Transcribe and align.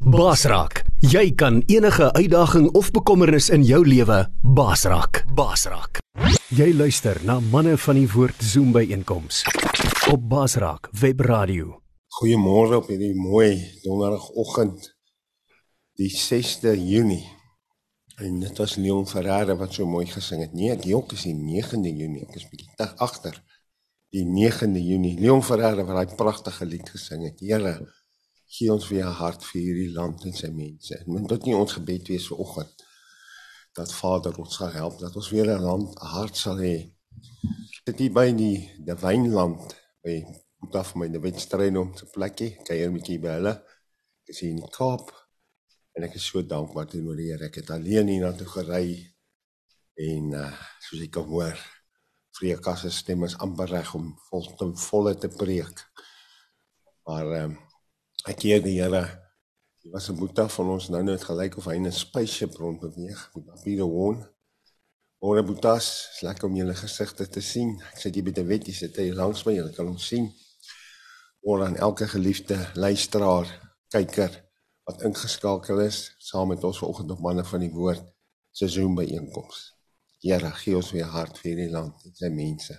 Basraak, 0.00 0.80
jy 1.04 1.26
kan 1.36 1.58
enige 1.68 2.06
uitdaging 2.16 2.70
of 2.72 2.88
bekommernis 2.90 3.50
in 3.52 3.60
jou 3.68 3.82
lewe 3.84 4.22
basraak. 4.40 5.26
Basraak. 5.36 6.00
Jy 6.56 6.70
luister 6.72 7.20
na 7.28 7.36
manne 7.52 7.74
van 7.76 8.00
die 8.00 8.06
woord 8.08 8.40
Zoom 8.40 8.72
by 8.72 8.86
einkoms 8.96 9.42
op 10.08 10.24
Basraak 10.24 10.88
Webradio. 10.96 11.82
Goeiemôre 12.16 12.80
op 12.80 12.88
hierdie 12.88 13.12
mooi 13.12 13.60
donderdagoggend 13.84 14.88
die 16.00 16.08
6de 16.08 16.72
Junie. 16.80 17.26
En 18.16 18.40
dit 18.40 18.56
was 18.56 18.80
Leon 18.80 19.04
Ferreira 19.04 19.52
wat 19.60 19.76
so 19.76 19.84
mooi 19.84 20.06
gesing 20.08 20.40
het. 20.46 20.56
Nee, 20.56 20.72
ek 20.78 20.88
jok 20.88 21.12
is 21.12 21.28
die 21.28 21.36
9de 21.36 21.92
Junie. 21.92 22.24
Ek 22.24 22.40
is 22.40 22.48
bietjie 22.48 22.72
te 22.80 22.88
agter. 23.04 23.36
Die 24.16 24.24
9de 24.24 24.80
Junie. 24.80 25.18
Leon 25.20 25.44
Ferreira 25.44 25.84
wat 25.84 26.06
daai 26.06 26.16
pragtige 26.16 26.64
lied 26.64 26.88
gesing 26.88 27.28
het. 27.28 27.44
Here, 27.44 27.82
gee 28.50 28.72
ons 28.72 28.88
weer 28.90 29.06
'n 29.06 29.18
hart 29.22 29.44
vir 29.48 29.60
hierdie 29.60 29.92
land 29.94 30.24
en 30.24 30.34
sy 30.34 30.50
mense. 30.50 30.94
En 30.98 31.12
moet 31.12 31.28
dit 31.28 31.44
nie 31.48 31.56
ons 31.56 31.72
gebed 31.78 32.08
wees 32.08 32.26
vir 32.30 32.38
oggend 32.44 32.86
dat 33.78 33.92
Vader 33.94 34.34
ons 34.42 34.56
sal 34.58 34.72
help 34.74 34.98
dat 34.98 35.16
ons 35.16 35.30
weer 35.30 35.50
'n 35.50 35.62
land 35.62 35.98
hart 35.98 36.36
sal 36.36 36.58
hê. 36.58 36.90
Dit 37.84 37.98
hier 37.98 38.12
by 38.12 38.32
die 38.32 38.58
die 38.86 38.98
wynland 39.06 39.76
by 40.02 40.16
moet 40.60 40.76
af 40.76 40.94
my 40.94 41.08
die 41.08 41.22
wedstryd 41.22 41.76
om 41.76 41.94
te 41.94 42.06
plekkie. 42.06 42.56
Kuier 42.66 42.88
'n 42.88 42.96
bietjie 42.98 43.20
by 43.20 43.36
hulle. 43.38 43.54
Ek 44.28 44.42
in 44.42 44.56
die 44.56 44.70
Kaap 44.78 45.12
en 45.96 46.04
ek 46.04 46.14
is 46.14 46.26
so 46.26 46.42
dankbaar 46.42 46.86
teenoor 46.86 47.16
die 47.16 47.30
Here. 47.30 47.46
Ek 47.46 47.54
het 47.54 47.70
alleen 47.70 48.08
hier 48.08 48.20
na 48.20 48.32
toe 48.32 48.46
gery 48.46 49.14
en 49.94 50.32
uh, 50.32 50.52
soos 50.80 51.02
ek 51.02 51.10
kan 51.10 51.24
hoor, 51.24 51.58
Vreekas 52.30 52.80
se 52.80 52.90
stem 52.90 53.24
is 53.24 53.34
amper 53.38 53.68
reg 53.68 53.94
om 53.94 54.12
vol 54.28 54.46
te 54.56 54.70
volle 54.88 55.14
te 55.18 55.28
preek. 55.28 55.82
Maar 57.06 57.32
ehm 57.32 57.50
um, 57.50 57.69
ek 58.28 58.42
eer 58.44 58.62
die 58.62 58.76
Here. 58.80 59.04
Dit 59.80 59.92
was 59.92 60.10
'n 60.10 60.16
boeta 60.16 60.48
van 60.48 60.68
ons 60.68 60.88
nou 60.88 61.02
net 61.02 61.24
gelyk 61.24 61.56
of 61.56 61.64
hy 61.64 61.74
in 61.74 61.86
'n 61.86 61.92
spaceship 61.92 62.54
rond 62.56 62.80
beweeg 62.80 63.30
met 63.34 63.46
papiere 63.46 63.84
woon. 63.84 64.26
Ore 65.18 65.42
boetas, 65.44 66.08
is 66.12 66.20
lekker 66.20 66.48
om 66.48 66.56
julle 66.56 66.74
gesigte 66.74 67.28
te 67.28 67.40
sien. 67.40 67.80
Ek 67.92 67.98
sê 68.00 68.10
jy 68.10 68.22
by 68.22 68.32
die 68.32 68.44
wet, 68.44 68.66
jy 68.66 68.72
sit 68.72 68.96
hier 68.96 69.14
langs 69.14 69.44
my, 69.44 69.52
julle 69.52 69.72
kan 69.72 69.88
ons 69.88 70.06
sien. 70.06 70.32
Oor 71.40 71.64
aan 71.64 71.76
elke 71.76 72.08
geliefde 72.08 72.56
luisteraar, 72.74 73.46
kyker 73.88 74.50
wat 74.84 75.02
ingeskakel 75.02 75.80
is 75.80 76.14
saam 76.18 76.48
met 76.48 76.64
ons 76.64 76.78
vanoggend 76.78 77.10
op 77.10 77.20
manne 77.20 77.44
van 77.44 77.60
die 77.60 77.72
woord 77.72 78.04
se 78.50 78.68
Zoom 78.68 78.94
byeenkoms. 78.94 79.74
Here, 80.20 80.50
gee 80.50 80.76
ons 80.76 80.90
weer 80.92 81.08
hart 81.08 81.38
vir 81.38 81.50
hierdie 81.50 81.70
land 81.72 82.04
en 82.04 82.14
sy 82.14 82.28
mense. 82.28 82.76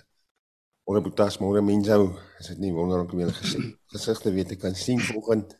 Ore 0.84 1.00
boetas, 1.00 1.38
môre 1.38 1.62
mense, 1.62 1.96
is 2.40 2.48
dit 2.52 2.58
nie 2.58 2.72
wonderlik 2.74 3.12
om 3.14 3.20
julle 3.22 3.34
gesig 3.36 3.68
gesigte 3.92 4.32
weer 4.34 4.46
te 4.48 4.56
kan 4.58 4.74
sien 4.74 4.98
vanoggend 5.00 5.54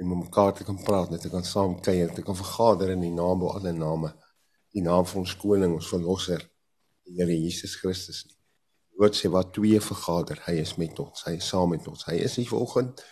en 0.00 0.08
met 0.08 0.24
mekaar 0.24 0.54
te 0.56 0.64
kan 0.64 0.78
praat, 0.80 1.10
net 1.10 1.20
te 1.20 1.30
kan 1.30 1.44
saam 1.44 1.76
kuier, 1.84 2.12
te 2.14 2.22
kan 2.24 2.36
vergader 2.38 2.94
in 2.94 3.02
die 3.04 3.12
naam 3.12 3.42
bo 3.42 3.52
alle 3.52 3.74
name 3.76 4.14
die 4.72 4.82
naam 4.84 5.04
van 5.08 5.22
ons 5.22 5.34
koning, 5.36 5.74
ons 5.76 5.90
verlosser, 5.92 6.40
die 7.04 7.18
Here 7.18 7.34
Jesus 7.36 7.74
Christus. 7.76 8.22
Woord 8.96 9.16
sê 9.16 9.28
wat 9.32 9.52
twee 9.56 9.80
vergader, 9.82 10.40
hy 10.46 10.58
is 10.62 10.76
met 10.80 10.98
ons, 11.02 11.24
hy 11.26 11.36
is 11.36 11.48
saam 11.52 11.72
met 11.74 11.86
ons. 11.90 12.06
Hy 12.08 12.16
is 12.24 12.38
hier 12.40 12.48
vanoggend 12.48 13.02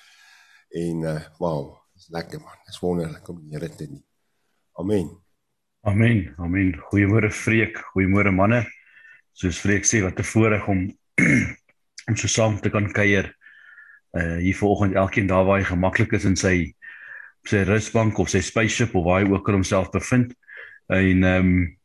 en 0.80 1.04
uh 1.10 1.18
wow, 1.42 1.74
dis 1.96 2.08
lekker 2.14 2.40
man. 2.40 2.60
Dis 2.68 2.80
wonderlik 2.80 3.28
om 3.28 3.40
die 3.42 3.56
Here 3.56 3.68
te 3.68 3.84
dien. 3.84 4.00
Amen. 4.80 5.10
Amen. 5.84 6.22
Amen. 6.38 6.72
Goeiemôre 6.88 7.32
Freek, 7.32 7.80
goeiemôre 7.92 8.32
manne. 8.32 8.62
Soos 9.36 9.60
Freek 9.60 9.84
sê, 9.88 10.00
wat 10.04 10.20
'n 10.20 10.30
voorreg 10.32 10.68
om 10.68 10.86
om 12.08 12.16
so 12.16 12.28
saam 12.28 12.60
te 12.60 12.70
kan 12.70 12.92
kuier. 12.92 13.30
Uh 14.12 14.36
hier 14.42 14.56
vanoggend 14.56 14.94
elkeen 14.94 15.26
daar 15.26 15.44
waar 15.44 15.58
hy 15.58 15.64
gemaklik 15.64 16.12
is 16.12 16.24
in 16.24 16.36
sy 16.36 16.74
sy 17.48 17.62
rusbank 17.64 18.18
of 18.18 18.28
sy 18.28 18.40
spaceship 18.44 18.94
of 18.94 19.04
waar 19.04 19.22
hy 19.22 19.30
ook 19.30 19.48
homself 19.48 19.90
bevind 19.90 20.34
en 20.90 21.22
ehm 21.24 21.46
um, 21.46 21.78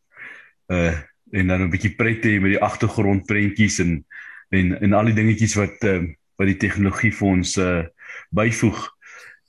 uh 0.74 0.96
en 1.32 1.48
dan 1.48 1.62
'n 1.62 1.70
bietjie 1.70 1.96
pret 1.96 2.24
hê 2.24 2.40
met 2.40 2.54
die 2.54 2.62
agtergrondprentjies 2.62 3.80
en 3.80 4.06
en 4.50 4.82
en 4.82 4.94
al 4.94 5.06
die 5.06 5.18
dingetjies 5.18 5.56
wat 5.56 5.84
ehm 5.84 6.04
uh, 6.04 6.14
wat 6.38 6.48
die 6.48 6.60
tegnologie 6.60 7.12
vir 7.16 7.28
ons 7.28 7.58
uh 7.58 7.84
byvoeg. 8.36 8.80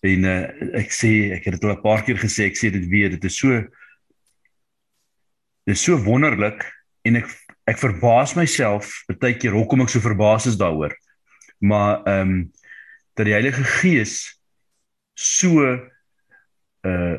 En 0.06 0.24
uh 0.24 0.44
ek 0.78 0.92
sê 0.92 1.32
ek 1.36 1.44
het 1.44 1.56
dit 1.56 1.64
al 1.64 1.76
'n 1.76 1.82
paar 1.82 2.04
keer 2.04 2.18
gesê, 2.18 2.46
ek 2.46 2.56
sê 2.56 2.70
dit 2.70 2.86
weer, 2.88 3.10
dit 3.10 3.24
is 3.24 3.36
so 3.36 3.60
dit 5.66 5.74
is 5.74 5.82
so 5.82 5.96
wonderlik 5.98 6.62
en 7.02 7.16
ek 7.16 7.28
ek 7.66 7.80
verbaas 7.82 8.36
myself 8.38 8.92
baie 9.20 9.36
keer 9.38 9.56
hoekom 9.56 9.82
ek 9.84 9.90
so 9.92 10.02
verbaas 10.04 10.46
is 10.50 10.58
daaroor. 10.60 10.94
Maar 11.58 12.02
ehm 12.04 12.30
um, 12.30 12.38
dat 13.16 13.24
die 13.24 13.32
Heilige 13.32 13.64
Gees 13.64 14.36
so 15.16 15.64
uh 16.86 17.16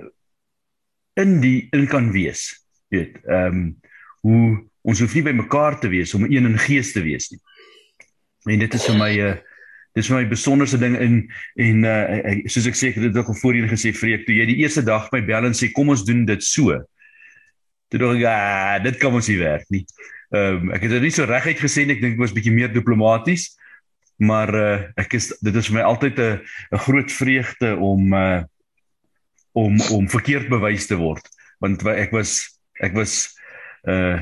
in 1.17 1.39
die 1.41 1.67
in 1.73 1.87
kan 1.89 2.11
wees. 2.13 2.51
Jy 2.93 2.99
weet, 2.99 3.19
ehm 3.25 3.59
um, 3.59 3.67
hoe 4.27 4.41
ons 4.87 4.99
hoef 5.03 5.13
nie 5.17 5.25
by 5.25 5.33
mekaar 5.35 5.79
te 5.81 5.89
wees 5.91 6.13
om 6.15 6.27
een 6.27 6.45
in 6.45 6.59
gees 6.61 6.93
te 6.93 7.01
wees 7.03 7.31
nie. 7.33 7.39
En 8.53 8.61
dit 8.61 8.73
is 8.73 8.85
vir 8.85 8.97
my 8.97 9.11
'n 9.11 9.29
uh, 9.31 9.37
dit 9.97 10.03
is 10.03 10.09
vir 10.11 10.19
my 10.19 10.27
besonderse 10.29 10.77
ding 10.77 10.95
in 11.01 11.15
en 11.55 11.85
uh 11.89 12.45
soos 12.45 12.67
ek 12.69 12.77
sê 12.77 12.91
ek 12.91 12.99
het 12.99 13.13
dit 13.13 13.17
al 13.17 13.39
voorheen 13.41 13.69
gesê 13.69 13.93
Freek, 13.93 14.27
toe 14.27 14.35
jy 14.35 14.45
die 14.45 14.59
eerste 14.61 14.83
dag 14.85 15.09
my 15.11 15.23
bel 15.25 15.49
en 15.49 15.57
sê 15.57 15.71
kom 15.73 15.89
ons 15.89 16.05
doen 16.05 16.25
dit 16.25 16.43
so. 16.43 16.77
Toe 17.89 17.99
dink 17.99 18.21
ek, 18.21 18.27
ah, 18.29 18.77
dit 18.83 18.99
kan 19.01 19.15
ons 19.15 19.27
nie 19.27 19.39
werk 19.39 19.65
nie. 19.73 19.85
Ehm 20.35 20.67
um, 20.67 20.71
ek 20.75 20.83
het 20.83 20.91
dit 20.97 21.07
nie 21.07 21.13
so 21.15 21.25
reguit 21.27 21.59
gesê 21.61 21.85
nie, 21.85 21.95
ek 21.95 22.03
dink 22.03 22.17
ek 22.17 22.25
was 22.25 22.35
bietjie 22.35 22.55
meer 22.55 22.71
diplomaties. 22.73 23.53
Maar 24.17 24.49
uh 24.55 24.77
ek 24.99 25.13
is 25.15 25.29
dit 25.45 25.55
is 25.55 25.69
vir 25.69 25.77
my 25.79 25.83
altyd 25.87 26.19
'n 26.19 26.39
'n 26.73 26.83
groot 26.85 27.11
vreugde 27.11 27.75
om 27.77 28.13
uh 28.13 28.43
om 29.53 29.81
om 29.91 30.09
verkeerd 30.09 30.49
bewys 30.49 30.87
te 30.87 30.97
word. 30.97 31.23
Want 31.59 31.85
ek 31.85 32.11
was 32.11 32.59
ek 32.81 32.93
was 32.93 33.29
uh 33.87 34.19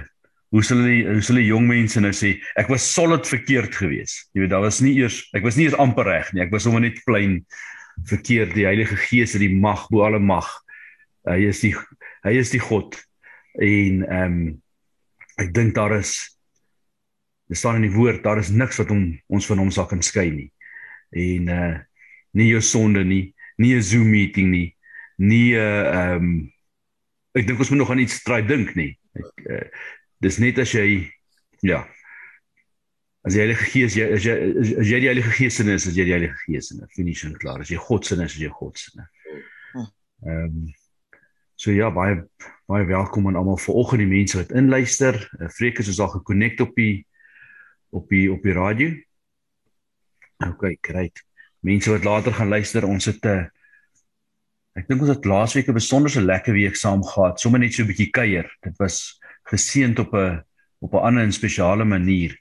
hoe 0.54 0.64
sal 0.64 0.78
hulle 0.84 1.16
hoe 1.16 1.24
sal 1.26 1.40
die 1.42 1.50
jong 1.50 1.66
mense 1.68 2.00
nou 2.00 2.14
sê 2.14 2.36
ek 2.56 2.70
was 2.70 2.86
solid 2.86 3.26
verkeerd 3.28 3.76
geweest. 3.76 4.30
Jy 4.34 4.46
weet 4.46 4.54
daar 4.54 4.64
was 4.64 4.82
nie 4.82 4.94
eers 5.00 5.24
ek 5.34 5.44
was 5.44 5.58
nie 5.58 5.66
eers 5.66 5.80
amper 5.80 6.06
reg 6.06 6.34
nie. 6.34 6.44
Ek 6.46 6.54
was 6.54 6.64
sommer 6.64 6.84
net 6.84 7.02
plain 7.08 7.42
verkeerd. 8.04 8.54
Die 8.54 8.68
Heilige 8.68 8.96
Gees 9.08 9.34
het 9.34 9.42
die 9.42 9.56
mag 9.56 9.88
bo 9.90 10.06
alle 10.06 10.20
mag. 10.20 10.48
Hy 11.26 11.50
is 11.50 11.64
die 11.64 11.74
hy 12.24 12.38
is 12.38 12.54
die 12.54 12.62
God. 12.62 12.94
En 13.58 14.06
ehm 14.06 14.38
um, 14.38 14.62
ek 15.42 15.54
dink 15.54 15.76
daar 15.76 15.98
is 15.98 16.16
dit 17.50 17.58
staan 17.58 17.80
in 17.80 17.88
die 17.88 17.96
woord 17.96 18.24
daar 18.24 18.42
is 18.42 18.50
niks 18.50 18.80
wat 18.82 18.90
hom 18.94 19.12
ons 19.28 19.48
van 19.50 19.62
hom 19.62 19.72
sal 19.72 19.88
kan 19.90 20.02
skei 20.02 20.30
nie. 20.32 20.50
En 21.12 21.52
uh 21.52 21.76
nie 22.36 22.50
jou 22.50 22.60
sonde 22.60 23.06
nie 23.08 23.34
nie 23.58 23.76
'n 23.76 23.82
Zoom 23.82 24.10
meeting 24.12 24.50
nie 24.52 24.76
nie 25.18 25.56
'n 25.56 25.60
ehm 25.60 26.16
um, 26.16 26.52
ek 27.36 27.48
dink 27.48 27.60
ons 27.60 27.70
moet 27.70 27.80
nog 27.80 27.92
aan 27.92 28.04
iets 28.04 28.24
try 28.24 28.42
dink 28.42 28.76
nie. 28.76 28.98
Ek 29.16 29.46
uh, 29.50 29.68
dis 30.20 30.38
net 30.38 30.60
as 30.60 30.72
jy 30.72 31.12
ja. 31.62 31.88
As 33.24 33.34
die 33.34 33.42
Heilige 33.42 33.66
Gees 33.72 33.96
jy 33.96 34.12
as 34.14 34.24
jy 34.24 34.36
as 34.80 34.88
jy 34.88 35.00
die 35.00 35.12
Heilige 35.12 35.32
Gees 35.32 35.60
in 35.60 35.70
is 35.70 35.88
as 35.88 35.96
jy 35.96 36.06
die 36.06 36.16
Heilige 36.18 36.38
Gees 36.46 36.72
in. 36.72 36.84
Finish 36.96 37.24
en 37.26 37.38
klaar. 37.40 37.62
As 37.62 37.70
jy 37.70 37.78
God 37.78 38.06
se 38.06 38.16
is 38.16 38.22
as 38.22 38.40
jy 38.40 38.50
God 38.50 38.78
se 38.78 38.92
ehm 40.26 40.46
um, 40.46 40.74
so 41.56 41.72
ja 41.72 41.90
baie 41.92 42.24
baie 42.68 42.86
welkom 42.86 43.28
aan 43.28 43.36
almal 43.40 43.58
vanoggend 43.58 44.04
die 44.04 44.10
mense 44.10 44.38
wat 44.38 44.52
inluister 44.52 45.20
uh, 45.40 45.50
Freek 45.50 45.80
is 45.80 45.88
ons 45.88 46.00
al 46.00 46.12
gekonnekt 46.18 46.62
op 46.62 46.76
die 46.76 47.06
op 47.96 48.10
die 48.12 48.28
op 48.32 48.44
die 48.44 48.54
radio. 48.56 48.92
OK, 50.44 50.76
great. 50.84 51.22
Mense 51.64 51.94
wat 51.94 52.04
later 52.04 52.34
gaan 52.36 52.52
luister, 52.52 52.86
ons 52.86 53.06
het 53.06 53.24
'n 53.24 53.28
uh, 53.28 53.46
ek 54.76 54.88
dink 54.88 55.02
ons 55.02 55.14
het 55.14 55.26
laasweek 55.26 55.70
'n 55.70 55.80
besonderse 55.80 56.22
lekker 56.22 56.54
week 56.54 56.76
saam 56.76 57.04
gehad, 57.04 57.40
sommer 57.40 57.60
net 57.60 57.74
so 57.74 57.84
'n 57.84 57.88
bietjie 57.88 58.12
kuier. 58.12 58.48
Dit 58.62 58.76
was 58.78 59.20
geseënd 59.48 60.00
op 60.00 60.14
'n 60.14 60.44
op 60.80 60.94
'n 60.94 61.06
ander 61.08 61.24
en 61.24 61.32
spesiale 61.32 61.86
manier. 61.86 62.36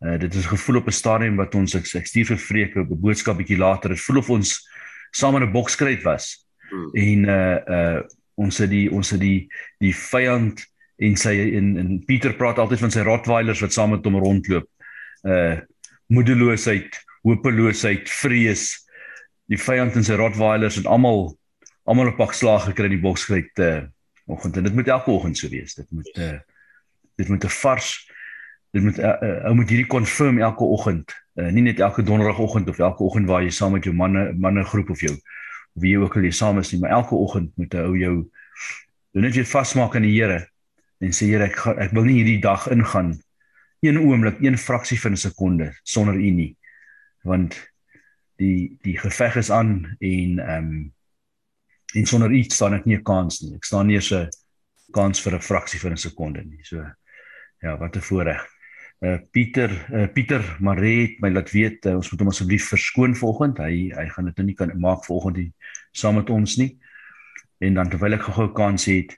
Uh 0.00 0.18
dit 0.18 0.34
is 0.34 0.46
gevoel 0.46 0.76
op 0.76 0.86
'n 0.86 1.00
stadium 1.02 1.36
wat 1.36 1.54
ons 1.54 1.74
ek, 1.74 1.86
ek 1.94 2.06
stuur 2.06 2.26
vir 2.26 2.38
Freek 2.38 2.76
'n 2.76 3.00
boodskap 3.00 3.36
bietjie 3.36 3.58
later. 3.58 3.90
Dit 3.90 4.00
voel 4.00 4.18
of 4.18 4.30
ons 4.30 4.68
saam 5.10 5.36
in 5.36 5.42
'n 5.42 5.52
bokskryt 5.52 6.02
was. 6.02 6.46
Hmm. 6.70 6.90
En 6.94 7.24
uh 7.24 7.58
uh 7.66 8.02
ons 8.34 8.58
het 8.58 8.70
die 8.70 8.86
ons 8.92 9.10
het 9.10 9.20
die 9.20 9.48
die 9.82 9.94
vyand 9.96 10.62
en 11.02 11.16
sy 11.18 11.34
en, 11.58 11.76
en 11.80 11.98
Pieter 12.06 12.34
praat 12.38 12.60
altyd 12.62 12.84
van 12.84 12.94
sy 12.94 13.04
rottweilers 13.06 13.62
wat 13.64 13.74
saam 13.74 13.94
met 13.96 14.06
hom 14.06 14.20
rondloop 14.22 14.68
uh 15.28 15.60
moedeloosheid, 16.12 16.92
hopeloosheid, 17.24 18.10
vrees. 18.20 18.66
Die 19.48 19.56
vyand 19.56 19.94
en 19.96 20.04
sy 20.04 20.18
rottweilers 20.20 20.76
het 20.76 20.88
almal 20.90 21.30
almal 21.88 22.10
'n 22.10 22.16
pak 22.18 22.34
slag 22.36 22.66
gekry 22.68 22.90
in 22.90 22.98
die 22.98 23.06
boksgryt 23.06 23.58
uh 23.58 23.82
oggend 24.26 24.56
en 24.56 24.64
dit 24.68 24.74
moet 24.74 24.88
elke 24.88 25.10
oggend 25.10 25.38
so 25.38 25.48
wees. 25.48 25.74
Dit 25.74 25.88
moet 25.90 26.10
uh 26.18 26.38
dit 27.16 27.28
moet 27.28 27.44
'n 27.44 27.48
vars 27.62 27.88
dit 28.72 28.82
moet 28.82 28.98
uh, 28.98 29.16
uh, 29.20 29.44
ou 29.48 29.54
moet 29.54 29.68
hierdie 29.68 29.86
confirm 29.86 30.40
elke 30.40 30.64
oggend. 30.64 31.12
Uh 31.34 31.50
nie 31.50 31.62
net 31.62 31.80
elke 31.80 32.02
donderdagoggend 32.02 32.68
of 32.68 32.78
elke 32.78 33.02
oggend 33.02 33.26
waar 33.26 33.42
jy 33.42 33.50
saam 33.50 33.72
met 33.72 33.84
jou 33.84 33.94
manne 33.94 34.32
manne 34.32 34.64
groep 34.64 34.90
of 34.90 35.00
jou 35.00 35.12
of 35.12 35.20
wie 35.72 35.98
ook 35.98 36.16
al 36.16 36.28
jy 36.28 36.30
saam 36.30 36.58
is 36.58 36.72
nie, 36.72 36.80
maar 36.80 36.90
elke 36.90 37.14
oggend 37.14 37.52
moet 37.56 37.74
ou 37.74 37.96
jou 37.96 38.14
doen 39.12 39.22
net 39.22 39.36
jy 39.36 39.44
vasmaak 39.44 39.96
aan 39.96 40.06
die 40.06 40.14
Here 40.14 40.46
en 41.00 41.12
sê 41.12 41.26
Here 41.26 41.44
ek 41.44 41.60
ek 41.78 41.92
wil 41.92 42.04
nie 42.04 42.20
hierdie 42.20 42.40
dag 42.40 42.68
ingaan 42.68 43.18
een 43.82 43.98
oomblik, 43.98 44.40
een 44.40 44.58
fraksie 44.58 45.00
van 45.00 45.12
'n 45.12 45.16
sekonde 45.16 45.72
sonder 45.82 46.14
u 46.14 46.30
nie. 46.30 46.56
Want 47.22 47.56
die 48.36 48.78
die 48.82 48.98
geveg 48.98 49.36
is 49.36 49.50
aan 49.50 49.96
en 50.00 50.38
ehm 50.38 50.64
um, 50.64 50.92
En 51.92 52.06
sonder 52.08 52.32
U 52.32 52.40
staan 52.48 52.74
ek 52.78 52.86
nie 52.88 52.96
'n 52.96 53.04
kans 53.04 53.42
nie. 53.42 53.54
Ek 53.54 53.64
staan 53.64 53.86
nie 53.86 53.96
eens 53.96 54.12
'n 54.12 54.28
kans 54.92 55.20
vir 55.20 55.34
'n 55.34 55.40
fraksie 55.40 55.80
van 55.80 55.92
'n 55.92 55.96
sekonde 55.96 56.44
nie. 56.44 56.64
So 56.64 56.76
ja, 57.60 57.76
wat 57.78 57.96
'n 57.96 58.00
voorreg. 58.00 58.46
Uh 59.00 59.18
Pieter 59.30 59.70
uh 59.92 60.06
Pieter 60.06 60.42
Marie 60.60 61.16
my 61.20 61.30
laat 61.30 61.50
weet 61.50 61.86
uh, 61.86 61.96
ons 61.96 62.10
moet 62.10 62.20
hom 62.20 62.28
asseblief 62.28 62.68
verskoon 62.68 63.16
volgende. 63.16 63.62
Hy 63.62 63.92
hy 63.92 64.08
gaan 64.08 64.24
dit 64.24 64.36
nou 64.36 64.46
nie 64.46 64.54
kan 64.54 64.72
maak 64.78 65.04
volgende 65.04 65.52
saam 65.92 66.18
met 66.20 66.30
ons 66.30 66.56
nie. 66.60 66.76
En 67.62 67.74
dan 67.78 67.90
terwyl 67.92 68.16
ek 68.16 68.26
gou-gou 68.26 68.52
kans 68.56 68.88
het, 68.90 69.16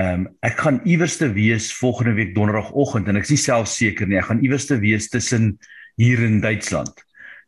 ehm 0.00 0.24
um, 0.24 0.28
ek 0.40 0.60
gaan 0.64 0.80
iewers 0.88 1.18
te 1.20 1.28
wees 1.34 1.68
volgende 1.76 2.14
week 2.16 2.34
donderdagoggend 2.34 3.08
en 3.08 3.18
ek 3.20 3.26
is 3.26 3.34
nie 3.34 3.42
self 3.42 3.68
seker 3.68 4.08
nie. 4.08 4.16
Ek 4.16 4.30
gaan 4.30 4.40
iewers 4.44 4.64
te 4.70 4.78
wees 4.80 5.10
tussen 5.12 5.58
hier 6.00 6.22
in 6.24 6.40
Duitsland. 6.40 6.94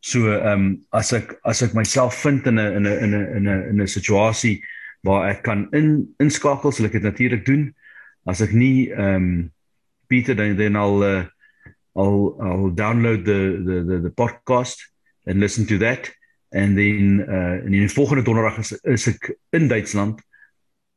So 0.04 0.28
ehm 0.34 0.52
um, 0.52 0.66
as 0.92 1.14
ek 1.16 1.38
as 1.48 1.62
ek 1.64 1.72
myself 1.72 2.18
vind 2.20 2.46
in 2.46 2.60
'n 2.60 2.76
in 2.76 2.84
'n 2.84 2.98
in 3.04 3.14
'n 3.14 3.36
in 3.36 3.48
'n 3.48 3.62
in 3.70 3.80
'n 3.80 3.88
situasie 3.88 4.60
waar 5.04 5.30
ek 5.30 5.42
kan 5.42 5.68
in 5.72 6.14
inskakel, 6.18 6.72
sal 6.72 6.86
ek 6.86 6.92
dit 6.92 7.02
natuurlik 7.02 7.44
doen. 7.46 7.72
As 8.26 8.40
ek 8.40 8.52
nie 8.52 8.90
ehm 8.92 9.14
um, 9.14 9.50
Pieter 10.06 10.36
dan 10.36 10.56
dan 10.56 10.76
al 10.76 11.02
uh, 11.02 11.24
I'll 11.96 12.36
I'll 12.40 12.70
download 12.74 13.24
the 13.24 13.62
the 13.64 13.76
the 13.88 13.96
the 14.04 14.10
podcast 14.10 14.84
and 15.26 15.40
listen 15.40 15.66
to 15.66 15.78
that 15.78 16.12
and 16.54 16.78
then 16.78 17.24
uh 17.26 17.64
in 17.64 17.74
die 17.74 17.88
volgende 17.88 18.22
donderdag 18.22 18.58
is, 18.62 18.72
is 18.82 19.08
ek 19.10 19.32
in 19.50 19.68
Duitsland 19.68 20.20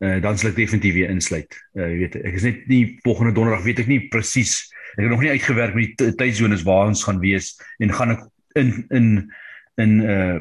uh 0.06 0.19
dan 0.21 0.38
sal 0.38 0.51
ek 0.51 0.59
definitief 0.59 0.94
weer 0.94 1.09
insluit. 1.09 1.57
Uh 1.74 1.89
jy 1.89 1.98
weet 2.04 2.18
ek 2.21 2.38
is 2.38 2.45
net 2.45 2.68
nie 2.69 2.83
volgende 3.06 3.33
donderdag 3.33 3.65
weet 3.65 3.81
ek 3.86 3.89
nie 3.89 4.04
presies. 4.13 4.59
Ek 4.95 5.07
het 5.07 5.13
nog 5.13 5.25
nie 5.25 5.33
uitgewerk 5.33 5.74
met 5.77 5.98
die 5.98 6.13
tydsones 6.19 6.65
waar 6.68 6.92
ons 6.92 7.04
gaan 7.07 7.21
wees 7.24 7.56
en 7.81 7.94
gaan 7.94 8.15
ek 8.18 8.24
in 8.62 8.71
in 8.94 9.09
in 9.81 10.00
uh 10.06 10.38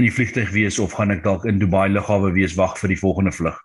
in 0.00 0.06
die 0.06 0.14
vliegtuig 0.14 0.50
wees 0.54 0.78
of 0.80 0.94
gaan 0.96 1.12
ek 1.12 1.22
dalk 1.22 1.44
in 1.46 1.60
Dubai 1.60 1.86
lughawe 1.90 2.32
wees 2.32 2.56
wag 2.58 2.78
vir 2.80 2.94
die 2.94 2.98
volgende 2.98 3.34
vlug. 3.36 3.58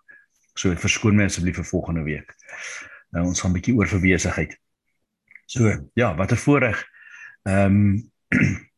So 0.56 0.74
verskoon 0.78 1.16
my 1.16 1.26
asseblief 1.30 1.58
vir 1.58 1.68
volgende 1.68 2.04
week. 2.06 2.34
Nou 3.16 3.26
ons 3.30 3.40
gaan 3.40 3.50
'n 3.50 3.58
bietjie 3.58 3.74
oor 3.74 3.88
verwesigheid. 3.88 4.54
So 5.46 5.72
ja, 5.94 6.14
wat 6.14 6.32
'n 6.32 6.44
voorreg. 6.46 6.84
Ehm 7.48 7.74
um, 7.74 8.10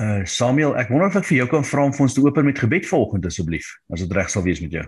uh 0.00 0.24
Samuel, 0.26 0.74
ek 0.80 0.90
wonder 0.92 1.08
of 1.10 1.16
ek 1.20 1.26
vir 1.28 1.38
jou 1.42 1.48
kan 1.52 1.66
vra 1.66 1.84
om 1.86 1.92
vir 1.94 2.04
ons 2.06 2.16
te 2.16 2.22
open 2.24 2.46
met 2.48 2.58
gebed 2.58 2.86
vanoggend 2.88 3.28
asseblief, 3.30 3.70
as 3.92 4.02
dit 4.04 4.14
reg 4.16 4.30
sal 4.32 4.44
wees 4.46 4.62
met 4.64 4.74
jou. 4.76 4.84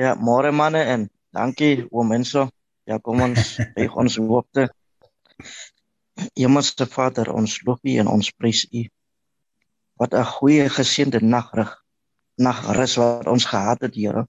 Ja, 0.00 0.14
môre 0.16 0.52
manne 0.52 0.82
en 0.94 1.08
dankie 1.36 1.86
oom 1.90 2.10
mense. 2.14 2.46
Ja, 2.88 2.98
kom 2.98 3.22
ons 3.24 3.56
by 3.76 3.86
ons 4.00 4.16
hoopte. 4.20 4.68
Hemelse 6.36 6.86
Vader, 6.90 7.30
ons 7.32 7.60
loof 7.66 7.80
U 7.84 7.98
en 8.02 8.10
ons 8.12 8.32
prys 8.36 8.64
U. 8.72 8.86
Wat 10.00 10.16
'n 10.16 10.32
goeie 10.36 10.68
geseënde 10.68 11.20
nagrug. 11.20 11.76
Nagrus 12.40 12.96
wat 12.96 13.28
ons 13.28 13.44
gehad 13.44 13.80
het, 13.84 13.94
Here. 13.94 14.26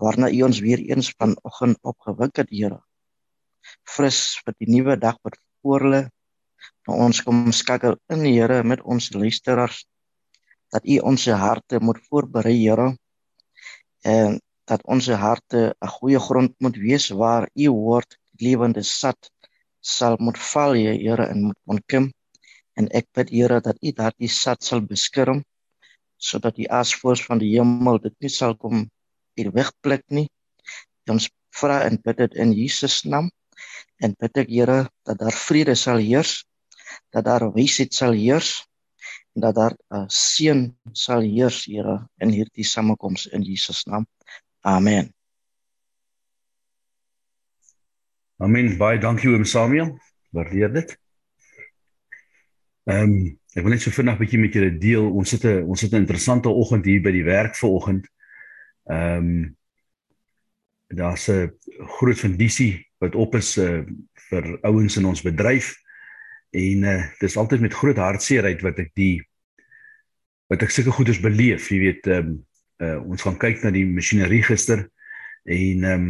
Waarna 0.00 0.28
U 0.32 0.42
ons 0.42 0.60
weer 0.60 0.80
eens 0.80 1.12
vanoggend 1.16 1.78
opgewek 1.82 2.36
het, 2.36 2.50
Here 2.50 2.80
fris 3.96 4.20
vir 4.44 4.56
die 4.60 4.70
nuwe 4.70 4.96
dag 5.00 5.18
wat 5.26 5.38
voor 5.62 5.86
lê. 5.92 6.02
Nou 6.86 6.98
ons 7.02 7.20
kom 7.26 7.46
skakel 7.50 7.96
in 8.14 8.22
die 8.22 8.36
Here 8.36 8.62
met 8.62 8.82
ons 8.82 9.10
luisteraars 9.14 9.84
dat 10.74 10.86
U 10.86 10.98
ons 11.10 11.24
harte 11.26 11.80
moet 11.82 11.98
voorberei, 12.08 12.54
Here. 12.60 12.92
En 14.06 14.38
dat 14.70 14.82
ons 14.86 15.08
harte 15.08 15.74
'n 15.82 15.92
goeie 15.98 16.18
grond 16.18 16.54
moet 16.58 16.76
wees 16.76 17.08
waar 17.10 17.48
U 17.54 17.70
woord 17.70 18.18
lewende 18.38 18.82
sat 18.82 19.30
sal 19.80 20.16
moet 20.18 20.38
val, 20.38 20.74
Here, 20.74 21.26
en 21.26 21.42
moet 21.50 21.60
onkom. 21.64 22.12
En 22.76 22.88
ek 22.90 23.06
bid 23.14 23.30
Here 23.30 23.60
dat 23.60 23.76
U 23.82 23.92
daardie 23.92 24.28
sat 24.28 24.62
sal 24.62 24.80
beskerm 24.80 25.42
sodat 26.16 26.56
die 26.56 26.70
asvoors 26.72 27.22
van 27.28 27.38
die 27.38 27.50
hemel 27.58 27.98
dit 28.00 28.14
nie 28.20 28.32
sal 28.32 28.54
kom 28.56 28.86
hier 29.36 29.50
wegpluk 29.52 30.04
nie. 30.08 30.28
Ons 31.12 31.28
vra 31.52 31.82
en 31.84 31.98
bid 32.02 32.16
dit 32.16 32.34
in 32.34 32.52
Jesus 32.56 33.02
naam 33.04 33.30
en 34.00 34.14
bid 34.20 34.38
ek 34.42 34.48
Here 34.48 34.88
dat 35.04 35.18
daar 35.18 35.34
vrede 35.34 35.74
sal 35.74 35.98
heers, 35.98 36.44
dat 37.10 37.24
daar 37.24 37.52
wysheid 37.52 37.94
sal 37.94 38.12
heers 38.12 38.66
en 39.34 39.40
dat 39.40 39.54
daar 39.54 39.76
uh, 39.88 40.04
seën 40.06 40.78
sal 40.92 41.20
heers, 41.20 41.64
Here, 41.64 42.08
in 42.16 42.32
hierdie 42.32 42.64
samekoms 42.64 43.26
in 43.26 43.42
Jesus 43.42 43.84
naam. 43.84 44.06
Amen. 44.60 45.12
Amen. 48.36 48.76
Baie 48.78 48.98
dankie 48.98 49.30
oom 49.32 49.44
Samuel. 49.44 49.94
Waardeer 50.30 50.72
dit. 50.72 50.96
Ehm 52.86 53.12
um, 53.12 53.38
ek 53.56 53.64
wil 53.64 53.72
net 53.72 53.80
so 53.80 53.90
vinnig 53.90 54.14
'n 54.14 54.20
bietjie 54.20 54.40
met 54.40 54.52
julle 54.52 54.72
deel. 54.78 55.06
Ons 55.08 55.30
sit 55.32 55.44
'n 55.44 55.64
ons 55.64 55.80
sit 55.80 55.92
'n 55.92 56.04
interessante 56.04 56.48
oggend 56.48 56.84
hier 56.84 57.00
by 57.02 57.10
die 57.10 57.24
werk 57.24 57.56
vanoggend. 57.56 58.08
Ehm 58.84 59.30
um, 59.30 59.56
daar's 60.88 61.28
'n 61.28 61.52
groot 61.98 62.18
vendisie 62.18 62.86
wat 62.98 63.14
op 63.14 63.34
is 63.34 63.56
uh, 63.56 63.82
vir 64.28 64.58
ouens 64.62 64.96
in 64.96 65.06
ons 65.06 65.22
bedryf 65.22 65.74
en 66.50 66.84
uh, 66.84 67.02
dis 67.20 67.36
altyd 67.36 67.60
met 67.60 67.74
groot 67.74 67.96
hartseerheid 67.96 68.62
wat 68.62 68.78
ek 68.78 68.92
die 68.94 69.20
wat 70.46 70.62
ek 70.62 70.70
sulke 70.70 70.94
goeders 70.94 71.20
beleef 71.20 71.70
jy 71.70 71.78
weet 71.82 72.06
um, 72.06 72.46
uh, 72.82 72.98
ons 73.02 73.22
gaan 73.22 73.38
kyk 73.38 73.64
na 73.64 73.70
die 73.74 73.86
masjinerie 73.86 74.42
gister 74.46 74.86
en 75.44 75.84
um, 75.84 76.08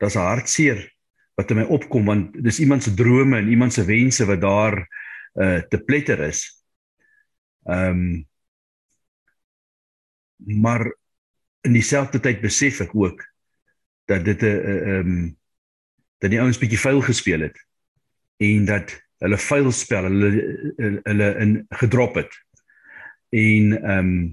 daar's 0.00 0.16
'n 0.16 0.28
hartseer 0.28 0.80
wat 1.34 1.50
in 1.50 1.62
my 1.62 1.66
opkom 1.72 2.06
want 2.06 2.36
dis 2.44 2.60
iemand 2.62 2.82
se 2.82 2.94
drome 2.94 3.38
en 3.38 3.48
iemand 3.48 3.72
se 3.72 3.84
wense 3.84 4.24
wat 4.26 4.40
daar 4.40 4.76
uh, 5.34 5.60
te 5.68 5.78
pletter 5.78 6.20
is. 6.20 6.44
Ehm 7.66 7.88
um, 7.88 8.28
maar 10.44 10.96
in 11.60 11.72
dieselfde 11.72 12.20
tyd 12.20 12.40
besef 12.40 12.80
ek 12.80 12.94
ook 12.94 13.22
dat 14.04 14.24
dit 14.24 14.42
'n 14.42 14.46
ehm 14.46 14.98
um, 14.98 15.36
dat 16.18 16.30
die 16.30 16.40
ouens 16.40 16.58
bietjie 16.58 16.78
vuil 16.78 17.00
gespeel 17.00 17.40
het 17.40 17.58
en 18.36 18.64
dat 18.64 19.03
hulle 19.24 19.40
vuil 19.40 19.72
spel 19.72 20.08
hulle 20.08 20.30
hulle 21.08 21.28
in 21.42 21.58
gedrop 21.82 22.20
het. 22.20 22.40
En 23.34 23.76
ehm 23.82 23.98
um, 23.98 24.24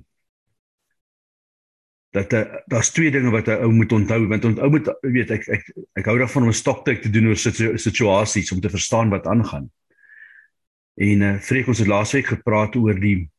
dat 2.11 2.33
daar's 2.67 2.89
twee 2.91 3.11
dinge 3.11 3.29
wat 3.31 3.47
'n 3.47 3.63
ou 3.63 3.71
moet 3.71 3.91
onthou 3.91 4.27
want 4.27 4.43
'n 4.43 4.59
ou 4.59 4.69
moet 4.69 4.87
weet 5.01 5.31
ek 5.31 5.47
ek 5.47 5.63
ek 5.95 6.05
hou 6.05 6.17
daarvan 6.17 6.43
om 6.43 6.49
'n 6.49 6.63
stoktyk 6.63 7.01
te 7.01 7.09
doen 7.09 7.27
oor 7.27 7.39
situasies 7.79 8.51
om 8.51 8.59
te 8.59 8.69
verstaan 8.69 9.09
wat 9.09 9.27
aangaan. 9.27 9.71
En 10.95 11.21
eh 11.21 11.33
uh, 11.33 11.39
vreek 11.39 11.67
ons 11.67 11.77
het 11.79 11.87
laasweek 11.87 12.25
gepraat 12.25 12.75
oor 12.75 12.99
die 12.99 13.29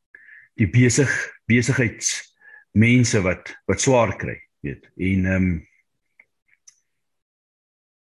die 0.55 0.69
besig 0.71 1.11
besigheidsmense 1.45 3.21
wat 3.21 3.53
wat 3.67 3.81
swaar 3.81 4.17
kry, 4.17 4.41
weet. 4.61 4.91
En 4.97 5.25
ehm 5.25 5.35
um, 5.35 5.69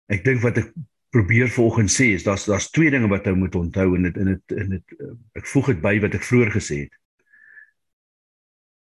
ek 0.08 0.24
dink 0.24 0.42
wat 0.42 0.58
ek 0.58 0.72
probeer 1.15 1.50
vanoggend 1.50 1.91
sê 1.91 2.12
is 2.17 2.24
daar's 2.27 2.43
daar's 2.50 2.69
twee 2.75 2.91
dinge 2.91 3.07
wat 3.07 3.27
ou 3.31 3.36
moet 3.39 3.55
onthou 3.55 3.95
en 3.95 4.07
dit 4.07 4.17
in 4.19 4.31
dit 4.34 4.55
in 4.60 4.74
dit 4.75 4.95
ek 5.39 5.48
voeg 5.48 5.72
dit 5.72 5.84
by 5.84 5.93
wat 6.03 6.17
ek 6.17 6.25
vroeër 6.27 6.51
gesê 6.57 6.79
het. 6.86 6.95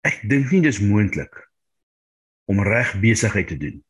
Ek 0.07 0.21
dink 0.31 0.51
nie 0.51 0.61
dis 0.63 0.79
moontlik 0.83 1.35
om 2.51 2.61
reg 2.63 2.93
besigheid 3.03 3.49
te 3.51 3.57
doen 3.59 3.81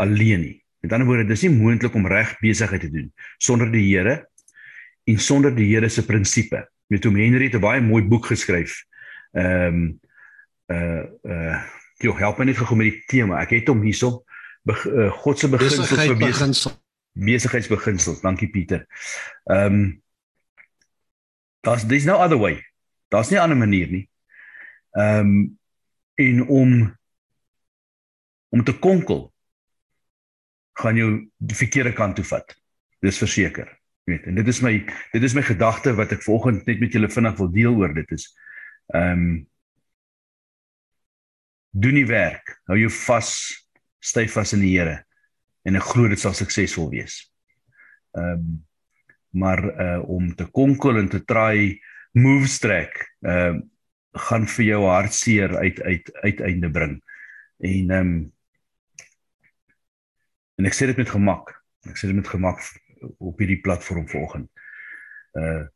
alleen 0.00 0.44
nie. 0.44 0.56
Met 0.80 0.94
ander 0.96 1.08
woorde, 1.08 1.28
dis 1.28 1.44
nie 1.44 1.52
moontlik 1.52 1.96
om 1.96 2.08
reg 2.08 2.32
besigheid 2.40 2.84
te 2.84 2.92
doen 2.92 3.08
sonder 3.38 3.72
die 3.72 3.86
Here 3.86 4.18
en 5.08 5.18
sonder 5.20 5.54
die 5.56 5.68
Here 5.72 5.88
se 5.88 6.04
prinsipe. 6.04 6.66
Met 6.92 7.08
hom 7.08 7.16
Henry 7.16 7.48
het 7.48 7.56
'n 7.56 7.64
baie 7.64 7.80
mooi 7.80 8.02
boek 8.04 8.28
geskryf. 8.32 8.84
Ehm 9.32 9.80
um, 9.80 10.00
uh 10.68 11.04
uh 11.24 11.58
jy 12.00 12.12
help 12.16 12.38
my 12.38 12.44
net 12.44 12.56
gou 12.56 12.76
met 12.76 12.92
die 12.92 13.02
tema. 13.06 13.40
Ek 13.40 13.50
het 13.56 13.68
hom 13.68 13.82
hierso 13.82 14.24
uh, 14.68 15.10
God 15.24 15.38
se 15.38 15.48
beginsels 15.48 15.88
vir 15.88 16.16
besigheid 16.16 16.89
besigheidsbeginsels. 17.12 18.20
Dankie 18.20 18.50
Pieter. 18.50 18.86
Ehm 19.44 19.74
um, 19.74 20.02
daar's 21.60 21.86
there's 21.86 22.04
no 22.04 22.16
other 22.16 22.38
way. 22.38 22.64
Daar's 23.08 23.30
nie 23.30 23.38
'n 23.38 23.42
ander 23.42 23.56
manier 23.56 23.88
nie. 23.88 24.08
Ehm 24.90 25.18
um, 25.18 25.58
en 26.14 26.46
om 26.46 26.98
om 28.48 28.64
te 28.64 28.78
konkel 28.78 29.32
gaan 30.72 30.96
jy 30.96 31.30
die 31.36 31.56
verkeerde 31.56 31.92
kant 31.92 32.16
toe 32.16 32.24
vat. 32.24 32.56
Dis 33.00 33.18
verseker. 33.18 33.78
Weet, 34.04 34.24
en 34.26 34.34
dit 34.34 34.48
is 34.48 34.60
my 34.60 34.84
dit 35.12 35.22
is 35.22 35.34
my 35.34 35.42
gedagte 35.42 35.94
wat 35.94 36.12
ek 36.12 36.22
vanoggend 36.22 36.66
net 36.66 36.80
met 36.80 36.92
julle 36.92 37.10
vinnig 37.10 37.36
wil 37.36 37.50
deel 37.50 37.74
oor 37.74 37.94
dit 37.94 38.10
is. 38.10 38.36
Ehm 38.94 39.12
um, 39.12 39.48
doen 41.70 41.94
die 41.94 42.06
werk. 42.06 42.60
Hou 42.66 42.78
jou 42.78 42.90
vas 42.90 43.30
styf 43.98 44.32
vas 44.32 44.52
in 44.52 44.60
die 44.60 44.78
Here 44.78 45.04
en 45.62 45.76
ek 45.76 45.88
glo 45.92 46.08
dit 46.08 46.20
sal 46.20 46.36
suksesvol 46.36 46.90
wees. 46.94 47.22
Ehm 48.16 48.40
um, 48.40 48.58
maar 49.30 49.60
uh 49.62 50.00
om 50.10 50.32
te 50.34 50.48
konkel 50.50 50.96
en 50.98 51.08
te 51.08 51.20
try 51.22 51.78
moves 52.18 52.58
trek, 52.58 52.96
ehm 53.22 53.60
uh, 53.60 53.66
gaan 54.26 54.46
vir 54.50 54.64
jou 54.64 54.80
hartseer 54.90 55.52
uit 55.56 55.78
uit 55.80 56.12
uiteinde 56.22 56.70
bring. 56.70 56.96
En 57.62 57.90
ehm 57.90 58.14
um, 58.14 58.32
en 60.58 60.66
ek 60.66 60.74
sê 60.74 60.90
dit 60.90 60.98
met 60.98 61.10
gemak. 61.10 61.54
Ek 61.88 61.96
sê 61.96 62.10
dit 62.10 62.18
met 62.18 62.28
gemak 62.28 62.58
op 63.18 63.38
hierdie 63.38 63.60
platform 63.62 64.08
vanoggend. 64.08 64.50
Uh 65.38 65.68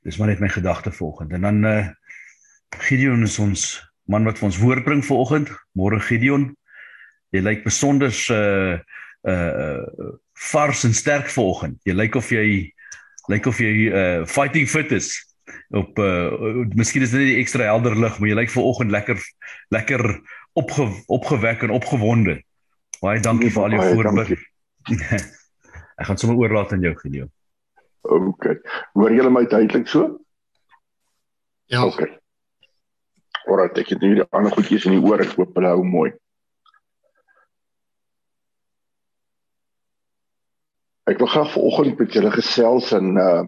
dis 0.00 0.16
maar 0.16 0.30
net 0.30 0.40
my 0.40 0.48
gedagte 0.48 0.92
vanoggend. 0.92 1.32
En 1.32 1.48
dan 1.48 1.64
uh 1.64 1.88
Gideon 2.70 3.22
is 3.22 3.38
ons 3.38 3.64
man 4.04 4.24
wat 4.24 4.38
vir 4.38 4.46
ons 4.50 4.60
woord 4.60 4.84
bring 4.84 5.02
vanoggend. 5.04 5.50
Môre 5.72 6.00
Gideon. 6.00 6.50
Jy 7.34 7.42
lyk 7.46 7.64
besonder 7.66 8.14
uh 8.34 8.78
uh 9.28 10.12
vars 10.50 10.84
en 10.88 10.94
sterk 10.96 11.28
vanoggend. 11.30 11.80
Jy 11.84 11.94
lyk 11.94 12.16
of 12.18 12.30
jy 12.32 12.46
lyk 13.30 13.46
of 13.46 13.60
jy 13.62 13.74
uh 13.88 14.26
fighting 14.26 14.68
fit 14.68 14.92
is. 14.96 15.12
Op 15.76 15.98
uh 15.98 16.64
miskien 16.74 17.02
is 17.06 17.14
dit 17.14 17.20
net 17.20 17.32
die 17.34 17.40
ekstra 17.42 17.68
helder 17.70 17.96
lig, 17.98 18.18
maar 18.18 18.32
jy 18.32 18.38
lyk 18.38 18.54
vanoggend 18.54 18.94
lekker 18.94 19.20
lekker 19.74 20.06
opge, 20.58 20.88
opgewek 21.06 21.66
en 21.66 21.76
opgewonde. 21.76 22.40
Baie 23.00 23.20
dankie 23.22 23.52
vir 23.52 23.66
al 23.66 23.76
jou 23.76 23.92
voorbereiding. 23.94 24.48
Ek 26.00 26.08
gaan 26.08 26.18
sommer 26.18 26.40
oorlaat 26.40 26.72
aan 26.72 26.84
jou 26.84 26.94
Gideon. 26.96 27.28
OK. 28.08 28.46
Hoor 28.96 29.12
julle 29.12 29.30
my 29.30 29.44
duidelik 29.44 29.88
so? 29.88 30.16
Ja. 31.68 31.84
OK. 31.84 32.06
Alraai, 33.50 33.70
ek 33.82 33.92
het 33.92 34.02
hierdie 34.04 34.24
ander 34.36 34.52
goedjies 34.54 34.86
in 34.88 34.96
die 34.96 35.04
oor, 35.04 35.20
ek 35.20 35.36
hoop 35.36 35.56
hulle 35.58 35.72
hou 35.74 35.84
mooi. 35.84 36.10
Ek 41.10 41.18
wil 41.18 41.26
graag 41.26 41.52
vanoggend 41.52 41.98
met 41.98 42.12
julle 42.14 42.30
gesels 42.30 42.92
en 42.94 43.16
uh 43.18 43.42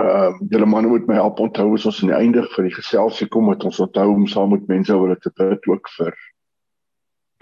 uh 0.00 0.30
julle 0.48 0.66
manne 0.66 0.88
moet 0.88 1.04
my 1.06 1.18
help 1.18 1.40
onthou 1.44 1.74
as 1.76 1.84
ons 1.90 1.98
aan 2.00 2.12
die 2.14 2.16
einde 2.16 2.44
van 2.54 2.64
die 2.64 2.72
geselsie 2.72 3.28
kom 3.28 3.50
met 3.50 3.64
ons 3.68 3.80
onthou 3.84 4.06
om 4.14 4.24
saam 4.26 4.54
met 4.54 4.70
mense 4.70 4.96
oor 4.96 5.12
te 5.20 5.32
bid 5.36 5.68
ook 5.68 5.90
vir 5.98 6.16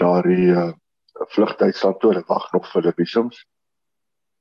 daardie 0.02 0.50
uh 0.57 0.73
vlugtyd 1.37 1.76
sal 1.76 1.95
toe 2.00 2.11
hulle 2.11 2.25
wag 2.26 2.49
nog 2.57 2.66
vir 2.73 2.88
die 2.88 2.97
visums. 2.99 3.45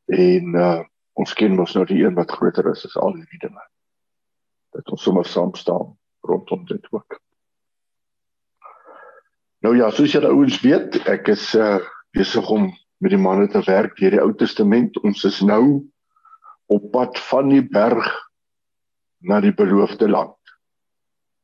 En 0.09 0.57
uh 0.57 0.79
ons 1.19 1.33
ken 1.35 1.57
mos 1.59 1.75
nou 1.75 1.85
die 1.85 2.01
een 2.01 2.15
wat 2.15 2.31
groter 2.31 2.71
is 2.71 2.85
as 2.87 2.97
al 2.97 3.13
die 3.13 3.41
dinge. 3.45 3.65
Dat 4.73 4.89
ons 4.89 5.03
sommer 5.03 5.27
saam 5.27 5.53
staan 5.53 5.97
rondom 6.25 6.65
dit 6.65 6.85
ook. 6.95 7.19
Nou 9.59 9.77
ja, 9.77 9.89
soos 9.91 10.13
julle 10.15 10.31
ouens 10.31 10.61
weet, 10.65 11.03
ek 11.05 11.35
is 11.35 11.51
uh 11.53 11.77
besig 12.15 12.49
om 12.49 12.71
met 12.99 13.11
die 13.15 13.21
manne 13.21 13.47
te 13.47 13.61
werk 13.65 13.97
deur 13.99 14.15
die 14.15 14.21
Ou 14.21 14.33
Testament. 14.35 14.97
Ons 15.03 15.23
is 15.27 15.39
nou 15.41 15.85
op 16.69 16.91
pad 16.91 17.19
van 17.29 17.49
die 17.49 17.63
berg 17.63 18.07
na 19.25 19.39
die 19.43 19.53
beloofde 19.55 20.09
land. 20.09 20.35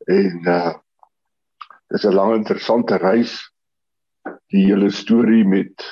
En 0.07 0.41
uh 0.47 0.73
dis 1.93 2.03
'n 2.05 2.15
lang 2.15 2.33
interessante 2.35 2.97
reis. 2.97 3.33
Die 4.51 4.65
hele 4.65 4.89
storie 4.91 5.45
met 5.45 5.85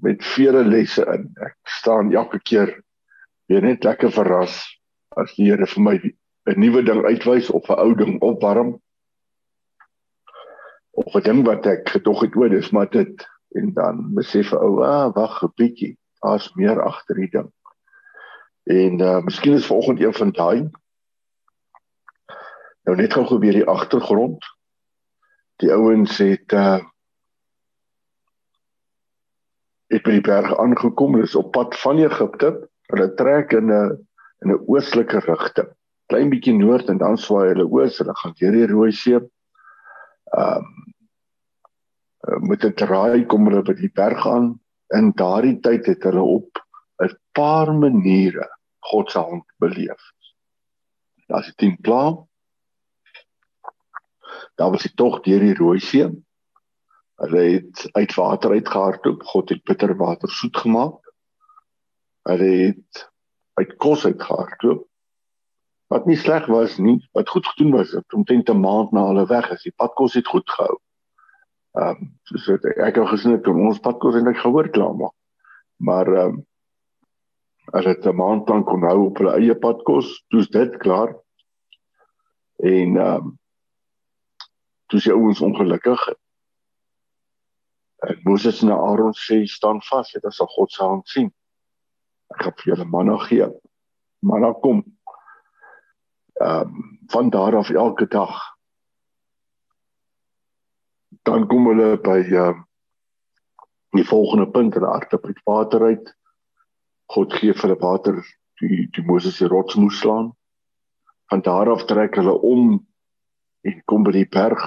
met 0.00 0.24
vele 0.24 0.64
lesse 0.64 1.04
in. 1.14 1.30
Ek 1.40 1.56
staan 1.64 2.12
elke 2.12 2.40
keer 2.40 2.82
weer 3.48 3.62
net 3.62 3.84
lekker 3.84 4.12
verras 4.12 4.62
as 5.16 5.34
die 5.34 5.50
Here 5.50 5.66
vir 5.66 5.82
my 5.82 5.96
'n 6.46 6.60
nuwe 6.60 6.82
ding 6.82 7.04
uitwys 7.04 7.50
of 7.50 7.68
'n 7.68 7.78
ou 7.78 7.94
ding 7.94 8.20
opwarm. 8.22 8.80
Of 10.90 11.14
'n 11.14 11.22
ding 11.22 11.44
wat 11.46 11.66
ek 11.66 11.88
gedog 11.88 12.20
het 12.20 12.36
o, 12.36 12.48
dis 12.48 12.70
maar 12.70 12.90
dit 12.90 13.26
en 13.58 13.72
dan 13.74 14.14
besef 14.14 14.52
ou, 14.52 14.82
ah, 14.82 15.14
wag 15.14 15.42
'n 15.42 15.52
bietjie, 15.56 15.96
daar's 16.20 16.52
meer 16.54 16.82
agter 16.82 17.16
die 17.16 17.30
ding. 17.30 17.50
En 18.62 19.00
uh 19.00 19.18
miskien 19.24 19.54
is 19.54 19.66
vanoggend 19.66 20.00
een 20.00 20.14
van 20.14 20.30
daai 20.30 20.70
nou 22.90 22.96
net 22.98 23.14
gou 23.14 23.26
gebeur 23.28 23.54
die 23.54 23.66
agtergrond. 23.68 24.46
Die 25.62 25.72
ouens 25.72 26.18
het 26.22 26.56
uh 26.56 26.80
het 29.90 30.04
by 30.06 30.12
die 30.14 30.22
berg 30.22 30.52
aangekom, 30.62 31.16
hulle 31.16 31.26
is 31.26 31.34
op 31.34 31.48
pad 31.50 31.74
van 31.82 31.98
Egipte. 31.98 32.52
Hulle 32.92 33.08
trek 33.18 33.52
in 33.58 33.72
'n 33.74 33.96
in 34.42 34.52
'n 34.54 34.62
oostelike 34.66 35.18
rigting. 35.26 35.70
Klein 36.06 36.30
bietjie 36.30 36.54
noord 36.54 36.88
en 36.88 36.98
dan 36.98 37.18
swaai 37.18 37.48
hulle 37.48 37.66
oos, 37.66 37.98
hulle 37.98 38.14
gaan 38.14 38.34
deur 38.38 38.52
die 38.52 38.66
Rooi 38.66 38.92
See. 38.92 39.18
Ehm 39.18 40.56
um, 40.56 40.94
met 42.20 42.64
'n 42.64 42.74
draai 42.74 43.26
kom 43.26 43.46
hulle 43.48 43.62
by 43.62 43.74
die 43.74 43.92
berg 43.94 44.26
aan. 44.26 44.60
In 44.94 45.12
daardie 45.16 45.60
tyd 45.60 45.86
het 45.86 46.02
hulle 46.02 46.22
op 46.22 46.60
'n 47.02 47.16
paar 47.32 47.72
maniere 47.74 48.48
God 48.90 49.10
se 49.10 49.18
hand 49.18 49.44
beleef. 49.58 50.12
Daar's 51.26 51.46
die 51.46 51.54
10 51.54 51.76
pla. 51.80 52.26
Daar 54.54 54.70
was 54.70 54.82
die 54.82 54.94
tog 54.94 55.20
deur 55.20 55.40
die 55.40 55.54
Rooi 55.54 55.80
See. 55.80 56.08
Hulle 57.20 57.40
het 57.40 57.88
uit 57.92 58.14
water 58.14 58.50
uitgehardloop. 58.50 59.22
God 59.22 59.48
het 59.48 59.64
bitter 59.64 59.96
water 59.96 60.28
soet 60.28 60.56
gemaak. 60.56 61.12
Hulle 62.22 62.50
het 62.66 63.10
uit 63.54 63.76
kos 63.76 64.04
uitgehardloop. 64.04 64.86
Wat 65.86 66.06
nie 66.06 66.16
sleg 66.16 66.46
was 66.46 66.78
nie, 66.78 67.08
wat 67.12 67.28
goed 67.28 67.46
gedoen 67.46 67.72
was, 67.72 67.94
omtrent 68.14 68.48
'n 68.48 68.60
maand 68.60 68.92
na 68.92 69.06
hulle 69.06 69.26
weg 69.26 69.50
is. 69.50 69.62
Die 69.62 69.74
padkos 69.76 70.14
het 70.14 70.26
goed 70.26 70.50
gehou. 70.50 70.78
Ehm 71.78 71.88
um, 72.02 72.12
soos 72.26 72.46
het, 72.46 72.64
ek 72.76 72.96
het 72.98 73.08
gesien 73.08 73.36
dat 73.36 73.48
ons 73.52 73.78
padkos 73.78 74.16
eintlik 74.18 74.40
gehoor 74.42 74.70
klaar 74.74 74.94
maak. 74.94 75.16
Maar 75.76 76.12
ehm 76.12 76.38
um, 76.38 76.46
as 77.72 77.84
dit 77.84 78.06
'n 78.06 78.16
maand 78.16 78.48
lank 78.48 78.66
kon 78.66 78.82
hou 78.82 79.06
op 79.06 79.18
hulle 79.18 79.36
eie 79.38 79.54
padkos, 79.54 80.24
toets 80.28 80.48
dit 80.50 80.76
klaar. 80.76 81.14
En 82.56 82.96
ehm 82.96 83.14
um, 83.14 83.38
toe 84.86 85.00
se 85.00 85.12
ouens 85.12 85.40
ongelukkig 85.40 86.08
En 88.00 88.20
Moses 88.22 88.62
en 88.62 88.70
Aaron 88.72 89.12
sê 89.12 89.44
staan 89.44 89.82
vas, 89.82 90.12
dit 90.12 90.32
sal 90.32 90.46
God 90.46 90.72
se 90.72 90.82
hand 90.82 91.08
sien. 91.08 91.28
Ek 92.32 92.44
gaan 92.46 92.56
vir 92.56 92.72
julle 92.72 92.86
manna 92.88 93.16
gee. 93.26 93.48
Manna 94.24 94.54
kom. 94.64 94.80
Ehm 96.40 96.72
um, 96.72 96.88
van 97.12 97.30
daar 97.30 97.56
af 97.58 97.70
elke 97.70 98.06
dag. 98.08 98.36
Dan 101.30 101.46
kom 101.46 101.68
hulle 101.70 101.92
by 102.02 102.18
uh, 102.34 102.56
die 103.94 104.06
volgende 104.06 104.48
punt 104.50 104.74
en 104.74 104.88
harte 104.88 105.20
uit 105.22 105.42
water 105.46 105.84
uit. 105.86 106.08
God 107.14 107.34
gee 107.38 107.54
vir 107.54 107.68
hulle 107.68 107.78
water 107.78 108.16
die 108.58 108.88
die 108.96 109.04
Moses 109.06 109.38
die 109.38 109.50
rots 109.50 109.78
moes 109.78 110.00
slaan. 110.02 110.32
Van 111.30 111.42
daar 111.46 111.70
af 111.70 111.84
trek 111.86 112.18
hulle 112.18 112.34
om 112.34 112.80
en 113.62 113.82
kom 113.86 114.02
by 114.02 114.16
die 114.16 114.26
berg 114.26 114.64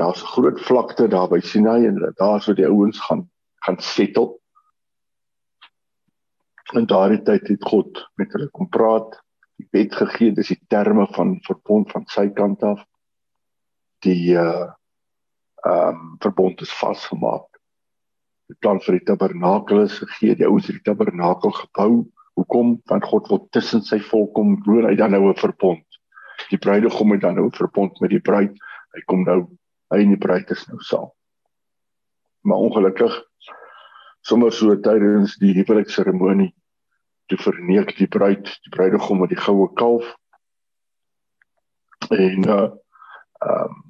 daar's 0.00 0.22
'n 0.22 0.32
groot 0.34 0.60
vlakte 0.60 1.08
daar 1.08 1.28
by 1.28 1.40
Sinai 1.40 1.86
en 1.86 1.96
daar 2.16 2.40
sou 2.42 2.54
die 2.54 2.68
ouens 2.68 3.00
gaan 3.00 3.30
gaan 3.64 3.80
settle. 3.80 4.38
En 6.72 6.86
daardie 6.86 7.22
tyd 7.22 7.48
het 7.48 7.64
God 7.64 8.08
met 8.14 8.32
hulle 8.32 8.48
kom 8.50 8.68
praat, 8.68 9.22
die 9.56 9.68
wet 9.70 9.94
gegee, 9.94 10.32
dis 10.32 10.48
die 10.48 10.60
terme 10.68 11.06
van 11.16 11.38
verbond 11.48 11.90
van 11.92 12.04
sy 12.06 12.28
kant 12.28 12.62
af. 12.62 12.84
Die 14.04 14.36
uh 14.36 14.72
ehm 15.64 15.88
um, 15.88 16.16
verbond 16.20 16.60
is 16.60 16.72
vasgemaak. 16.72 17.46
Die 18.48 18.56
plan 18.58 18.80
vir 18.80 18.98
die 18.98 19.04
tabernakel 19.04 19.84
is 19.84 19.98
gegee, 19.98 20.34
die 20.34 20.46
ouens 20.48 20.66
het 20.66 20.80
die 20.80 20.88
tabernakel 20.88 21.52
gebou. 21.54 21.90
Hoekom? 22.38 22.80
Want 22.90 23.04
God 23.04 23.28
wil 23.28 23.46
tussen 23.50 23.82
sy 23.86 24.00
volk 24.00 24.32
kom 24.34 24.56
woon, 24.64 24.88
hy 24.88 24.96
dan 24.96 25.10
nou 25.10 25.28
'n 25.28 25.36
verbond. 25.36 25.84
Die 26.50 26.58
bruidegom 26.58 27.12
het 27.12 27.20
dan 27.20 27.34
nou 27.34 27.46
'n 27.46 27.58
verbond 27.58 28.00
met 28.00 28.10
die 28.10 28.20
bruid. 28.20 28.56
Hy 28.94 29.02
kom 29.06 29.24
nou 29.24 29.46
hy 29.90 30.02
en 30.02 30.14
die 30.14 30.18
bruid 30.18 30.50
is 30.50 30.66
nou 30.68 30.80
saam. 30.80 31.10
Maar 32.42 32.56
ongelukkig 32.56 33.22
sommer 34.20 34.52
so 34.52 34.76
tydens 34.80 35.36
die 35.40 35.52
huwelikseremonie 35.54 36.54
toe 37.26 37.38
verneek 37.38 37.96
die 37.96 38.08
bruid 38.08 38.44
die 38.44 38.72
bruidegom 38.74 39.20
met 39.20 39.28
die 39.28 39.40
goue 39.40 39.68
kalf 39.74 40.16
en 42.10 42.48
uh 42.48 42.70
um 43.40 43.89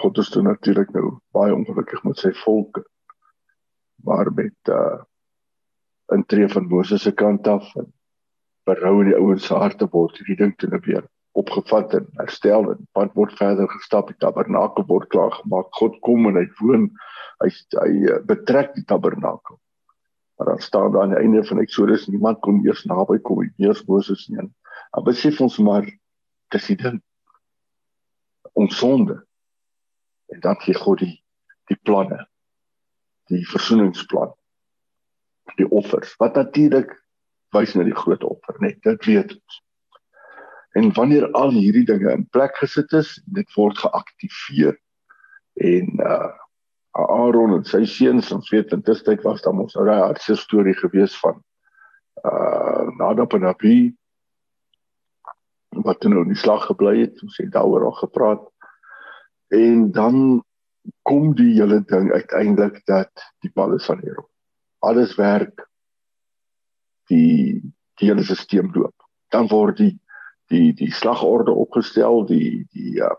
God 0.00 0.18
is 0.18 0.30
toe 0.34 0.42
natuurlik 0.42 0.92
nou 0.94 1.18
baie 1.36 1.54
ongelukkig 1.54 2.04
met 2.04 2.18
sy 2.18 2.32
volk 2.44 2.82
maar 4.04 4.32
met 4.34 4.72
uh 4.74 5.02
intree 6.12 6.48
van 6.52 6.66
Moses 6.68 7.02
se 7.02 7.10
kant 7.16 7.46
af 7.48 7.70
en 7.80 7.86
berou 8.68 9.04
die 9.06 9.16
ouens 9.16 9.46
se 9.46 9.56
harte 9.56 9.86
word 9.90 10.18
hierdie 10.20 10.36
ding 10.36 10.52
toe 10.60 10.80
weer 10.84 11.06
opgevat 11.34 11.94
en 11.98 12.06
herstel 12.20 12.68
en 12.70 12.86
pad 12.92 13.14
word 13.18 13.32
verder 13.38 13.68
gestap 13.72 14.10
die 14.10 14.18
tabernakel 14.22 14.86
word 14.90 15.08
klaar 15.14 15.32
gemaak 15.40 15.72
God 15.80 15.96
kom 16.06 16.28
en 16.30 16.38
hy 16.38 16.44
woon 16.60 16.86
hy 17.42 17.50
hy 17.80 17.90
eh, 18.12 18.20
betrek 18.28 18.74
die 18.76 18.84
tabernakel. 18.90 19.58
Maar 20.38 20.52
dan 20.52 20.62
staan 20.62 20.92
daar 20.92 21.02
aan 21.02 21.14
die 21.14 21.22
einde 21.22 21.42
van 21.46 21.62
Eksodus 21.62 22.06
niemand 22.10 22.40
kon 22.46 22.62
eers 22.66 22.84
naby 22.90 23.18
kom 23.26 23.42
nie 23.42 23.66
eers 23.66 23.84
Moses 23.88 24.26
nie. 24.30 24.46
Maar 24.92 25.06
besef 25.10 25.40
ons 25.42 25.58
maar 25.58 25.86
dis 26.54 26.70
die 26.70 26.78
ding. 26.78 27.00
Ons 28.54 28.78
sonde 28.78 29.20
en 30.34 30.40
dan 30.46 30.60
gee 30.66 30.78
God 30.78 31.02
die 31.04 31.16
die 31.72 31.78
planne 31.88 32.24
die 33.32 33.44
versoeningsplan 33.48 34.34
die 35.60 35.68
offers 35.70 36.16
wat 36.20 36.36
natuurlik 36.40 36.92
wys 37.56 37.74
na 37.74 37.86
die 37.86 38.00
groot 38.04 38.24
offer 38.26 38.58
net 38.64 38.82
dit 38.82 39.10
weet 39.10 39.38
ons 39.38 39.64
En 40.74 40.92
wanneer 40.92 41.30
al 41.30 41.52
hierdie 41.54 41.84
dinge 41.86 42.10
in 42.10 42.24
plek 42.34 42.56
gesit 42.58 42.92
is, 42.98 43.10
dit 43.36 43.50
word 43.54 43.78
geaktiveer 43.78 44.74
en 45.62 46.00
uh 46.02 46.32
Aaron 46.94 47.56
en 47.56 47.64
sy 47.66 47.80
seuns, 47.90 48.28
ons 48.30 48.50
weet 48.54 48.70
intussen 48.74 49.18
was 49.26 49.42
daar 49.42 49.54
mos 49.54 49.74
'n 49.74 49.88
hartse 49.90 50.36
storie 50.38 50.74
gewees 50.78 51.14
van 51.18 51.40
uh 52.22 52.86
Nadab 52.98 53.34
en 53.34 53.46
Abihu 53.50 53.94
wat 55.86 56.02
nou 56.02 56.22
in 56.22 56.34
die 56.34 56.42
slag 56.42 56.66
gebly 56.66 57.00
het, 57.00 57.22
ons 57.22 57.38
het 57.38 57.50
daaroor 57.50 57.84
al 57.84 57.98
gepraat. 57.98 58.42
En 59.54 59.90
dan 59.92 60.42
kom 61.02 61.34
die 61.38 61.52
hele 61.54 61.80
ding 61.88 62.10
uiteindelik 62.12 62.80
dat 62.90 63.10
die 63.44 63.50
bal 63.54 63.74
is 63.76 63.86
van 63.88 64.00
hier. 64.02 64.18
Alles 64.78 65.14
werk. 65.20 65.68
Die 67.12 67.60
die 67.94 68.08
hele 68.10 68.24
stelsel 68.24 68.70
loop. 68.74 69.06
Dan 69.30 69.48
word 69.48 69.78
die 69.78 69.94
die 70.52 70.72
die 70.76 70.92
slagorde 70.92 71.52
opgestel, 71.52 72.24
die 72.26 72.66
die 72.74 72.98
uh, 73.00 73.14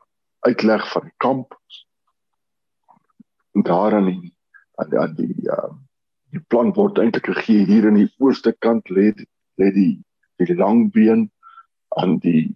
uitleg 0.46 0.84
van 0.92 1.08
die 1.08 1.16
kamp. 1.18 1.56
En 3.56 3.64
daar 3.64 3.96
aan 3.96 4.12
die 4.12 4.34
aan 4.76 5.16
die, 5.16 5.32
die 5.32 5.50
uh, 5.50 5.72
die 6.36 6.44
plan 6.52 6.74
word 6.76 7.00
eintlik 7.00 7.32
gegee 7.32 7.64
hier 7.66 7.88
in 7.88 8.02
die 8.02 8.12
ooste 8.20 8.52
kant 8.60 8.92
lê 8.92 9.14
lê 9.62 9.72
die 9.72 9.94
die 10.44 10.58
langbeen 10.60 11.30
aan 11.96 12.18
die 12.20 12.50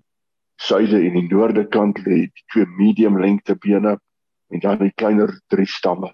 suide 0.60 1.00
en 1.00 1.16
die 1.16 1.28
noorde 1.32 1.66
kant 1.72 2.00
lê 2.06 2.26
die 2.28 2.46
twee 2.52 2.68
medium 2.78 3.20
lengte 3.22 3.56
bene 3.56 3.98
en 4.52 4.64
dan 4.64 4.82
die 4.82 4.96
kleiner 4.96 5.32
drie 5.54 5.68
stamme. 5.70 6.12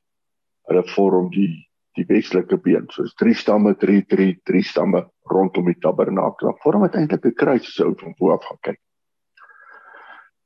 Hulle 0.70 0.84
vorm 0.94 1.32
die 1.34 1.66
die 1.96 2.04
westelike 2.10 2.58
been. 2.60 2.90
So 2.92 3.06
is 3.08 3.14
drie 3.16 3.34
stamme, 3.34 3.72
drie 3.80 4.02
drie 4.04 4.34
drie 4.44 4.64
stamme 4.68 5.06
rondom 5.32 5.70
die 5.72 5.80
tabernakel. 5.80 6.52
Vorm 6.64 6.84
dit 6.84 6.98
eintlik 7.00 7.26
'n 7.26 7.38
kruis 7.40 7.70
sou 7.74 7.94
van 8.02 8.16
bo 8.20 8.34
af 8.34 8.44
gaan 8.44 8.60
kyk. 8.62 8.82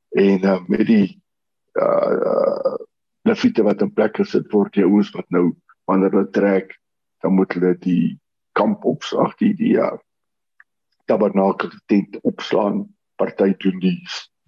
En 0.09 0.45
uh, 0.45 0.59
met 0.67 0.85
die 0.87 1.21
uh, 1.73 2.13
uh 2.33 2.77
leviete 3.27 3.63
wat 3.63 3.81
in 3.81 3.93
plek 3.93 4.15
gesit 4.17 4.47
word, 4.53 4.73
die 4.73 4.85
ouens 4.85 5.11
wat 5.11 5.27
nou 5.29 5.51
wanneer 5.85 6.13
hulle 6.13 6.29
trek, 6.31 6.77
dan 7.21 7.33
moet 7.33 7.53
hulle 7.53 7.75
die 7.77 8.19
kamp 8.53 8.85
opslag, 8.85 9.35
die 9.37 9.53
die 9.53 9.75
uh, 9.77 9.97
tabernakel 11.05 11.73
tent 11.85 12.17
opslaan. 12.23 12.87
Party 13.19 13.53
doen 13.63 13.79
die 13.83 13.97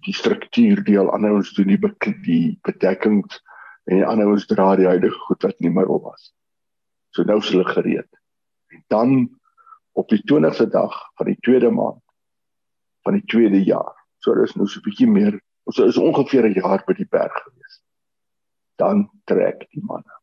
die 0.02 0.14
struktuur 0.18 0.80
deel, 0.82 1.10
ander 1.14 1.36
ons 1.36 1.52
doen 1.54 1.68
die 1.70 1.78
die 2.26 2.58
bedekking 2.66 3.20
en 3.86 4.00
die 4.00 4.06
ander 4.06 4.30
ons 4.32 4.48
dra 4.50 4.72
die 4.76 4.88
heilige 4.88 5.18
goed 5.28 5.46
wat 5.46 5.60
nie 5.62 5.70
meer 5.70 5.90
op 5.94 6.08
was. 6.08 6.32
So 7.14 7.22
nou 7.28 7.38
is 7.38 7.50
hulle 7.52 7.68
gereed. 7.68 8.08
En 8.74 8.82
dan 8.90 9.12
op 9.92 10.08
die 10.10 10.22
20ste 10.26 10.66
dag 10.72 10.96
van 11.20 11.30
die 11.30 11.38
tweede 11.46 11.70
maand 11.70 12.02
van 13.02 13.18
die 13.18 13.26
tweede 13.26 13.62
jaar. 13.66 13.94
So 14.22 14.34
dis 14.38 14.54
nou 14.56 14.66
so 14.66 14.80
'n 14.80 14.86
bietjie 14.86 15.10
meer. 15.10 15.40
Ons 15.66 15.78
is 15.78 15.98
ongeveer 15.98 16.46
'n 16.46 16.54
jaar 16.54 16.82
by 16.86 16.94
die 16.94 17.08
berg 17.10 17.32
gewees. 17.44 17.82
Dan 18.78 19.10
trek 19.24 19.66
die 19.70 19.82
manne. 19.84 20.14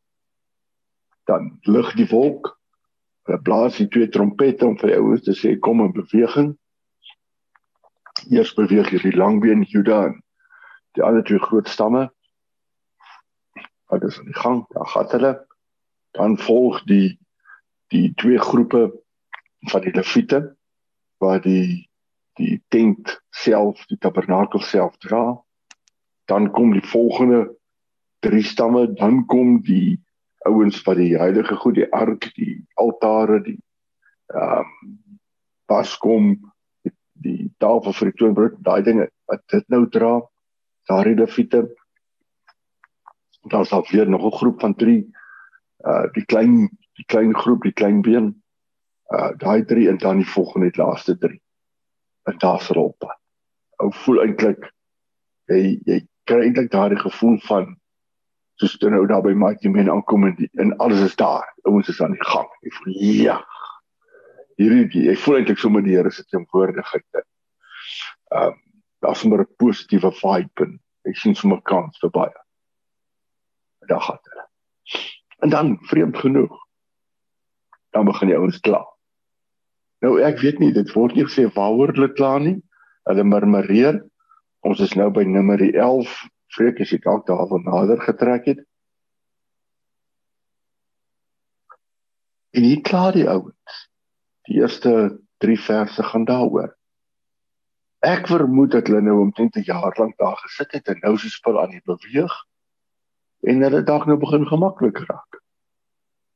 Dan 1.26 1.60
lig 1.62 1.94
die 1.96 2.08
wolk. 2.08 2.60
Hulle 3.24 3.42
blaas 3.42 3.78
die 3.78 3.88
twee 3.88 4.08
trompette 4.08 4.66
om 4.66 4.78
vir 4.78 4.90
die 4.90 4.98
ouens 4.98 5.24
te 5.24 5.32
sê 5.32 5.60
kom 5.60 5.82
in 5.82 5.92
beweging. 5.92 6.58
Eers 8.28 8.54
beweeg 8.54 8.90
hierdie 8.90 9.16
langbeen 9.16 9.62
Juda 9.64 10.06
en 10.10 10.18
die 10.98 11.04
ander 11.04 11.24
twee 11.24 11.40
groot 11.40 11.68
stamme. 11.70 12.10
Wat 13.90 14.04
is 14.04 14.20
aan 14.20 14.26
die 14.26 14.40
gang? 14.40 14.66
Daar 14.74 14.88
gaan 14.88 15.12
hulle. 15.14 15.34
Dan 16.18 16.38
volg 16.38 16.84
die 16.90 17.20
die 17.90 18.14
twee 18.22 18.38
groepe 18.38 18.92
van 19.72 19.82
die 19.82 19.94
leviete 19.94 20.56
waar 21.18 21.42
die 21.42 21.90
die 22.40 22.62
tent 22.72 23.18
self, 23.36 23.82
die 23.90 23.98
tabernakel 23.98 24.62
self 24.64 24.98
dra. 25.04 25.42
Dan 26.26 26.52
kom 26.52 26.72
die 26.72 26.86
volgende 26.86 27.50
drie 28.24 28.44
stamme, 28.44 28.94
dan 28.94 29.26
kom 29.26 29.58
die 29.66 30.00
ouens 30.48 30.80
wat 30.86 31.02
die 31.02 31.18
heilige 31.20 31.56
goed, 31.60 31.76
die 31.76 31.90
ark, 31.92 32.30
die 32.36 32.62
altare, 32.80 33.42
die 33.44 33.60
ehm 34.30 34.64
um, 34.64 34.96
paskom 35.70 36.49
die, 37.24 37.52
tafel 37.58 37.94
vir 37.94 38.12
die 38.12 38.18
toonbrood, 38.22 38.58
daai 38.66 38.82
dinge 38.84 39.10
wat 39.30 39.44
dit 39.54 39.66
nou 39.74 39.86
dra, 39.92 40.14
daardie 40.90 41.18
leviete. 41.20 41.66
Dan 43.50 43.66
daar 43.70 43.88
weer 43.92 44.10
nog 44.10 44.26
'n 44.26 44.38
groep 44.38 44.60
van 44.60 44.76
3 44.76 45.00
uh 45.88 46.06
die 46.14 46.26
klein 46.26 46.70
die 47.00 47.06
klein 47.08 47.36
groep, 47.36 47.64
die 47.64 47.74
klein 47.74 48.02
been. 48.02 48.34
Uh 49.14 49.32
daai 49.38 49.66
3 49.66 49.90
en 49.90 49.98
dan 49.98 50.18
die 50.18 50.28
volgende 50.28 50.72
die 50.72 50.82
laaste 50.82 51.18
3. 51.18 51.42
En 52.24 52.38
daar's 52.38 52.70
erop. 52.70 53.08
Ou 53.78 53.92
voel 54.04 54.22
eintlik 54.22 54.72
jy 55.48 55.80
jy 55.86 56.08
kry 56.24 56.44
eintlik 56.46 56.72
daardie 56.72 57.00
gevoel 57.00 57.40
van 57.48 57.78
soos 58.60 58.76
jy 58.82 58.92
nou 58.92 59.06
daar 59.08 59.24
by 59.24 59.32
Mighty 59.32 59.72
Men 59.72 59.90
aankom 59.90 60.28
en, 60.28 60.36
die, 60.36 60.50
en 60.60 60.76
alles 60.78 61.02
is 61.02 61.16
daar. 61.16 61.48
Ouens 61.64 61.88
is 61.90 62.02
aan 62.02 62.12
die 62.12 62.28
gang. 62.28 62.50
Jy 62.62 62.72
voel 62.76 62.94
ja. 63.24 63.40
Hierdie 64.60 65.06
jy 65.08 65.16
voel 65.24 65.40
eintlik 65.40 65.62
sommer 65.62 65.84
die 65.86 65.96
Here 65.96 66.12
se 66.12 66.26
teenwoordigheid. 66.28 67.24
Ehm 68.36 68.58
daar's 69.00 69.20
sommer 69.20 69.40
'n 69.40 69.56
positiewe 69.58 70.12
vibe 70.12 70.64
en 70.66 70.80
ek 71.08 71.16
sien 71.16 71.36
sommer 71.36 71.62
kans 71.62 72.00
vir 72.00 72.10
baie. 72.10 72.40
Daar 73.88 74.02
gaan 74.02 74.20
dit. 74.24 75.00
En 75.40 75.50
dan 75.50 75.78
vreemd 75.82 76.18
genoeg 76.18 76.58
dan 77.90 78.06
begin 78.06 78.28
die 78.28 78.38
ouens 78.38 78.60
kla. 78.60 78.86
Nou 80.00 80.20
ek 80.22 80.40
weet 80.40 80.60
nie 80.60 80.72
dit 80.74 80.92
word 80.94 81.16
nie 81.16 81.26
gesê 81.26 81.48
waaroor 81.54 81.94
hulle 81.96 82.14
kla 82.14 82.38
nie. 82.38 82.58
Hulle 83.10 83.24
murmureer. 83.24 84.04
Ons 84.60 84.80
is 84.80 84.96
nou 84.96 85.10
by 85.10 85.24
nommer 85.24 85.62
11. 85.62 86.12
Vreek 86.56 86.82
as 86.82 86.92
jy 86.92 87.00
dalk 87.04 87.28
daarvan 87.28 87.64
nader 87.64 88.02
getrek 88.02 88.46
het. 88.46 88.60
En 92.52 92.64
hier 92.64 92.82
kla 92.82 93.12
die 93.12 93.28
ouens. 93.30 93.90
Die 94.50 94.58
eerste 94.58 95.20
3 95.46 95.60
verse 95.62 96.04
gaan 96.04 96.26
daaroor. 96.26 96.72
Ek 98.02 98.26
vermoed 98.32 98.72
dat 98.74 98.88
hulle 98.90 99.04
nou 99.06 99.20
omtrent 99.22 99.60
'n 99.60 99.68
jaar 99.68 99.94
lank 100.02 100.18
daar 100.18 100.40
gesit 100.42 100.72
het 100.74 100.88
en 100.90 101.00
nou 101.04 101.18
so 101.18 101.30
spul 101.30 101.60
aan 101.62 101.76
die 101.76 101.86
beweeg 101.86 102.34
en 103.46 103.62
hulle 103.62 103.84
dag 103.84 104.08
nou 104.08 104.18
begin 104.18 104.48
gemaklik 104.48 104.98
raak. 105.06 105.42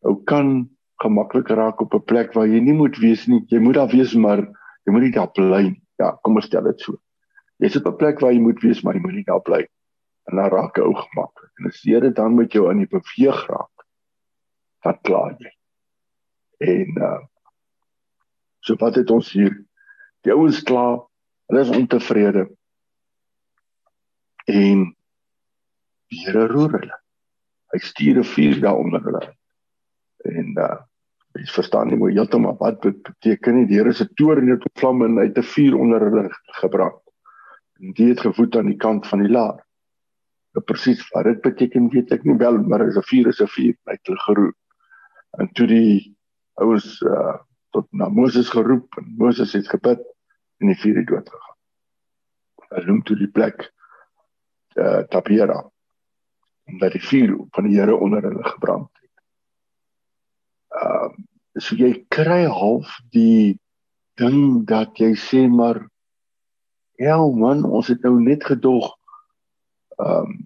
Ou 0.05 0.21
kan 0.29 0.69
gemaklik 1.01 1.49
raak 1.49 1.81
op 1.81 1.93
'n 1.93 2.05
plek 2.05 2.33
waar 2.33 2.47
jy 2.47 2.59
nie 2.59 2.77
moet 2.77 2.97
wees 2.97 3.25
nie. 3.27 3.41
Jy 3.47 3.59
moet 3.59 3.73
daar 3.73 3.89
wees, 3.89 4.13
maar 4.13 4.45
jy 4.85 4.91
moet 4.91 5.01
nie 5.01 5.17
daar 5.17 5.31
bly 5.31 5.63
nie. 5.63 5.83
Ja, 5.97 6.11
kom 6.21 6.35
ons 6.35 6.45
stel 6.45 6.63
dit 6.63 6.79
so. 6.79 6.99
Jy 7.57 7.69
sit 7.69 7.85
op 7.85 7.93
'n 7.93 7.97
plek 7.97 8.19
waar 8.19 8.33
jy 8.33 8.39
moet 8.39 8.61
wees, 8.61 8.83
maar 8.83 8.93
jy 8.93 9.01
moet 9.01 9.13
nie 9.13 9.25
daar 9.25 9.41
bly. 9.41 9.65
En 10.29 10.35
dan 10.35 10.49
raak 10.49 10.77
jy 10.77 10.83
ou 10.83 10.93
gemaklik. 10.93 11.51
En 11.59 11.65
as 11.65 11.81
jy 11.81 11.99
dit 11.99 12.15
dan 12.15 12.35
met 12.35 12.51
jou 12.51 12.69
aan 12.69 12.77
die 12.77 12.87
beweeg 12.87 13.47
raak, 13.47 13.85
wat 14.83 15.01
klaar 15.01 15.35
jy. 15.39 15.51
En 16.59 17.01
uh 17.01 17.32
so 18.63 18.79
wat 18.79 18.95
het 18.99 19.11
ons 19.11 19.31
hier? 19.35 19.55
Die 20.23 20.33
ouens 20.33 20.61
klaar. 20.63 21.03
Hulle 21.51 21.63
is 21.65 21.73
ontevrede. 21.75 22.47
En 24.47 24.85
die 26.11 26.21
Here 26.23 26.47
roer 26.47 26.77
hulle. 26.77 26.97
Hy 27.73 27.79
stuur 27.81 28.19
'n 28.21 28.31
vuur 28.31 28.59
daaronder 28.61 29.03
hulle. 29.03 29.23
En 30.31 30.57
uh 30.57 30.79
jy 31.33 31.47
verstaan 31.49 31.87
nie 31.89 31.97
mooi 31.97 32.13
heeltemal 32.13 32.55
wat 32.59 32.79
beteken 32.81 33.55
nie. 33.57 33.65
Die 33.65 33.79
Here 33.79 33.93
se 33.93 34.05
toorn 34.13 34.51
het 34.51 34.65
opvlam 34.69 35.01
en 35.03 35.17
hy 35.17 35.27
het 35.27 35.37
'n 35.37 35.51
vuur 35.53 35.75
onder 35.75 36.01
hulle 36.01 36.29
gebrand. 36.61 37.01
En 37.79 37.93
dit 37.93 38.07
het 38.07 38.19
gevoed 38.19 38.55
aan 38.55 38.69
die 38.69 38.77
kant 38.77 39.07
van 39.07 39.19
die 39.19 39.31
laar. 39.31 39.65
Nou 40.53 40.63
presies 40.65 41.01
wat 41.11 41.25
dit 41.25 41.41
beteken 41.41 41.89
weet 41.89 42.11
ek 42.11 42.23
nie 42.23 42.37
wel, 42.37 42.57
maar 42.61 42.87
is 42.87 42.97
'n 42.97 43.09
vuur 43.09 43.27
is 43.27 43.41
'n 43.41 43.47
vuur 43.47 43.75
uit 43.83 44.07
hulle 44.07 44.19
geroep. 44.19 44.57
En 45.39 45.51
toe 45.51 45.67
die 45.67 46.15
ouens 46.53 47.01
uh 47.01 47.39
tot 47.73 47.87
na 47.91 48.09
Moses 48.09 48.49
geroep 48.53 48.97
en 49.01 49.13
Moses 49.17 49.53
het 49.57 49.69
gebid 49.69 50.01
en 50.61 50.71
die 50.71 50.79
vuur 50.79 51.01
het 51.01 51.09
dood 51.09 51.29
gegaan. 51.29 51.59
Hulle 52.69 52.85
noem 52.89 53.03
toe 53.07 53.17
die 53.19 53.31
plek 53.31 53.69
uh 54.79 55.03
Tapera 55.09 55.59
omdat 56.69 56.95
die 56.95 57.03
vuur 57.03 57.33
van 57.51 57.67
die 57.67 57.75
Here 57.75 57.95
onder 57.95 58.23
hulle 58.23 58.43
gebrand 58.43 58.89
het. 59.01 59.13
Ehm 60.79 61.11
uh, 61.11 61.29
so 61.61 61.75
jy 61.77 61.91
kry 62.09 62.47
half 62.49 62.95
die 63.13 63.59
ding 64.17 64.63
dat 64.65 64.97
jy 64.97 65.11
sê 65.21 65.43
maar 65.45 65.83
ja 66.97 67.17
man, 67.17 67.61
ons 67.65 67.91
het 67.93 68.01
nou 68.01 68.15
net 68.21 68.45
gedog 68.45 68.95
ehm 69.97 70.33
um, 70.33 70.41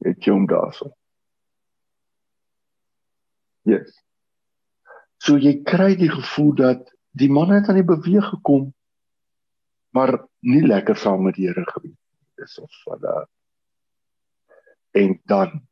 het 0.00 0.24
jy 0.24 0.32
hom 0.32 0.46
daarso. 0.48 0.92
Yes. 3.68 3.92
So 5.20 5.36
jy 5.36 5.60
kry 5.68 5.94
die 6.00 6.10
gevoel 6.10 6.54
dat 6.56 6.86
die 7.12 7.30
man 7.30 7.50
het 7.52 7.68
aan 7.68 7.80
die 7.80 7.86
beweeg 7.86 8.28
gekom 8.32 8.70
maar 9.90 10.14
nie 10.46 10.62
lekker 10.62 10.96
saam 10.96 11.24
met 11.26 11.34
die 11.34 11.48
Here 11.48 11.64
gewees. 11.66 11.98
Dis 12.38 12.58
of 12.62 12.82
wat 12.86 13.00
daar 13.02 13.28
en 14.90 15.20
dan 15.24 15.66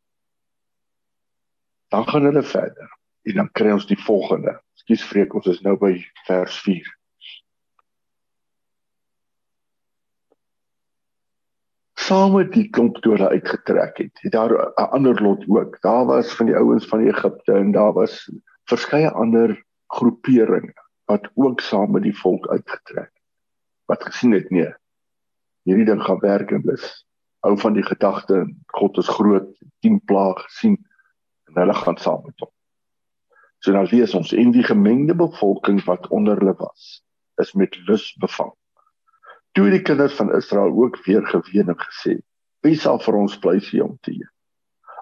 dan 1.89 2.09
gaan 2.09 2.23
hulle 2.23 2.43
verder 2.43 2.99
en 3.23 3.35
dan 3.35 3.51
kry 3.53 3.71
ons 3.73 3.87
die 3.87 3.99
volgende. 3.99 4.61
Ekskuus 4.77 5.05
vreek, 5.05 5.35
ons 5.35 5.49
is 5.51 5.61
nou 5.65 5.75
by 5.81 5.91
vers 6.27 6.61
4. 6.65 6.87
Saam 11.99 12.37
met 12.37 12.53
die 12.55 12.69
klomp 12.73 13.01
toe 13.05 13.17
hulle 13.17 13.33
uitgetrek 13.35 13.99
het, 14.01 14.23
het 14.23 14.33
daar 14.33 14.55
'n 14.55 14.89
ander 14.97 15.23
lot 15.23 15.45
ook. 15.49 15.81
Daar 15.81 16.07
was 16.07 16.33
van 16.37 16.47
die 16.47 16.57
ouens 16.57 16.87
van 16.87 17.01
Egipte 17.01 17.53
en 17.53 17.73
daar 17.73 17.93
was 17.93 18.31
verskeie 18.69 19.11
ander 19.11 19.57
groeperinge 19.95 20.75
wat 21.09 21.29
ook 21.35 21.61
saam 21.65 21.95
met 21.97 22.05
die 22.05 22.17
volk 22.17 22.49
uitgetrek. 22.53 23.13
Wat 23.89 24.05
gesien 24.05 24.35
het 24.37 24.51
nee, 24.53 24.69
hierdie 25.65 25.89
ding 25.89 26.03
gaan 26.05 26.21
werk 26.21 26.53
en 26.53 26.65
hulle 26.67 26.91
hou 27.47 27.55
van 27.63 27.77
die 27.77 27.87
gedagte 27.87 28.43
God 28.77 28.99
is 29.01 29.09
groot, 29.09 29.49
10 29.87 30.01
plaae 30.11 30.37
gesien 30.43 30.77
en 31.49 31.61
hulle 31.63 31.77
gaan 31.81 31.97
saam 31.97 32.25
met 32.27 32.45
hom. 32.45 32.53
So 33.65 33.75
nou 33.75 33.87
lees 33.91 34.15
ons 34.15 34.35
en 34.37 34.53
die 34.55 34.67
gemengde 34.67 35.17
bevolking 35.19 35.81
wat 35.87 36.09
onder 36.15 36.39
hulle 36.39 36.55
was, 36.59 37.01
is 37.43 37.55
met 37.59 37.77
lus 37.89 38.11
bevang. 38.21 38.53
Toe 39.57 39.71
die 39.73 39.83
kinders 39.83 40.15
van 40.19 40.35
Israel 40.37 40.75
ook 40.77 40.99
weer 41.07 41.25
geween 41.27 41.73
en 41.73 41.79
gesê: 41.81 42.19
"Wie 42.63 42.77
sal 42.77 43.01
vir 43.01 43.17
ons 43.17 43.39
vleis 43.43 43.69
gee 43.71 43.85
om 43.85 43.97
te 44.03 44.13
eet?" 44.13 44.35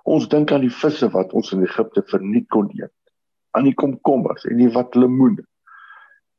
Ons 0.05 0.29
dink 0.29 0.53
aan 0.53 0.63
die 0.63 0.73
visse 0.73 1.09
wat 1.11 1.33
ons 1.33 1.53
in 1.53 1.65
Egipte 1.67 2.03
verniet 2.07 2.47
kon 2.49 2.71
eet, 2.79 2.95
aan 3.57 3.69
die 3.69 3.77
komkommers 3.77 4.45
en 4.51 4.61
die 4.61 4.71
wat 4.75 4.97
lemoene 4.99 5.45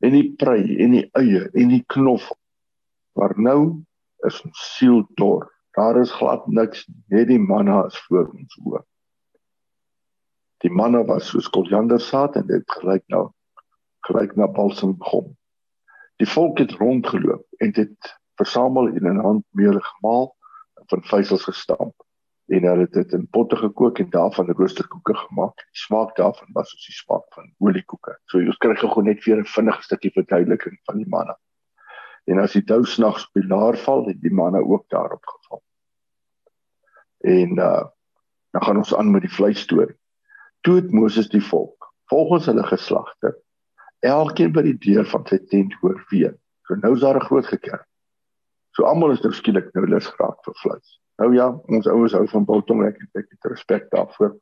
en 0.05 0.13
die 0.13 0.27
prei 0.37 0.77
en 0.83 0.93
die 0.93 1.05
eie 1.17 1.47
en 1.57 1.71
die 1.73 1.83
knof. 1.93 2.29
Maar 3.17 3.33
nou 3.41 3.61
is 4.27 4.37
ons 4.45 4.65
siel 4.77 5.01
dor. 5.17 5.47
Daar 5.77 5.97
is 6.01 6.13
glad 6.13 6.45
niks, 6.49 6.85
net 7.09 7.27
die 7.29 7.41
manna 7.41 7.83
is 7.89 7.97
voor 8.05 8.29
ons 8.29 8.59
oë. 8.65 8.83
Die 10.65 10.73
manna 10.73 11.03
was 11.05 11.29
soos 11.29 11.49
koriandersaad 11.53 12.37
en 12.39 12.47
dit 12.49 12.77
gelyk 12.79 13.05
nou 13.13 13.27
gelyk 14.07 14.37
na 14.37 14.47
balsemgom. 14.47 15.33
Die 16.21 16.29
volk 16.29 16.61
het 16.61 16.77
rondgeloop 16.79 17.61
en 17.61 17.73
dit 17.77 18.13
versamel 18.37 18.93
in 18.93 19.21
hand 19.21 19.45
meel 19.57 19.77
gemaal 19.81 20.29
en 20.77 20.85
van 20.93 21.03
vleisels 21.09 21.45
gestamp 21.49 22.06
en 22.47 22.63
hulle 22.63 22.85
het 22.85 22.93
dit 22.93 23.13
in 23.13 23.27
potte 23.27 23.55
gekook 23.59 23.99
en 23.99 24.09
daarvan 24.09 24.51
roosterkoeke 24.51 25.15
gemaak. 25.15 25.55
Die 25.57 25.81
smaak 25.83 26.15
daarvan 26.15 26.53
was 26.55 26.69
soos 26.71 26.85
die 26.87 26.95
smaak 26.95 27.25
van 27.35 27.51
oliekoeke. 27.59 28.15
So 28.31 28.39
jy 28.39 28.55
kry 28.63 28.75
gou 28.75 29.03
net 29.03 29.23
weer 29.25 29.39
'n 29.41 29.45
vinnige 29.55 29.83
stukkie 29.83 30.11
verduideliking 30.15 30.79
van 30.85 30.97
die 30.97 31.09
manna. 31.09 31.35
En 32.25 32.39
as 32.39 32.53
die 32.53 32.63
dou 32.63 32.85
snags 32.85 33.27
op 33.27 33.33
die 33.33 33.47
laar 33.47 33.77
val, 33.77 34.05
het 34.07 34.21
die 34.21 34.33
manna 34.33 34.59
ook 34.59 34.89
daarop 34.89 35.25
geval. 35.25 35.63
En 37.19 37.57
uh 37.57 37.85
dan 38.51 38.63
gaan 38.63 38.77
ons 38.77 38.95
aan 38.95 39.11
met 39.11 39.21
die 39.21 39.33
vleis 39.33 39.59
storie. 39.59 39.95
Toe 40.61 40.75
het 40.75 40.91
Moses 40.91 41.29
die 41.29 41.43
volk 41.43 41.93
volgens 42.09 42.45
hulle 42.45 42.63
geslagte 42.63 43.35
elkeen 43.99 44.51
by 44.51 44.61
die 44.61 44.77
deur 44.77 45.05
van 45.05 45.25
sy 45.27 45.37
tent 45.51 45.73
hoor 45.81 45.99
weer. 46.09 46.33
So 46.65 46.75
nou 46.75 46.93
is 46.95 47.01
daar 47.01 47.15
'n 47.15 47.27
groot 47.27 47.45
gekerk. 47.45 47.85
So 48.71 48.83
almal 48.83 49.11
is 49.11 49.21
nou 49.21 49.33
skielik 49.33 49.73
nou 49.73 49.85
lus 49.85 50.07
geraak 50.07 50.43
vir 50.45 50.53
vleis. 50.63 50.99
Nou 51.17 51.33
ja, 51.33 51.47
ons 51.65 51.87
ouers 51.89 52.13
hou 52.13 52.27
van 52.29 52.45
biltong 52.45 52.83
ek 52.85 52.99
het 53.01 53.23
ek 53.23 53.31
het 53.33 53.49
respek 53.51 53.89
daarvoor. 53.93 54.35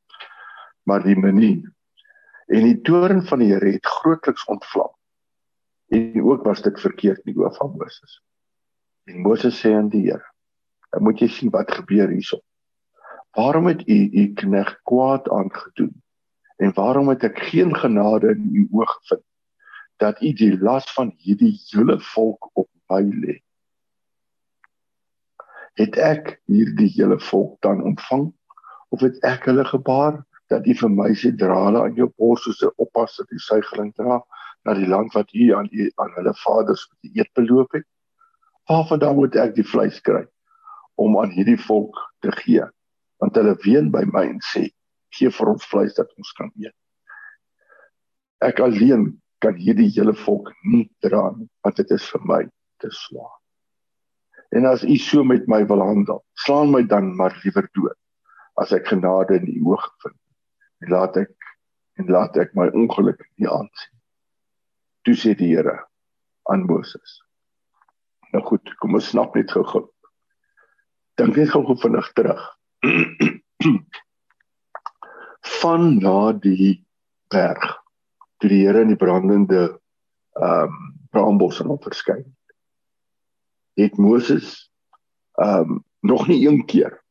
Maar 0.83 1.03
die 1.03 1.17
manier 1.17 1.71
en 2.45 2.61
die 2.61 2.81
toorn 2.85 3.23
van 3.25 3.41
die 3.41 3.49
Here 3.53 3.71
het 3.73 3.85
grootliks 3.85 4.45
ontvlam. 4.45 4.91
En 5.89 6.23
ook 6.23 6.43
was 6.43 6.61
dit 6.61 6.79
verkeerd 6.79 7.25
nie 7.25 7.35
oor 7.37 7.53
van 7.55 7.73
Moses. 7.77 8.19
En 9.09 9.21
Moses 9.21 9.57
sê 9.61 9.71
aan 9.73 9.89
die 9.89 10.03
Here: 10.09 10.25
"Dan 10.89 11.03
moet 11.03 11.19
jy 11.19 11.27
sien 11.27 11.49
wat 11.49 11.71
gebeur 11.71 12.09
hierso. 12.09 12.41
Waarom 13.33 13.65
het 13.67 13.87
u 13.87 14.09
u 14.11 14.33
knegt 14.33 14.81
kwaad 14.83 15.29
aangedoen? 15.29 16.03
En 16.57 16.73
waarom 16.73 17.09
het 17.09 17.23
ek 17.23 17.39
geen 17.39 17.75
genade 17.75 18.29
in 18.29 18.49
u 18.55 18.67
oë 18.71 18.85
gevind 18.85 19.25
dat 19.97 20.21
u 20.21 20.33
die 20.33 20.59
las 20.59 20.93
van 20.93 21.13
hierdie 21.17 21.55
hele 21.71 21.99
volk 21.99 22.49
op 22.53 22.69
my 22.87 23.01
lê?" 23.01 23.44
Het 25.79 25.97
ek 25.99 26.37
hierdie 26.51 26.89
hele 26.95 27.17
volk 27.29 27.57
dan 27.65 27.83
ontvang? 27.83 28.29
Of 28.95 29.03
het 29.03 29.17
ek 29.27 29.47
hulle 29.49 29.65
gebaar 29.67 30.21
dat 30.51 30.67
u 30.67 30.75
vir 30.77 30.91
my 30.93 31.09
sê 31.17 31.33
dra 31.35 31.57
hulle 31.65 31.81
aan 31.83 31.97
jou 31.99 32.07
bors 32.17 32.45
soos 32.45 32.61
'n 32.63 32.71
oppas 32.77 33.17
dat 33.17 33.27
die 33.29 33.39
suigeling 33.39 33.91
dra 33.95 34.21
na 34.65 34.73
die 34.73 34.87
land 34.87 35.13
wat 35.13 35.33
u 35.33 35.51
aan 35.55 35.69
u 35.71 35.91
aan 35.95 36.13
hulle 36.15 36.33
vaders 36.43 36.87
vir 36.87 36.97
die 37.01 37.19
eet 37.19 37.33
beloof 37.33 37.67
het? 37.73 37.85
Waarvandaan 38.69 39.15
moet 39.15 39.35
ek 39.35 39.55
die 39.55 39.67
vleis 39.67 39.99
kry 40.01 40.25
om 40.95 41.17
aan 41.19 41.31
hierdie 41.31 41.59
volk 41.67 41.99
te 42.21 42.31
gee? 42.31 42.63
Want 43.19 43.35
hulle 43.35 43.57
ween 43.65 43.91
by 43.91 44.05
my 44.13 44.25
en 44.29 44.39
sê 44.39 44.69
gee 45.09 45.29
vir 45.29 45.47
ons 45.49 45.65
vleis 45.65 45.93
dat 45.93 46.11
ons 46.17 46.31
kan 46.31 46.51
eet. 46.55 46.75
Ek 48.41 48.59
alleen 48.59 49.21
kan 49.39 49.55
hierdie 49.55 49.91
hele 49.95 50.13
volk 50.13 50.51
nie 50.63 50.89
dra 51.03 51.31
nie 51.37 51.49
want 51.63 51.75
dit 51.75 51.91
is 51.91 52.11
vir 52.11 52.21
my 52.25 52.43
te 52.79 52.91
swaar 52.91 53.44
En 54.55 54.65
as 54.65 54.83
u 54.83 54.95
so 54.95 55.23
met 55.23 55.47
my 55.51 55.65
wil 55.67 55.81
handel, 55.83 56.21
slaan 56.33 56.71
my 56.71 56.83
dan 56.87 57.15
maar 57.15 57.33
liewer 57.43 57.67
dood 57.75 57.97
as 58.55 58.71
ek 58.71 58.87
genade 58.87 59.35
in 59.35 59.49
u 59.51 59.73
oog 59.73 59.83
vind. 60.03 60.15
En 60.79 60.93
laat 60.95 61.17
ek 61.19 61.33
en 61.99 62.11
laat 62.11 62.37
ek 62.39 62.53
my 62.55 62.69
ongeluk 62.71 63.19
nie 63.35 63.49
aansien. 63.51 63.91
Toe 65.03 65.15
sê 65.19 65.33
die 65.35 65.51
Here 65.51 65.75
aan 66.51 66.63
Moses. 66.69 67.19
Nou 68.31 68.43
goed, 68.47 68.71
kom 68.79 68.95
ons 68.95 69.09
snap 69.11 69.35
net 69.35 69.51
gou-gou. 69.51 69.83
Dink 71.19 71.35
net 71.35 71.51
gou-gou 71.51 71.75
vinnig 71.83 72.07
terug. 72.15 72.41
Van 75.59 75.83
na 75.99 76.31
die 76.31 76.79
berg 77.31 77.75
toe 78.39 78.51
die 78.51 78.63
Here 78.63 78.87
in 78.87 78.95
die 78.95 78.99
brandende 79.03 79.67
ehm 80.39 80.71
um, 80.71 80.79
braambos 81.15 81.61
aan 81.61 81.71
hom 81.71 81.79
verskyn 81.79 82.25
het 83.75 83.97
Moses 83.97 84.71
ehm 85.35 85.71
um, 85.71 85.83
nog 85.99 86.27
nie 86.27 86.47
een 86.47 86.65
keer 86.65 87.03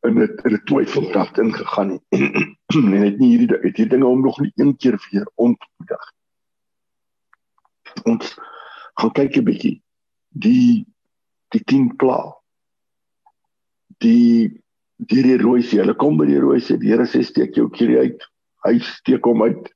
in 0.00 0.14
dit 0.14 0.44
in 0.44 0.52
'n 0.52 0.64
twyfeldrag 0.64 1.32
ingegaan 1.38 1.88
nie. 1.88 2.02
en 2.96 3.02
het 3.02 3.18
nie 3.18 3.36
hierdie 3.36 3.56
het 3.56 3.76
hierdie 3.76 3.86
dinge 3.86 4.06
om 4.06 4.20
nog 4.20 4.38
nie 4.40 4.52
een 4.54 4.76
keer 4.76 5.08
weer 5.10 5.30
ontmoedig. 5.34 6.12
Ons 8.04 8.38
gaan 8.94 9.12
kyk 9.12 9.36
'n 9.36 9.44
bietjie 9.44 9.82
die 10.28 10.86
die 11.48 11.64
10 11.64 11.96
pla. 11.96 12.36
Die 13.98 14.62
die 14.96 15.22
die 15.22 15.38
rooi 15.38 15.62
see, 15.62 15.80
hulle 15.80 15.94
kom 15.94 16.16
by 16.16 16.26
die 16.26 16.40
rooi 16.40 16.60
see, 16.60 16.78
die 16.78 16.88
Here 16.88 17.06
sê 17.06 17.22
steek 17.22 17.54
jou 17.54 17.68
keer 17.70 17.98
uit. 17.98 18.30
Hy 18.64 18.78
steek 18.78 19.24
hom 19.24 19.42
uit. 19.42 19.74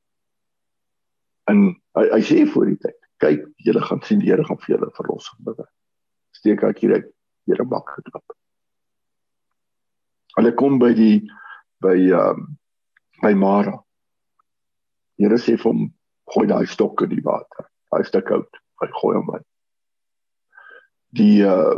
En 1.44 1.76
hy, 1.98 2.04
hy 2.14 2.22
sê 2.22 2.46
vir 2.46 2.66
die 2.66 2.80
tyd 2.86 2.99
kyk, 3.20 3.44
julle 3.64 3.82
gaan 3.84 4.02
sien 4.06 4.20
die 4.22 4.30
Here 4.30 4.44
gaan 4.44 4.60
vir 4.64 4.76
julle 4.76 4.90
verlossing 4.96 5.44
bring. 5.44 5.68
Steek 6.36 6.64
uit 6.64 6.80
Here 6.80 7.64
bak 7.66 7.94
geklap. 7.96 8.36
Hulle 10.36 10.52
kom 10.56 10.78
by 10.78 10.92
die 10.94 11.20
by 11.82 11.96
ehm 11.96 12.40
um, 12.40 12.56
by 13.20 13.34
Mara. 13.36 13.74
Here 15.20 15.36
sê 15.36 15.56
vir 15.58 15.68
hom 15.68 15.88
gooi 16.32 16.46
daai 16.48 16.66
stok 16.70 17.02
in 17.04 17.12
die 17.12 17.24
water. 17.24 17.66
Hy 17.92 18.00
is 18.04 18.12
te 18.14 18.22
koud. 18.24 18.48
Hy 18.80 18.88
gooi 18.96 19.16
hom 19.18 19.34
in. 19.36 19.44
Die 21.20 21.42
uh 21.44 21.76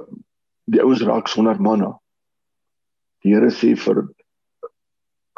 die 0.71 0.83
ouens 0.83 1.03
raak 1.03 1.29
sonder 1.29 1.59
manna. 1.59 1.97
Die 3.25 3.35
Here 3.35 3.51
sê 3.51 3.73
vir 3.75 4.05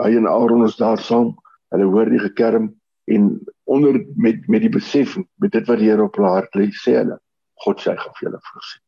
hy 0.03 0.11
en 0.19 0.29
Aaron 0.29 0.67
is 0.67 0.77
daar 0.77 1.01
saam. 1.01 1.35
Hulle 1.73 1.88
hoor 1.90 2.11
die 2.12 2.23
gekerm 2.23 2.73
en 3.11 3.31
onder 3.64 4.05
met 4.16 4.48
met 4.48 4.61
die 4.61 4.72
besef 4.72 5.16
met 5.16 5.53
dit 5.53 5.66
wat 5.66 5.79
die 5.79 5.88
Here 5.88 6.05
op 6.05 6.16
hulle 6.16 6.33
hart 6.37 6.57
lê 6.59 6.68
sê 6.77 6.98
hulle 7.00 7.18
God 7.64 7.81
sê 7.81 7.94
gaan 7.96 8.16
vir 8.18 8.29
julle 8.29 8.40
voorsien. 8.50 8.83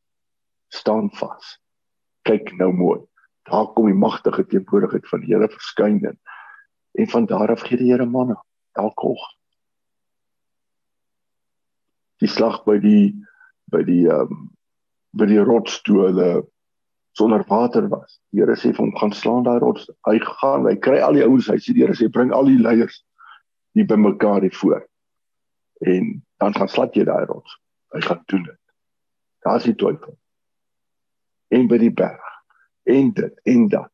Staan 0.75 1.11
vas. 1.17 1.55
Kyk 2.29 2.53
nou 2.59 2.73
mooi. 2.73 2.99
Daar 3.49 3.71
kom 3.73 3.87
die 3.87 3.97
magtige 3.97 4.45
teenwoordigheid 4.47 5.09
van 5.09 5.23
die 5.23 5.33
Here 5.33 5.49
verskyn 5.49 6.03
en 6.05 6.19
en 6.97 7.09
van 7.13 7.27
daar 7.27 7.53
af 7.53 7.65
gee 7.69 7.79
die 7.81 7.93
Here 7.93 8.07
manna 8.07 8.37
elke 8.73 9.07
oggend. 9.07 9.39
Die 12.21 12.29
slag 12.29 12.63
by 12.65 12.79
die 12.81 13.15
by 13.73 13.83
die 13.85 14.05
ehm 14.09 14.33
um, 14.33 14.45
by 15.17 15.25
die 15.25 15.41
rots 15.41 15.81
toe 15.83 16.03
hulle 16.05 16.31
sonder 17.17 17.45
water 17.49 17.89
was. 17.89 18.19
Die 18.31 18.43
Here 18.43 18.57
sê 18.57 18.75
vir 18.75 18.85
hom 18.85 18.97
gaan 19.01 19.13
slaan 19.17 19.47
daai 19.49 19.59
rots. 19.63 19.89
Hy 20.05 20.19
gaan, 20.21 20.67
hy 20.69 20.77
kry 20.77 21.01
al 21.01 21.17
die 21.17 21.25
ouens, 21.25 21.49
hy 21.49 21.57
sê 21.57 21.73
die 21.73 21.87
Here 21.87 21.97
sê 21.97 22.11
bring 22.13 22.35
al 22.37 22.51
die 22.51 22.61
leiers 22.61 23.01
nie 23.77 23.85
by 23.85 23.99
mekaar 24.01 24.41
hier 24.41 24.57
voor. 24.57 24.87
En 25.85 26.25
dan 26.41 26.55
gaan 26.57 26.69
slat 26.69 26.97
jy 26.97 27.05
daai 27.05 27.27
rots. 27.29 27.59
Hy 27.93 28.01
gaan 28.01 28.23
doen 28.33 28.47
dit. 28.49 28.61
Daar's 29.45 29.69
die 29.69 29.77
twyfel. 29.77 30.17
En 31.53 31.69
by 31.69 31.79
die 31.81 31.93
berg. 31.93 32.33
En 32.89 33.13
dit 33.13 33.41
en 33.53 33.69
dat. 33.69 33.93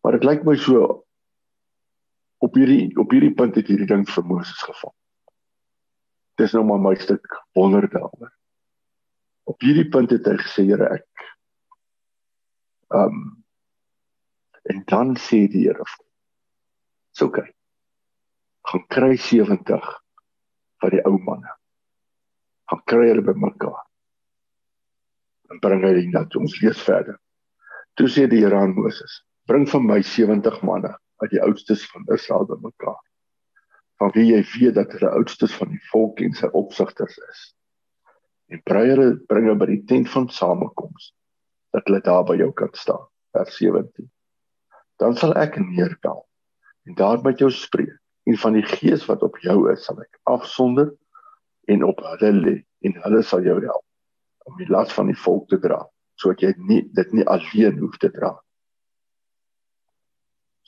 Maar 0.00 0.16
dit 0.16 0.24
lyk 0.24 0.46
my 0.48 0.56
so 0.56 1.04
op 2.40 2.56
hierdie 2.56 2.88
op 2.96 3.12
hierdie 3.12 3.34
punt 3.36 3.58
het 3.60 3.68
hierdie 3.68 3.88
ding 3.90 4.06
vir 4.08 4.24
Moses 4.24 4.62
geval. 4.64 4.94
Dis 6.40 6.56
nou 6.56 6.64
maar 6.64 6.80
my 6.80 6.94
stuk 6.96 7.36
wonder 7.58 7.84
daaroor. 7.92 8.32
Op 9.44 9.60
hierdie 9.60 9.88
punt 9.92 10.14
het 10.16 10.24
hy 10.24 10.38
gesê 10.40 10.64
Here 10.70 10.88
ek 10.96 11.28
ehm 12.96 13.20
um, 13.20 13.22
en 14.70 14.82
dan 14.86 15.16
sê 15.18 15.44
die 15.50 15.66
Here: 15.68 15.84
"Dis 15.84 17.22
oukei. 17.22 17.44
Okay 17.44 17.59
gaan 18.70 18.86
kry 18.86 19.16
70 19.18 19.86
van 20.80 20.92
die 20.94 21.02
ou 21.08 21.16
manne. 21.26 21.50
Gaan 22.70 22.82
kry 22.86 23.08
hulle 23.10 23.24
bymekaar. 23.26 23.82
En 25.50 25.58
bring 25.58 25.82
hulle 25.82 26.06
na 26.12 26.22
toe. 26.30 26.44
Ons 26.46 26.60
lees 26.62 26.82
verder. 26.86 27.18
Toe 27.98 28.06
sê 28.06 28.28
die 28.30 28.44
Here 28.44 28.56
aan 28.56 28.76
Moses: 28.76 29.22
"Bring 29.50 29.66
vir 29.66 29.82
my 29.82 30.00
70 30.02 30.62
manne 30.62 30.94
uit 31.20 31.30
die 31.30 31.42
oudstes 31.42 31.82
van 31.90 32.06
Israel 32.14 32.46
bymekaar. 32.46 33.00
Van 33.98 34.12
wie 34.14 34.30
jy 34.30 34.44
weet 34.54 34.74
dat 34.74 34.92
hulle 34.92 35.10
oudstes 35.18 35.54
van 35.58 35.68
die 35.74 35.82
volk 35.90 36.20
en 36.20 36.32
sy 36.32 36.46
opsigters 36.52 37.18
is. 37.30 37.54
en 38.50 38.58
breiere 38.66 39.12
bringe 39.30 39.54
by 39.54 39.66
die 39.70 39.82
tent 39.86 40.08
van 40.10 40.24
samekoms 40.28 41.12
dat 41.70 41.86
hulle 41.86 42.00
daar 42.02 42.24
by 42.26 42.34
jou 42.34 42.48
kan 42.52 42.72
staan. 42.74 43.04
Vers 43.30 43.56
17. 43.60 44.10
Dan 44.98 45.14
sal 45.14 45.36
ek 45.38 45.60
neerdal 45.62 46.24
en 46.88 46.96
daar 46.98 47.22
met 47.22 47.38
jou 47.38 47.50
spreek 47.54 48.00
en 48.30 48.36
van 48.38 48.54
die 48.54 48.66
gees 48.66 49.06
wat 49.10 49.22
op 49.26 49.38
jou 49.42 49.64
is 49.72 49.84
sal 49.86 49.98
ek 50.02 50.20
afsonder 50.30 50.92
en 51.70 51.82
op 51.86 52.02
hulle 52.06 52.30
lê 52.36 52.56
en 52.86 52.94
hulle 53.04 53.22
sal 53.26 53.42
jou 53.42 53.56
help 53.64 53.86
om 54.46 54.58
die 54.60 54.68
las 54.70 54.92
van 54.94 55.10
die 55.10 55.18
volk 55.18 55.48
te 55.50 55.58
dra 55.62 55.80
sodat 56.20 56.44
jy 56.44 56.52
nie 56.68 56.82
dit 56.94 57.14
nie 57.16 57.24
alleen 57.32 57.78
hoef 57.80 57.96
te 57.96 58.10
dra. 58.12 58.34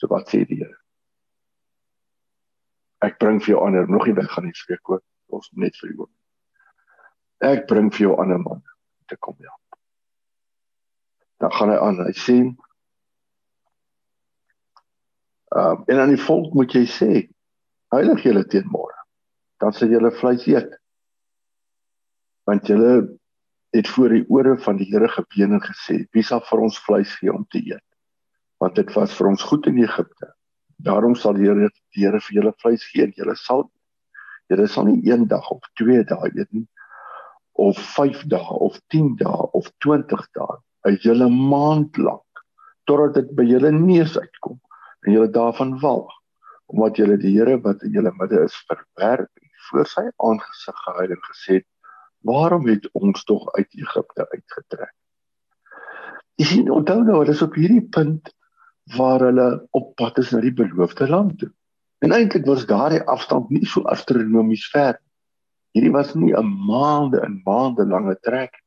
So 0.01 0.09
wat 0.09 0.31
sê 0.31 0.41
die 0.49 0.57
Here? 0.63 0.79
Ek 3.05 3.19
bring 3.21 3.37
vir 3.43 3.53
jou 3.53 3.61
ander 3.61 3.85
nog 3.85 4.07
nie 4.09 4.15
weg 4.17 4.31
gaan 4.33 4.47
nie 4.49 4.57
spreek 4.57 4.89
ook 4.89 5.03
ons 5.37 5.51
net 5.53 5.77
vir 5.77 5.93
jou. 5.93 6.09
Ek 7.45 7.67
bring 7.69 7.91
vir 7.93 8.07
jou 8.07 8.17
ander 8.23 8.41
man 8.41 8.63
te 9.11 9.19
kom 9.21 9.37
help. 9.37 9.77
Dan 11.43 11.53
gaan 11.53 11.73
hy 11.73 11.77
aan. 11.85 12.01
Hy 12.07 12.17
sê 12.17 12.37
Ehm 15.53 15.77
uh, 15.77 15.81
en 15.85 15.99
aan 16.01 16.09
die 16.09 16.23
volk 16.25 16.53
moet 16.57 16.73
jy 16.73 16.87
sê 16.89 17.11
heilig 17.97 18.23
julle 18.25 18.43
teen 18.49 18.67
môre. 18.71 18.95
Dan 19.61 19.75
sal 19.75 19.91
julle 19.93 20.11
vleis 20.19 20.45
eet. 20.49 20.71
Want 22.47 22.67
julle 22.67 22.93
het 23.73 23.89
voor 23.89 24.13
die 24.13 24.25
ore 24.29 24.57
van 24.61 24.77
die 24.77 24.89
Here 24.91 25.07
gebeen 25.09 25.55
en 25.57 25.63
gesê, 25.63 26.03
wie 26.13 26.23
sal 26.23 26.43
vir 26.49 26.65
ons 26.67 26.77
vleis 26.85 27.13
gee 27.19 27.33
om 27.33 27.45
te 27.49 27.61
eet? 27.63 27.85
Want 28.61 28.75
dit 28.75 28.91
was 28.95 29.15
vir 29.17 29.31
ons 29.31 29.45
goed 29.49 29.67
in 29.71 29.79
Egipte. 29.81 30.33
Daarom 30.83 31.15
sal 31.15 31.37
die 31.39 31.47
Here 31.47 31.71
die 31.95 32.05
Here 32.05 32.19
vir 32.21 32.37
julle 32.39 32.53
vleis 32.61 32.85
gee. 32.91 33.09
Julle 33.17 33.35
sal 33.39 33.65
julle 34.51 34.67
sal 34.67 34.85
nie 34.89 35.01
een 35.07 35.27
dag 35.31 35.49
of 35.51 35.63
twee 35.79 36.03
dae 36.03 36.29
eet 36.33 36.51
nie 36.51 36.67
of 37.63 37.77
5 37.77 38.23
dae 38.33 38.57
of 38.65 38.79
10 38.93 39.15
dae 39.19 39.47
of 39.53 39.69
20 39.85 40.25
dae, 40.37 40.57
'n 40.89 40.97
hele 41.03 41.29
maand 41.29 41.97
lank 41.97 42.43
totdat 42.89 43.13
dit 43.13 43.35
by 43.37 43.45
julle 43.47 43.71
neus 43.71 44.17
uitkom 44.17 44.59
en 45.05 45.13
julle 45.13 45.29
daarvan 45.29 45.77
walg 45.79 46.11
omdat 46.73 46.97
julle 46.97 47.17
die 47.21 47.35
Here 47.35 47.59
wat 47.61 47.83
in 47.85 47.93
julle 47.93 48.13
midde 48.17 48.41
is 48.47 48.55
verwerp 48.69 49.29
en 49.29 49.51
voor 49.69 49.87
sy 49.91 50.03
aangesig 50.09 50.83
gehou 50.85 51.07
en 51.15 51.23
gesê 51.29 51.61
waarom 52.27 52.67
het 52.71 52.87
ons 52.97 53.23
tog 53.29 53.45
uit 53.53 53.67
Egipte 53.77 54.25
uitgetrek? 54.31 54.93
Jy 56.41 56.45
sien 56.49 56.71
onthou 56.73 57.01
nou 57.03 57.19
hulle 57.21 57.35
is 57.35 57.45
op 57.45 57.55
hierdie 57.59 57.83
punt 57.93 58.31
waar 58.97 59.21
hulle 59.27 59.47
op 59.77 59.93
pad 59.99 60.17
is 60.23 60.31
na 60.33 60.41
die 60.43 60.55
beloofde 60.55 61.07
land 61.07 61.37
toe. 61.39 61.51
En 62.03 62.11
eintlik 62.11 62.47
was 62.49 62.65
daardie 62.67 63.03
afstand 63.11 63.51
nie 63.53 63.65
so 63.69 63.85
astronomies 63.91 64.65
ver 64.73 64.97
hierdie 65.73 65.93
was 65.93 66.13
nie 66.15 66.33
'n 66.37 66.49
maande 66.69 67.21
en 67.25 67.41
maande 67.45 67.85
lange 67.85 68.15
trek 68.21 68.61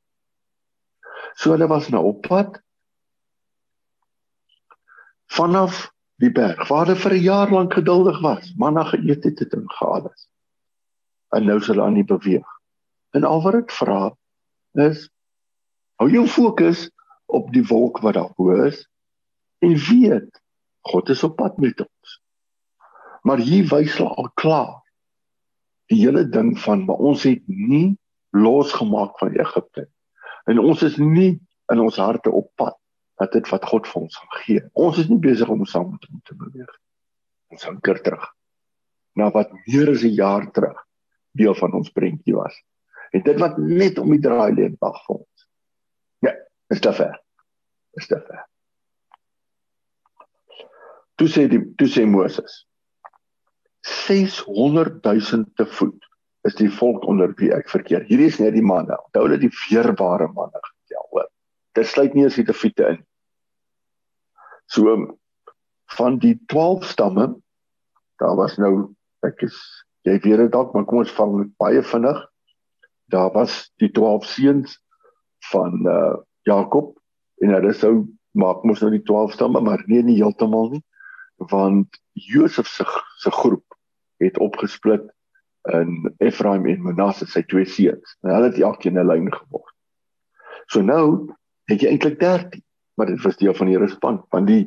so 1.34 1.50
hulle 1.52 1.68
was 1.68 1.88
nou 1.88 2.02
op 2.04 2.22
pad 2.26 2.58
vanaf 5.38 5.92
die 6.22 6.32
berg 6.32 6.68
waar 6.68 6.86
hulle 6.86 7.00
vir 7.00 7.14
'n 7.14 7.22
jaar 7.22 7.50
lank 7.52 7.74
geduldig 7.74 8.20
was, 8.22 8.52
manna 8.56 8.84
geëet 8.84 9.24
het 9.24 9.52
en 9.52 9.68
gehaal 9.78 10.04
het. 10.08 10.28
En 11.36 11.44
nou 11.44 11.60
sal 11.60 11.74
hulle 11.74 11.86
aan 11.86 11.98
die 12.00 12.04
beweeg. 12.04 12.48
En 13.12 13.24
al 13.24 13.42
wat 13.42 13.52
dit 13.52 13.72
vra 13.72 14.16
is 14.72 15.08
hou 15.96 16.10
jou 16.10 16.26
fokus 16.26 16.90
op 17.26 17.52
die 17.52 17.64
wolk 17.66 18.00
wat 18.04 18.14
daar 18.14 18.32
bo 18.36 18.64
is 18.64 18.88
en 19.58 19.76
weet 19.76 20.42
God 20.80 21.08
is 21.08 21.24
op 21.24 21.36
pad 21.36 21.58
met 21.58 21.80
ons. 21.80 22.20
Maar 23.22 23.38
hier 23.38 23.66
wys 23.68 23.96
hulle 23.96 24.14
al 24.14 24.30
klaar 24.34 24.82
die 25.90 26.00
hele 26.04 26.28
ding 26.28 26.58
van 26.58 26.84
maar 26.84 26.96
ons 26.96 27.22
het 27.22 27.42
nie 27.46 27.96
losgemaak 28.30 29.18
van 29.18 29.34
Egipte 29.34 29.88
en 30.46 30.58
ons 30.58 30.82
is 30.82 30.96
nie 30.96 31.40
in 31.72 31.80
ons 31.80 31.96
harte 31.96 32.30
op 32.30 32.50
pad 32.54 32.76
dat 33.16 33.32
dit 33.32 33.48
wat 33.48 33.64
God 33.64 33.88
vir 33.88 34.02
ons 34.02 34.16
gaan 34.16 34.40
gee. 34.44 34.62
Ons 34.72 34.98
is 35.02 35.08
nie 35.08 35.20
besig 35.20 35.48
om 35.48 35.64
saam 35.64 35.90
met 35.94 36.08
hom 36.08 36.20
te 36.24 36.36
beweeg. 36.36 36.72
Ons 37.52 37.68
anker 37.68 38.00
terug 38.04 38.26
na 39.16 39.30
wat 39.32 39.52
meer 39.64 39.90
as 39.90 40.04
'n 40.04 40.12
jaar 40.12 40.50
terug 40.52 40.76
deel 41.32 41.54
van 41.54 41.72
ons 41.72 41.92
prentjie 41.92 42.34
was. 42.34 42.56
En 43.12 43.22
dit 43.22 43.38
wat 43.40 43.56
net 43.58 43.98
om 43.98 44.10
die 44.10 44.20
draaileen 44.20 44.76
wag 44.80 44.98
vir 45.06 45.16
ons. 45.16 45.48
Ja, 46.20 46.34
is 46.68 46.80
te 46.80 46.92
ver. 46.92 47.22
Is 47.92 48.06
te 48.06 48.20
ver. 48.20 48.44
Toe 51.16 51.28
sê 51.28 51.48
die 51.48 51.62
toe 51.76 51.88
sê 51.88 52.04
Moses 52.04 52.66
600 53.80 55.02
000 55.04 55.44
te 55.54 55.66
voet 55.66 56.04
is 56.42 56.54
die 56.54 56.70
volk 56.70 57.04
onder 57.04 57.32
wie 57.36 57.52
ek 57.54 57.68
verkeer. 57.68 58.04
Hierdie 58.04 58.26
is 58.26 58.38
net 58.38 58.52
die 58.52 58.62
manne. 58.62 58.98
Onthou 59.06 59.22
hulle 59.22 59.38
die 59.38 59.52
weerbare 59.70 60.28
manne 60.32 60.60
dit 61.76 61.86
sluit 61.86 62.14
nie 62.16 62.26
as 62.26 62.38
die 62.38 62.46
Lewiete 62.46 62.90
in. 62.94 63.00
So 64.72 64.96
van 65.96 66.18
die 66.22 66.34
12 66.50 66.84
stamme, 66.90 67.28
daar 68.20 68.36
was 68.38 68.56
nou 68.58 68.94
ek 69.26 69.46
is 69.46 69.56
jy 70.06 70.18
weet 70.22 70.44
dit 70.44 70.52
dalk, 70.54 70.72
maar 70.74 70.86
kom 70.86 71.02
ons 71.02 71.14
vang 71.18 71.48
baie 71.60 71.82
vinnig. 71.82 72.18
Daar 73.10 73.32
was 73.34 73.66
die 73.82 73.90
12 73.94 74.26
seuns 74.30 74.78
van 75.52 75.82
uh 75.86 76.16
Jakob 76.46 76.92
en 77.42 77.50
hulle 77.50 77.72
sou 77.74 78.04
maak 78.38 78.62
mos 78.62 78.82
nou 78.84 78.92
die 78.92 79.02
12 79.02 79.32
stamme, 79.34 79.60
maar 79.60 79.82
nee 79.90 80.04
nie 80.06 80.20
heeltemal 80.20 80.68
nie, 80.76 80.82
want 81.50 81.98
Josef 82.12 82.68
se 82.70 82.86
se 83.18 83.32
groep 83.34 83.64
het 84.22 84.38
opgesplit 84.38 85.08
in 85.74 86.14
Ephraim 86.22 86.68
en 86.70 86.84
Manasseh 86.84 87.26
sy 87.28 87.42
twee 87.50 87.66
seuns. 87.66 88.14
En 88.22 88.30
hulle 88.30 88.52
het 88.52 88.60
elkeen 88.62 88.98
'n 88.98 89.06
lyn 89.06 89.32
geword. 89.32 89.74
So 90.70 90.82
nou 90.82 91.34
het 91.70 91.82
jy 91.82 91.92
eintlik 91.92 92.18
13, 92.20 92.62
maar 92.96 93.10
dit 93.10 93.22
was 93.22 93.36
deel 93.36 93.54
van 93.54 93.66
die 93.66 93.76
Here 93.76 93.88
se 93.88 93.94
span, 93.98 94.20
want 94.30 94.46
die 94.46 94.64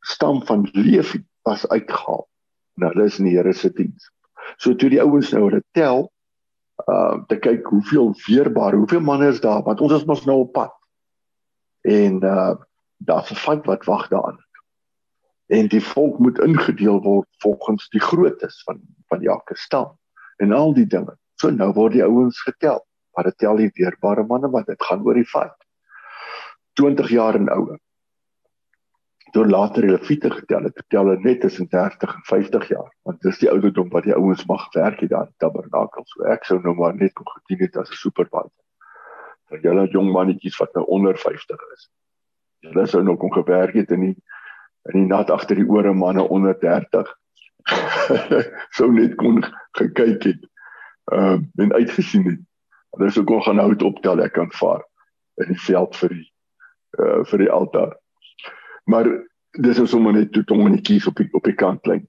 stam 0.00 0.42
van 0.46 0.68
Levi 0.72 1.22
was 1.48 1.66
uitgehaal. 1.68 2.26
Nou 2.80 2.90
hulle 2.92 3.08
is 3.10 3.18
in 3.18 3.28
die 3.30 3.36
Here 3.36 3.52
se 3.52 3.72
diens. 3.72 4.10
So 4.56 4.74
toe 4.74 4.90
die 4.92 5.00
ouens 5.02 5.32
nou 5.32 5.46
hulle 5.48 5.62
tel, 5.76 6.06
uh 6.90 7.22
te 7.28 7.38
kyk 7.38 7.66
hoeveel 7.70 8.12
weerbaar, 8.26 8.76
hoeveel 8.78 9.02
manne 9.04 9.28
is 9.32 9.40
daar, 9.40 9.62
want 9.62 9.80
ons 9.80 9.92
is 10.00 10.06
mos 10.08 10.24
nou 10.26 10.42
op 10.46 10.52
pad. 10.56 10.74
En 11.88 12.22
uh 12.22 12.54
daar's 13.02 13.30
'n 13.30 13.34
vyf 13.34 13.64
wat 13.66 13.84
wag 13.84 14.08
daarin. 14.08 14.38
En 15.46 15.68
die 15.68 15.82
volk 15.84 16.18
moet 16.18 16.38
ingedeel 16.38 17.02
word 17.02 17.28
volgens 17.42 17.88
die 17.88 18.00
groottes 18.00 18.62
van 18.62 18.80
van 19.08 19.22
elke 19.22 19.56
stam 19.56 19.98
en 20.36 20.52
al 20.52 20.74
die 20.74 20.86
dinge. 20.86 21.16
So 21.34 21.50
nou 21.50 21.72
word 21.72 21.92
die 21.92 22.04
ouens 22.04 22.40
getel. 22.40 22.86
Dit 23.22 23.38
tel 23.38 23.56
die 23.56 23.70
weerbare 23.74 24.24
manne 24.24 24.50
wat 24.50 24.66
dit 24.66 24.82
gaan 24.82 25.02
oor 25.04 25.14
die 25.14 25.28
vyf. 25.28 25.52
20 26.72 27.10
jaar 27.10 27.34
en 27.34 27.50
ouer. 27.50 27.78
Toe 29.32 29.46
later 29.48 29.86
hulle 29.86 29.98
fiete 30.04 30.30
getel 30.30 30.66
het, 30.68 30.82
tel 30.92 31.06
hulle 31.06 31.20
net 31.24 31.40
tussen 31.40 31.68
30 31.72 32.14
en 32.14 32.24
50 32.28 32.66
jaar, 32.68 32.90
want 33.08 33.22
dis 33.24 33.38
die 33.40 33.48
ouderdom 33.50 33.88
wat 33.94 34.04
die 34.04 34.16
ouens 34.16 34.44
mag 34.48 34.66
werk 34.74 35.00
hier 35.00 35.08
daar 35.08 35.30
in 35.30 35.38
Tabernakel. 35.40 36.04
So 36.10 36.26
ek 36.28 36.44
sou 36.44 36.58
nou 36.60 36.74
maar 36.76 36.92
net 36.96 37.14
kon 37.16 37.28
gedien 37.38 37.64
het 37.64 37.78
as 37.80 37.90
'n 37.90 38.00
supervisor. 38.00 38.52
Vir 39.48 39.64
julle 39.64 39.86
jong 39.88 40.12
mannetjies 40.12 40.58
wat 40.60 40.74
nou 40.74 40.84
onder 40.84 41.16
50 41.16 41.64
is. 41.74 41.88
Julle 42.60 42.86
sou 42.86 43.02
nou 43.02 43.16
kon 43.16 43.32
gewerk 43.32 43.74
het 43.74 43.90
in 43.90 44.00
die 44.00 44.16
in 44.92 44.98
die 44.98 45.08
nat 45.08 45.30
agter 45.30 45.56
die 45.56 45.68
ore 45.68 45.92
manne 45.94 46.22
onder 46.28 46.58
30. 46.58 47.08
sou 48.76 48.92
net 48.92 49.14
kon 49.16 49.44
gekyk 49.78 50.22
het. 50.22 50.48
Ehm 51.12 51.40
uh, 51.40 51.64
en 51.64 51.72
uitgesien 51.72 52.24
het. 52.24 52.40
Hulle 52.90 53.10
sou 53.10 53.24
kon 53.24 53.42
gaan 53.42 53.58
hout 53.58 53.82
optel 53.82 54.20
ek 54.20 54.32
kan 54.32 54.50
vaar 54.52 54.84
in 55.40 55.48
die 55.48 55.62
veld 55.64 55.96
vir 55.96 56.08
die 56.08 56.31
uh, 56.98 57.20
vir 57.30 57.44
die 57.44 57.50
altaar. 57.50 57.94
Maar 58.90 59.08
dis 59.60 59.78
is 59.78 59.90
sommer 59.92 60.12
net 60.16 60.32
toe 60.32 60.44
om 60.54 60.68
net 60.70 60.84
kies 60.86 61.06
op 61.06 61.20
die, 61.20 61.28
op 61.36 61.44
die 61.44 61.56
kantlyn. 61.56 62.04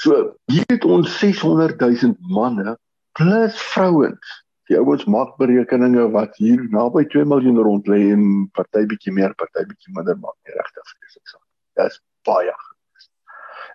So 0.00 0.34
hier 0.52 0.64
het 0.72 0.84
ons 0.84 1.12
600 1.20 1.80
000 1.80 2.16
manne 2.32 2.76
plus 3.18 3.58
vrouens. 3.72 4.36
Die 4.70 4.78
ouens 4.78 5.04
maak 5.10 5.34
berekeninge 5.40 6.06
wat 6.14 6.36
hier 6.38 6.62
naby 6.72 7.04
2 7.12 7.26
miljoen 7.28 7.58
rond 7.58 7.88
lê 7.90 8.12
en 8.14 8.24
party 8.56 8.84
bietjie 8.88 9.12
meer, 9.12 9.34
party 9.34 9.64
bietjie 9.66 9.92
minder 9.96 10.16
maak 10.22 10.36
nie 10.46 10.54
regtig 10.56 10.92
ek 10.94 11.16
sê. 11.16 11.40
Dis 11.80 11.98
baie. 12.28 12.54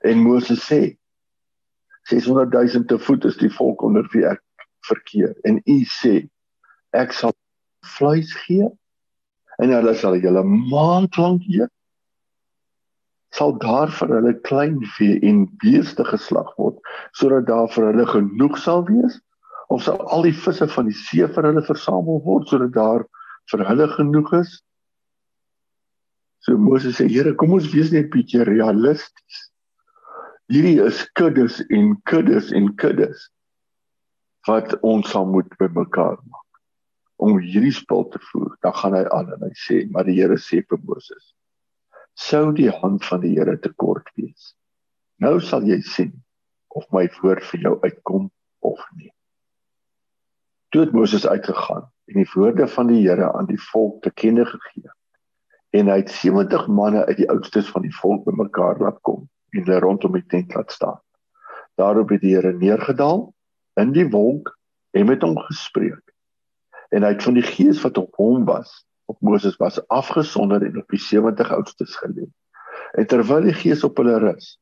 En 0.07 0.23
Moses 0.23 0.61
sê 0.63 0.95
600 2.09 2.53
000 2.53 2.87
te 2.89 2.97
voet 2.99 3.25
is 3.25 3.37
die 3.37 3.51
volk 3.51 3.83
onder 3.85 4.07
wie 4.13 4.25
ek 4.29 4.41
verkeer 4.85 5.33
en 5.49 5.59
u 5.65 5.77
sê 5.89 6.15
ek 6.93 7.13
sal 7.17 7.33
vleis 7.97 8.31
gee 8.45 8.69
en 9.63 9.71
hulle 9.71 9.95
sal 9.95 10.17
julle 10.19 10.43
maand 10.45 11.17
lank 11.21 11.45
eet 11.51 11.71
sal 13.35 13.55
daar 13.59 13.91
vir 13.91 14.13
hulle 14.15 14.33
klein 14.47 14.77
vee 14.97 15.19
en 15.29 15.43
beeste 15.63 16.05
geslag 16.07 16.51
word 16.59 16.77
sodat 17.19 17.47
daar 17.49 17.67
vir 17.75 17.89
hulle 17.91 18.05
genoeg 18.11 18.59
sal 18.63 18.85
wees 18.89 19.19
of 19.73 19.83
sal 19.83 19.99
al 20.15 20.23
die 20.27 20.35
visse 20.45 20.67
van 20.75 20.87
die 20.89 20.99
see 21.01 21.27
vir 21.37 21.49
hulle 21.49 21.65
versamel 21.67 22.21
word 22.27 22.47
sodat 22.51 22.75
daar 22.77 23.03
vir 23.51 23.65
hulle 23.69 23.87
genoeg 23.95 24.31
is? 24.39 24.53
So 26.45 26.57
Moses 26.61 26.99
sê 26.99 27.09
Here 27.09 27.33
kom 27.35 27.57
ons 27.57 27.71
wees 27.73 27.91
net 27.93 28.11
bietjie 28.13 28.45
realisties. 28.45 29.41
Hierdie 30.53 30.77
is 30.85 31.01
kuddes 31.17 31.59
en 31.73 31.95
kuddes 32.09 32.51
en 32.53 32.71
kuddes 32.81 33.29
wat 34.47 34.75
ons 34.85 35.09
sal 35.09 35.25
moet 35.25 35.49
bymekaar 35.57 36.19
maak 36.21 36.44
om 37.15 37.39
hierdie 37.39 37.73
spul 37.73 38.07
te 38.11 38.19
voer, 38.29 38.55
dan 38.65 38.75
gaan 38.75 38.95
hy 38.97 39.03
aan 39.15 39.31
en 39.35 39.47
hy 39.47 39.53
sê, 39.59 39.81
maar 39.91 40.07
die 40.07 40.17
Here 40.19 40.37
sê 40.41 40.61
vir 40.67 40.79
Moses: 40.83 41.33
"Sou 42.15 42.51
die 42.53 42.69
hand 42.69 43.05
van 43.05 43.21
die 43.23 43.35
Here 43.35 43.57
te 43.59 43.71
kort 43.73 44.09
wees. 44.19 44.53
Nou 45.19 45.39
sal 45.39 45.63
jy 45.63 45.81
sien 45.81 46.13
of 46.75 46.87
my 46.91 47.07
woord 47.21 47.43
vir 47.51 47.61
jou 47.61 47.75
uitkom 47.83 48.29
of 48.61 48.81
nie." 48.97 49.11
Toe 50.71 50.83
het 50.83 50.93
Moses 50.93 51.27
uitgegaan 51.27 51.87
en 52.11 52.19
die 52.19 52.29
woorde 52.35 52.67
van 52.67 52.91
die 52.91 53.01
Here 53.07 53.31
aan 53.31 53.47
die 53.47 53.61
volk 53.71 54.01
te 54.03 54.11
kenne 54.11 54.45
gegee. 54.45 54.91
En 55.71 55.87
hy 55.87 56.01
het 56.03 56.11
70 56.11 56.67
manne 56.67 57.05
uit 57.05 57.17
die 57.17 57.29
oudstes 57.31 57.71
van 57.71 57.83
die 57.83 57.95
volk 58.01 58.25
bymekaar 58.25 58.79
laat 58.79 58.99
kom 59.01 59.29
en 59.55 59.63
hulle 59.63 59.79
rondom 59.79 60.13
die 60.19 60.27
tent 60.27 60.53
laat 60.55 60.71
staan. 60.71 60.99
Daarop 61.79 62.11
het 62.11 62.21
die 62.21 62.35
Here 62.35 62.53
neergedaal 62.53 63.31
in 63.79 63.95
die 63.95 64.07
wolk 64.11 64.51
en 64.95 65.07
met 65.07 65.23
hom 65.23 65.39
gespreek 65.47 66.04
en 66.89 67.03
hy 67.03 67.13
het 67.13 67.23
van 67.23 67.33
die 67.33 67.45
gees 67.45 67.81
wat 67.81 67.97
op 67.97 68.15
hom 68.21 68.45
was 68.45 68.85
op 69.05 69.21
Moses 69.21 69.55
was 69.61 69.87
afgesonder 69.87 70.63
en 70.65 70.77
op 70.77 70.89
die 70.89 70.99
70 70.99 71.51
oudstes 71.51 71.95
gelê. 72.01 72.25
En 72.97 73.07
terwyl 73.07 73.45
die 73.45 73.53
gees 73.53 73.83
op 73.83 73.97
hulle 74.01 74.17
rus, 74.19 74.55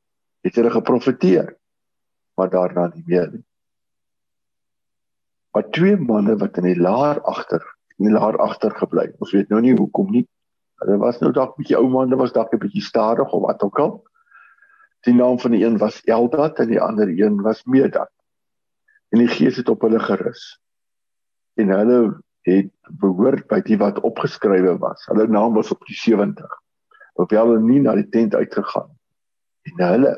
het 0.44 0.56
hulle 0.60 0.72
geprofeteer, 0.74 1.54
maar 2.36 2.50
daarna 2.52 2.90
nie 2.94 3.04
meer 3.08 3.30
nie. 3.32 3.44
Maar 5.54 5.70
twee 5.70 5.98
manne 5.98 6.36
wat 6.42 6.58
in 6.58 6.68
die 6.72 6.80
laar 6.80 7.22
agter, 7.30 7.64
in 7.98 8.10
die 8.10 8.16
laar 8.16 8.40
agter 8.42 8.74
gebly. 8.76 9.12
Ons 9.22 9.36
weet 9.36 9.52
nou 9.54 9.62
nie 9.62 9.76
hoekom 9.78 10.10
nie. 10.12 10.26
Hulle 10.82 10.98
was 11.00 11.22
nou 11.22 11.32
dalk 11.32 11.56
bietjie 11.60 11.78
ou 11.78 11.86
manne, 11.90 12.18
was 12.20 12.34
dalk 12.34 12.54
'n 12.54 12.60
bietjie 12.60 12.82
stadig 12.82 13.32
of 13.32 13.46
wat 13.46 13.64
ook 13.64 13.80
al. 13.80 13.94
Die 15.06 15.14
naam 15.14 15.40
van 15.40 15.52
die 15.52 15.64
een 15.66 15.78
was 15.78 16.02
Eldad 16.04 16.60
en 16.60 16.68
die 16.68 16.82
ander 16.82 17.08
een 17.08 17.42
was 17.42 17.64
Medad. 17.64 18.12
En 19.12 19.20
die 19.20 19.28
gees 19.28 19.58
het 19.58 19.70
op 19.70 19.82
hulle 19.82 20.00
gerus 20.00 20.63
en 21.60 21.70
hulle 21.70 22.00
het 22.48 22.72
behoort 23.00 23.48
by 23.48 23.62
die 23.64 23.78
wat 23.80 24.02
opgeskrywe 24.04 24.76
was. 24.82 25.06
Hulle 25.10 25.28
naam 25.32 25.56
was 25.58 25.72
op 25.72 25.84
die 25.88 25.96
70. 25.96 26.60
Hoewel 27.20 27.54
hulle 27.54 27.64
nie 27.64 27.80
na 27.84 27.96
die 27.96 28.10
tent 28.10 28.36
uitgegaan 28.36 28.90
en 29.70 29.84
hulle 29.86 30.14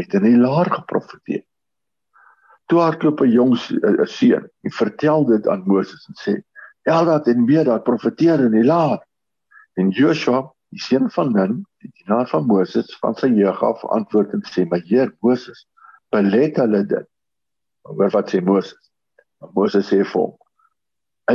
het 0.00 0.14
in 0.18 0.24
die 0.26 0.38
laar 0.38 0.70
geprofeteer. 0.72 1.44
Toe 2.68 2.80
hardloop 2.82 3.20
'n 3.24 3.30
jong 3.32 3.54
seun 3.56 4.48
en 4.64 4.72
vertel 4.80 5.24
dit 5.26 5.46
aan 5.48 5.62
Moses 5.66 6.08
en 6.08 6.16
sê: 6.24 6.34
"Eldad 6.82 7.28
en 7.28 7.44
Medad 7.44 7.84
profeteer 7.84 8.40
in 8.40 8.52
die 8.52 8.64
laar." 8.64 9.00
En 9.76 9.90
Joshua, 9.90 10.52
die 10.70 10.80
seun 10.80 11.10
van 11.10 11.32
Nun, 11.32 11.66
die 11.80 11.90
dienaar 11.94 12.28
van 12.28 12.46
Moses 12.46 12.96
van 12.98 13.14
sy 13.14 13.26
jeug 13.26 13.62
af 13.62 13.84
antwoord 13.84 14.32
en 14.32 14.42
sê: 14.42 14.66
"My 14.66 14.80
Heer 14.84 15.14
Moses, 15.20 15.66
belet 16.10 16.56
hulle 16.56 16.84
dit." 16.86 17.08
Hoor 17.82 18.10
wat 18.10 18.30
sê 18.30 18.42
Moses? 18.44 18.90
Moses 19.54 19.86
sê 19.86 20.04
vir 20.04 20.20
hom: 20.20 20.36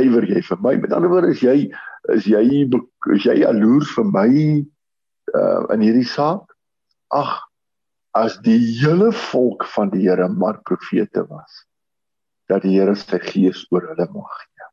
ywer 0.00 0.26
jy 0.28 0.42
vir 0.42 0.62
my? 0.64 0.74
Met 0.82 0.94
ander 0.96 1.12
woorde 1.12 1.32
is 1.34 1.42
jy 1.44 1.68
is 2.14 2.26
jy 2.28 2.42
is 3.14 3.26
jy 3.26 3.36
jaloers 3.42 3.92
vir 3.96 4.08
my 4.10 4.30
uh 5.34 5.62
in 5.74 5.84
hierdie 5.84 6.08
saak? 6.08 6.50
Ag, 7.14 7.36
as 8.14 8.38
die 8.46 8.58
hele 8.80 9.12
volk 9.30 9.66
van 9.74 9.92
die 9.92 10.04
Here 10.06 10.28
maar 10.28 10.60
profete 10.66 11.24
was, 11.30 11.64
dat 12.50 12.62
die 12.66 12.74
Here 12.78 12.94
sy 12.98 13.20
gees 13.22 13.64
oor 13.70 13.86
hulle 13.90 14.08
mag 14.14 14.34
gee. 14.42 14.68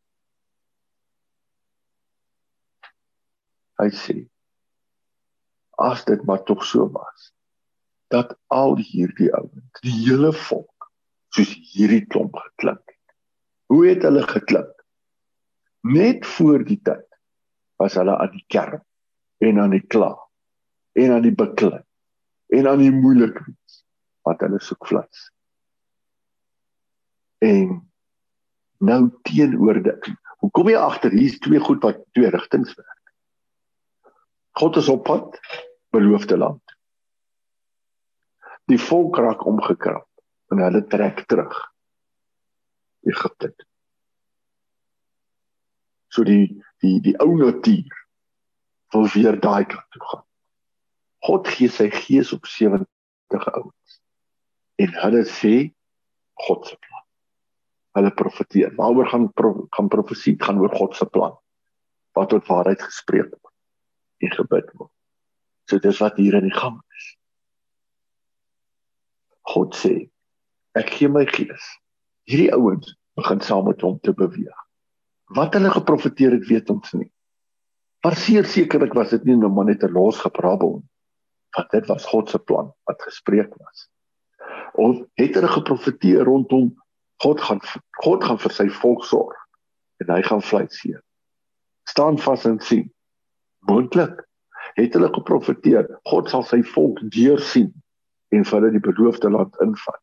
Hy 3.82 3.90
sê 3.98 4.18
as 5.82 6.04
dit 6.06 6.22
maar 6.30 6.44
tog 6.46 6.62
so 6.66 6.86
was 6.94 7.32
dat 8.14 8.36
al 8.54 8.76
hierdie 8.78 9.32
ouens, 9.34 9.80
die 9.82 9.94
hele 10.04 10.34
volk 10.36 10.92
soos 11.32 11.54
hierdie 11.72 12.04
klomp 12.12 12.36
geklink 12.38 12.84
het. 12.84 13.16
Hoe 13.72 13.86
het 13.88 14.04
hulle 14.04 14.26
geklink? 14.28 14.81
Net 15.82 16.26
voor 16.38 16.66
die 16.68 16.80
tyd 16.84 17.08
was 17.82 17.98
hulle 17.98 18.18
aan 18.18 18.34
die 18.36 18.46
kerk 18.48 18.84
en 19.42 19.60
aan 19.60 19.74
die 19.74 19.86
kla 19.86 20.14
en 21.02 21.16
aan 21.16 21.26
die 21.26 21.36
beklei 21.36 21.82
en 22.54 22.68
aan 22.68 22.84
die 22.84 22.94
moeilik 22.94 23.40
wees 23.46 23.84
wat 24.28 24.44
hulle 24.46 24.60
soek 24.62 24.88
flits 24.90 25.30
en 27.42 27.80
nou 28.82 29.02
teenoor 29.26 29.82
dit 29.86 30.12
hoe 30.42 30.50
kom 30.58 30.70
jy 30.72 30.78
agter 30.78 31.14
hier's 31.14 31.38
twee 31.42 31.62
goed 31.62 31.84
wat 31.86 32.02
twee 32.18 32.30
rigtings 32.34 32.74
werk? 32.74 33.14
God 34.58 34.78
is 34.82 34.90
op 34.90 35.04
pad 35.06 35.38
beloofde 35.94 36.38
land. 36.38 36.64
Die 38.72 38.80
volk 38.82 39.20
raak 39.22 39.46
omgekrap 39.46 40.08
en 40.52 40.64
hulle 40.66 40.82
trek 40.90 41.26
terug 41.30 41.54
Egipte 43.08 43.52
toe 43.54 43.71
so 46.12 46.24
die 46.28 46.48
die 46.84 47.00
die 47.04 47.16
ou 47.24 47.36
natuur 47.40 47.98
wil 48.92 49.08
weer 49.16 49.40
daai 49.40 49.66
kant 49.66 49.88
toe 49.96 50.04
gaan. 50.10 50.26
God 51.28 51.48
gee 51.48 51.70
sy 51.70 51.88
gees 51.94 52.34
op 52.36 52.48
70 52.50 52.88
ouens. 53.54 54.00
En 54.82 54.96
hulle 55.04 55.24
sê 55.30 55.54
God 56.48 56.66
se 56.68 56.76
plan. 56.76 57.06
Hulle 58.00 58.12
profeteer. 58.18 58.74
Waaroor 58.76 59.08
gaan 59.12 59.30
pro, 59.34 59.68
gaan 59.70 59.92
profesie 59.92 60.36
gaan 60.40 60.60
oor 60.60 60.74
God 60.76 60.96
se 60.96 61.06
plan 61.06 61.38
wat 62.18 62.30
tot 62.34 62.48
waarheid 62.48 62.82
gespreek 62.84 63.30
word 63.32 64.26
en 64.26 64.34
gebid 64.36 64.72
word. 64.76 64.92
So 65.70 65.80
dis 65.80 66.02
wat 66.04 66.18
hier 66.20 66.36
in 66.36 66.50
die 66.50 66.58
gang 66.58 66.82
is. 66.98 67.06
God 69.54 69.78
sê 69.80 69.94
ek 70.76 70.92
gee 70.98 71.12
my 71.12 71.24
gees. 71.30 71.70
Hierdie 72.28 72.52
ouens 72.56 72.92
begin 73.20 73.40
saam 73.44 73.70
met 73.70 73.84
hom 73.86 73.98
te 74.04 74.12
beweeg. 74.16 74.60
Wat 75.32 75.54
hulle 75.54 75.72
geprofeteer 75.72 76.32
het, 76.36 76.48
weet 76.48 76.70
ons 76.70 76.92
nie. 76.98 77.08
Maar 78.02 78.18
seker 78.18 78.46
sekerlik 78.50 78.96
was 78.98 79.14
dit 79.14 79.24
nie 79.30 79.36
net 79.38 79.54
maar 79.54 79.66
net 79.66 79.84
'n 79.84 79.94
losgeprabbel 79.94 80.74
nie. 80.80 80.90
Want 81.56 81.72
dit 81.72 81.88
was 81.88 82.06
God 82.06 82.30
se 82.30 82.40
plan 82.40 82.74
wat 82.84 83.02
gespreek 83.02 83.54
was. 83.56 83.90
Of 84.74 85.06
het 85.14 85.36
hulle 85.36 85.48
geprofeteer 85.48 86.24
rondom 86.24 86.76
God 87.22 87.42
gaan 87.42 87.60
God 88.04 88.24
gaan 88.24 88.40
vir 88.40 88.52
sy 88.52 88.68
volk 88.70 89.04
sorg 89.06 89.36
en 89.98 90.14
hy 90.16 90.22
gaan 90.22 90.42
vlei 90.42 90.66
seë. 90.68 91.00
Staan 91.84 92.18
vas 92.18 92.46
en 92.46 92.60
sien. 92.60 92.94
Moontlik 93.60 94.28
het 94.74 94.94
hulle 94.94 95.14
geprofeteer 95.14 96.00
God 96.04 96.30
sal 96.30 96.44
sy 96.44 96.64
volk 96.64 97.00
deursien 97.14 97.74
en 98.32 98.46
vir 98.46 98.60
hulle 98.60 98.72
die 98.72 98.86
beloofde 98.92 99.30
land 99.30 99.56
invat. 99.62 100.02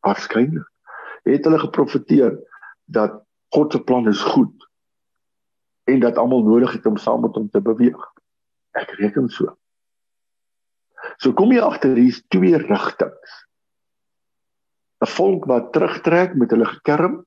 Waarskynlik 0.00 0.68
het 1.24 1.44
hulle 1.44 1.58
geprofeteer 1.58 2.38
dat 2.86 3.22
God 3.52 3.72
se 3.72 3.80
plan 3.84 4.08
is 4.08 4.20
goed 4.34 4.68
en 5.90 6.00
dat 6.00 6.16
almal 6.16 6.44
nodig 6.46 6.72
het 6.72 6.86
om 6.86 6.96
saam 6.96 7.20
met 7.20 7.34
hom 7.34 7.48
te 7.50 7.60
beweeg. 7.60 7.98
Ek 8.78 8.94
reken 9.00 9.28
so. 9.28 9.56
So 11.18 11.34
kom 11.36 11.52
jy 11.52 11.60
agter 11.60 11.96
hier's 11.98 12.22
twee 12.32 12.56
rigtings. 12.56 13.32
'n 15.02 15.10
Volk 15.16 15.48
wat 15.50 15.72
terugtrek 15.74 16.36
met 16.38 16.54
hulle 16.54 16.68
gekerm 16.70 17.24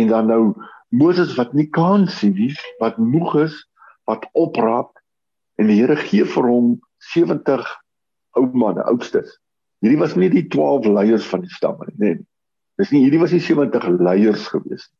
en 0.00 0.08
dan 0.08 0.26
nou 0.32 0.54
Moses 0.88 1.34
wat 1.36 1.52
nie 1.52 1.68
kan 1.68 2.08
sien 2.08 2.34
nie, 2.34 2.54
wat 2.80 2.96
moeg 2.98 3.34
is, 3.44 3.54
wat 4.08 4.26
opraap 4.32 4.96
en 5.60 5.68
die 5.68 5.76
Here 5.82 5.96
gee 5.96 6.24
vir 6.24 6.48
hom 6.48 6.72
70 7.12 7.66
ou 8.38 8.46
manne, 8.56 8.82
oudstes. 8.88 9.36
Hierdie 9.84 10.00
was 10.00 10.16
nie 10.16 10.30
die 10.32 10.46
12 10.48 10.88
leiers 10.88 11.26
van 11.28 11.44
die 11.44 11.52
stamme 11.52 11.86
nie, 11.92 11.98
nee. 11.98 12.18
Dis 12.80 12.94
nie 12.94 13.02
hierdie 13.04 13.20
was 13.20 13.34
die 13.34 13.42
70 13.44 14.00
leiers 14.00 14.46
gewees 14.48 14.86
nie. 14.88 14.98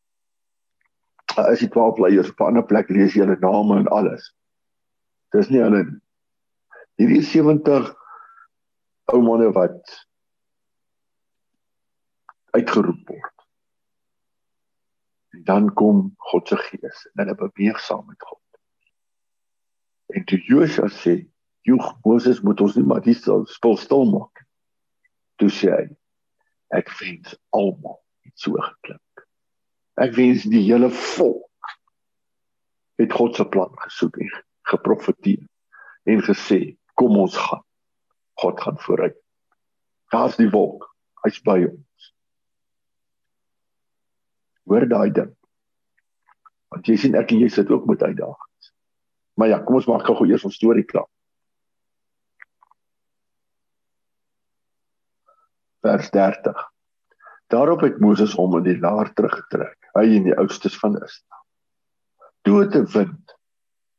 Daar 1.31 1.53
is 1.55 1.63
die 1.63 1.71
12 1.73 2.01
leiers 2.03 2.31
op 2.31 2.41
'n 2.41 2.51
ander 2.51 2.67
plek 2.67 2.91
lees 2.91 3.15
jy 3.15 3.23
hulle 3.25 3.39
name 3.41 3.79
en 3.81 3.89
alles. 3.89 4.35
Dis 5.33 5.49
nie 5.49 5.63
hulle 5.63 5.85
nie. 5.85 6.01
Hierdie 7.01 7.23
70 7.25 7.95
ou 9.15 9.21
manne 9.23 9.53
wat 9.57 9.95
uitgeroep 12.59 13.09
word. 13.09 13.47
En 15.33 15.45
dan 15.45 15.71
kom 15.75 16.11
God 16.31 16.49
se 16.49 16.57
gees 16.57 17.07
en 17.15 17.25
hulle 17.25 17.39
beweeg 17.39 17.81
saam 17.81 18.05
met 18.07 18.21
God. 18.29 18.61
En 20.13 20.25
toe 20.25 20.39
Josua 20.39 20.89
sê, 20.89 21.31
"Joeg 21.63 21.95
Moses 22.05 22.43
moet 22.43 22.61
ons 22.61 22.77
nie 22.77 22.85
maar 22.85 23.03
hier 23.03 23.15
stil 23.15 23.77
stil 23.77 24.05
maak." 24.11 24.45
Toe 25.39 25.49
sê 25.49 25.71
hy, 25.71 25.97
Ek 26.75 26.91
wens 27.01 27.35
almal 27.57 27.99
het 28.27 28.37
so 28.39 28.59
geklink. 28.63 29.25
Ek 30.01 30.15
wens 30.17 30.47
die 30.49 30.63
hele 30.69 30.91
volk 30.95 31.49
het 33.01 33.13
God 33.17 33.37
se 33.37 33.47
plan 33.49 33.73
gesoek 33.85 34.21
en 34.21 34.31
geprofeteer 34.71 35.43
en 36.11 36.23
gesê 36.25 36.61
kom 37.01 37.17
ons 37.19 37.37
gaan. 37.37 37.65
God 38.41 38.61
gaan 38.61 38.79
vooruit. 38.81 39.17
Daar's 40.13 40.37
die 40.41 40.51
wolk. 40.51 40.87
Hy's 41.25 41.41
by 41.45 41.59
ons. 41.69 42.13
Hoor 44.69 44.87
daai 44.89 45.11
ding. 45.13 45.33
Want 46.71 46.89
jy 46.89 46.97
sien 47.01 47.19
ek 47.19 47.35
en 47.35 47.43
jy 47.43 47.51
sit 47.53 47.71
ook 47.73 47.89
met 47.91 48.03
uitdagings. 48.03 48.73
Maar 49.37 49.53
ja, 49.53 49.59
kom 49.65 49.81
ons 49.81 49.89
maak 49.91 50.07
gou 50.07 50.29
eers 50.29 50.47
ons 50.47 50.57
storie 50.57 50.87
klaar. 50.87 51.09
Vers 55.81 56.11
30. 56.11 56.73
Daarop 57.51 57.81
het 57.81 58.01
Moses 58.01 58.35
hom 58.39 58.57
in 58.61 58.67
die 58.69 58.79
laar 58.79 59.13
teruggetrek, 59.15 59.77
hy 59.97 60.07
en 60.17 60.29
die 60.29 60.37
oudstes 60.39 60.77
van 60.79 60.99
Israel. 61.01 61.45
Toe 62.47 62.61
het 62.61 62.75
'n 62.75 62.87
wind 62.93 63.37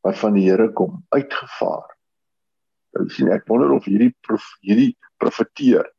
wat 0.02 0.18
van 0.18 0.34
die 0.34 0.50
Here 0.50 0.72
kom 0.74 1.06
uitgevaar. 1.10 1.98
Nou 2.94 3.10
sien 3.10 3.32
ek 3.32 3.48
wonder 3.48 3.72
of 3.72 3.86
hierdie 3.86 4.16
prof, 4.22 4.44
hierdie 4.62 4.98
profeteer 5.18 5.92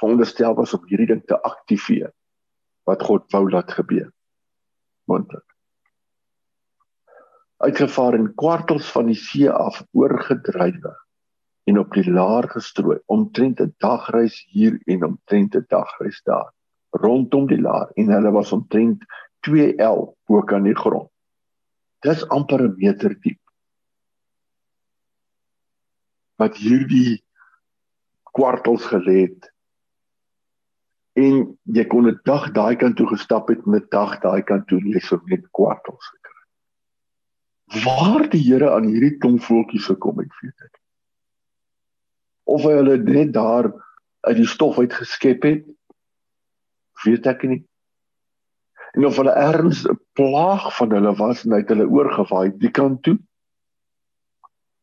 veronderstel 0.00 0.54
was 0.54 0.74
om 0.74 0.86
hierdie 0.86 1.06
ding 1.06 1.22
te 1.26 1.38
aktiveer 1.42 2.12
wat 2.84 3.02
God 3.02 3.32
wou 3.32 3.50
laat 3.50 3.72
gebeur. 3.72 4.10
Moontlik. 5.04 5.44
Uitgevaar 7.56 8.14
in 8.14 8.34
kwartels 8.34 8.90
van 8.90 9.06
die 9.06 9.18
see 9.18 9.50
af 9.50 9.82
oorgedrywe 9.92 10.94
en 11.68 11.78
op 11.78 11.92
die 11.92 12.10
laar 12.10 12.48
gestrooi 12.48 12.98
omtrent 13.14 13.60
'n 13.60 13.74
dagreis 13.84 14.36
hier 14.54 14.80
en 14.86 15.04
omtrent 15.04 15.56
'n 15.56 15.66
dagreis 15.68 16.20
daar 16.24 16.52
rondom 16.90 17.46
die 17.46 17.60
laar 17.60 17.90
en 17.94 18.12
hulle 18.14 18.30
was 18.30 18.52
omtrent 18.52 19.04
2L 19.46 20.00
bo 20.26 20.42
kan 20.42 20.62
die 20.62 20.76
grond. 20.76 21.10
Dis 22.00 22.28
amper 22.28 22.62
'n 22.62 22.74
meter 22.76 23.14
diep. 23.20 23.40
Wat 26.36 26.56
hierdie 26.56 27.22
kwartels 28.32 28.84
gelê 28.86 29.20
het. 29.26 29.52
En 31.12 31.58
jy 31.64 31.84
kon 31.84 32.08
'n 32.08 32.20
dag 32.24 32.50
daai 32.52 32.76
kant 32.76 32.96
toe 32.96 33.06
gestap 33.06 33.48
het 33.48 33.66
met 33.66 33.82
'n 33.82 33.90
dag 33.90 34.20
daai 34.20 34.42
kant 34.42 34.66
toe 34.68 34.80
lees 34.80 35.12
op 35.12 35.26
net 35.26 35.50
kwartels 35.50 36.06
gekry. 36.14 36.44
Waar 37.84 38.28
die 38.30 38.42
Here 38.42 38.70
aan 38.70 38.86
hierdie 38.86 39.18
klomp 39.18 39.42
voeltjies 39.42 39.86
gekom 39.86 40.18
het, 40.18 40.32
weet 40.40 40.60
ek. 40.64 40.77
Of 42.48 42.64
hy 42.64 42.78
hulle 42.80 42.96
net 43.04 43.34
daar 43.36 43.70
uit 44.26 44.38
die 44.40 44.48
stof 44.48 44.78
uit 44.80 44.92
geskep 44.92 45.44
het 45.46 45.66
weet 47.04 47.26
ek 47.30 47.44
nie. 47.46 47.62
En 48.96 49.06
of 49.06 49.18
hulle 49.20 49.34
erns 49.36 49.84
'n 49.86 49.98
plaag 50.18 50.76
van 50.76 50.90
hulle 50.96 51.14
was 51.16 51.44
en 51.44 51.52
hy 51.52 51.60
het 51.62 51.68
hulle 51.68 51.86
oorgewaai 51.86 52.56
die 52.58 52.70
kant 52.70 53.02
toe 53.02 53.18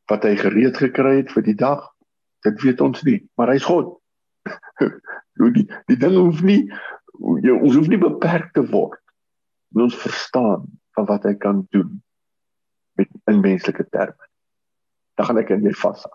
wat 0.08 0.24
hy 0.24 0.36
gereed 0.38 0.78
gekry 0.78 1.16
het 1.18 1.32
vir 1.34 1.44
die 1.44 1.58
dag, 1.58 1.82
dit 2.46 2.62
weet 2.62 2.82
ons 2.82 3.02
nie, 3.04 3.26
maar 3.36 3.50
hy's 3.50 3.66
God. 3.66 3.98
die 5.58 5.66
die 5.90 5.98
ding 5.98 6.16
hoef 6.16 6.42
nie 6.46 6.70
jy, 7.42 7.52
ons 7.52 7.76
hoef 7.76 7.88
nie 7.90 7.98
beperk 7.98 8.54
te 8.54 8.62
word 8.62 9.02
in 9.74 9.82
ons 9.88 9.98
verstaan 9.98 10.68
van 10.96 11.06
wat 11.10 11.26
hy 11.26 11.34
kan 11.36 11.66
doen 11.72 12.02
met 12.96 13.10
in 13.28 13.42
menslike 13.42 13.90
terme. 13.90 14.30
Dan 15.18 15.26
gaan 15.26 15.42
ek 15.42 15.50
in 15.50 15.66
jy 15.66 15.74
vashak. 15.74 16.15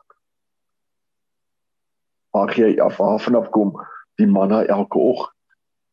Maar 2.30 2.52
jy 2.58 2.74
af 2.80 2.98
vanaf 2.98 3.48
kom 3.50 3.72
die 4.20 4.28
manna 4.30 4.62
elke 4.64 4.98
oggend 4.98 5.36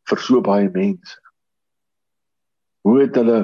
vir 0.08 0.20
so 0.24 0.40
baie 0.44 0.68
mense. 0.72 1.16
Hoe 2.86 3.00
het 3.02 3.16
hulle 3.18 3.40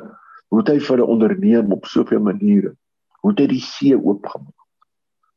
hoe 0.53 0.61
het 0.61 0.71
hy 0.71 0.79
vir 0.79 0.93
hulle 0.95 1.11
onderneem 1.11 1.73
op 1.75 1.89
soveel 1.91 2.23
maniere? 2.23 2.77
Hoe 3.25 3.33
het 3.33 3.41
hy 3.43 3.49
die 3.51 3.65
see 3.65 3.97
oopgemaak? 3.97 4.69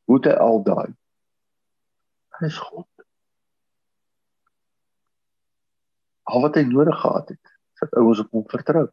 Hoe 0.05 0.19
het 0.19 0.29
hy 0.29 0.35
al 0.43 0.61
daai? 0.67 0.93
Hy 2.37 2.49
is 2.51 2.59
God. 2.61 2.85
Al 6.29 6.43
wat 6.43 6.59
hy 6.59 6.67
nodig 6.67 6.99
gehad 7.01 7.31
het, 7.33 7.53
dat 7.81 7.97
ouens 7.97 8.21
op 8.21 8.35
hom 8.35 8.45
vertrou. 8.51 8.85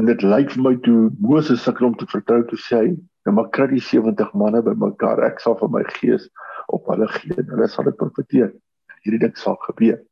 En 0.00 0.08
dit 0.08 0.24
lyk 0.24 0.50
vir 0.56 0.64
my 0.64 0.72
toe 0.82 1.10
Moses 1.20 1.62
sukkel 1.62 1.90
om 1.92 1.96
te 2.00 2.08
vertrou 2.10 2.40
te 2.48 2.58
sê, 2.58 2.80
nou 3.22 3.36
maar 3.36 3.50
kry 3.54 3.68
die 3.70 3.84
70 3.84 4.32
manne 4.34 4.64
bymekaar, 4.64 5.22
ek 5.28 5.44
sal 5.44 5.54
vir 5.60 5.70
my 5.70 5.84
gees 6.00 6.26
op 6.66 6.86
hulle 6.92 7.08
gee. 7.08 7.34
Hulle 7.36 7.68
sal 7.68 7.90
dit 7.90 7.96
profeteer. 7.96 8.52
Hierdie 9.02 9.24
ding 9.26 9.36
sal 9.38 9.56
gebeur. 9.66 10.02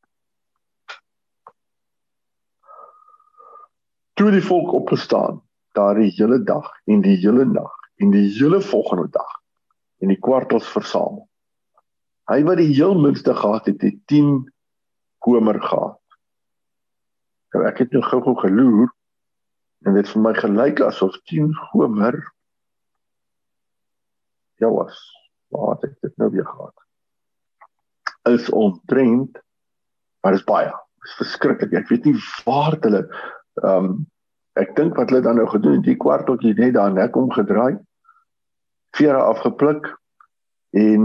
toe 4.21 4.29
die 4.35 4.45
volk 4.45 4.75
opgestaan 4.77 5.39
daardie 5.73 6.11
hele 6.13 6.43
dag 6.45 6.67
en 6.93 7.01
die 7.01 7.15
hele 7.23 7.47
nag 7.49 7.73
en 8.05 8.11
die 8.13 8.27
hele 8.35 8.59
volgende 8.61 9.07
dag 9.15 9.31
en 10.05 10.13
die 10.13 10.19
kwartels 10.21 10.67
versamel. 10.69 11.23
Hy 12.29 12.43
wat 12.45 12.61
die 12.61 12.69
heel 12.69 12.93
minste 13.01 13.33
gehad 13.37 13.71
het, 13.71 13.81
het 13.81 13.97
10 14.13 14.45
komer 15.25 15.57
gehad. 15.65 15.97
Nou 17.55 17.65
ek 17.71 17.81
het 17.81 17.97
nou 17.97 18.03
gou-gou 18.05 18.37
geloer 18.43 18.93
en 19.89 19.97
dit 19.97 20.13
vir 20.13 20.25
my 20.27 20.35
gelyk 20.37 20.85
asof 20.85 21.17
10 21.33 21.49
komer 21.73 22.21
ja 24.61 24.69
was. 24.69 25.01
Waar 25.51 25.75
het 25.75 25.91
ek 25.91 25.99
dit 26.07 26.17
nou 26.23 26.31
weer 26.31 26.47
gehad? 26.47 26.87
Is 28.31 28.51
omtrent 28.51 29.41
maar 30.21 30.37
is 30.37 30.45
baie. 30.45 30.73
Dis 31.01 31.17
verskriklik. 31.23 31.73
Ek 31.81 31.89
weet 31.89 32.09
nie 32.11 32.17
waar 32.45 32.77
hulle 32.85 33.07
Ehm 33.59 33.85
um, 33.85 33.95
ek 34.59 34.75
dink 34.77 34.97
wat 34.99 35.11
hulle 35.11 35.23
dan 35.25 35.39
nou 35.39 35.47
gedoen 35.49 35.79
het, 35.79 35.87
die 35.87 35.97
kwarteltjie 35.99 36.55
net 36.59 36.75
daar 36.75 36.93
nek 36.93 37.17
omgedraai. 37.17 37.79
Vere 38.97 39.23
afgepluk 39.23 39.89
en 40.77 41.05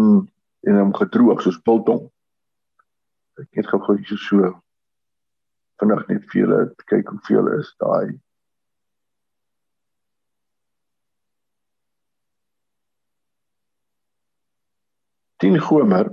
en 0.66 0.78
hom 0.82 0.94
gedroog 0.98 1.42
soos 1.42 1.60
biltong. 1.62 2.08
Ek 3.42 3.60
het 3.60 3.68
gou 3.70 3.80
gou 3.86 3.98
so 4.18 4.52
vinnig 5.82 6.08
net 6.08 6.24
vir 6.32 6.42
julle 6.42 6.60
kyk 6.90 7.12
hoeveel 7.12 7.52
is 7.60 7.74
daai 7.84 8.16
Tien 15.38 15.60
gomer 15.60 16.12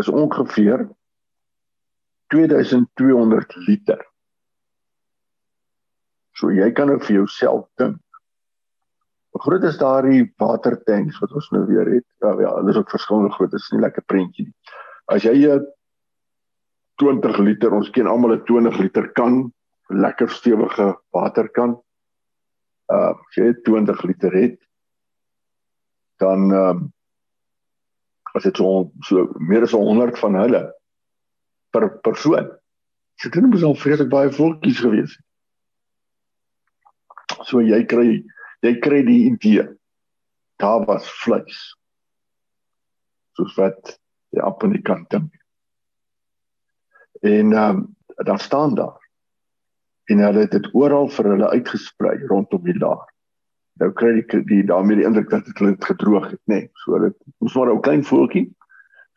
is 0.00 0.08
ongeveer 0.08 0.86
2200 2.32 3.56
liter. 3.66 4.00
So 6.32 6.48
jy 6.50 6.70
kan 6.72 6.88
nou 6.88 6.98
vir 7.02 7.18
jouself 7.20 7.66
dink. 7.80 8.00
Hoe 9.32 9.42
groot 9.44 9.64
is 9.68 9.78
daardie 9.80 10.24
watertanks 10.40 11.20
wat 11.20 11.34
ons 11.36 11.50
nou 11.52 11.62
weer 11.68 11.88
het? 11.88 12.06
Ja, 12.24 12.32
ja, 12.40 12.54
hulle 12.58 12.72
is 12.72 12.80
ook 12.80 12.92
verskillende 12.92 13.32
groot. 13.36 13.52
Dit 13.52 13.60
is 13.60 13.70
nie 13.72 13.82
lekker 13.84 14.04
prentjie 14.08 14.48
nie. 14.48 14.56
As 15.12 15.24
jy 15.24 15.34
'n 15.48 15.66
20 17.00 17.38
liter, 17.38 17.72
ons 17.72 17.90
ken 17.90 18.06
almal 18.06 18.36
'n 18.36 18.44
20 18.44 18.78
liter 18.78 19.12
kan, 19.12 19.52
lekker 19.88 20.28
stewige 20.28 20.96
waterkan. 21.12 21.80
Uh, 22.88 23.12
as 23.12 23.36
jy 23.36 23.52
20 23.64 24.02
liter 24.04 24.32
het, 24.32 24.58
dan 26.18 26.52
ehm 26.52 26.76
um, 26.76 26.92
as 28.36 28.46
dit 28.48 28.56
so 28.56 28.90
so 29.06 29.28
meer 29.38 29.66
as 29.66 29.74
100 29.76 30.18
van 30.18 30.38
hulle 30.40 30.62
per 31.72 31.88
persoon. 32.04 32.48
Dit 33.22 33.34
het 33.34 33.42
net 33.42 33.52
mos 33.52 33.66
al 33.66 33.78
vreeslik 33.78 34.10
baie 34.12 34.32
voeltjies 34.32 34.80
gewees 34.82 35.16
het. 35.16 35.26
So 37.48 37.60
jy 37.64 37.82
kry 37.88 38.22
jy 38.62 38.74
kry 38.80 39.02
die 39.06 39.26
idee. 39.30 39.66
Daar 40.62 40.84
was 40.86 41.08
vleis. 41.22 41.60
Soos 43.36 43.54
wat 43.58 43.96
die 44.32 44.42
op 44.44 44.62
aan 44.64 44.76
die 44.76 44.84
kant 44.84 45.10
dink. 45.10 45.32
En 47.22 47.52
ehm 47.52 47.76
um, 47.76 47.86
daar 48.22 48.40
staan 48.40 48.74
daar. 48.74 48.98
En 50.04 50.18
hulle 50.18 50.44
het 50.44 50.50
dit 50.50 50.68
oral 50.74 51.08
vir 51.08 51.24
hulle 51.32 51.48
uitgesprei 51.48 52.16
rondom 52.26 52.64
die 52.64 52.78
laar. 52.78 53.11
Nou 53.80 53.92
kry 53.92 54.12
die, 54.18 54.42
die 54.44 54.64
daarmee 54.64 54.96
die 54.96 55.06
indruk 55.06 55.30
dat 55.30 55.44
dit 55.44 55.54
klink 55.54 55.84
gedroog 55.84 56.30
het, 56.30 56.40
nê. 56.44 56.54
Nee, 56.54 56.70
so 56.84 56.98
dit 56.98 57.16
moes 57.38 57.54
maar 57.54 57.72
'n 57.72 57.80
klein 57.80 58.04
voeltjie. 58.04 58.54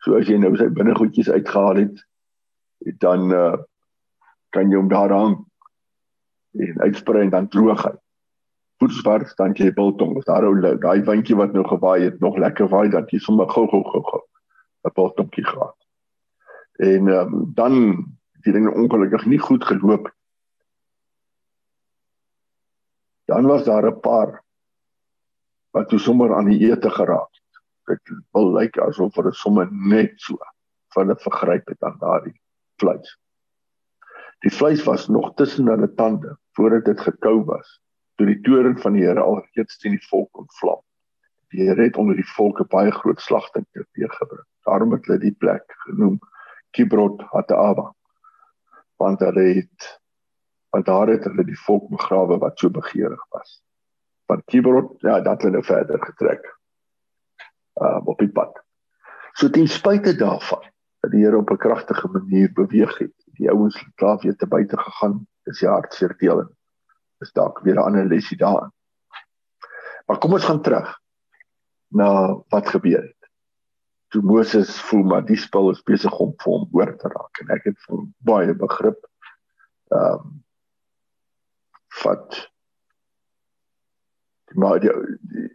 So 0.04 0.16
as 0.16 0.28
jy 0.28 0.38
nou 0.38 0.56
sy 0.56 0.68
binnegoedjies 0.68 1.30
uitgehaal 1.30 1.76
het, 1.76 2.06
dan 2.98 3.32
uh, 3.32 3.56
kan 4.50 4.70
jy 4.70 4.76
hom 4.76 4.88
daar 4.88 5.10
hang 5.10 5.36
en 6.56 6.80
uitsprei 6.80 7.22
en 7.22 7.30
dan 7.30 7.48
droog 7.48 7.82
hy 7.84 7.92
voetswart 8.80 9.32
dan 9.36 9.54
jy 9.56 9.72
biltong 9.72 10.16
daar 10.24 10.44
ou 10.44 10.54
daai 10.60 11.02
windjie 11.04 11.36
wat 11.36 11.52
nou 11.56 11.64
gewaai 11.68 12.08
het 12.08 12.20
nog 12.20 12.36
lekker 12.36 12.68
waai 12.68 12.88
dat 12.92 13.10
jy 13.12 13.20
sommer 13.24 13.48
gou 13.48 13.66
gou 13.72 13.82
gou 13.84 14.02
gou 14.02 14.22
'n 14.86 14.94
biltongkie 14.94 15.44
gehad. 15.44 15.76
En 16.78 17.08
um, 17.08 17.52
dan 17.54 17.74
die 18.44 18.52
dinge 18.52 18.70
ongelukkig 18.70 19.26
nie 19.26 19.38
goed 19.38 19.64
geloop. 19.64 20.12
Dan 23.24 23.46
was 23.46 23.64
daar 23.64 23.86
'n 23.86 24.00
paar 24.00 24.44
wat 25.76 25.90
toe 25.92 26.00
sommer 26.00 26.32
aan 26.34 26.48
die 26.48 26.70
ete 26.70 26.90
geraak 26.90 27.28
het. 27.28 27.60
Dit 27.92 28.18
wil 28.36 28.52
lyk 28.56 28.78
asof 28.80 29.16
hulle 29.20 29.32
sommer 29.36 29.68
net 29.70 30.14
so 30.24 30.38
van 30.96 31.10
'n 31.12 31.22
vergryp 31.24 31.68
het 31.68 31.82
aan 31.84 31.98
daardie 32.00 32.36
vleis. 32.80 33.16
Die 34.44 34.52
vleis 34.52 34.84
was 34.84 35.08
nog 35.08 35.34
tussen 35.34 35.68
hulle 35.68 35.94
tande 35.94 36.36
voordat 36.56 36.84
dit 36.84 37.00
gekou 37.00 37.44
was 37.44 37.80
toe 38.16 38.26
die 38.26 38.40
toren 38.40 38.78
van 38.78 38.96
die 38.96 39.04
Here 39.04 39.20
al 39.20 39.42
reeds 39.54 39.78
teen 39.78 39.96
die 39.96 40.08
volk 40.08 40.38
ontvlam. 40.40 40.80
Die 41.52 41.68
Here 41.68 41.82
het 41.82 41.96
onder 41.96 42.16
die 42.16 42.30
volke 42.36 42.64
baie 42.64 42.90
groot 42.90 43.20
slagting 43.20 43.66
teweeggebring. 43.72 44.46
Daarom 44.64 44.92
het 44.96 45.06
hulle 45.06 45.18
die 45.18 45.36
plek 45.36 45.76
genoem 45.84 46.18
Kibrot 46.70 47.20
Hataava. 47.32 47.92
Want 48.96 49.20
hulle 49.20 49.46
het 49.60 49.92
want 50.70 50.86
daar 50.86 51.08
het 51.08 51.24
hulle 51.24 51.44
die 51.44 51.60
volk 51.66 51.88
begrawe 51.88 52.38
wat 52.38 52.58
so 52.58 52.70
begeerig 52.70 53.22
was. 53.30 53.60
Van 54.26 54.42
Kibrot, 54.44 55.00
ja, 55.00 55.20
dat 55.20 55.42
hulle 55.42 55.62
verder 55.62 56.02
getrek. 56.04 56.46
Uh 57.74 58.00
op 58.04 58.18
die 58.18 58.32
pad. 58.32 58.62
So 59.32 59.50
ten 59.50 59.68
spyte 59.68 60.16
daarvan 60.16 60.64
dat 61.00 61.10
die 61.10 61.24
Here 61.24 61.36
op 61.36 61.50
'n 61.50 61.56
kragtige 61.56 62.08
manier 62.08 62.52
beweeg 62.52 62.98
het. 62.98 63.14
Die 63.38 63.50
ouens 63.50 63.78
het 63.78 63.94
klaar 63.94 64.18
weer 64.18 64.36
te 64.36 64.46
buite 64.46 64.78
gegaan. 64.78 65.26
Dis 65.42 65.58
die 65.58 65.68
hartseer 65.68 66.16
deel 66.18 66.40
en 66.40 66.56
is 67.18 67.32
dalk 67.32 67.60
weer 67.60 67.74
'n 67.74 67.86
ander 67.86 68.06
lesie 68.06 68.36
daarin. 68.36 68.72
Maar 70.06 70.18
kom 70.18 70.32
ons 70.32 70.44
gaan 70.44 70.62
terug 70.62 71.00
na 71.88 72.42
wat 72.48 72.68
gebeur 72.68 73.02
het. 73.02 73.30
Toe 74.08 74.22
Moses 74.22 74.80
voel 74.80 75.02
maar 75.02 75.24
die 75.24 75.36
spul 75.36 75.70
is 75.70 75.82
besig 75.82 76.18
om 76.18 76.34
vir 76.42 76.52
hom 76.52 76.68
oor 76.72 76.96
te 76.96 77.08
raak 77.08 77.40
en 77.40 77.50
ek 77.56 77.64
het 77.64 77.78
vir 77.86 78.04
baie 78.18 78.54
begrip 78.54 79.06
ehm 79.90 80.12
um, 80.12 80.44
vat 82.02 82.50
maar 84.54 84.80
die 84.80 84.92
die, 85.20 85.48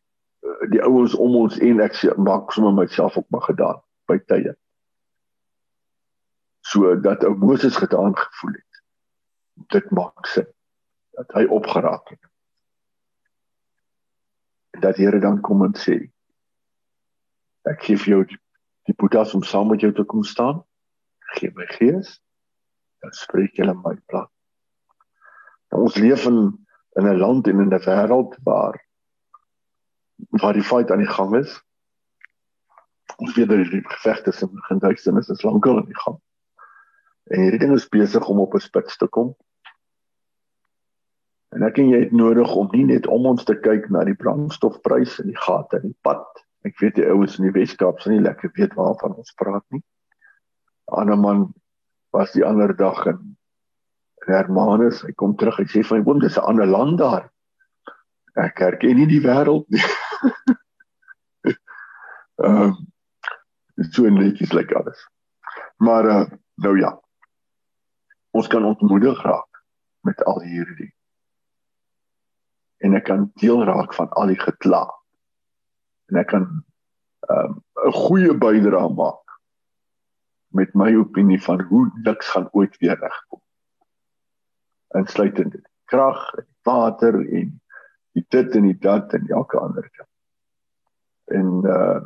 die 0.69 0.81
ouens 0.83 1.15
om 1.15 1.35
ons 1.35 1.57
en 1.59 1.79
ek 1.83 1.95
maak 2.17 2.51
sommer 2.51 2.73
myself 2.73 3.17
ook 3.17 3.29
maar 3.29 3.45
gedaan 3.47 3.79
by 4.09 4.17
tye. 4.27 4.55
So 6.67 6.95
dat 7.01 7.23
ou 7.23 7.35
Moses 7.37 7.75
gedaan 7.75 8.17
gevoel 8.17 8.57
het. 8.59 8.81
Dit 9.73 9.91
maak 9.91 10.25
sin 10.25 10.47
dat 11.17 11.31
hy 11.35 11.45
opgeraak 11.45 12.09
het. 12.09 12.23
En 14.71 14.81
dat 14.81 14.95
die 14.95 15.05
Here 15.05 15.19
dan 15.19 15.41
kom 15.41 15.63
en 15.65 15.75
sê 15.75 15.99
ek 17.69 17.83
gee 17.85 17.99
vir 17.99 18.13
jou 18.15 18.21
die, 18.25 18.39
die 18.89 18.97
potas 18.97 19.35
om 19.37 19.43
saam 19.45 19.69
met 19.69 19.83
jou 19.83 19.91
te 19.93 20.03
kom 20.03 20.23
staan. 20.25 20.63
Gee 21.37 21.51
my 21.55 21.67
gees. 21.77 22.17
Dan 23.01 23.13
spreek 23.17 23.57
jy 23.57 23.67
in 23.69 23.81
my 23.83 23.93
plaas. 24.09 24.29
Nou, 25.71 25.85
ons 25.85 25.97
leef 26.01 26.25
in 26.27 26.41
in 26.99 27.07
'n 27.07 27.17
land 27.17 27.47
en 27.47 27.59
in 27.59 27.73
'n 27.73 27.83
wêreld 27.85 28.37
waar 28.43 28.85
waar 30.29 30.53
die 30.53 30.63
fight 30.63 30.91
aan 30.91 31.03
die 31.03 31.13
gang 31.17 31.35
is. 31.35 31.63
Ons 33.17 33.35
weet 33.35 33.49
dat 33.49 33.57
die 33.57 33.87
geveg 33.87 34.21
tussen 34.21 34.53
begin 34.53 34.79
duisternis 34.79 35.29
is 35.29 35.41
lankal 35.41 35.77
aan 35.77 35.85
die 35.85 36.01
gang. 36.03 36.19
En 37.23 37.41
hierdie 37.41 37.59
ding 37.59 37.73
is 37.73 37.89
besig 37.89 38.27
om 38.27 38.39
op 38.39 38.53
'n 38.53 38.59
spits 38.59 38.97
te 38.97 39.07
kom. 39.07 39.35
En 41.49 41.63
ek 41.63 41.77
en 41.77 41.89
jy 41.89 41.99
het 41.99 42.11
nodig 42.11 42.55
om 42.55 42.69
nie 42.71 42.85
net 42.85 43.07
om 43.07 43.25
ons 43.25 43.43
te 43.43 43.55
kyk 43.59 43.89
na 43.89 44.03
die 44.03 44.15
brandstofpryse 44.15 45.21
en 45.21 45.27
die 45.27 45.41
gate 45.41 45.75
in 45.81 45.91
die 45.91 45.99
pad. 46.01 46.25
Ek 46.63 46.79
weet 46.79 46.95
die 46.95 47.07
ouens 47.09 47.37
in 47.39 47.49
die 47.49 47.59
Weskaap 47.59 47.99
sien 47.99 48.13
nie 48.13 48.23
lekker 48.23 48.51
weet 48.53 48.73
waarvan 48.73 49.15
ons 49.15 49.33
praat 49.33 49.65
nie. 49.69 49.83
'n 50.91 50.95
Ander 51.01 51.17
man 51.17 51.53
was 52.11 52.31
die 52.31 52.45
ander 52.45 52.75
dag 52.75 53.05
in 53.05 53.37
Hermanus, 54.30 55.01
hy 55.01 55.13
kom 55.17 55.34
terug, 55.38 55.57
hy 55.57 55.65
sê 55.65 55.82
vir 55.84 55.97
my, 55.97 56.05
"Oom, 56.05 56.19
dis 56.19 56.38
'n 56.38 56.45
ander 56.45 56.65
land 56.65 56.97
daar." 56.99 57.30
Ek 58.38 58.59
herken 58.59 58.95
nie 58.95 59.07
die 59.07 59.22
wêreld 59.22 59.65
nie. 59.69 59.82
Ehm 62.45 62.61
um, 62.61 62.76
so 63.91 64.09
netjies 64.09 64.53
lyk 64.53 64.69
like 64.69 64.76
alles. 64.78 65.01
Maar 65.78 66.05
uh, 66.05 66.26
nou 66.55 66.80
ja. 66.80 66.99
Ons 68.32 68.47
kan 68.47 68.65
ontmoedig 68.65 69.22
raak 69.24 69.63
met 70.07 70.24
al 70.24 70.41
hierdie. 70.41 70.93
En 72.78 72.95
ek 72.95 73.03
kan 73.09 73.32
deel 73.41 73.63
raak 73.63 73.93
van 73.93 74.09
al 74.09 74.32
die 74.32 74.39
gekla. 74.39 74.86
En 76.09 76.22
ek 76.22 76.28
kan 76.28 76.47
ehm, 77.30 77.51
'n 77.51 77.88
um, 77.88 77.93
goeie 77.93 78.34
bydrae 78.34 78.89
maak 78.89 79.38
met 80.51 80.74
my 80.74 80.95
opinie 80.95 81.41
van 81.41 81.61
hoe 81.61 81.91
niks 82.03 82.30
gaan 82.30 82.49
ooit 82.51 82.78
weer 82.78 82.97
regkom 82.99 83.41
insluitend 84.97 85.55
krag, 85.91 86.19
water 86.63 87.19
en 87.19 87.51
die 88.15 88.25
dit 88.29 88.55
en 88.55 88.67
die 88.67 88.77
dat 88.79 89.13
en 89.13 89.27
elke 89.29 89.59
ander 89.59 89.87
ding. 89.91 90.09
En 91.37 91.53
uh 91.75 92.01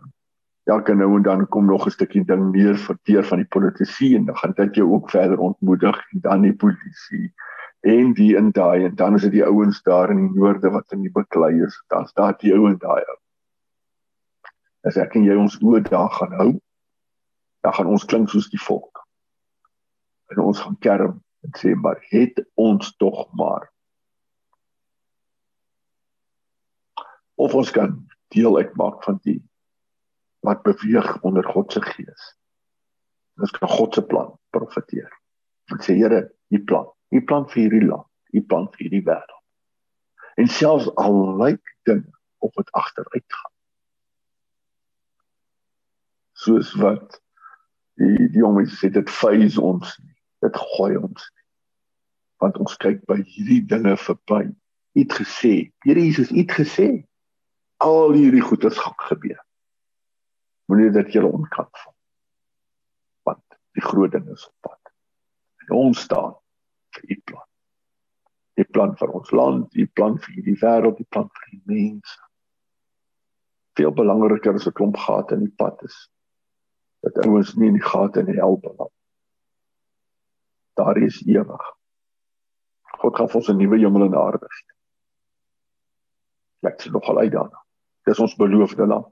elke 0.65 0.95
nou 0.97 1.11
en 1.15 1.21
dan 1.21 1.47
kom 1.47 1.65
nog 1.65 1.85
'n 1.85 1.93
stukkie 1.93 2.25
ding 2.25 2.51
meer 2.51 2.77
verteer 2.77 3.23
van 3.23 3.37
die 3.37 3.47
politisie 3.47 4.15
en 4.17 4.25
dan 4.25 4.37
gaan 4.37 4.53
dit 4.57 4.75
jou 4.75 4.93
ook 4.93 5.09
verder 5.09 5.37
ontmoedig 5.37 5.97
en 6.11 6.19
dan 6.19 6.41
die 6.41 6.55
polisie 6.55 7.33
en 7.79 8.13
die 8.13 8.35
in 8.35 8.51
daai 8.51 8.85
en 8.85 8.95
dan 8.95 9.15
is 9.15 9.21
dit 9.21 9.31
die 9.31 9.45
ouens 9.45 9.81
daar 9.81 10.09
in 10.09 10.17
die 10.17 10.39
noorde 10.39 10.69
wat 10.69 10.91
in 10.91 11.01
die 11.01 11.11
beklei 11.11 11.61
is. 11.61 11.83
Dan's 11.87 12.13
daar 12.13 12.33
die 12.37 12.53
ou 12.53 12.65
en 12.69 12.77
daai 12.77 13.03
ou. 13.05 13.17
As 14.81 14.97
ek 14.97 15.15
en 15.15 15.23
jy 15.23 15.35
ons 15.35 15.59
oë 15.61 15.81
daar 15.89 16.09
gaan 16.09 16.33
hou, 16.33 16.51
dan 17.61 17.73
gaan 17.73 17.85
ons 17.85 18.05
klink 18.05 18.29
soos 18.29 18.49
die 18.49 18.61
volk. 18.61 19.05
En 20.33 20.39
ons 20.39 20.59
gaan 20.59 20.77
kerm 20.79 21.21
en 21.45 21.55
sê 21.61 21.75
maar 21.77 22.01
het 22.09 22.41
ons 22.57 22.95
tog 22.97 23.25
maar 23.37 23.69
of 27.35 27.53
ons 27.53 27.71
kan 27.71 28.07
deel 28.33 28.57
uitmaak 28.57 29.03
van 29.03 29.19
die 29.23 29.41
wat 30.45 30.61
beweeg 30.63 31.21
onder 31.21 31.43
God 31.43 31.71
se 31.71 31.81
gees. 31.81 32.25
Ons 33.41 33.51
kan 33.51 33.69
God 33.69 33.93
se 33.93 34.03
plan 34.05 34.29
profeteer. 34.49 35.09
Ek 35.73 35.81
sê 35.83 35.95
Here, 35.97 36.27
u 36.53 36.59
plan, 36.69 36.85
u 37.09 37.21
plan 37.25 37.47
vir 37.49 37.63
hierdie 37.63 37.87
land, 37.87 38.07
u 38.29 38.41
plan 38.45 38.67
vir 38.75 38.85
hierdie 38.85 39.03
wêreld. 39.07 39.41
En 40.37 40.47
selfs 40.51 40.91
al 41.01 41.17
lyk 41.41 41.73
dinge 41.89 42.13
of 42.45 42.53
dit 42.53 42.71
agteruit 42.77 43.37
gaan. 43.39 43.53
Soos 46.45 46.73
wat 46.79 47.19
die 47.99 48.29
die 48.29 48.43
jonges 48.43 48.77
sê 48.79 48.91
dit 48.93 49.09
phase 49.09 49.61
ons. 49.61 49.97
Dit 50.45 50.57
gooi 50.75 50.93
ons 50.99 51.31
want 52.43 52.57
ons 52.61 52.77
kyk 52.81 53.03
by 53.09 53.19
hierdie 53.23 53.63
dinge 53.67 53.95
verby. 53.97 54.43
Het 54.95 55.11
gesê, 55.19 55.53
Here 55.83 56.01
Jesus, 56.01 56.31
het 56.35 56.51
gesê 56.55 56.89
al 57.83 58.15
hierdie 58.15 58.43
goeders 58.43 58.77
gaan 58.79 58.97
gebeur. 59.09 59.41
Moenie 60.71 60.91
dat 60.95 61.11
jy 61.13 61.23
onkant 61.25 61.71
val. 61.83 61.93
Want 63.27 63.59
die 63.77 63.83
groot 63.83 64.13
ding 64.15 64.27
is 64.33 64.47
op 64.47 64.69
pad. 64.69 64.93
En 65.65 65.75
ons 65.77 65.99
staan 66.07 66.33
vir 66.95 67.11
u 67.11 67.19
plan. 67.31 67.47
Die 68.55 68.67
plan 68.71 68.95
vir 68.95 69.11
ons 69.19 69.31
land, 69.35 69.67
die 69.75 69.87
plan 69.99 70.15
vir 70.21 70.37
hierdie 70.37 70.57
wêreld, 70.61 70.97
die 70.97 71.09
plan 71.11 71.27
vir 71.27 71.47
die 71.51 71.61
mense. 71.67 72.19
Veel 73.75 73.91
belangriker 73.91 74.55
as 74.55 74.67
'n 74.67 74.77
klomp 74.77 74.97
gate 74.97 75.35
in 75.35 75.47
die 75.49 75.55
pad 75.57 75.83
is 75.83 75.97
dat 77.03 77.25
ouens 77.25 77.53
nie 77.55 77.67
in 77.67 77.77
die 77.77 77.87
gate 77.91 78.19
in 78.19 78.25
die 78.25 78.39
hel 78.39 78.57
beland. 78.57 78.93
Daar 80.73 80.97
is 80.97 81.21
ewig 81.27 81.65
God 83.05 83.17
gaan 83.19 83.29
vir 83.29 83.39
ons 83.39 83.49
'n 83.49 83.57
nuwe 83.61 83.77
hemel 83.77 84.05
en 84.07 84.17
aarde 84.17 84.47
gee. 84.49 84.71
Ek 86.65 86.81
sien 86.81 86.93
nogal 86.93 87.19
uit 87.21 87.31
daarna. 87.31 87.59
Dis 88.05 88.19
ons 88.19 88.35
beloofde 88.35 88.87
land. 88.87 89.11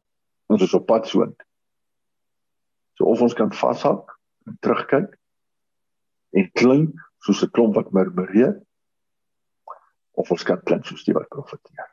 Ons 0.49 0.63
is 0.65 0.73
op 0.73 0.87
pad 0.87 1.07
soontoe. 1.07 1.45
So 2.97 3.05
of 3.05 3.21
ons 3.21 3.33
kan 3.33 3.51
vashak 3.53 4.09
en 4.47 4.57
terugkyk 4.65 5.13
en 6.33 6.51
klink 6.59 6.97
soos 7.19 7.43
'n 7.43 7.51
klomp 7.51 7.75
wat 7.75 7.93
murmureer 7.93 8.61
of 10.11 10.31
ons 10.31 10.43
kan 10.43 10.61
klink 10.63 10.85
soos 10.85 11.03
die 11.03 11.13
wat 11.13 11.29
profeteer. 11.29 11.89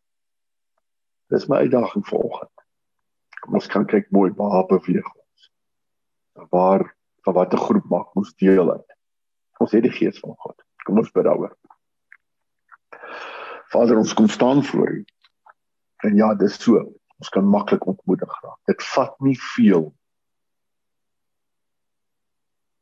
Dis 1.29 1.49
my 1.49 1.57
uitdaging 1.57 2.07
vanoggend. 2.07 2.57
Kom 3.41 3.55
ons 3.55 3.67
kan 3.67 3.87
kyk 3.87 4.11
mooi 4.11 4.31
waar 4.37 4.67
beweeg 4.67 5.15
ons. 5.15 5.53
Waar 6.51 6.97
van 7.25 7.35
watter 7.35 7.59
groep 7.59 7.85
maak 7.85 8.17
ons 8.17 8.35
deel 8.35 8.73
uit? 8.73 8.91
Ons 9.61 9.73
het 9.73 9.83
die 9.83 9.93
gees 9.93 10.19
van 10.19 10.35
God. 10.37 10.63
Kom 10.85 10.99
ons 10.99 11.13
bid 11.13 11.25
daaroor. 11.25 11.60
Vader, 13.71 13.97
ons 13.97 14.15
kom 14.15 14.29
staan 14.29 14.65
voor 14.65 14.91
U. 14.91 15.05
En 15.97 16.17
ja, 16.17 16.35
dis 16.35 16.57
so. 16.63 16.81
Ons 17.21 17.29
kan 17.29 17.47
maklik 17.47 17.87
ontmoedig 17.87 18.33
raak. 18.43 18.59
Dit 18.65 18.83
vat 18.95 19.15
nie 19.21 19.37
veel. 19.55 19.91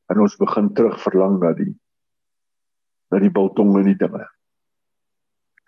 En 0.09 0.21
ons 0.25 0.37
begin 0.41 0.73
terug 0.73 0.97
verlang 1.03 1.37
na 1.43 1.53
die 1.59 1.75
na 3.09 3.21
die 3.21 3.33
biltong 3.33 3.73
en 3.81 3.87
die 3.89 3.97
dinge. 3.97 4.25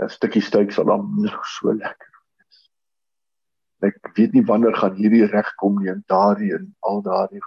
'n 0.00 0.08
Stukkie 0.08 0.42
steak 0.44 0.72
sal 0.72 0.88
dan 0.88 1.08
so 1.44 1.72
lekker 1.72 2.12
wees. 2.36 2.60
Ek 3.88 4.12
weet 4.16 4.32
nie 4.32 4.44
wanneer 4.44 4.76
gaan 4.76 4.96
hierdie 4.96 5.26
regkom 5.26 5.80
nie 5.80 5.90
en 5.92 6.04
daardie 6.06 6.54
en 6.56 6.76
al 6.80 7.02
daardie 7.02 7.42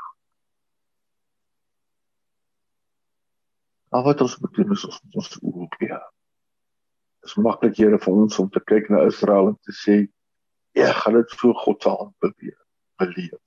Maar 3.94 4.04
wat 4.04 4.22
ons 4.22 4.38
moet 4.42 4.54
doen 4.54 4.72
is 4.74 4.86
ons 4.86 5.02
ons 5.14 5.38
oop 5.42 5.74
gee 5.78 5.98
is 7.24 7.36
maklik 7.40 7.78
Here 7.78 8.00
vir 8.00 8.14
ons 8.14 8.40
om 8.40 8.50
te 8.52 8.62
kyk 8.68 8.90
na 8.92 9.06
Israel 9.08 9.54
en 9.54 9.58
te 9.64 9.72
sê, 9.72 9.96
"Ja, 10.76 10.92
gaan 10.92 11.14
dit 11.14 11.30
so 11.30 11.54
God 11.54 11.82
se 11.82 11.90
hand 11.90 12.16
beweeg, 12.20 12.60
beleef." 12.98 13.40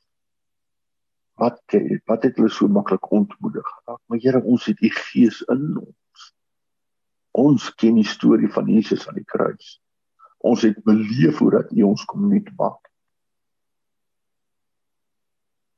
Wat 1.37 1.61
het 1.67 2.03
wat 2.07 2.23
het 2.23 2.37
hulle 2.37 2.49
so 2.49 2.69
maklik 2.69 3.11
ontmoedig 3.11 3.67
geraak? 3.67 4.01
Maar 4.07 4.19
Here, 4.19 4.43
ons 4.43 4.65
het 4.65 4.81
U 4.81 4.91
Gees 4.91 5.43
in 5.43 5.77
ons. 5.77 6.35
Ons 7.31 7.75
ken 7.75 7.95
die 7.95 8.09
storie 8.09 8.49
van 8.49 8.67
Jesus 8.67 9.09
aan 9.09 9.15
die 9.15 9.25
kruis. 9.25 9.81
Ons 10.39 10.63
het 10.63 10.83
beleef 10.85 11.39
hoe 11.39 11.51
dat 11.51 11.73
U 11.73 11.83
ons 11.83 12.05
kom 12.05 12.29
nuut 12.29 12.49
maak. 12.57 12.91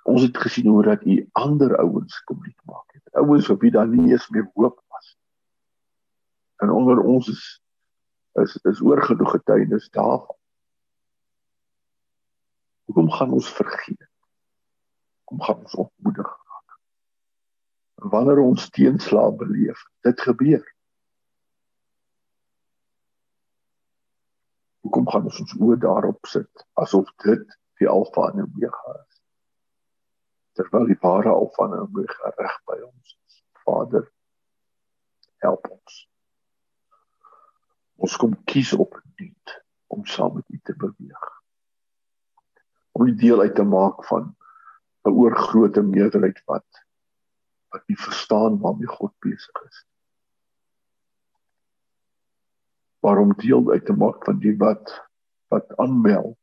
Ons 0.05 0.23
het 0.23 0.37
gesien 0.37 0.67
hoe 0.67 0.83
dat 0.83 1.05
U 1.05 1.29
ander 1.33 1.77
ouens 1.77 2.23
kom 2.25 2.39
nuut 2.43 2.61
maak. 2.65 3.01
Ouens 3.13 3.47
vir 3.47 3.59
wie 3.59 3.71
daar 3.71 3.89
nie 3.89 4.13
eens 4.13 4.29
meer 4.29 4.51
hoop 4.55 4.79
was. 4.89 5.17
En 6.63 6.71
onder 6.71 7.01
ons 7.01 7.29
is 7.29 7.43
is 8.43 8.57
is 8.71 8.81
oorgenoeg 8.81 9.31
getuienis 9.31 9.91
daarvan. 9.91 10.37
Hoekom 12.89 13.11
gaan 13.11 13.33
ons 13.37 13.53
vergeet? 13.53 14.09
Kom 15.25 15.43
gaan 15.43 15.59
ons 15.59 15.75
ontmoedig 15.75 16.27
raak. 16.27 16.79
Wanneer 17.95 18.39
ons 18.41 18.71
teenslae 18.71 19.33
beleef, 19.37 19.83
dit 20.07 20.21
gebeur. 20.21 20.65
Hoekom 24.81 25.09
gaan 25.13 25.29
ons 25.29 25.41
ons 25.45 25.57
oë 25.61 25.77
daarop 25.85 26.31
sit 26.33 26.65
asof 26.81 27.11
dit 27.25 27.57
die 27.83 27.89
alfa 27.93 28.31
en 28.33 28.47
omega 28.47 28.95
is? 29.03 29.21
Terwyl 30.57 30.89
die 30.89 31.01
ware 31.03 31.35
alfa 31.35 31.69
en 31.69 31.83
omega 31.83 32.33
reg 32.39 32.57
by 32.71 32.79
ons 32.87 33.17
is. 33.27 33.43
Vader, 33.67 34.09
help 35.45 35.69
ons. 35.77 36.07
Ons 37.99 38.15
kom 38.17 38.37
kies 38.47 38.73
op 38.79 38.95
dit 39.19 39.55
om 39.91 40.05
saam 40.07 40.37
met 40.39 40.47
U 40.55 40.61
te 40.63 40.75
beweeg. 40.79 41.25
Om 42.95 43.11
deel 43.19 43.41
uit 43.41 43.55
te 43.55 43.67
maak 43.67 44.05
van 44.07 44.37
'n 45.03 45.11
oorgrootte 45.11 45.83
meerderheid 45.83 46.43
wat 46.45 46.85
wat 47.69 47.83
nie 47.89 47.99
verstaan 47.99 48.59
waarmee 48.63 48.87
God 48.87 49.13
besig 49.19 49.63
is. 49.67 49.85
Waarom 53.05 53.35
deel 53.35 53.71
uit 53.71 53.85
te 53.87 53.93
maak 53.93 54.25
van 54.25 54.39
die 54.39 54.57
wat 54.57 54.95
wat 55.49 55.77
aanmeld 55.77 56.39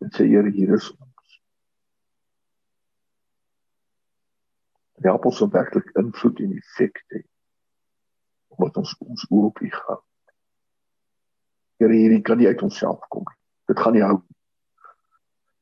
en 0.00 0.12
sê 0.16 0.24
Here 0.24 0.50
hier 0.50 0.74
is 0.74 0.90
ons. 0.96 1.40
Die 5.00 5.12
op 5.12 5.24
werklik 5.52 5.90
invloed 5.96 6.40
en 6.40 6.56
effek 6.56 7.04
het 7.06 7.28
omdat 8.48 8.76
ons 8.76 8.98
ons 8.98 9.26
oor 9.30 9.44
op 9.44 9.60
U 9.60 9.70
gaan. 9.70 10.08
Here 11.80 11.96
hierdie 11.96 12.22
kan 12.24 12.38
nie 12.38 12.48
uit 12.50 12.62
onsself 12.62 13.00
kom 13.08 13.24
nie. 13.24 13.38
Dit 13.72 13.80
gaan 13.80 13.96
nie 13.96 14.04
hou. 14.04 14.18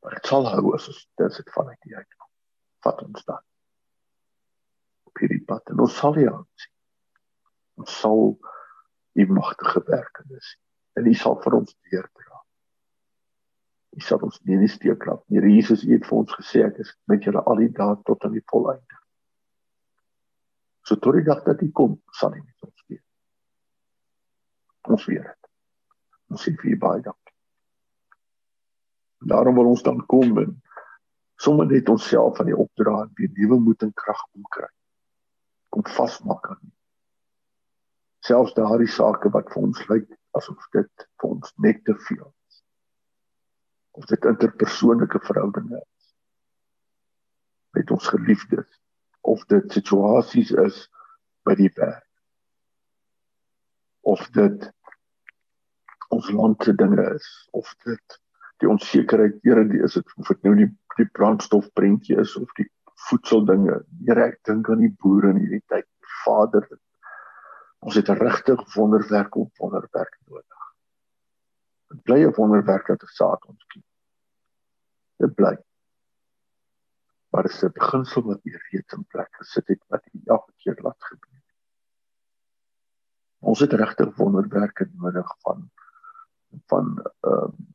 Maar 0.03 0.19
dit 0.19 0.31
sal 0.31 0.49
hou 0.51 0.73
as 0.75 0.89
ons 0.91 1.05
dit 1.21 1.53
vanuit 1.55 1.91
U 1.91 1.95
uitkom. 1.95 2.31
Vat 2.87 3.05
ons 3.07 3.29
dan 3.29 3.45
hierdie 5.19 5.43
pad 5.47 5.73
en 5.73 5.83
ons 5.85 5.97
sal 6.01 6.17
U 6.19 6.27
aansien. 6.31 6.75
Ons 7.83 7.95
sal 8.03 8.23
U 9.19 9.27
magtige 9.35 9.83
werkings 9.89 10.55
en 10.99 11.09
U 11.11 11.15
sal 11.19 11.39
vir 11.45 11.57
ons 11.61 11.75
deurdra. 11.91 12.43
U 13.99 14.05
sal 14.05 14.23
ons 14.27 14.39
nie 14.47 14.61
die 14.61 14.71
steek 14.71 15.07
laat 15.09 15.25
nie. 15.27 15.43
Jesus 15.57 15.83
het 15.89 16.07
vir 16.07 16.21
ons 16.21 16.37
gesê 16.39 16.63
ek 16.67 16.79
is 16.85 16.95
met 17.11 17.27
julle 17.27 17.43
al 17.43 17.63
die 17.63 17.73
dae 17.75 17.99
tot 18.07 18.27
aan 18.27 18.37
die 18.37 18.45
volëinde. 18.53 19.03
So 20.87 20.97
tot 21.03 21.19
die 21.19 21.27
dag 21.27 21.43
dat 21.47 21.63
U 21.65 21.71
kom, 21.75 21.99
sal 22.15 22.37
U 22.37 22.41
met 22.41 22.69
ons 22.69 22.87
wees. 22.89 23.05
Ons 24.89 25.05
weet 25.11 25.27
dit. 25.27 25.48
Ons 26.29 26.45
sê 26.45 26.55
vir 26.61 26.75
U 26.75 26.79
baie 26.87 27.03
dankie. 27.05 27.37
Daarom 29.29 29.57
wil 29.59 29.73
ons 29.75 29.83
dan 29.83 30.01
kom 30.07 30.39
en 30.39 30.57
sommer 31.43 31.67
net 31.67 31.89
onsself 31.89 32.41
aan 32.41 32.51
die 32.51 32.59
opdra 32.59 33.03
en 33.05 33.15
weer 33.19 33.31
nuwe 33.37 33.61
moed 33.69 33.87
en 33.87 33.95
krag 33.95 34.21
kom 34.33 34.47
kry 34.57 34.69
kom 35.69 35.85
vasmaak 35.95 36.49
aan. 36.51 36.73
Selfs 38.25 38.55
daardie 38.57 38.91
sake 38.91 39.31
wat 39.35 39.51
vir 39.53 39.63
ons 39.69 39.85
lyk 39.91 40.09
asof 40.39 40.65
dit 40.75 41.07
vir 41.21 41.31
ons 41.31 41.55
net 41.65 41.85
te 41.87 41.95
veel 42.09 42.27
is. 42.27 42.61
Of 44.01 44.09
dit 44.11 44.29
interpersoonlike 44.33 45.21
verhoudinge 45.27 45.81
is 45.83 46.13
met 47.77 47.91
ons 47.95 48.11
geliefdes 48.15 48.69
of 49.29 49.45
dit 49.53 49.73
situasies 49.77 50.55
is 50.65 50.85
by 51.47 51.55
die 51.59 51.71
werk 51.77 52.05
of 54.09 54.23
dit 54.33 54.71
ons 56.15 56.31
land 56.31 56.65
se 56.65 56.75
dinge 56.75 57.05
is 57.15 57.29
of 57.53 57.75
dit 57.85 58.19
die 58.63 58.69
onsekerheid 58.69 59.39
Here 59.43 59.65
die 59.69 59.83
is 59.85 59.95
dit 59.99 60.15
of 60.17 60.29
dit 60.33 60.43
nou 60.47 60.55
die 60.59 60.71
die 60.99 61.07
brandstof 61.15 61.69
prentjie 61.79 62.17
is 62.19 62.35
of 62.37 62.51
die 62.59 62.67
voedseldinge. 63.09 63.77
Here, 64.07 64.25
ek 64.33 64.41
dink 64.49 64.69
aan 64.73 64.83
die 64.83 64.95
boere 65.03 65.33
in 65.35 65.43
hierdie 65.43 65.63
tyd. 65.71 65.87
Vader, 66.25 66.65
ons 67.87 67.95
het 67.95 68.11
'n 68.11 68.19
regtig 68.19 68.65
wonderwerk 68.75 69.37
op 69.37 69.63
wonderwerk 69.63 70.17
nodig. 70.27 70.65
Dit 71.93 72.03
bly 72.03 72.19
'n 72.25 72.35
wonderwerk 72.37 72.87
dat 72.87 73.03
ons 73.03 73.17
saad 73.17 73.45
ons 73.47 73.65
kies. 73.69 73.87
Dit 75.19 75.35
bly. 75.35 75.57
Maar 77.31 77.43
dit 77.43 77.53
is 77.53 77.65
'n 77.65 77.73
beginsel 77.73 78.23
wat 78.23 78.41
jy 78.43 78.59
reeds 78.73 78.93
in 78.93 79.05
plek 79.05 79.31
gesit 79.39 79.69
het 79.69 79.83
wat 79.89 80.05
jy 80.13 80.21
elke 80.27 80.53
keer 80.57 80.79
laat 80.83 81.03
gebeur. 81.11 81.45
Ons 83.41 83.61
het 83.61 83.73
regtig 83.73 84.17
wonderwerke 84.17 84.91
nodig 84.93 85.35
van 85.47 85.71
van 86.73 86.95
ehm 87.03 87.49
uh, 87.49 87.67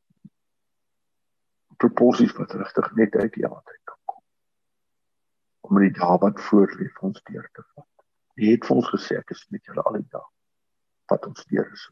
proposies 1.76 2.32
wat 2.38 2.52
regtig 2.54 2.92
net 2.94 3.16
uit 3.18 3.32
die 3.34 3.46
hand 3.46 3.68
uit 3.68 3.84
om 5.64 5.80
die 5.80 5.92
dae 5.96 6.16
wat 6.20 6.40
voor 6.46 6.72
lê 6.78 6.86
vir 6.92 7.08
ons 7.08 7.20
deur 7.30 7.44
te 7.56 7.62
vat. 7.64 8.06
Hy 8.36 8.50
het 8.52 8.66
vir 8.68 8.76
ons 8.76 8.88
gesê 8.92 9.16
ek 9.18 9.32
is 9.32 9.44
met 9.54 9.64
julle 9.68 9.84
al 9.88 9.98
die 9.98 10.10
dae 10.12 10.26
wat 11.12 11.28
ons 11.28 11.46
deur 11.52 11.68
is. 11.72 11.84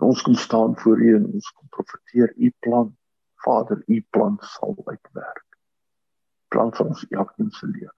Ons 0.00 0.24
kom 0.24 0.36
staan 0.40 0.76
voor 0.80 1.00
U 1.00 1.10
en 1.16 1.26
ons 1.28 1.48
kom 1.56 1.68
profeteer 1.76 2.32
U 2.36 2.50
plan. 2.64 2.92
Vader, 3.44 3.80
U 3.88 3.98
plan 4.12 4.36
sal 4.44 4.76
uitwerk. 4.86 5.58
Plan 6.52 6.72
vir 6.76 6.92
ons 6.92 7.04
elkeen 7.08 7.52
se 7.56 7.68
lewe. 7.68 7.94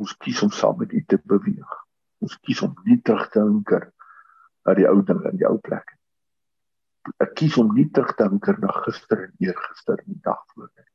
Ons 0.00 0.14
kies 0.24 0.42
om 0.44 0.52
saam 0.52 0.76
met 0.80 0.92
U 0.92 1.02
te 1.08 1.20
beweeg. 1.32 1.76
Ons 2.24 2.36
kies 2.44 2.60
om 2.64 2.74
nie 2.84 2.98
terug 3.04 3.28
te 3.32 3.44
hinker 3.44 3.88
na 4.68 4.76
die 4.76 4.88
ou 4.90 5.00
dinge 5.00 5.32
in 5.32 5.40
die 5.40 5.48
ou 5.48 5.56
plek. 5.64 5.96
Ek 7.24 7.32
kies 7.40 7.56
om 7.56 7.72
nie 7.72 7.88
terug 7.88 8.12
te 8.18 8.28
hinker 8.28 8.60
na 8.60 8.74
gister 8.84 9.24
en 9.24 9.34
eergister 9.40 9.96
en 10.04 10.12
die 10.12 10.22
dag 10.28 10.44
voor 10.52 10.68
nie 10.68 10.88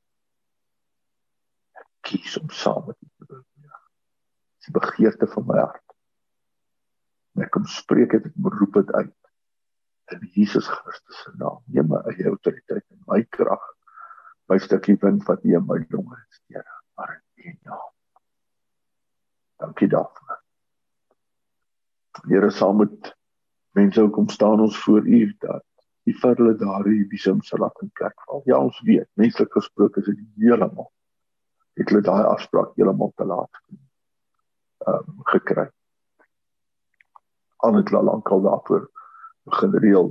kies 2.04 2.38
om 2.40 2.50
saam 2.50 2.86
met 2.88 2.98
U 3.00 3.08
te 3.08 3.26
beweeg. 3.26 3.82
Dis 4.60 4.70
die 4.70 4.78
begeerte 4.78 5.28
van 5.34 5.48
my 5.50 5.60
hart. 5.62 5.96
En 7.34 7.46
ek 7.48 7.54
kom 7.56 7.68
spreek 7.70 8.16
dit, 8.18 8.28
ek 8.30 8.58
roep 8.60 8.80
dit 8.82 8.92
uit 9.00 9.20
in 10.14 10.26
Jesus 10.36 10.68
Christus 10.68 11.22
se 11.24 11.32
naam. 11.40 11.64
Neem 11.74 11.90
my 11.90 12.04
eie 12.12 12.28
autoriteit 12.30 12.84
en 12.84 13.02
my 13.10 13.24
krag. 13.38 13.64
My 14.52 14.60
stukkie 14.62 14.98
wind 15.02 15.24
wat 15.30 15.46
U 15.48 15.56
in 15.56 15.66
my 15.70 15.80
longe 15.96 16.20
is, 16.20 16.42
Here, 16.52 16.80
maar 17.00 17.16
in 17.40 17.54
U 17.54 17.58
naam. 17.70 17.90
Dankie 19.64 19.90
daarvoor. 19.90 20.42
Here 22.28 22.52
saam 22.52 22.84
met 22.84 23.14
mense 23.78 24.02
ook 24.02 24.14
kom 24.14 24.30
staan 24.30 24.62
ons 24.62 24.78
voor 24.84 25.08
U 25.08 25.22
dat 25.40 25.66
die 26.04 26.16
vir 26.20 26.36
hulle 26.36 26.58
daardie 26.60 27.06
visum 27.12 27.42
sal 27.42 27.64
laat 27.64 27.80
in 27.82 27.92
plek 28.00 28.26
val. 28.28 28.42
Ja, 28.46 28.60
ons 28.60 28.82
weet, 28.84 29.08
menslik 29.20 29.52
gesproke 29.56 30.04
is 30.04 30.10
dit 30.12 30.20
heeltemal 30.44 30.92
het 31.80 31.90
hulle 31.90 32.06
daai 32.06 32.26
afspraak 32.30 32.76
heeltemal 32.78 33.14
te 33.18 33.26
laat 33.26 33.62
ehm 34.84 35.10
um, 35.10 35.20
gekry. 35.32 35.70
Al 37.64 37.78
het 37.80 37.90
hulle 37.90 38.04
lankal 38.04 38.42
daarvoor 38.44 38.90
begin 39.50 39.78
reël. 39.86 40.10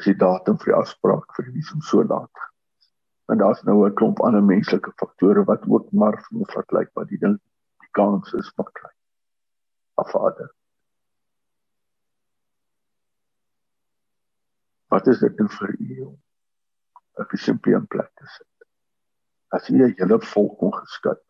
Is 0.00 0.08
die 0.10 0.16
datum 0.18 0.58
vir 0.58 0.72
die 0.72 0.78
afspraak 0.80 1.36
vir 1.36 1.46
die 1.48 1.54
visum 1.60 1.84
so 1.86 2.02
laat. 2.02 2.48
En 3.30 3.38
daar's 3.38 3.62
nou 3.68 3.76
'n 3.86 3.94
klomp 4.00 4.20
ander 4.26 4.42
menslike 4.42 4.92
faktore 4.96 5.44
wat 5.44 5.68
ook 5.68 5.92
maar 5.92 6.18
vir 6.24 6.40
ons 6.40 6.54
laat 6.54 6.72
lyk 6.78 6.90
wat 6.94 7.08
die 7.08 7.22
ding 7.22 7.38
die 7.84 7.92
kans 8.00 8.34
is 8.34 8.52
wat 8.56 8.72
kry. 8.72 8.90
Afvader. 9.94 10.50
Wat 14.92 15.06
is 15.08 15.22
dit 15.24 15.38
nou 15.40 15.48
vir 15.58 15.76
u 15.80 16.00
om 16.06 16.16
'n 17.20 17.30
visimpie 17.34 17.74
in 17.74 17.86
plek 17.86 18.10
te 18.14 18.26
sit? 18.36 18.52
as 19.52 19.68
jy 19.68 19.76
'n 19.84 19.96
hele 19.98 20.18
volk 20.32 20.54
kon 20.60 20.72
geskit. 20.72 21.20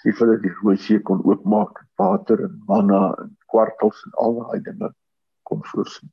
Sy 0.00 0.12
vir 0.18 0.36
die 0.44 0.52
Rooi 0.60 0.76
See 0.80 1.00
kon 1.08 1.24
oopmaak, 1.28 1.82
water 2.00 2.44
en 2.46 2.54
manna 2.68 3.02
en 3.22 3.34
kwartels 3.52 4.00
en 4.06 4.16
al 4.24 4.38
daai 4.40 4.60
dinge 4.68 4.90
kon 5.48 5.64
voorsien. 5.72 6.12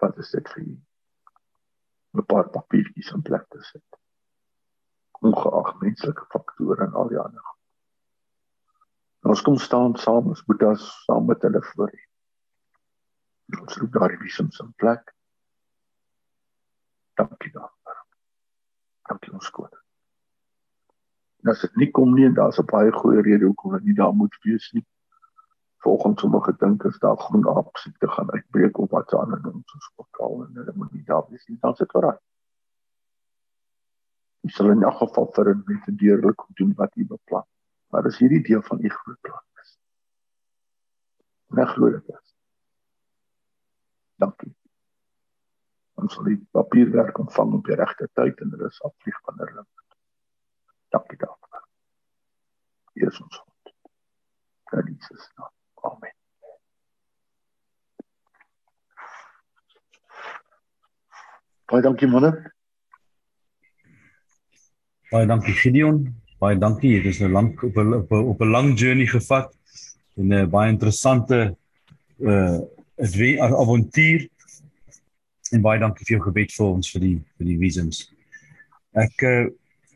Wat 0.00 0.18
is 0.22 0.30
dit 0.30 0.50
vir 0.54 0.64
jy? 0.64 0.76
'n 2.18 2.26
paar 2.32 2.50
papiertjies 2.56 3.14
in 3.14 3.22
plek 3.22 3.46
te 3.54 3.62
sit. 3.70 4.00
Ongeag 5.22 5.70
menslike 5.82 6.26
faktore 6.34 6.84
en 6.86 6.94
al 6.94 7.08
die 7.14 7.18
ander. 7.18 7.57
Ons 9.28 9.42
kom 9.44 9.58
staan 9.60 9.96
saam, 10.00 10.32
moet 10.46 10.58
daar 10.58 10.76
saam 10.78 11.26
met 11.28 11.42
hulle 11.42 11.60
voor. 11.62 11.90
Hê 13.48 13.58
ons 13.60 13.76
roep 13.80 13.92
daardie 13.92 14.20
visions 14.22 14.60
in 14.64 14.70
plek. 14.80 15.10
Dankie 17.20 17.50
daarvoor. 17.52 17.98
Dankie 19.10 19.32
ons 19.36 19.50
God. 19.56 19.74
En 21.42 21.52
as 21.52 21.64
dit 21.64 21.76
nie 21.82 21.90
kom 21.98 22.14
nie 22.14 22.24
en 22.28 22.38
daar's 22.38 22.60
'n 22.62 22.70
baie 22.72 22.92
goeie 22.92 23.24
rede 23.26 23.44
hoekom 23.44 23.76
dit 23.76 23.84
nie 23.90 23.98
daar 24.00 24.14
moet 24.14 24.38
wees 24.46 24.70
nie. 24.72 24.86
Volgens 25.84 26.20
sommige 26.20 26.56
dink 26.64 26.84
is 26.84 26.98
daar 26.98 27.16
groen 27.16 27.48
aap 27.48 27.76
siekte 27.76 28.08
gaan 28.08 28.32
uitbreek 28.32 28.78
of 28.78 28.90
wat 28.90 29.14
anders 29.14 29.44
in 29.44 29.60
ons 29.60 29.72
hospitaal 29.76 30.42
en 30.46 30.54
hulle 30.54 30.72
moet 30.74 30.92
nie 30.92 31.04
daar 31.04 31.28
wees 31.28 31.46
nie. 31.46 31.58
Dan 31.60 31.74
sit 31.74 31.92
reg. 31.92 32.18
Ons 34.40 34.54
sal 34.54 34.70
in 34.70 34.82
elk 34.82 34.98
geval 35.04 35.30
vir 35.36 35.54
'n 35.54 35.62
mens 35.66 35.86
deurlik 35.86 36.40
doen 36.54 36.74
wat 36.74 36.96
u 36.96 37.06
beplan. 37.06 37.46
Maar 37.88 38.02
dis 38.02 38.18
hierdie 38.18 38.42
deel 38.42 38.62
van 38.62 38.84
u 38.84 38.88
groot 38.88 39.20
plan 39.20 39.44
is. 39.62 39.78
Net 41.56 41.68
glo 41.68 41.90
dit 41.90 42.08
is. 42.08 42.34
Dankie. 44.20 44.54
Ons 45.98 46.14
sal 46.14 46.28
die 46.28 46.38
papierwerk 46.54 47.18
ontvang 47.18 47.56
op 47.58 47.66
die 47.66 47.78
regte 47.78 48.08
tyd 48.12 48.40
en 48.44 48.52
dit 48.54 48.60
is 48.68 48.82
afvlieg 48.86 49.20
wanneer 49.26 49.52
hulle 49.52 49.66
Dankie 50.88 51.18
daarvoor. 51.18 51.66
Hier 52.92 53.06
is 53.08 53.20
ons 53.20 53.36
God. 53.36 53.74
Dat 54.64 54.86
Jesus 54.86 55.30
naam. 55.34 55.52
Amen. 55.74 56.14
Baie 61.68 61.82
dankie 61.82 62.08
manne. 62.08 62.32
Baie 65.10 65.26
dankie 65.26 65.54
Gideon. 65.54 66.00
Baie 66.38 66.58
dankie. 66.58 67.00
Dit 67.02 67.16
is 67.16 67.18
nou 67.22 67.30
lank 67.34 67.62
op 67.66 67.76
'n 67.76 67.94
op 67.94 68.12
'n 68.12 68.28
op 68.32 68.40
'n 68.40 68.50
lang 68.50 68.78
journey 68.78 69.06
gevat 69.06 69.50
en 70.16 70.32
'n 70.32 70.50
baie 70.50 70.70
interessante 70.70 71.56
uh 72.20 72.60
avontuur. 72.98 74.28
En 75.52 75.60
baie 75.60 75.80
dankie 75.80 76.04
vir 76.06 76.16
jou 76.16 76.22
gebed 76.22 76.52
vir 76.52 76.66
ons 76.66 76.90
vir 76.90 77.00
die 77.00 77.18
vir 77.38 77.46
die 77.46 77.58
wisdoms. 77.58 78.12
Ek 78.94 79.22
uh 79.22 79.50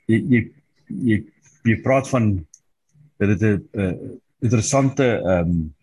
jy 0.07 0.19
jy 0.29 0.51
jy, 0.87 1.25
jy 1.65 1.77
praat 1.83 2.09
van 2.09 2.47
dat 3.19 3.39
dit 3.39 3.43
'n 3.43 3.81
uh, 3.81 3.95
interessante 4.41 5.23
ehm 5.23 5.49
um, 5.49 5.75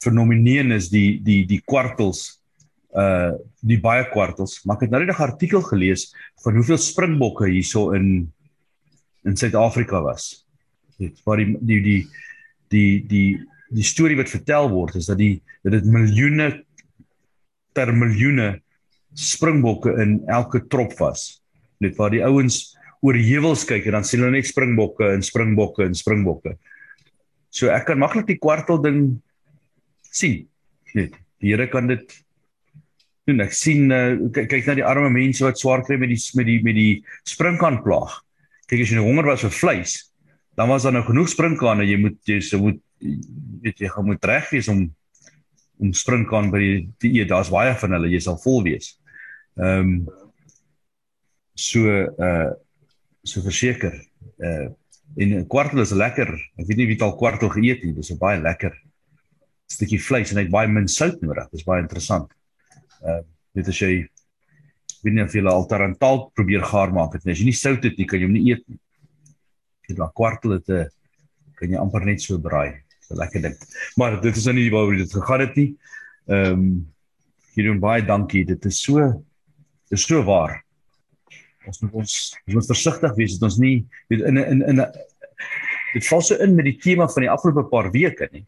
fenomeen 0.00 0.72
is 0.72 0.88
die 0.88 1.20
die 1.22 1.44
die 1.46 1.60
kwartels 1.60 2.40
uh 2.96 3.32
die 3.60 3.80
baie 3.80 4.08
kwartels 4.10 4.64
maar 4.64 4.76
ek 4.76 4.82
het 4.82 4.90
nou 4.90 5.04
net 5.04 5.14
'n 5.14 5.22
artikel 5.22 5.60
gelees 5.62 6.14
van 6.42 6.54
hoeveel 6.54 6.78
springbokke 6.78 7.50
hierso 7.50 7.90
in 7.92 8.32
in 9.24 9.36
Suid-Afrika 9.36 10.00
was. 10.04 10.46
Dit 11.00 11.20
waar 11.24 11.40
die 11.40 11.56
die 11.60 11.80
die 11.84 12.00
die 12.70 12.90
die 13.08 13.28
die 13.70 13.86
storie 13.86 14.18
wat 14.18 14.30
vertel 14.32 14.70
word 14.72 14.96
is 14.98 15.08
dat 15.10 15.20
die 15.20 15.40
dat 15.62 15.78
dit 15.78 15.86
miljoene 15.86 16.50
ter 17.76 17.92
miljoene 17.94 18.56
springbokke 19.14 19.94
in 20.02 20.20
elke 20.30 20.64
trop 20.68 20.92
was. 20.98 21.40
Net 21.80 21.96
waar 21.98 22.12
die 22.12 22.24
ouens 22.26 22.70
oor 23.00 23.16
heuwels 23.16 23.64
kyk 23.68 23.86
en 23.88 23.98
dan 23.98 24.06
sien 24.06 24.24
hulle 24.24 24.36
net 24.36 24.48
springbokke 24.48 25.08
en 25.14 25.24
springbokke 25.24 25.86
en 25.86 25.96
springbokke. 25.96 26.56
So 27.50 27.70
ek 27.72 27.88
kan 27.88 28.00
maklik 28.00 28.28
die 28.28 28.40
kwartel 28.40 28.80
ding 28.82 29.04
sien. 30.10 30.44
Net 30.94 31.14
die 31.40 31.54
Here 31.54 31.70
kan 31.72 31.88
dit 31.88 32.04
doen. 33.28 33.40
Ek 33.44 33.54
sien 33.56 33.88
uh, 33.94 34.16
kyk 34.34 34.66
na 34.68 34.76
die 34.78 34.86
arme 34.86 35.10
mense 35.14 35.44
wat 35.46 35.60
swaar 35.60 35.84
kry 35.86 35.96
met 36.00 36.12
die 36.12 36.20
met 36.36 36.48
die 36.48 36.58
met 36.66 36.76
die 36.76 36.92
springkan 37.28 37.80
plaag. 37.86 38.18
Kyk 38.70 38.84
as 38.84 38.92
jy 38.92 39.00
nou 39.00 39.08
honger 39.08 39.26
was 39.26 39.42
vir 39.42 39.54
vleis, 39.56 39.96
dan 40.54 40.70
was 40.70 40.86
daar 40.86 40.94
nou 40.94 41.02
genoeg 41.02 41.30
springkane. 41.32 41.88
Jy 41.88 41.98
moet 41.98 42.18
jy 42.28 42.38
se 42.44 42.60
moet 42.60 42.78
weet 43.64 43.80
jy 43.80 43.88
gaan 43.90 44.06
moet 44.06 44.24
reg 44.24 44.50
wees 44.54 44.68
om 44.70 44.88
om 45.80 45.94
springkan 45.96 46.50
by 46.52 46.60
die 46.60 46.80
te 47.00 47.08
eet. 47.08 47.30
Daar's 47.30 47.50
baie 47.52 47.72
van 47.80 47.96
hulle. 47.96 48.10
Jy 48.12 48.20
sal 48.26 48.36
vol 48.42 48.62
wees. 48.66 48.92
Ehm 49.58 49.94
um, 49.94 49.94
so 51.56 51.88
uh 51.88 52.52
so 53.26 53.42
verseker. 53.44 53.96
Uh 54.38 54.68
en 55.16 55.34
'n 55.40 55.46
kwartel 55.48 55.80
is 55.82 55.90
lekker. 55.90 56.30
Ek 56.56 56.66
weet 56.68 56.76
nie 56.76 56.86
wie 56.86 57.00
al 57.02 57.16
kwartel 57.16 57.50
geëet 57.50 57.82
het. 57.82 57.96
Dis 57.96 58.12
'n 58.12 58.18
baie 58.18 58.40
lekker 58.40 58.76
stukkie 59.66 60.00
vleis 60.00 60.30
en 60.30 60.36
hy 60.36 60.44
het 60.44 60.52
baie 60.52 60.68
min 60.68 60.88
sout 60.88 61.20
nodig. 61.20 61.48
Dis 61.50 61.64
baie 61.64 61.82
interessant. 61.82 62.30
Ehm 63.02 63.18
uh, 63.18 63.22
dit 63.54 63.68
as 63.68 63.78
jy 63.78 64.06
weet 65.04 65.14
nie 65.14 65.24
of 65.24 65.34
jy 65.34 65.44
al 65.48 65.66
tarantaal 65.66 66.30
probeer 66.36 66.62
gaar 66.66 66.92
maak 66.92 67.14
het 67.16 67.24
nie. 67.24 67.32
As 67.32 67.40
jy 67.40 67.48
nie 67.50 67.56
sout 67.56 67.84
het 67.84 67.98
nie, 67.98 68.06
kan 68.06 68.20
jy 68.20 68.28
hom 68.28 68.36
nie 68.36 68.46
eet 68.52 68.64
nie. 68.68 68.78
Jy 69.88 69.96
laat 69.98 70.14
kwartel 70.14 70.58
dit 70.58 70.68
'n 70.68 70.88
kan 71.60 71.70
jy 71.70 71.76
amper 71.76 72.04
net 72.04 72.20
so 72.20 72.38
braai. 72.38 72.80
'n 73.10 73.16
lekker 73.16 73.42
ding. 73.42 73.56
Maar 73.96 74.20
dit 74.20 74.36
is 74.36 74.44
nou 74.44 74.54
nie 74.54 74.70
waaroor 74.70 74.96
dit 74.96 75.12
gegaan 75.12 75.40
het 75.40 75.56
nie. 75.56 75.76
Ehm 76.28 76.52
um, 76.52 76.92
hier 77.54 77.64
doen 77.64 77.80
baie 77.80 78.02
dankie. 78.06 78.44
Dit 78.46 78.64
is 78.64 78.82
so 78.82 78.98
dit 79.90 79.98
is 79.98 80.06
so 80.06 80.22
waar. 80.22 80.62
Ons 81.66 81.80
moet 81.80 81.92
ons 81.92 82.12
ons 82.46 82.54
moet 82.54 82.66
versigtig 82.66 83.16
wees 83.16 83.38
dat 83.38 83.50
ons 83.50 83.58
nie 83.58 83.86
weet 84.08 84.22
in 84.22 84.36
in 84.38 84.62
in 84.62 84.86
dit 85.94 86.06
val 86.06 86.22
so 86.22 86.38
in 86.38 86.54
met 86.54 86.68
die 86.68 86.78
tema 86.78 87.08
van 87.10 87.26
die 87.26 87.30
afgelope 87.30 87.68
paar 87.70 87.90
weke 87.90 88.28
nie 88.32 88.44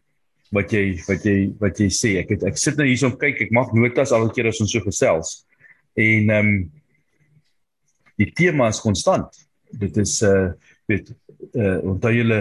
wat 0.52 0.72
jy 0.72 0.84
wat 1.08 1.24
jy 1.26 1.36
wat 1.60 1.80
jy 1.80 1.88
sê 1.90 2.12
ek 2.20 2.34
het 2.36 2.44
ek 2.52 2.60
sit 2.60 2.76
nou 2.78 2.86
hierso 2.86 3.08
om 3.08 3.16
kyk 3.18 3.40
ek 3.46 3.54
maak 3.56 3.72
notas 3.74 4.12
al 4.12 4.26
'n 4.28 4.34
keer 4.36 4.48
as 4.48 4.60
ons 4.60 4.72
so 4.72 4.80
gesels 4.84 5.44
en 5.94 6.30
ehm 6.30 6.46
um, 6.46 6.70
die 8.20 8.30
tema 8.32 8.68
is 8.68 8.80
konstant. 8.80 9.38
Dit 9.70 9.96
is 9.96 10.20
uh 10.22 10.52
weet 10.86 11.12
uh 11.56 11.78
onthou 11.92 12.12
julle 12.14 12.40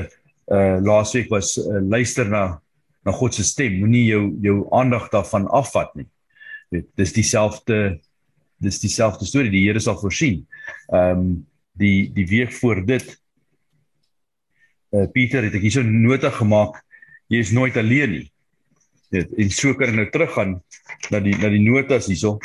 uh 0.52 0.78
laasweek 0.84 1.30
was 1.32 1.56
uh, 1.58 1.80
luister 1.80 2.28
na 2.30 2.62
na 3.06 3.12
God 3.12 3.34
se 3.34 3.43
stem. 3.43 3.80
Moenie 3.80 4.06
jou 4.06 4.24
jou 4.41 4.58
aandag 4.76 5.10
daarvan 5.14 5.47
afvat 5.47 5.95
nie. 5.95 6.08
Weet 6.70 6.89
dis 6.95 7.14
dieselfde 7.14 7.99
dis 8.62 8.80
dieselfde 8.80 9.26
storie. 9.26 9.52
Die 9.52 9.66
Here 9.68 9.80
sal 9.80 9.99
voorsien. 9.99 10.45
Ehm 10.91 11.18
um, 11.18 11.32
die 11.72 12.12
die 12.14 12.28
week 12.28 12.52
voor 12.54 12.86
dit 12.86 13.08
uh 14.91 15.08
Pieter 15.12 15.47
het 15.47 15.56
ek 15.56 15.64
hierso 15.64 15.84
nota 15.88 16.30
gemaak 16.36 16.82
jy 17.32 17.39
is 17.39 17.54
nooit 17.56 17.78
alleen 17.80 18.12
nie. 18.18 18.26
Dit 19.12 19.32
en 19.39 19.52
so 19.52 19.74
kan 19.76 19.91
ek 19.91 19.97
nou 19.97 20.08
teruggaan 20.12 20.58
na 21.12 21.22
die 21.24 21.36
na 21.39 21.52
die 21.52 21.64
notas 21.64 22.10
hierso. 22.12 22.38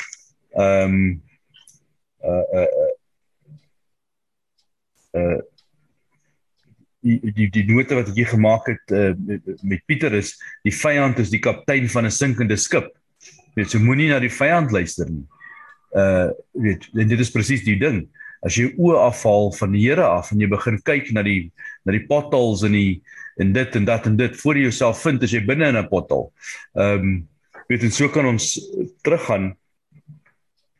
Ehm 0.57 0.93
um, 0.93 1.23
uh 2.25 2.45
uh 2.61 2.93
uh 5.21 5.41
die 7.07 7.33
die 7.37 7.49
die 7.53 7.65
note 7.69 7.95
wat 7.99 8.09
hier 8.17 8.27
gemaak 8.27 8.67
het 8.73 8.95
uh, 8.95 9.13
met, 9.19 9.45
met 9.63 9.85
Pieter 9.87 10.15
is 10.17 10.33
die 10.67 10.75
vyand 10.75 11.21
is 11.23 11.31
die 11.31 11.43
kaptein 11.45 11.89
van 11.93 12.07
'n 12.07 12.11
sinkende 12.11 12.57
skip. 12.57 12.89
Net 13.55 13.71
so 13.71 13.79
moenie 13.79 14.09
na 14.09 14.19
die 14.19 14.33
vyand 14.33 14.73
luister 14.73 15.11
nie. 15.11 15.27
Uh 15.93 16.33
weet 16.53 16.89
dit 16.93 17.21
is 17.21 17.31
presies 17.31 17.65
die 17.65 17.79
ding. 17.79 18.07
As 18.41 18.57
jy 18.57 18.73
oë 18.77 18.97
afhaal 19.11 19.53
van 19.53 19.73
die 19.73 19.85
Here 19.85 20.09
af 20.09 20.33
en 20.33 20.41
jy 20.41 20.49
begin 20.49 20.81
kyk 20.83 21.13
na 21.13 21.23
die 21.23 21.53
na 21.85 21.93
die 21.93 22.07
potholes 22.09 22.65
in 22.65 22.73
die 22.73 23.03
en 23.37 23.53
dit 23.53 23.77
en 23.77 23.85
dat 23.85 24.07
en 24.07 24.17
dit 24.17 24.37
voor 24.41 24.57
jouself 24.57 25.03
vind 25.05 25.23
as 25.23 25.33
jy 25.33 25.45
binne 25.45 25.69
in 25.69 25.77
'n 25.77 25.89
pothol. 25.89 26.33
Ehm 26.75 27.01
um, 27.01 27.29
weet 27.69 27.83
en 27.83 27.91
so 27.93 28.09
kan 28.09 28.27
ons 28.27 28.57
teruggaan. 29.03 29.57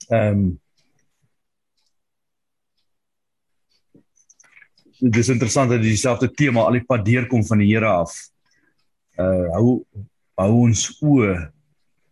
Ehm 0.09 0.39
um, 0.39 0.61
Dit 4.99 5.17
is 5.17 5.29
interessant 5.29 5.71
dat 5.71 5.83
dieselfde 5.83 6.31
tema 6.33 6.63
al 6.65 6.79
die 6.79 6.85
pad 6.89 7.05
deurkom 7.05 7.43
van 7.45 7.61
die 7.61 7.69
Here 7.69 7.89
af. 7.91 8.15
Uh 9.21 9.49
hou 9.53 9.67
hou 10.41 10.53
ons 10.63 10.87
oë 11.05 11.35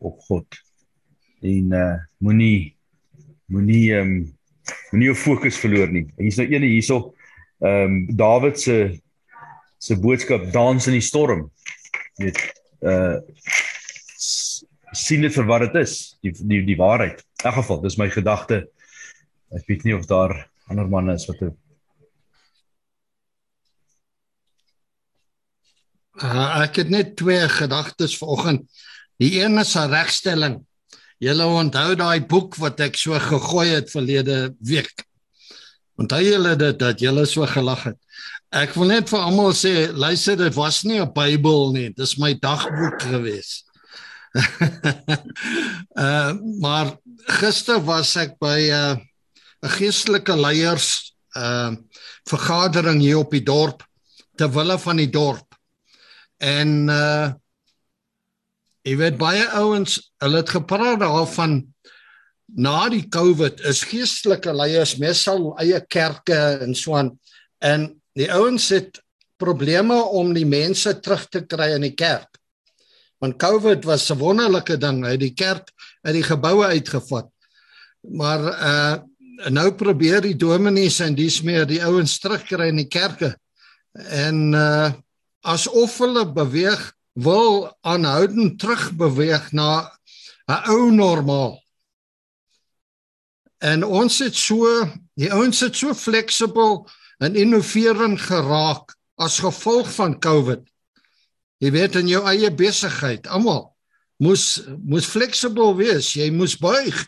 op 0.05 0.21
God. 0.29 0.59
En 1.41 1.73
uh 1.73 1.95
moenie 2.21 2.75
moenie 3.49 3.87
ehm 3.95 4.11
um, 4.11 4.19
moenie 4.93 5.09
jou 5.13 5.17
fokus 5.17 5.61
verloor 5.61 5.89
nie. 5.93 6.05
Hier's 6.21 6.37
nou 6.41 6.49
eene 6.51 6.69
hierso 6.69 6.99
ehm 7.65 7.97
um, 7.97 8.17
Dawid 8.17 8.61
se 8.61 8.77
se 9.79 9.97
boodskap 9.97 10.51
dans 10.53 10.87
in 10.87 10.99
die 10.99 11.05
storm. 11.05 11.49
Weet 12.21 12.41
uh 12.85 13.17
sien 14.95 15.25
dit 15.25 15.33
vir 15.35 15.49
wat 15.49 15.65
dit 15.67 15.81
is, 15.81 16.19
die 16.23 16.37
die 16.37 16.61
die 16.69 16.77
waarheid. 16.79 17.25
In 17.45 17.53
geval, 17.53 17.81
dis 17.85 17.99
my 18.01 18.09
gedagte. 18.09 18.65
Ek 19.53 19.67
weet 19.69 19.85
nie 19.85 19.95
of 19.97 20.07
daar 20.09 20.33
ander 20.73 20.89
manne 20.89 21.17
is 21.19 21.27
wat 21.29 21.43
het. 21.45 21.57
Uh, 26.23 26.63
ek 26.63 26.79
het 26.81 26.93
net 26.95 27.17
twee 27.19 27.43
gedagtes 27.51 28.15
vanoggend. 28.17 28.69
Die 29.21 29.43
een 29.43 29.59
is 29.59 29.75
'n 29.77 29.91
regstelling. 29.91 30.63
Julle 31.19 31.47
onthou 31.47 31.95
daai 31.95 32.25
boek 32.27 32.57
wat 32.57 32.81
ek 32.81 32.97
so 32.97 33.19
gegooi 33.19 33.69
het 33.69 33.91
verlede 33.91 34.55
week. 34.59 35.05
Onthou 35.97 36.23
julle 36.23 36.57
dit 36.57 36.79
dat 36.79 37.01
julle 37.01 37.27
so 37.27 37.47
gelag 37.47 37.85
het? 37.85 37.99
Ek 38.51 38.75
wil 38.75 38.87
net 38.87 39.09
vir 39.09 39.19
almal 39.19 39.53
sê, 39.53 39.93
luister, 39.93 40.37
dit 40.37 40.55
was 40.55 40.83
nie 40.83 41.01
'n 41.01 41.13
Bybel 41.13 41.73
nie, 41.73 41.91
dis 41.91 42.17
my 42.17 42.35
dagboek 42.35 43.03
gewees. 43.03 43.64
uh 46.05 46.33
maar 46.61 46.97
gister 47.41 47.81
was 47.87 48.17
ek 48.21 48.37
by 48.43 48.59
'n 48.67 48.73
uh, 48.73 49.71
geestelike 49.79 50.37
leiers 50.37 51.15
uh 51.37 51.73
vergadering 52.29 53.01
hier 53.01 53.19
op 53.23 53.31
die 53.31 53.45
dorp 53.45 53.85
ter 54.37 54.51
wille 54.51 54.79
van 54.79 54.97
die 54.97 55.11
dorp. 55.11 55.55
En 56.43 56.89
uh 56.89 57.33
jy 58.85 58.97
weet 59.01 59.17
baie 59.17 59.45
ouens, 59.57 60.13
hulle 60.21 60.43
het 60.43 60.51
gepraat 60.51 61.01
daarvan 61.01 61.63
na 62.53 62.89
die 62.93 63.09
COVID 63.09 63.63
is 63.65 63.87
geestelike 63.89 64.53
leiers 64.53 64.99
meestal 65.01 65.55
eie 65.59 65.81
kerke 65.89 66.37
en 66.61 66.75
so 66.75 66.97
aan 66.97 67.15
en 67.65 67.95
Die 68.15 68.31
ouens 68.31 68.69
het 68.71 69.01
probleme 69.43 69.97
om 70.15 70.31
die 70.37 70.47
mense 70.47 70.93
terug 71.03 71.27
te 71.35 71.43
kry 71.51 71.73
in 71.75 71.83
die 71.83 71.97
kerk. 71.99 72.34
Want 73.19 73.39
COVID 73.39 73.85
was 73.85 74.11
'n 74.11 74.19
wonderlike 74.19 74.77
ding, 74.77 75.05
hy 75.05 75.11
het 75.11 75.21
die 75.21 75.35
kerk 75.35 75.71
uit 76.03 76.15
die 76.15 76.23
geboue 76.23 76.65
uitgevat. 76.65 77.29
Maar 78.01 78.41
uh 78.41 78.97
nou 79.51 79.73
probeer 79.75 80.21
die 80.23 80.37
dominees 80.37 81.01
en 81.01 81.15
dis 81.15 81.43
meer 81.43 81.67
die 81.67 81.83
ouens 81.83 82.19
terugkry 82.19 82.69
in 82.71 82.77
die 82.77 82.89
kerke. 82.89 83.35
En 83.93 84.53
uh 84.55 84.93
asof 85.45 85.99
hulle 85.99 86.25
beweeg 86.33 86.93
wil 87.13 87.77
aanhoudend 87.81 88.59
terugbeweeg 88.59 89.53
na 89.53 89.91
'n 90.47 90.71
ou 90.71 90.91
normaal. 90.93 91.63
En 93.59 93.85
ons 93.85 94.19
het 94.19 94.35
so 94.35 94.69
die 95.15 95.33
ouens 95.33 95.61
het 95.61 95.77
so 95.77 95.95
flexible 95.95 96.85
en 97.19 97.37
innoverend 97.37 98.21
geraak 98.21 98.97
as 99.17 99.39
gevolg 99.39 99.89
van 99.95 100.19
COVID. 100.19 100.61
Jy 101.65 101.71
weet 101.73 101.97
in 101.97 102.11
jou 102.11 102.21
eie 102.29 102.51
besigheid, 102.53 103.25
almal 103.33 103.71
moes 104.21 104.63
moes 104.85 105.07
flexible 105.09 105.73
wees. 105.79 106.13
Jy 106.17 106.29
moes 106.35 106.59
buig. 106.61 106.99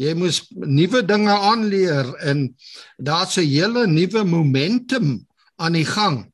Jy 0.00 0.14
moes 0.18 0.40
nuwe 0.50 1.02
dinge 1.06 1.32
aanleer 1.32 2.08
en 2.26 2.48
daar's 2.98 3.38
'n 3.38 3.46
hele 3.46 3.86
nuwe 3.86 4.24
momentum 4.24 5.26
aan 5.56 5.72
die 5.72 5.86
gang. 5.86 6.32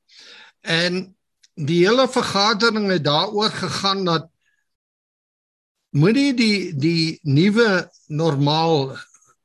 En 0.63 1.15
die 1.55 1.85
hele 1.85 2.09
vergadering 2.09 2.89
het 2.91 3.05
daaroor 3.05 3.51
gegaan 3.51 4.05
dat 4.05 4.31
moenie 5.91 6.35
die 6.35 6.73
die 6.77 7.19
nuwe 7.23 7.91
normaal 8.07 8.97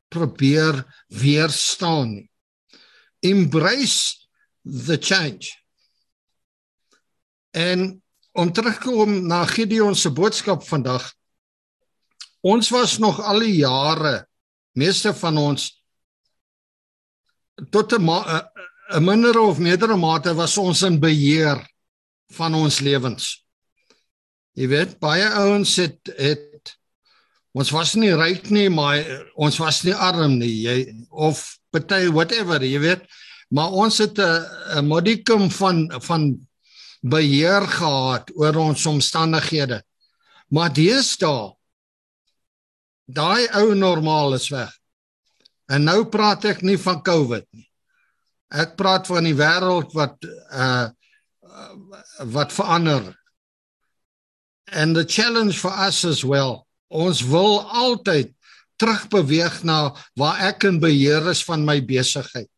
probeer 0.07 0.86
weerstaan 1.07 2.13
nie. 2.13 2.30
Embrace 3.19 4.28
the 4.63 4.97
change. 4.97 5.51
En 7.51 8.02
om 8.34 8.51
terug 8.53 8.79
te 8.81 8.89
kom 8.89 9.19
na 9.27 9.43
Gideon 9.45 9.95
se 9.95 10.09
boodskap 10.09 10.63
vandag. 10.65 11.05
Ons 12.41 12.69
was 12.73 12.97
nog 12.99 13.21
al 13.21 13.45
die 13.45 13.55
jare 13.61 14.25
meeste 14.73 15.13
van 15.13 15.38
ons 15.38 15.69
tot 17.69 17.93
'n 17.93 18.09
'n 18.93 19.03
minder 19.03 19.39
of 19.39 19.59
meerdere 19.59 19.95
mate 19.95 20.34
was 20.34 20.57
ons 20.57 20.81
in 20.81 20.99
beheer 20.99 21.61
van 22.34 22.53
ons 22.53 22.79
lewens. 22.79 23.45
Jy 24.53 24.67
weet 24.67 24.99
baie 24.99 25.29
ouens 25.29 25.75
het 25.75 26.13
het 26.17 26.75
ons 27.53 27.69
was 27.69 27.93
nie 27.95 28.13
ryk 28.13 28.49
nie, 28.49 28.69
maar 28.69 28.97
ons 29.36 29.57
was 29.57 29.84
nie 29.84 29.93
arm 29.93 30.39
nie, 30.39 30.63
jy 30.65 31.05
of 31.09 31.59
party 31.69 32.09
whatever, 32.09 32.63
jy 32.65 32.79
weet. 32.79 33.05
Maar 33.53 33.69
ons 33.71 33.97
het 33.97 34.17
'n 34.17 34.86
modicum 34.86 35.49
van 35.51 35.91
van 36.01 36.47
beheer 37.03 37.67
gehad 37.67 38.31
oor 38.39 38.55
ons 38.69 38.85
omstandighede. 38.87 39.81
Maar 40.47 40.71
deesdae 40.73 41.51
daai 43.05 43.49
ou 43.59 43.73
normaal 43.75 44.37
is 44.37 44.47
weg. 44.53 44.71
En 45.67 45.83
nou 45.83 46.03
praat 46.07 46.45
ek 46.47 46.63
nie 46.63 46.77
van 46.79 47.01
COVID 47.03 47.45
nie. 47.51 47.67
Ek 48.53 48.77
praat 48.79 49.07
van 49.09 49.27
die 49.27 49.37
wêreld 49.37 49.95
wat 49.97 50.19
uh 50.51 50.89
wat 52.33 52.53
verander. 52.53 53.11
And 54.73 54.95
the 54.95 55.05
challenge 55.05 55.59
for 55.59 55.69
us 55.69 56.03
as 56.05 56.23
well. 56.23 56.65
Ons 56.89 57.21
wil 57.21 57.61
altyd 57.61 58.31
terugbeweeg 58.81 59.61
na 59.63 59.93
waar 60.17 60.41
ek 60.49 60.65
in 60.69 60.79
beheer 60.81 61.29
is 61.29 61.43
van 61.45 61.65
my 61.65 61.77
besigheid. 61.85 62.49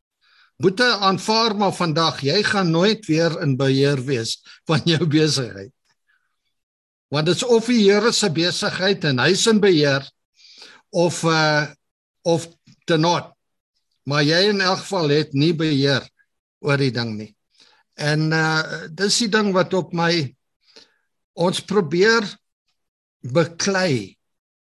Boete 0.55 0.87
aanvaar 1.03 1.55
maar 1.59 1.73
vandag, 1.75 2.21
jy 2.23 2.39
gaan 2.47 2.69
nooit 2.71 3.03
weer 3.09 3.33
in 3.43 3.57
beheer 3.59 3.99
wees 4.07 4.37
van 4.69 4.83
jou 4.87 5.03
besigheid. 5.03 5.73
Want 7.11 7.27
dit's 7.27 7.43
of 7.43 7.67
die 7.67 7.81
Here 7.83 8.11
se 8.15 8.29
besigheid 8.31 9.03
en 9.07 9.19
hy's 9.19 9.43
in 9.51 9.59
beheer 9.63 10.05
of 10.95 11.23
uh 11.27 11.67
of 12.25 12.47
te 12.89 12.97
not. 12.97 13.35
Maar 14.09 14.23
jy 14.25 14.39
in 14.49 14.63
elk 14.63 14.79
geval 14.81 15.11
het 15.13 15.35
nie 15.37 15.51
beheer 15.53 16.07
oor 16.65 16.79
die 16.81 16.93
ding 16.93 17.13
nie. 17.19 17.31
En 17.99 18.31
uh 18.31 18.87
dis 18.89 19.19
die 19.25 19.29
ding 19.35 19.51
wat 19.53 19.75
op 19.77 19.93
my 19.93 20.23
ons 21.35 21.59
probeer 21.67 22.23
beklei 23.21 24.15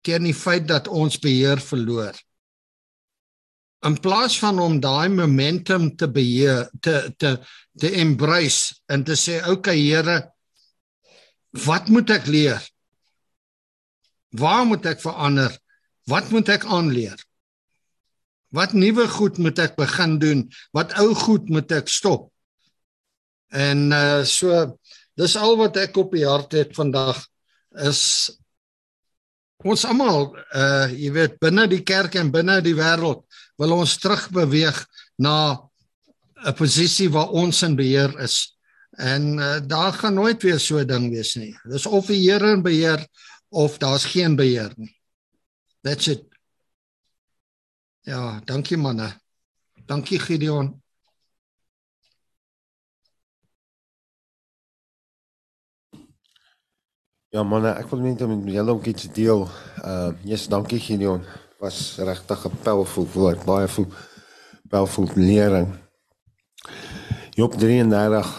teen 0.01 0.23
die 0.23 0.37
feit 0.37 0.69
dat 0.71 0.87
ons 0.87 1.19
beheer 1.19 1.59
verloor 1.59 2.15
in 3.87 3.97
plaas 3.99 4.37
van 4.39 4.59
om 4.61 4.79
daai 4.79 5.09
momentum 5.09 5.89
te 5.97 6.09
beheer 6.09 6.69
te 6.81 7.13
te 7.17 7.37
te 7.79 7.89
embrace 8.01 8.75
en 8.91 9.03
te 9.03 9.15
sê 9.17 9.41
okay 9.49 9.77
Here 9.79 10.19
wat 11.67 11.89
moet 11.91 12.09
ek 12.15 12.29
leer? 12.31 12.61
Waar 14.31 14.63
moet 14.65 14.85
ek 14.87 15.01
verander? 15.03 15.51
Wat 16.07 16.29
moet 16.31 16.47
ek 16.53 16.63
aanleer? 16.63 17.19
Wat 18.55 18.75
nuwe 18.75 19.07
goed 19.11 19.39
moet 19.39 19.59
ek 19.59 19.75
begin 19.79 20.17
doen? 20.19 20.45
Wat 20.75 20.95
ou 20.99 21.11
goed 21.15 21.49
moet 21.51 21.71
ek 21.75 21.91
stop? 21.91 22.29
En 23.51 23.91
uh, 23.91 24.23
so 24.23 24.77
dis 25.19 25.35
al 25.35 25.57
wat 25.59 25.79
ek 25.79 25.97
op 25.99 26.15
die 26.15 26.27
hart 26.27 26.55
het 26.55 26.71
vandag 26.75 27.19
is 27.83 28.31
ons 29.61 29.83
almal 29.85 30.31
uh 30.57 30.87
jy 30.89 31.11
weet 31.13 31.35
binne 31.43 31.67
die 31.69 31.83
kerk 31.85 32.15
en 32.17 32.31
binne 32.33 32.57
die 32.65 32.73
wêreld 32.77 33.21
wil 33.61 33.77
ons 33.77 33.97
terugbeweeg 34.01 34.77
na 35.21 35.69
'n 36.41 36.53
posisie 36.57 37.09
waar 37.13 37.29
ons 37.29 37.61
in 37.61 37.75
beheer 37.77 38.17
is. 38.19 38.57
En 38.97 39.37
uh, 39.37 39.59
daar 39.67 39.93
gaan 39.93 40.13
nooit 40.13 40.41
weer 40.41 40.59
so 40.59 40.79
'n 40.79 40.87
ding 40.87 41.09
wees 41.13 41.35
nie. 41.35 41.53
Dis 41.69 41.85
of 41.85 42.05
die 42.05 42.31
Here 42.31 42.51
in 42.51 42.61
beheer 42.61 43.07
of 43.49 43.77
daar's 43.77 44.05
geen 44.05 44.35
beheer 44.35 44.73
nie. 44.75 44.95
That's 45.81 46.07
it. 46.07 46.25
Ja, 48.01 48.41
dankie 48.45 48.77
manne. 48.77 49.21
Dankie 49.85 50.19
Gideon. 50.19 50.81
Ja 57.29 57.43
manne, 57.43 57.69
ek 57.77 57.87
wil 57.89 57.99
net 57.99 58.19
met 58.27 58.53
julle 58.53 58.71
ook 58.71 58.85
iets 58.85 59.07
deel. 59.13 59.47
Uh, 59.85 60.11
yes, 60.23 60.47
dankie 60.47 60.79
Gideon 60.79 61.23
was 61.61 61.95
regtig 61.97 62.45
'n 62.45 62.57
powerful 62.63 63.07
woord, 63.13 63.45
baie 63.45 63.67
vol 63.67 63.87
powerful 64.69 65.07
lering. 65.15 65.67
Job 67.29 67.53
33 67.53 68.29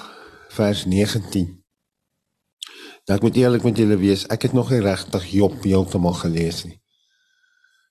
vers 0.49 0.85
19. 0.85 1.65
Dat 3.05 3.23
moet 3.23 3.37
eerlik 3.37 3.63
met 3.63 3.77
julle 3.77 3.97
wees, 3.97 4.27
ek 4.27 4.43
het 4.43 4.53
nog 4.53 4.71
nie 4.71 4.81
regtig 4.81 5.27
Job 5.31 5.63
heeltemal 5.63 6.13
gelees 6.13 6.65
nie. 6.65 6.81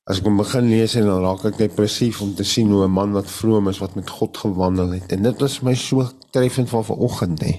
As 0.04 0.18
ek 0.18 0.28
hom 0.28 0.38
begin 0.38 0.68
lees 0.68 0.96
en 0.96 1.06
dan 1.06 1.24
raak 1.24 1.46
ek 1.46 1.58
depressief 1.58 2.22
om 2.22 2.36
te 2.36 2.44
sien 2.44 2.72
hoe 2.72 2.84
'n 2.84 2.92
man 2.92 3.12
wat 3.12 3.32
vroom 3.32 3.70
is 3.70 3.80
wat 3.80 3.96
met 3.96 4.10
God 4.10 4.38
gewandel 4.38 4.92
het 4.92 5.12
en 5.12 5.24
dit 5.24 5.40
was 5.40 5.62
my 5.62 5.76
so 5.76 6.10
treffend 6.32 6.70
van 6.70 6.86
vanoggend 6.86 7.40
nê. 7.42 7.54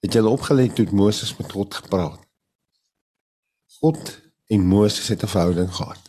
Het 0.00 0.12
jy 0.12 0.20
opgelet 0.20 0.74
toe 0.74 0.86
Moses 0.92 1.36
met 1.36 1.52
God 1.52 1.74
gepraat? 1.74 2.20
God 3.80 4.20
en 4.46 4.60
Moses 4.60 5.08
het 5.08 5.22
'n 5.22 5.26
verhouding 5.26 5.74
gehad. 5.74 6.05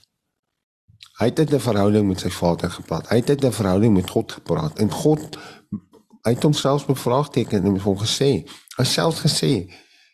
Hy 1.18 1.26
het 1.26 1.40
'n 1.54 1.60
verhouding 1.60 2.08
met 2.08 2.20
sy 2.20 2.30
vader 2.30 2.70
gepraat. 2.70 3.10
Hy 3.10 3.16
het 3.16 3.44
'n 3.44 3.52
verhouding 3.52 3.94
met 3.94 4.10
God 4.10 4.32
gepraat. 4.32 4.80
En 4.80 4.92
God 4.92 5.38
hy 6.22 6.34
het 6.34 6.44
homself 6.44 6.86
bevraagteken 6.86 7.64
en 7.64 7.80
hom 7.80 7.98
gesê, 7.98 8.44
hy 8.78 8.84
self 8.84 9.20
gesê, 9.20 9.72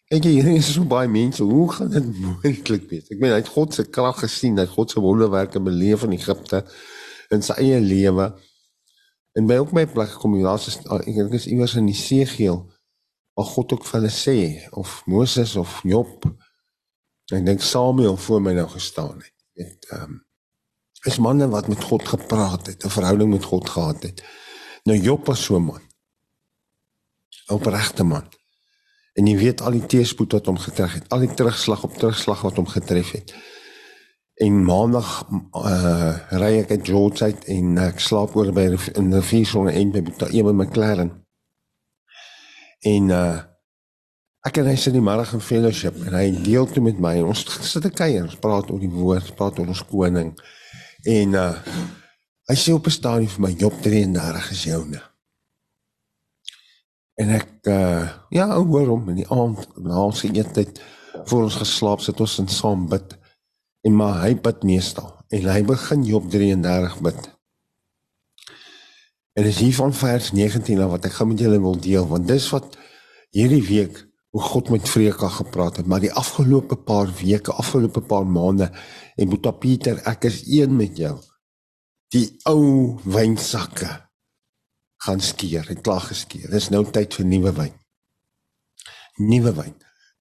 "Ek 0.08 0.24
hier 0.24 0.46
is 0.46 0.74
so 0.74 0.86
baie 0.86 1.08
mense, 1.08 1.44
hoe 1.44 1.72
gaan 1.72 1.90
dit 1.90 2.20
moontlik 2.26 2.90
wees?" 2.90 3.10
Ek 3.10 3.20
meen 3.20 3.32
hy 3.32 3.42
het 3.42 3.48
God 3.48 3.74
se 3.74 3.84
krag 3.84 4.20
gesien, 4.20 4.56
hy 4.56 4.62
het 4.62 4.70
God 4.70 4.92
se 4.92 5.00
wonderwerke 5.00 5.60
beleef 5.60 6.04
in 6.04 6.12
Egipte 6.12 6.66
in 7.30 7.42
sy 7.42 7.54
eie 7.54 7.80
lewe. 7.80 8.34
En 9.34 9.48
by 9.48 9.58
ook 9.58 9.72
my 9.72 9.86
plek 9.86 10.10
kom 10.10 10.36
jy 10.36 10.44
laas 10.44 10.68
is 10.68 10.78
ek 10.78 11.16
dink 11.16 11.34
is 11.34 11.48
iewers 11.48 11.76
in 11.76 11.86
die 11.86 11.98
Segeel 11.98 12.72
waar 13.34 13.46
God 13.46 13.74
ook 13.74 13.86
vir 13.86 14.00
hulle 14.00 14.14
sê 14.14 14.70
of 14.72 15.02
Moses 15.06 15.56
of 15.56 15.82
Job 15.84 16.26
ek 17.34 17.46
dink 17.46 17.62
Samuel 17.62 18.18
voor 18.18 18.42
my 18.42 18.54
nou 18.54 18.68
gestaan 18.68 19.18
het. 19.18 19.34
Dit 19.58 19.90
ehm 19.90 20.04
um, 20.04 20.22
is 21.04 21.20
manne 21.20 21.50
wat 21.52 21.68
met 21.68 21.84
God 21.84 22.08
gepraat 22.08 22.66
het, 22.68 22.86
'n 22.86 22.90
verhouding 22.90 23.30
met 23.30 23.44
God 23.44 23.70
gehad 23.70 24.04
het. 24.04 24.24
Nou 24.84 24.98
Job 25.00 25.26
was 25.26 25.44
so 25.44 25.56
'n 25.56 25.66
man. 25.66 25.82
'n 27.50 27.54
Opregte 27.54 28.04
man. 28.04 28.24
En 29.14 29.28
jy 29.28 29.38
weet 29.38 29.62
al 29.62 29.72
die 29.72 29.86
teëspoed 29.86 30.32
wat 30.32 30.46
hom 30.46 30.58
getref 30.58 30.94
het, 30.94 31.10
al 31.10 31.20
die 31.20 31.34
terugslag 31.34 31.84
op 31.84 31.98
terugslag 31.98 32.42
wat 32.42 32.56
hom 32.56 32.68
getref 32.68 33.12
het. 33.12 33.34
En 34.42 34.64
maandag 34.66 35.28
uh 35.54 36.14
ry 36.42 36.58
ek 36.64 36.72
uit 36.72 36.88
George 36.88 37.24
uit 37.24 37.46
en 37.46 37.78
ek 37.78 38.00
slaap 38.02 38.36
oor 38.36 38.50
by 38.52 38.66
in 38.98 39.12
die 39.14 39.22
Vierson 39.22 39.70
en 39.70 39.92
by 39.92 40.02
Boeta 40.02 40.28
McLaren. 40.52 41.12
En 42.82 43.10
uh 43.10 43.42
ek 44.44 44.58
en 44.58 44.66
hy 44.68 44.76
sit 44.76 44.94
die 44.94 45.02
middag 45.02 45.34
in 45.34 45.40
fellowship 45.40 45.96
en 46.04 46.18
hy 46.18 46.26
deel 46.44 46.66
toe 46.68 46.82
met 46.84 46.98
my 47.00 47.14
ons 47.22 47.46
sit 47.62 47.86
'n 47.86 47.94
kuier, 47.94 48.24
ons 48.24 48.36
praat 48.36 48.72
oor 48.72 48.80
die 48.80 48.92
woord, 48.92 49.36
praat 49.36 49.60
oor 49.60 49.68
ons 49.68 49.86
koning. 49.86 50.34
En 51.04 51.34
uh 51.34 51.56
hy 52.44 52.56
sê 52.60 52.74
op 52.76 52.88
'n 52.88 52.98
stadium 53.00 53.30
vir 53.30 53.42
my 53.42 53.52
Job 53.52 53.74
33 53.82 54.52
is 54.52 54.64
joune. 54.64 55.02
En 57.16 57.30
ek 57.30 57.68
uh 57.68 58.10
ja, 58.30 58.48
hoor 58.56 58.88
hom 58.88 59.10
in 59.10 59.22
die 59.24 59.30
aand 59.30 59.68
na 59.78 60.04
ons 60.04 60.24
eettyd 60.24 60.82
voor 61.26 61.44
ons 61.44 61.56
geslaap 61.56 62.02
sit 62.02 62.20
ons 62.20 62.40
in 62.40 62.48
saam 62.48 62.88
bid. 62.90 63.18
En 63.84 63.96
maar 63.96 64.22
hy 64.24 64.36
bid 64.36 64.64
meestal 64.64 65.12
en 65.30 65.48
hy 65.50 65.62
begin 65.64 66.04
Job 66.04 66.30
33 66.30 67.00
bid. 67.02 67.30
En 69.34 69.44
dis 69.44 69.58
hier 69.58 69.76
van 69.76 69.94
vers 69.94 70.32
19 70.32 70.82
af 70.82 70.90
wat 70.90 71.06
ek 71.06 71.16
gou 71.18 71.28
met 71.28 71.40
julle 71.40 71.60
wil 71.60 71.80
deel 71.80 72.08
want 72.08 72.28
dis 72.28 72.50
wat 72.54 72.78
hierdie 73.34 73.64
week 73.66 74.13
hoe 74.34 74.42
God 74.42 74.70
met 74.74 74.90
Vreka 74.90 75.30
gepraat 75.30 75.78
het, 75.78 75.86
maar 75.86 76.02
die 76.02 76.14
afgelope 76.14 76.76
paar 76.76 77.12
weke, 77.20 77.54
afgelope 77.54 78.02
paar 78.02 78.26
maande 78.26 78.72
en 79.16 79.30
Boeta 79.30 79.52
Pieter, 79.54 80.02
ek 80.10 80.26
is 80.30 80.42
een 80.50 80.74
met 80.76 80.98
jou. 80.98 81.20
die 82.14 82.28
ou 82.50 83.00
wynsakke 83.10 83.90
gaan 85.04 85.22
skeer, 85.24 85.66
het 85.68 85.82
klaar 85.84 86.04
geskeer. 86.06 86.48
Dis 86.52 86.70
nou 86.72 86.84
tyd 86.86 87.16
vir 87.18 87.28
nuwe 87.28 87.54
wyn. 87.58 87.74
Nuwe 89.20 89.54
wyn. 89.58 89.74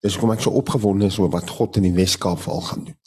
Dis 0.03 0.17
kom 0.19 0.33
ek 0.35 0.43
so 0.43 0.55
opgewonde 0.59 1.11
is 1.13 1.21
oor 1.23 1.31
wat 1.33 1.53
God 1.53 1.79
in 1.79 1.87
die 1.87 1.95
Weskaap 1.95 2.49
al 2.51 2.65
gaan 2.67 2.87
doen. 2.89 2.99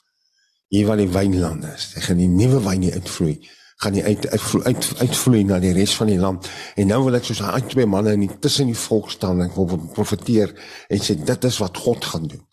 Hier 0.72 0.88
waar 0.88 1.02
die 1.02 1.12
wynlande 1.12 1.74
is, 1.76 1.92
hy 1.98 2.06
gaan 2.08 2.22
die 2.22 2.32
nuwe 2.32 2.62
wyn 2.66 2.88
uitvloei 2.94 3.36
gaan 3.76 3.94
die 3.94 4.04
uit 4.04 4.28
uitvloei 4.28 4.64
uit, 4.64 4.90
uitvloei 4.98 5.44
na 5.44 5.60
die 5.60 5.74
res 5.76 5.96
van 6.00 6.08
die 6.08 6.20
land. 6.20 6.48
En 6.80 6.88
nou 6.88 7.02
wil 7.08 7.18
ek 7.20 7.28
soos 7.28 7.42
daai 7.44 7.66
twee 7.68 7.88
manne 7.90 8.16
in 8.16 8.28
tussen 8.40 8.72
die 8.72 8.78
volk 8.86 9.12
staan 9.12 9.42
en 9.44 9.52
wil 9.56 9.80
profeteer 9.94 10.54
en 10.88 11.04
sê 11.04 11.18
dit 11.20 11.48
is 11.50 11.60
wat 11.64 11.78
God 11.84 12.06
gaan 12.06 12.28
doen. 12.32 12.44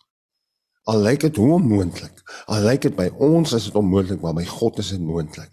Al 0.91 0.99
lyk 0.99 1.23
dit 1.23 1.39
hoe 1.39 1.53
onmoontlik. 1.55 2.23
Al 2.51 2.65
lyk 2.67 2.83
dit 2.89 2.95
by 2.95 3.07
ons 3.23 3.53
is 3.55 3.69
dit 3.69 3.75
onmoontlik, 3.79 4.19
maar 4.21 4.35
by 4.35 4.43
God 4.45 4.81
is 4.83 4.91
dit 4.91 4.99
moontlik. 5.03 5.51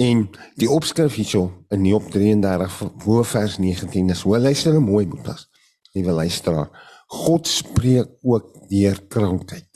En 0.00 0.26
die 0.60 0.68
opskrif 0.72 1.16
hierso 1.16 1.64
in 1.72 1.84
Job 1.88 2.10
33 2.12 2.76
voor 3.04 3.24
vers 3.24 3.58
19 3.58 4.10
is: 4.10 4.22
"Hoor 4.22 4.38
luister 4.38 4.72
nou 4.72 4.84
mooi 4.84 5.06
boetas. 5.06 5.48
Liewe 5.92 6.12
luisteraar, 6.12 6.68
God 7.06 7.48
spreek 7.48 8.08
ook 8.20 8.68
deur 8.68 9.00
krankheid." 9.08 9.68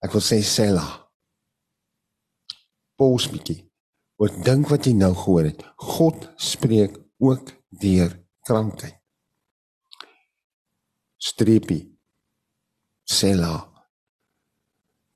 Ek 0.00 0.12
wil 0.12 0.24
sê 0.24 0.40
Selah 0.40 0.99
pos 3.00 3.28
bietjie. 3.32 3.62
Oor 4.20 4.32
dink 4.44 4.68
wat 4.68 4.84
jy 4.84 4.92
nou 4.98 5.14
gehoor 5.16 5.48
het. 5.48 5.62
God 5.80 6.28
spreek 6.36 6.98
ook 7.24 7.54
deur 7.80 8.12
krankheid. 8.44 8.98
Streepie. 11.20 11.86
Sela. 13.08 13.56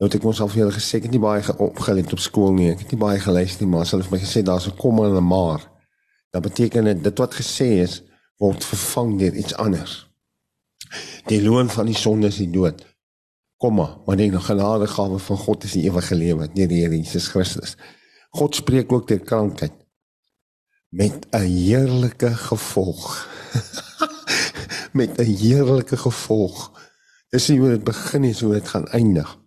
Nou 0.00 0.08
het 0.08 0.16
ek 0.18 0.24
mos 0.26 0.40
al 0.42 0.50
vir 0.52 0.64
julle 0.64 0.76
gesê 0.76 0.98
ek 0.98 1.06
het 1.08 1.14
nie 1.14 1.22
baie 1.22 1.56
opgelet 1.64 2.16
op 2.16 2.22
skool 2.24 2.56
nie. 2.56 2.70
Ek 2.72 2.82
het 2.86 2.96
nie 2.96 3.00
baie 3.00 3.20
geluister 3.20 3.64
nie, 3.64 3.70
maar 3.74 3.86
hulle 3.88 4.04
het 4.04 4.12
my 4.12 4.20
gesê 4.24 4.42
daar's 4.44 4.66
'n 4.68 4.76
kom 4.80 5.04
en 5.04 5.16
'n 5.16 5.28
maar. 5.28 5.62
Dat 6.32 6.42
beteken 6.42 6.84
dit 6.84 7.04
dit 7.04 7.18
wat 7.18 7.34
gesê 7.34 7.84
is 7.84 8.02
word 8.38 8.64
vervang 8.64 9.18
deur 9.18 9.34
iets 9.34 9.54
anders. 9.54 10.08
Die 11.26 11.42
loon 11.42 11.68
van 11.68 11.86
die 11.86 11.96
sonde 11.96 12.26
is 12.26 12.36
die 12.36 12.50
dood 12.50 12.84
komma, 13.64 13.86
maar 14.04 14.18
die 14.20 14.28
genadegawe 14.28 15.18
van 15.18 15.38
God 15.40 15.64
is 15.64 15.72
die 15.76 15.86
ewige 15.88 16.16
lewe 16.18 16.48
deur 16.52 16.68
die 16.68 16.82
Here 16.82 16.96
Jesus 16.96 17.30
Christus. 17.32 17.78
God 18.34 18.56
spreek 18.58 18.92
ook 18.92 19.08
deur 19.08 19.22
krankheid 19.24 19.76
met 20.94 21.26
'n 21.32 21.48
heerlike 21.48 22.34
gevolg. 22.48 23.28
met 25.00 25.16
'n 25.18 25.24
heerlike 25.24 25.96
gevolg. 25.96 26.70
Dis 27.30 27.48
nie 27.48 27.58
hoe 27.58 27.70
dit 27.70 27.84
begin 27.84 28.20
nie, 28.20 28.34
so 28.34 28.52
dit 28.52 28.68
gaan 28.68 28.86
eindig. 28.86 29.38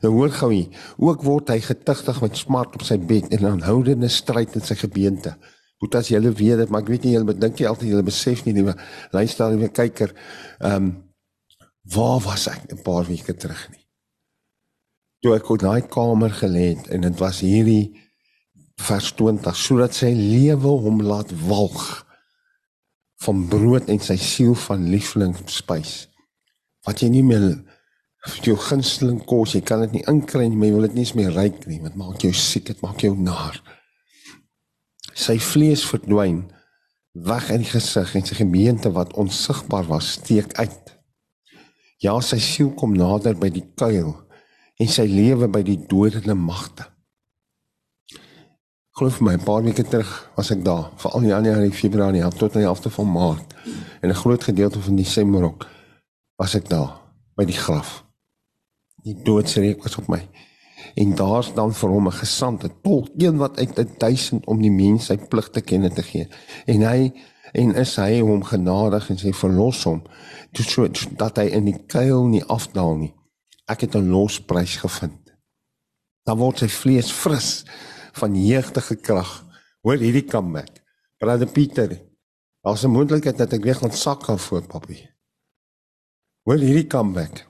Nou 0.00 0.14
hoor 0.14 0.30
gou 0.30 0.52
hier, 0.52 0.68
ook 0.96 1.22
word 1.22 1.48
hy 1.48 1.60
getigtig 1.60 2.20
met 2.20 2.36
smart 2.36 2.74
op 2.74 2.82
sy 2.82 2.98
bed 2.98 3.28
en 3.34 3.46
aanhoudende 3.46 4.08
stryd 4.08 4.54
in 4.54 4.64
sy 4.64 4.74
gebeente. 4.74 5.36
Goed 5.78 5.94
as 5.94 6.08
jy 6.08 6.20
weet 6.20 6.58
dit, 6.58 6.68
maar 6.68 6.82
ek 6.82 6.88
weet 6.88 7.04
nie 7.04 7.12
jy 7.12 7.34
dink 7.38 7.58
jy 7.58 7.66
altyd 7.66 7.90
jy 7.90 8.02
besef 8.02 8.44
nie, 8.44 8.54
liewe 8.54 8.74
luister, 9.10 9.50
liewe 9.50 9.68
kyker, 9.68 10.14
ehm 10.58 10.74
um, 10.74 11.07
Waar 11.94 12.20
was 12.20 12.48
ek 12.48 12.72
'n 12.72 12.82
paar 12.82 13.04
weke 13.06 13.34
terug 13.34 13.68
nie? 13.70 13.86
Toe 15.20 15.34
ek 15.34 15.48
op 15.50 15.58
daai 15.58 15.82
kamer 15.82 16.30
gelê 16.30 16.76
het 16.76 16.86
en 16.88 17.00
dit 17.00 17.18
was 17.18 17.40
hierdie 17.40 18.08
vers 18.76 19.12
20 19.12 19.56
sodat 19.56 19.94
sy 19.94 20.12
lewe 20.12 20.72
hom 20.84 21.02
laat 21.02 21.32
walg 21.46 22.06
van 23.24 23.48
brood 23.48 23.88
en 23.88 23.98
sy 23.98 24.16
siel 24.16 24.54
van 24.54 24.88
liefling 24.92 25.34
spys. 25.50 26.06
Wat 26.86 27.00
jy 27.02 27.08
nie 27.08 27.24
meer 27.26 27.64
jou 28.44 28.56
gunsteling 28.56 29.24
kos, 29.26 29.54
jy 29.56 29.62
kan 29.66 29.82
dit 29.86 29.98
nie 29.98 30.04
inkry 30.10 30.46
nie, 30.46 30.56
maar 30.56 30.68
jy 30.68 30.74
wil 30.74 30.86
dit 30.86 30.94
nie 30.94 31.04
eens 31.06 31.16
meer 31.18 31.34
ryk 31.34 31.66
nie, 31.66 31.80
want 31.82 31.98
maak 31.98 32.22
jou 32.22 32.32
siek, 32.34 32.66
dit 32.70 32.80
maak 32.84 33.02
jou 33.02 33.14
naar. 33.16 33.58
Sy 35.14 35.38
vlees 35.42 35.82
verdwyn 35.88 36.44
weg 37.26 37.48
in 37.50 37.64
die 37.64 37.70
gesig 37.70 38.14
en 38.14 38.26
sy 38.26 38.38
gemeente 38.38 38.92
wat 38.94 39.16
onsigbaar 39.18 39.88
was, 39.90 40.12
steek 40.20 40.54
uit. 40.60 40.97
Ja, 41.98 42.14
sy 42.22 42.38
siel 42.38 42.70
kom 42.78 42.92
nader 42.94 43.34
by 43.34 43.48
die 43.50 43.64
kuil 43.74 44.12
en 44.78 44.90
sy 44.90 45.08
lewe 45.10 45.48
by 45.50 45.64
die 45.66 45.80
dodende 45.90 46.36
magte. 46.38 46.86
Vir 48.98 49.14
my, 49.22 49.34
'n 49.34 49.44
paar 49.46 49.62
weke 49.62 49.82
terug 49.82 50.10
was 50.36 50.50
ek 50.50 50.64
daar, 50.64 50.90
veral 50.96 51.22
in 51.22 51.28
Januarie, 51.28 51.72
Februarie, 51.72 52.22
tot 52.30 52.54
aan 52.54 52.62
die 52.62 52.70
helfte 52.70 52.90
van 52.90 53.12
Maart. 53.12 53.54
En 54.02 54.10
'n 54.10 54.14
groot 54.14 54.44
gedeelte 54.44 54.80
van 54.80 54.96
Desember 54.96 55.42
ook 55.42 55.66
was 56.36 56.54
ek 56.54 56.68
daar 56.68 56.98
by 57.36 57.44
die 57.44 57.58
graf. 57.58 58.04
Die 59.02 59.14
doodsreek 59.22 59.82
was 59.82 59.96
op 59.98 60.08
my. 60.08 60.28
En 60.94 61.14
daar's 61.14 61.54
dan 61.54 61.74
vir 61.74 61.90
hom 61.90 62.06
'n 62.06 62.12
gesande 62.12 62.70
tolk, 62.82 63.08
een 63.16 63.36
wat 63.36 63.58
uit 63.58 63.98
1000 63.98 64.46
om 64.46 64.62
die 64.62 64.70
mens 64.70 65.06
sy 65.06 65.16
plig 65.16 65.50
te 65.50 65.60
kenne 65.60 65.90
te 65.90 66.02
gee. 66.02 66.28
En 66.66 66.80
hy 66.82 67.12
en 67.52 67.74
is 67.74 67.96
hy 67.96 68.20
hom 68.20 68.42
genadig 68.44 69.10
en 69.10 69.18
sy 69.18 69.32
verlos 69.32 69.84
hom 69.88 70.02
toe 70.52 70.64
so 70.64 70.88
dat 71.20 71.38
hy 71.38 71.48
in 71.58 71.68
die 71.68 71.78
kuil 71.86 72.26
nie 72.28 72.44
afdaal 72.44 72.96
nie. 72.96 73.14
Ek 73.68 73.84
het 73.84 73.96
'n 73.96 74.10
losprys 74.10 74.76
gevind. 74.76 75.32
Dan 76.24 76.38
word 76.38 76.58
sy 76.58 76.68
vlees 76.68 77.10
fris 77.12 77.64
van 78.12 78.34
jeugdige 78.34 78.96
krag. 78.96 79.44
Hoor 79.82 79.96
hierdie 79.96 80.24
comeback. 80.24 80.82
Brother 81.18 81.46
Pieter. 81.46 82.00
Daar's 82.62 82.84
'n 82.84 82.90
moontlikheid 82.90 83.36
dat 83.36 83.52
ek 83.52 83.64
weer 83.64 83.74
gaan 83.74 83.92
sak 83.92 84.24
gaan 84.24 84.38
voor 84.38 84.66
papie. 84.66 85.10
Hoor 86.44 86.58
hierdie 86.58 86.86
comeback. 86.86 87.46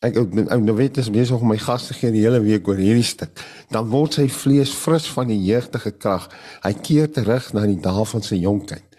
Ek 0.00 0.16
ek 0.16 0.60
nou 0.60 0.76
weet 0.76 0.94
dis 0.94 1.10
besig 1.10 1.40
om 1.40 1.48
my 1.48 1.58
gas 1.58 1.86
te 1.86 1.94
gee 1.94 2.10
die 2.10 2.22
hele 2.24 2.40
week 2.40 2.68
oor 2.68 2.76
hierdie 2.76 3.04
stuk. 3.04 3.36
Dan 3.68 3.88
word 3.88 4.14
sy 4.14 4.28
vlees 4.28 4.72
fris 4.72 5.08
van 5.12 5.28
die 5.28 5.44
jeugdige 5.44 5.90
krag. 5.90 6.30
Hy 6.62 6.72
keer 6.72 7.10
terug 7.12 7.52
na 7.52 7.66
die 7.66 7.80
dae 7.80 8.04
van 8.04 8.22
sy 8.22 8.36
jonkheid. 8.36 8.89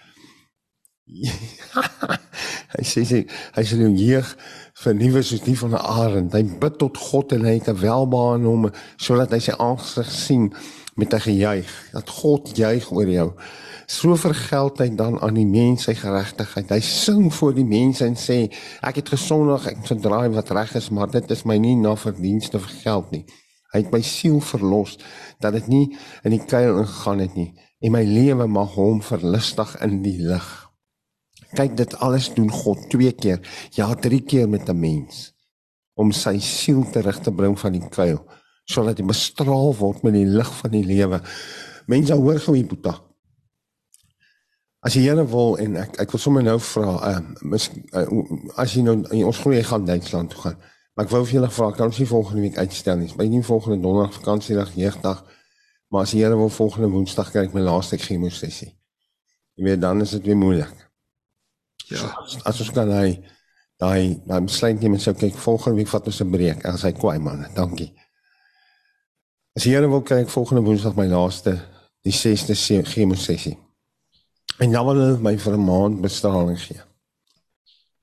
hy 2.76 2.84
sê 2.88 3.04
sy 3.04 3.22
hy 3.56 3.64
sê 3.68 3.80
hom 3.82 3.98
jeug 4.00 4.28
vernuwe 4.82 5.24
soos 5.28 5.44
die 5.44 5.58
van 5.60 5.76
'n 5.76 5.82
arend. 5.82 6.34
Hy 6.34 6.44
bid 6.62 6.78
tot 6.80 6.98
God 6.98 7.34
en 7.36 7.44
hy 7.46 7.58
het 7.60 7.68
'n 7.68 7.82
welbehae 7.82 8.46
hom 8.48 8.70
sodat 8.96 9.34
hy 9.36 9.40
sy 9.40 9.56
aangesig 9.58 10.12
sien 10.12 10.54
met 10.96 11.14
'n 11.14 11.20
gejuig. 11.28 11.72
Dat 11.92 12.10
God 12.10 12.56
juig 12.56 12.92
oor 12.92 13.10
jou. 13.10 13.30
So 13.88 14.16
vergeld 14.16 14.80
hy 14.80 14.96
dan 14.96 15.20
aan 15.20 15.36
die 15.36 15.46
mens 15.46 15.84
sy 15.84 15.94
geregtigheid. 15.94 16.70
Hy 16.70 16.80
sing 16.80 17.34
voor 17.34 17.54
die 17.54 17.68
mense 17.68 18.06
en 18.06 18.16
sê 18.16 18.48
ek 18.82 18.96
het 18.96 19.10
gesondig, 19.10 19.68
ek 19.68 19.78
het 19.78 19.88
verdraai 19.88 20.30
wat 20.32 20.50
reg 20.50 20.76
is, 20.76 20.90
maar 20.90 21.12
dit 21.12 21.32
is 21.32 21.44
my 21.44 21.58
nie 21.58 21.76
na 21.76 21.96
verdienste 21.96 22.60
vergeld 22.60 23.12
nie. 23.12 23.26
Hy 23.74 23.84
het 23.84 23.92
my 23.92 24.02
siel 24.02 24.40
verlos 24.40 24.98
dat 25.40 25.54
dit 25.54 25.68
nie 25.68 25.98
in 26.24 26.32
die 26.32 26.46
kuil 26.46 26.80
ingegaan 26.80 27.20
het 27.20 27.36
nie 27.36 27.54
en 27.82 27.92
my 27.92 28.04
lewe 28.04 28.48
mag 28.48 28.76
hom 28.76 29.02
verlustig 29.02 29.76
in 29.82 30.02
die 30.02 30.22
lig. 30.22 30.71
Kyk 31.58 31.76
dit 31.78 31.96
alles 32.00 32.30
doen 32.34 32.52
God 32.52 32.90
twee 32.90 33.12
keer, 33.12 33.42
ja 33.76 33.94
drie 33.96 34.22
keer 34.24 34.50
met 34.50 34.70
'n 34.70 34.80
mens 34.80 35.34
om 35.96 36.12
sy 36.12 36.40
siel 36.40 36.84
terug 36.92 37.20
te 37.22 37.32
bring 37.32 37.60
van 37.60 37.72
die 37.72 37.90
kuil 37.90 38.22
sodat 38.72 39.00
hy 39.00 39.06
bestraal 39.06 39.74
word 39.76 40.04
met 40.04 40.14
die 40.14 40.26
lig 40.26 40.52
van 40.62 40.72
die 40.72 40.86
lewe. 40.86 41.20
Mense 41.92 42.14
hoor 42.14 42.40
gou 42.40 42.56
hier 42.56 42.68
Boeta. 42.70 42.94
As 44.82 44.96
jy 44.98 45.04
Here 45.06 45.26
wil 45.30 45.58
en 45.62 45.76
ek 45.78 46.00
ek 46.02 46.14
wil 46.14 46.22
sommer 46.22 46.44
nou 46.46 46.58
vra, 46.60 46.94
uh, 47.12 47.20
uh, 48.00 48.06
as 48.58 48.74
jy 48.74 48.82
nou 48.86 48.96
ons 49.28 49.42
glo 49.44 49.54
jy 49.54 49.64
gaan 49.68 49.86
Duitsland 49.86 50.32
toe 50.34 50.40
gaan. 50.46 50.58
Maar 50.96 51.06
ek 51.06 51.12
wou 51.14 51.22
vir 51.26 51.36
julle 51.38 51.50
vra, 51.54 51.70
kan 51.76 51.92
ons 51.92 52.00
nie 52.02 52.10
volgende 52.10 52.42
week 52.48 52.58
uitstel 52.58 52.98
nie. 52.98 53.12
By 53.18 53.28
nie 53.30 53.44
volgende 53.46 53.84
donderdag 53.84 54.18
vakansiedag, 54.18 54.74
jeugdag. 54.76 55.22
Maar 55.92 56.08
as 56.08 56.16
jy 56.16 56.24
Here 56.24 56.40
wil 56.40 56.50
volgende 56.50 56.90
Woensdag 56.96 57.30
kry 57.32 57.46
ek 57.46 57.54
my 57.54 57.64
laaste 57.66 58.00
chemo 58.02 58.32
sessie. 58.34 58.72
Jy 59.60 59.68
weet 59.68 59.84
dan 59.84 60.02
is 60.02 60.16
dit 60.18 60.32
weer 60.32 60.40
moeilik. 60.40 60.91
Ja. 61.92 62.12
As 62.48 62.62
ons 62.64 62.72
kan 62.74 62.90
hy 62.92 63.16
daai 63.82 64.22
daai 64.28 64.46
besluit 64.46 64.80
neem 64.82 64.96
en 64.96 65.02
sê 65.02 65.14
kyk 65.18 65.40
volgende 65.42 65.82
week 65.82 65.90
vat 65.92 66.08
ons 66.08 66.22
'n 66.22 66.32
breek. 66.32 66.66
As 66.66 66.84
hy 66.84 66.92
kwaai 66.92 67.20
man, 67.20 67.46
dankie. 67.56 67.92
As 69.58 69.66
jy 69.66 69.82
wil 69.82 70.02
kyk 70.02 70.30
volgende 70.30 70.64
Woensdag 70.64 70.96
my 70.96 71.08
laaste 71.08 71.60
die 72.06 72.14
6de 72.14 72.56
chemo 72.88 73.16
sessie. 73.16 73.58
En 74.60 74.72
dan 74.72 74.86
wil 74.86 74.96
hulle 74.96 75.18
my 75.20 75.38
vir 75.38 75.54
'n 75.54 75.66
maand 75.66 76.02
bestraling 76.02 76.60
gee. 76.60 76.82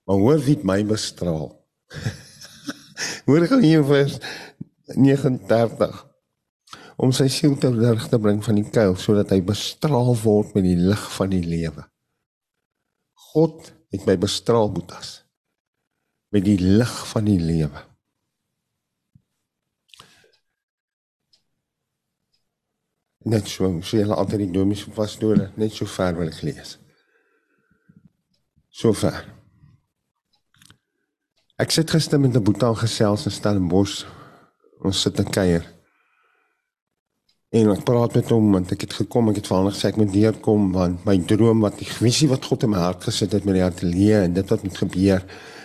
Maar 0.05 0.17
hoor 0.17 0.39
wie 0.39 0.59
my 0.63 0.85
bestraal. 0.85 1.67
hoor 3.27 3.47
gou 3.47 3.61
hier 3.61 3.85
vers 3.85 4.19
39 4.97 6.05
om 6.97 7.13
sy 7.13 7.29
siel 7.29 7.57
te 7.57 7.71
lig 7.71 8.09
te 8.09 8.19
bring 8.19 8.45
van 8.45 8.55
die 8.55 8.71
kuil 8.71 8.97
sodat 8.97 9.31
hy 9.31 9.41
bestraal 9.41 10.17
word 10.23 10.55
met 10.55 10.65
die 10.65 10.77
lig 10.77 11.05
van 11.15 11.31
die 11.31 11.45
lewe. 11.45 11.85
God 13.33 13.73
het 13.95 14.05
my 14.07 14.17
bestraal 14.21 14.73
boetas 14.73 15.23
met 16.29 16.45
die 16.45 16.59
lig 16.61 16.95
van 17.09 17.25
die 17.25 17.39
lewe. 17.41 17.85
Net 23.29 23.49
so, 23.49 23.71
so 23.81 23.97
jy 23.97 24.05
altyd 24.09 24.45
die 24.45 24.53
domies 24.53 24.85
van 24.87 24.97
pastore, 25.01 25.51
net 25.57 25.73
so 25.73 25.89
ver 25.89 26.17
wil 26.17 26.29
ek 26.29 26.43
lees. 26.45 26.77
So 28.69 28.93
ver. 28.97 29.25
Ek 31.59 31.73
sit 31.75 31.91
gister 31.91 32.21
met 32.21 32.37
'n 32.37 32.45
boetie 32.45 32.75
gesels 32.85 33.27
in 33.27 33.33
Stellenbosch. 33.33 34.05
Ons 34.85 35.01
sit 35.01 35.19
in 35.19 35.31
kuier. 35.31 35.78
En 37.49 37.71
ek 37.73 37.85
praat 37.89 38.13
met 38.13 38.29
hom 38.29 38.51
want 38.53 38.73
ek 38.75 38.83
het 38.85 38.95
gekom, 38.99 39.31
ek 39.31 39.39
het 39.41 39.47
vir 39.49 39.57
hom 39.57 39.69
gesê 39.73 39.89
ek 39.89 39.97
moet 39.97 40.11
deurkom 40.13 40.67
want 40.75 41.05
my 41.09 41.15
droom 41.31 41.63
wat 41.65 41.79
die 41.81 41.89
visie 41.89 42.27
wat 42.29 42.45
God 42.45 42.67
in 42.67 42.75
my 42.75 42.83
hart 42.83 43.07
gesit 43.09 43.33
het 43.33 43.47
met 43.49 43.57
die 43.57 43.65
ateljee 43.65 44.19
en 44.27 44.35
dit 44.37 44.51
wat 44.53 44.67
moet 44.67 44.81
gebeur, 44.83 45.23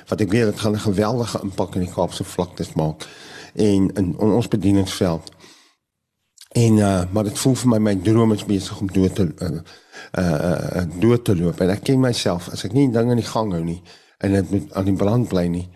wat 0.08 0.24
ek 0.24 0.32
weet 0.32 0.48
dit 0.54 0.62
gaan 0.64 0.78
'n 0.78 0.86
geweldige 0.86 1.42
impak 1.44 1.76
in 1.76 1.84
die 1.84 1.92
Kaapse 1.92 2.24
vlaktes 2.24 2.72
maak 2.80 3.04
en 3.56 3.92
in 4.00 4.16
on 4.18 4.32
ons 4.32 4.48
bedieningsveld. 4.48 5.28
En 6.56 6.78
uh 6.78 7.04
maar 7.12 7.24
dit 7.24 7.40
voel 7.40 7.56
vir 7.56 7.70
my 7.70 7.80
my 7.80 7.96
droom 7.96 8.32
is 8.32 8.46
besig 8.46 8.80
om 8.80 8.88
dood 8.88 9.16
te 9.16 9.28
uh 9.42 9.52
uh, 10.18 10.80
uh 10.80 10.86
dood 11.00 11.26
te 11.26 11.36
loop 11.36 11.60
en 11.60 11.70
ek 11.70 11.84
ken 11.84 12.00
myself 12.00 12.50
as 12.50 12.64
ek 12.64 12.74
nie 12.74 12.92
dinge 12.92 13.12
in 13.12 13.20
die 13.20 13.32
gang 13.34 13.52
hou 13.52 13.64
nie 13.64 13.82
en 14.20 14.32
dit 14.32 14.52
moet 14.52 14.74
aan 14.74 14.86
die 14.86 14.96
brand 14.96 15.28
bly 15.28 15.48
nie. 15.48 15.68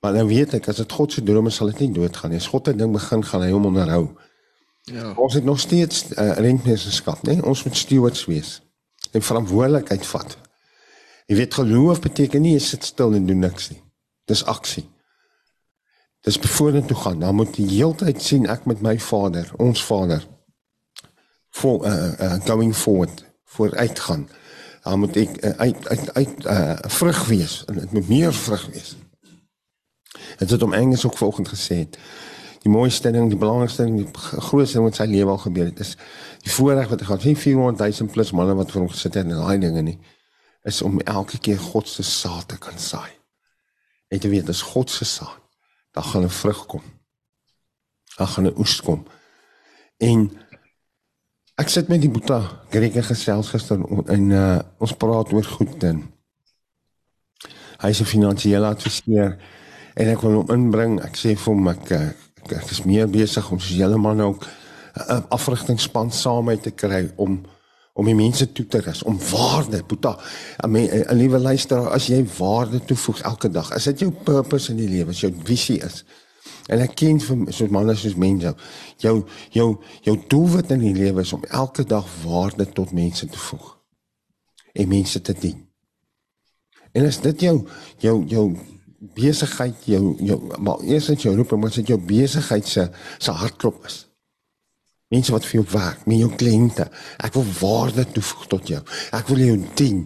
Maar 0.00 0.12
nou 0.12 0.26
weet 0.26 0.54
ek 0.54 0.68
as 0.68 0.76
dit 0.76 0.92
God 0.92 1.12
se 1.12 1.22
drome 1.22 1.50
sal 1.50 1.70
dit 1.70 1.86
nie 1.86 1.92
doodgaan 1.92 2.30
nie. 2.30 2.42
As 2.42 2.50
God 2.50 2.68
'n 2.68 2.76
ding 2.76 2.92
begin 2.92 3.22
gaan 3.22 3.42
hy 3.42 3.50
hom 3.50 3.66
onderhou. 3.66 4.10
Ja. 4.82 5.12
Ons 5.12 5.34
het 5.34 5.44
nog 5.44 5.60
steeds 5.60 6.10
uh, 6.10 6.32
rentmeesterskap, 6.32 7.22
né? 7.22 7.40
Ons 7.42 7.62
moet 7.62 7.76
stewards 7.76 8.24
wees 8.24 8.62
en 9.10 9.22
verantwoordelikheid 9.22 10.06
vat. 10.06 10.36
Jy 11.26 11.36
weet 11.36 11.54
geloof 11.54 12.00
beteken 12.00 12.42
nie 12.42 12.56
jy 12.56 12.62
sit 12.64 12.84
stil 12.84 13.14
en 13.14 13.26
doen 13.26 13.38
niks 13.38 13.70
nie. 13.70 13.82
Dis 14.26 14.44
aksie. 14.44 14.84
Dis 16.26 16.38
bevoorend 16.38 16.88
toe 16.88 16.96
gaan. 16.96 17.20
Dan 17.22 17.34
moet 17.34 17.56
jy 17.56 17.66
heeltyd 17.68 18.22
sien 18.22 18.46
ek 18.50 18.66
met 18.70 18.82
my 18.82 18.96
Vader, 18.98 19.50
ons 19.62 19.84
Vader 19.84 20.26
for 21.52 21.86
uh, 21.86 22.12
uh 22.18 22.40
going 22.46 22.74
forward, 22.76 23.24
vooruit 23.44 23.98
gaan. 23.98 24.28
Dan 24.82 24.98
moet 24.98 25.16
ek 25.16 25.38
uh, 25.44 25.50
uit 25.50 25.88
uit 25.88 26.14
uit 26.14 26.44
uh 26.44 26.76
vrug 26.98 27.24
wees 27.26 27.62
en 27.64 27.78
dit 27.78 27.92
moet 27.92 28.08
meer 28.08 28.34
vrug 28.34 28.66
wees. 28.72 28.96
Dit 30.38 30.50
het 30.50 30.62
om 30.62 30.72
Engels 30.72 31.04
ook 31.06 31.18
vanoggend 31.18 31.48
gesê 31.48 31.82
het 31.84 31.98
die 32.62 32.70
mooiste 32.70 33.10
ding, 33.10 33.28
die 33.28 33.38
belangrikste 33.38 33.84
ding, 33.84 33.96
die 33.96 34.40
grootste 34.48 34.78
ding 34.78 34.86
wat 34.86 35.00
sy 35.00 35.06
lewe 35.10 35.30
al 35.30 35.42
gebeur 35.42 35.70
het, 35.70 35.80
is 35.80 35.96
die 36.44 36.52
voorreg 36.52 36.88
wat 36.88 37.00
hy 37.00 37.06
gehad 37.06 37.22
het. 37.22 37.38
400 37.38 37.98
000 37.98 38.12
plus 38.12 38.32
manne 38.32 38.54
wat 38.54 38.70
vir 38.70 38.80
hom 38.80 38.90
gesit 38.90 39.14
het 39.14 39.24
en 39.24 39.34
daai 39.34 39.58
dinge 39.58 39.82
nie 39.82 39.98
is 40.62 40.82
om 40.82 41.00
elke 41.00 41.38
keer 41.38 41.58
God 41.58 41.88
se 41.88 42.02
saad 42.02 42.48
te 42.48 42.58
kan 42.58 42.78
saai. 42.78 43.10
En 44.08 44.20
te 44.20 44.28
weet 44.28 44.46
dis 44.46 44.62
God 44.62 44.90
se 44.90 45.04
saad. 45.04 45.40
Daar 45.92 46.04
gaan 46.04 46.24
'n 46.24 46.30
vrug 46.30 46.66
kom. 46.66 46.82
Daar 48.16 48.26
gaan 48.26 48.46
'n 48.46 48.58
oes 48.58 48.80
kom. 48.80 49.06
En 49.96 50.30
ek 51.54 51.68
sit 51.68 51.88
met 51.88 52.00
die 52.00 52.10
Boeta 52.10 52.62
Greke 52.70 53.02
gesels 53.02 53.48
gister 53.48 53.78
en 54.06 54.30
uh, 54.30 54.58
ons 54.78 54.92
praat 54.92 55.32
oor 55.32 55.44
goed 55.44 55.82
en 55.82 56.12
hy 57.78 57.88
is 57.88 58.00
'n 58.00 58.04
finansiële 58.04 58.66
adviseur 58.66 59.38
en 59.94 60.08
ek 60.08 60.20
wil 60.20 60.32
hom 60.32 60.50
inbring. 60.50 61.00
Ek 61.02 61.16
sê 61.16 61.36
vir 61.36 61.54
hom 61.54 61.68
ek 61.68 61.90
uh, 61.90 62.08
ek, 62.50 62.70
is 62.70 62.82
meer 62.84 63.08
besig 63.10 63.50
om 63.50 63.60
soos 63.60 63.76
julle 63.76 63.98
man 63.98 64.20
ook 64.20 64.46
'n 64.94 65.24
afrigtingspan 65.28 66.10
saam 66.10 66.44
met 66.44 66.62
te 66.62 66.70
kry 66.70 67.10
om 67.16 67.42
om 67.94 68.06
die 68.08 68.16
mense 68.16 68.46
toe 68.52 68.66
te 68.66 68.80
rus 68.80 69.02
om 69.02 69.18
waarde 69.30 69.82
puta 69.84 70.18
'n 70.64 71.16
liewe 71.16 71.38
luisteraar 71.38 71.90
as 71.90 72.06
jy 72.06 72.24
waarde 72.38 72.84
toevoeg 72.84 73.20
elke 73.20 73.50
dag 73.50 73.72
as 73.72 73.84
dit 73.84 73.98
jou 73.98 74.10
purpose 74.10 74.70
in 74.70 74.76
die 74.76 74.88
lewe 74.88 75.10
is 75.10 75.20
jou 75.20 75.32
visie 75.44 75.78
is. 75.78 76.04
En 76.66 76.80
ek 76.80 76.94
ken 76.94 77.20
vir 77.20 77.52
soos 77.52 77.70
manne 77.70 77.94
soos 77.94 78.14
mense 78.14 78.54
jou 78.96 79.24
jou 79.50 79.78
jou 80.02 80.16
doelwit 80.28 80.70
in 80.70 80.80
die 80.80 80.94
lewe 80.94 81.20
is 81.20 81.32
om 81.32 81.44
elke 81.44 81.84
dag 81.84 82.06
waarde 82.24 82.66
tot 82.72 82.92
mense 82.92 83.26
te 83.26 83.38
voeg 83.38 83.78
en 84.72 84.88
mense 84.88 85.20
te 85.20 85.32
dien. 85.32 85.68
En 86.92 87.06
as 87.06 87.20
dit 87.20 87.40
jou 87.40 87.68
jou 87.98 88.24
jou 88.26 88.56
besigheid 89.02 89.84
jou 89.84 90.14
jou 90.22 90.38
maar 90.62 90.82
eers 90.86 91.10
as 91.10 91.24
jy 91.24 91.34
roep 91.34 91.54
moet 91.58 91.74
dit 91.80 91.90
jou 91.90 91.98
besigheid 91.98 92.66
se 92.66 92.86
se 93.18 93.34
hartklop 93.34 93.84
is. 93.86 94.04
Mense 95.12 95.32
wat 95.34 95.44
vir 95.44 95.60
jou 95.60 95.66
werk, 95.74 96.06
met 96.06 96.22
jou 96.22 96.30
kliënte. 96.40 96.86
Ek 97.20 97.34
wil 97.36 97.48
waarde 97.58 98.06
toevoeg 98.14 98.46
tot 98.48 98.68
jou. 98.70 98.80
Ek 99.12 99.28
wil 99.28 99.42
jou 99.44 99.56
dien. 99.76 100.04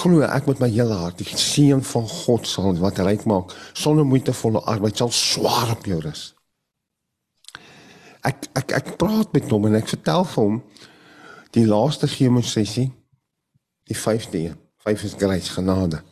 Glo 0.00 0.22
ek 0.24 0.46
met 0.48 0.62
my 0.62 0.68
hele 0.70 0.96
hart, 0.96 1.18
die 1.20 1.36
seën 1.36 1.82
van 1.84 2.06
God 2.08 2.46
sal 2.46 2.78
wat 2.80 3.02
ryk 3.02 3.26
maak 3.28 3.52
sonder 3.74 4.06
moeitevolle 4.06 4.62
arbeid 4.70 4.96
sal 4.96 5.10
swaar 5.12 5.74
op 5.74 5.88
jou 5.90 5.98
rus. 6.00 6.30
Ek 8.24 8.46
ek 8.56 8.76
ek 8.78 8.94
praat 9.00 9.34
met 9.34 9.50
hom 9.50 9.66
en 9.66 9.80
ek 9.80 9.90
vertel 9.90 10.24
vir 10.30 10.44
hom 10.44 10.62
die 11.56 11.66
laaste 11.66 12.06
chemo 12.06 12.44
sessie 12.46 12.86
die 13.90 13.98
5de 13.98 14.54
5 14.86 15.04
is 15.08 15.16
grace 15.18 15.50
genade 15.50 16.04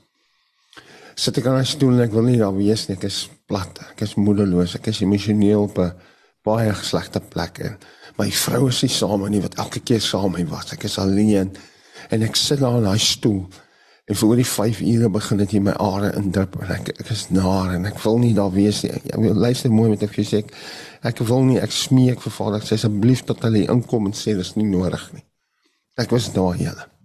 sit 1.19 1.39
ek 1.41 1.47
aan 1.51 1.59
'n 1.59 1.67
stoel 1.67 1.99
en 1.99 2.07
ek 2.07 2.13
wil 2.15 2.23
nie 2.23 2.39
daar 2.39 2.55
wees 2.55 2.87
nie. 2.89 2.97
Ek 2.97 3.05
is 3.05 3.29
plat. 3.47 3.79
Ek 3.91 4.03
is 4.07 4.15
moedeloos. 4.15 4.77
Ek 4.77 4.87
is 4.87 5.01
emosioneel 5.03 5.63
op 5.63 5.79
'n 5.79 5.93
baie 6.45 6.75
slegte 6.75 7.21
plek 7.21 7.59
en 7.59 7.79
my 8.19 8.31
vrou 8.31 8.69
is 8.69 8.83
nie 8.83 8.91
saam 8.91 9.29
nie 9.31 9.41
wat 9.41 9.59
elke 9.59 9.81
keer 9.81 10.01
saam 10.01 10.33
met 10.33 10.45
my 10.45 10.51
was. 10.51 10.73
Ek 10.73 10.85
is 10.85 10.99
alleen 10.99 11.57
en 12.11 12.23
ek 12.23 12.37
sit 12.37 12.61
daar 12.61 12.79
in 12.79 12.85
daai 12.85 12.99
stoel 12.99 13.49
en 14.09 14.17
vir 14.17 14.29
oor 14.29 14.37
die 14.37 14.45
5 14.45 14.81
ure 14.81 15.09
begin 15.09 15.39
dit 15.39 15.53
in 15.53 15.63
my 15.63 15.73
are 15.73 16.13
indrup 16.17 16.57
en 16.63 16.71
ek 16.71 16.89
ek 17.01 17.11
is 17.11 17.29
naar 17.31 17.75
en 17.75 17.87
ek 17.87 17.99
wil 18.05 18.19
nie 18.19 18.35
daar 18.35 18.53
wees 18.53 18.83
nie. 18.83 18.93
Ek 18.93 19.19
wil 19.21 19.35
luister 19.35 19.71
mooi 19.71 19.91
met 19.91 20.03
ek 20.03 20.15
sê 20.17 20.39
ek, 20.39 20.55
ek 21.03 21.19
wil 21.19 21.45
nie 21.45 21.59
ek 21.61 21.73
smeek 21.73 22.21
vir 22.21 22.33
Vader 22.33 22.61
sê 22.61 22.75
asseblief 22.75 23.25
dat 23.27 23.43
hulle 23.43 23.67
inkom 23.67 24.07
en 24.07 24.13
sê 24.13 24.37
dis 24.37 24.55
nie 24.57 24.65
nodig 24.65 25.11
nie. 25.13 25.25
Ek 25.99 26.11
was 26.11 26.33
daar 26.33 26.57
julle. 26.57 26.98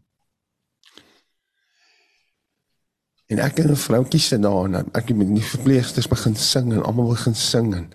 En 3.33 3.39
ek 3.41 3.63
en 3.63 3.71
'n 3.71 3.75
vroutjie 3.75 4.19
sit 4.19 4.41
daar 4.41 4.65
en 4.65 4.75
ek 4.93 5.15
met 5.15 5.29
die 5.33 5.43
verpleegsters 5.43 6.07
begin 6.07 6.35
sing 6.35 6.73
en 6.73 6.83
almal 6.85 7.07
begin 7.15 7.35
sing 7.35 7.73
en 7.75 7.87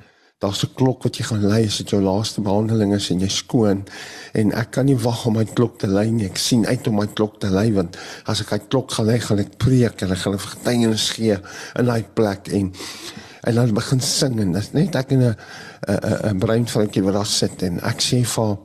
daar's 0.43 0.64
'n 0.64 0.74
klok 0.74 1.03
wat 1.03 1.16
jy 1.16 1.24
gaan 1.24 1.47
lei 1.47 1.66
as 1.66 1.76
dit 1.76 1.91
jou 1.91 2.03
laaste 2.03 2.41
behandeling 2.41 2.95
is 2.95 3.11
en 3.11 3.20
jy 3.20 3.28
skoon 3.28 3.84
en 4.32 4.53
ek 4.53 4.70
kan 4.70 4.86
nie 4.86 4.97
wag 4.97 5.26
om 5.26 5.32
my 5.34 5.45
klok 5.45 5.78
te 5.78 5.86
lei 5.86 6.11
nie. 6.11 6.26
Ek 6.26 6.36
sien 6.36 6.66
uit 6.66 6.86
om 6.86 6.95
my 6.95 7.07
klok 7.07 7.41
te 7.41 7.51
lei 7.51 7.72
want 7.72 7.97
as 8.24 8.41
ek 8.41 8.51
hy 8.51 8.59
klok 8.59 8.91
gaan 8.91 9.07
lei 9.07 9.20
gaan 9.20 9.39
ek 9.39 9.57
preek 9.59 10.03
en 10.03 10.11
ek 10.11 10.18
gaan 10.18 10.39
getuienis 10.39 11.11
gee 11.11 11.39
in 11.78 11.84
daai 11.86 12.03
plek 12.14 12.49
en 12.49 12.72
en 13.43 13.55
dan 13.55 13.74
begin 13.74 14.01
sing 14.01 14.41
en 14.41 14.53
dit 14.53 14.74
net 14.74 14.97
ek 14.97 15.12
en 15.12 15.22
'n 15.22 15.36
'n 15.89 16.30
'n 16.30 16.39
brein 16.39 16.66
vroutjie 16.66 17.03
wat 17.03 17.14
daar 17.14 17.26
sit 17.26 17.62
en 17.62 17.80
ek 17.80 18.01
sê 18.01 18.24
vir 18.24 18.59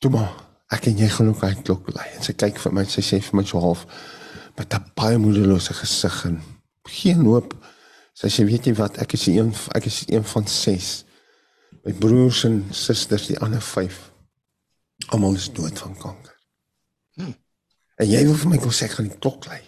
toe 0.00 0.10
maar 0.10 0.32
ek 0.70 0.86
en 0.86 0.96
jy 0.96 1.08
gaan 1.08 1.28
ook 1.28 1.42
hy 1.42 1.54
klok 1.62 1.92
lei 1.94 2.08
en 2.16 2.22
sy 2.22 2.32
kyk 2.32 2.58
vir 2.58 2.72
my 2.72 2.84
sy 2.84 3.00
sê 3.00 3.20
vir 3.20 3.36
my 3.36 3.44
so 3.44 3.60
half 3.60 3.86
met 4.56 4.74
'n 4.74 4.90
baie 4.94 5.18
moederlose 5.18 5.74
gesig 5.74 6.24
en 6.24 6.42
geen 6.82 7.24
hoop. 7.24 7.54
Sy 8.12 8.28
sê 8.28 8.44
weet 8.44 8.64
jy 8.64 8.74
wat, 8.74 8.96
ek 8.96 9.12
is 9.12 9.26
een 9.26 9.54
ek 9.74 9.84
is 9.84 10.02
een 10.06 10.24
van 10.24 10.46
6. 10.46 11.04
My 11.84 11.92
broers 11.92 12.44
en 12.44 12.64
susters, 12.70 13.26
die 13.26 13.38
ander 13.38 13.62
5, 13.62 14.12
almal 15.06 15.34
is 15.34 15.52
dood 15.52 15.78
van 15.78 15.96
kanker. 15.96 16.36
Hm. 17.14 17.32
En 17.96 18.08
jy 18.08 18.24
wil 18.24 18.34
vir 18.34 18.48
my 18.48 18.58
kom 18.58 18.70
sê 18.70 18.84
ek 18.84 18.96
gaan 18.96 19.08
die 19.08 19.18
klok 19.18 19.46
lei. 19.46 19.60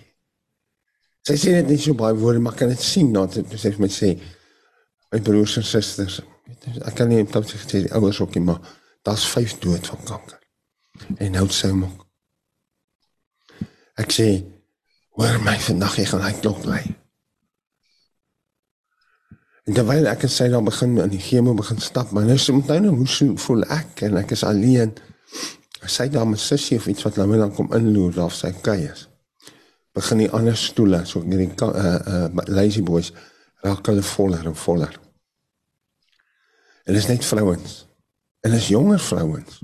Sy 1.27 1.35
sê 1.35 1.53
dit 1.59 1.69
nie 1.69 1.79
so 1.79 1.95
baie 1.95 2.15
woorde, 2.15 2.41
maar 2.41 2.55
kan 2.55 2.69
dit 2.69 2.81
sien 2.81 3.13
dat 3.13 3.35
sy 3.35 3.43
sê 3.43 3.73
vir 3.75 3.81
my 3.81 3.91
sê 3.91 4.15
my 5.13 5.21
broers 5.21 5.57
en 5.57 5.65
susters, 5.67 6.21
ek 6.87 6.95
kan 6.95 7.09
nie 7.09 7.27
sy 7.27 7.59
sê 7.59 7.83
die 7.87 7.95
ouers 7.95 8.21
ook 8.21 8.35
nie, 8.35 8.45
maar 8.45 8.61
daar's 9.03 9.27
5 9.27 9.59
dood 9.59 9.87
van 9.87 10.05
kanker. 10.05 10.41
En 11.19 11.33
nou 11.33 11.47
sê 11.49 11.71
hom 11.71 11.87
Ek 13.97 14.13
sê 14.13 14.27
Hoor 15.17 15.39
my 15.41 15.57
vandag 15.65 15.95
jy 15.97 16.05
gaan 16.11 16.25
hy 16.27 16.33
klok 16.43 16.67
lê. 16.69 16.83
En 19.67 19.75
terwyl 19.75 20.07
ek 20.11 20.27
sy 20.31 20.51
dan 20.53 20.67
begin 20.69 20.99
in 21.03 21.11
die 21.11 21.23
chemo 21.23 21.55
begin 21.57 21.81
stap, 21.83 22.13
maar 22.13 22.27
nou 22.29 22.37
moet 22.55 22.69
nou 22.71 22.81
nou 22.85 22.93
hoe 23.01 23.31
voel 23.41 23.65
ek 23.73 24.05
en 24.07 24.21
ek 24.21 24.35
is 24.37 24.45
alleen. 24.45 24.93
Sy 25.87 26.09
dan 26.13 26.31
met 26.31 26.43
sussie 26.43 26.77
of 26.79 26.87
iets 26.91 27.07
wat 27.07 27.17
nou 27.17 27.31
dan 27.33 27.55
kom 27.55 27.73
inloer 27.75 28.13
daar 28.15 28.35
sy 28.35 28.53
kuiers. 28.53 29.07
Begin 29.97 30.21
die 30.21 30.31
ander 30.37 30.57
stoele 30.57 31.01
so 31.09 31.25
in 31.25 31.33
die 31.33 31.49
uh 31.65 31.97
uh 32.13 32.45
lazy 32.53 32.83
boys 32.85 33.13
raak 33.65 33.89
hulle 33.89 34.05
voller 34.05 34.47
en 34.47 34.55
voller. 34.55 34.93
En 36.85 36.93
dit 36.93 37.03
is 37.03 37.09
net 37.09 37.25
vrouens. 37.25 37.87
En 38.45 38.53
dit 38.53 38.61
is 38.61 38.69
jonger 38.69 39.01
vrouens. 39.01 39.63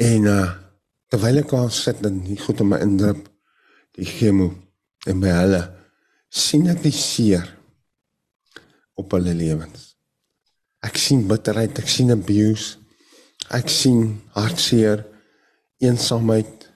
En 0.00 0.30
uh 0.32 0.48
terwyl 1.10 1.42
ek 1.42 1.52
daar 1.52 1.70
sit 1.74 2.00
en 2.06 2.22
goed 2.46 2.60
om 2.64 2.72
my 2.72 2.80
indruk 2.80 3.29
die 4.00 4.08
chemo 4.08 4.50
en 5.08 5.22
by 5.22 5.32
hulle 5.34 5.62
sien 6.30 6.68
ek 6.70 6.82
die 6.84 6.94
seer 6.94 7.46
op 9.00 9.16
hulle 9.16 9.34
lewens. 9.36 9.94
Ek 10.84 10.96
sien 11.00 11.26
bitterheid, 11.28 11.76
ek 11.80 11.88
sien 11.90 12.12
abuse. 12.14 12.78
Ek 13.50 13.68
sien 13.72 14.20
hartseer, 14.36 15.02
eensaamheid, 15.82 16.68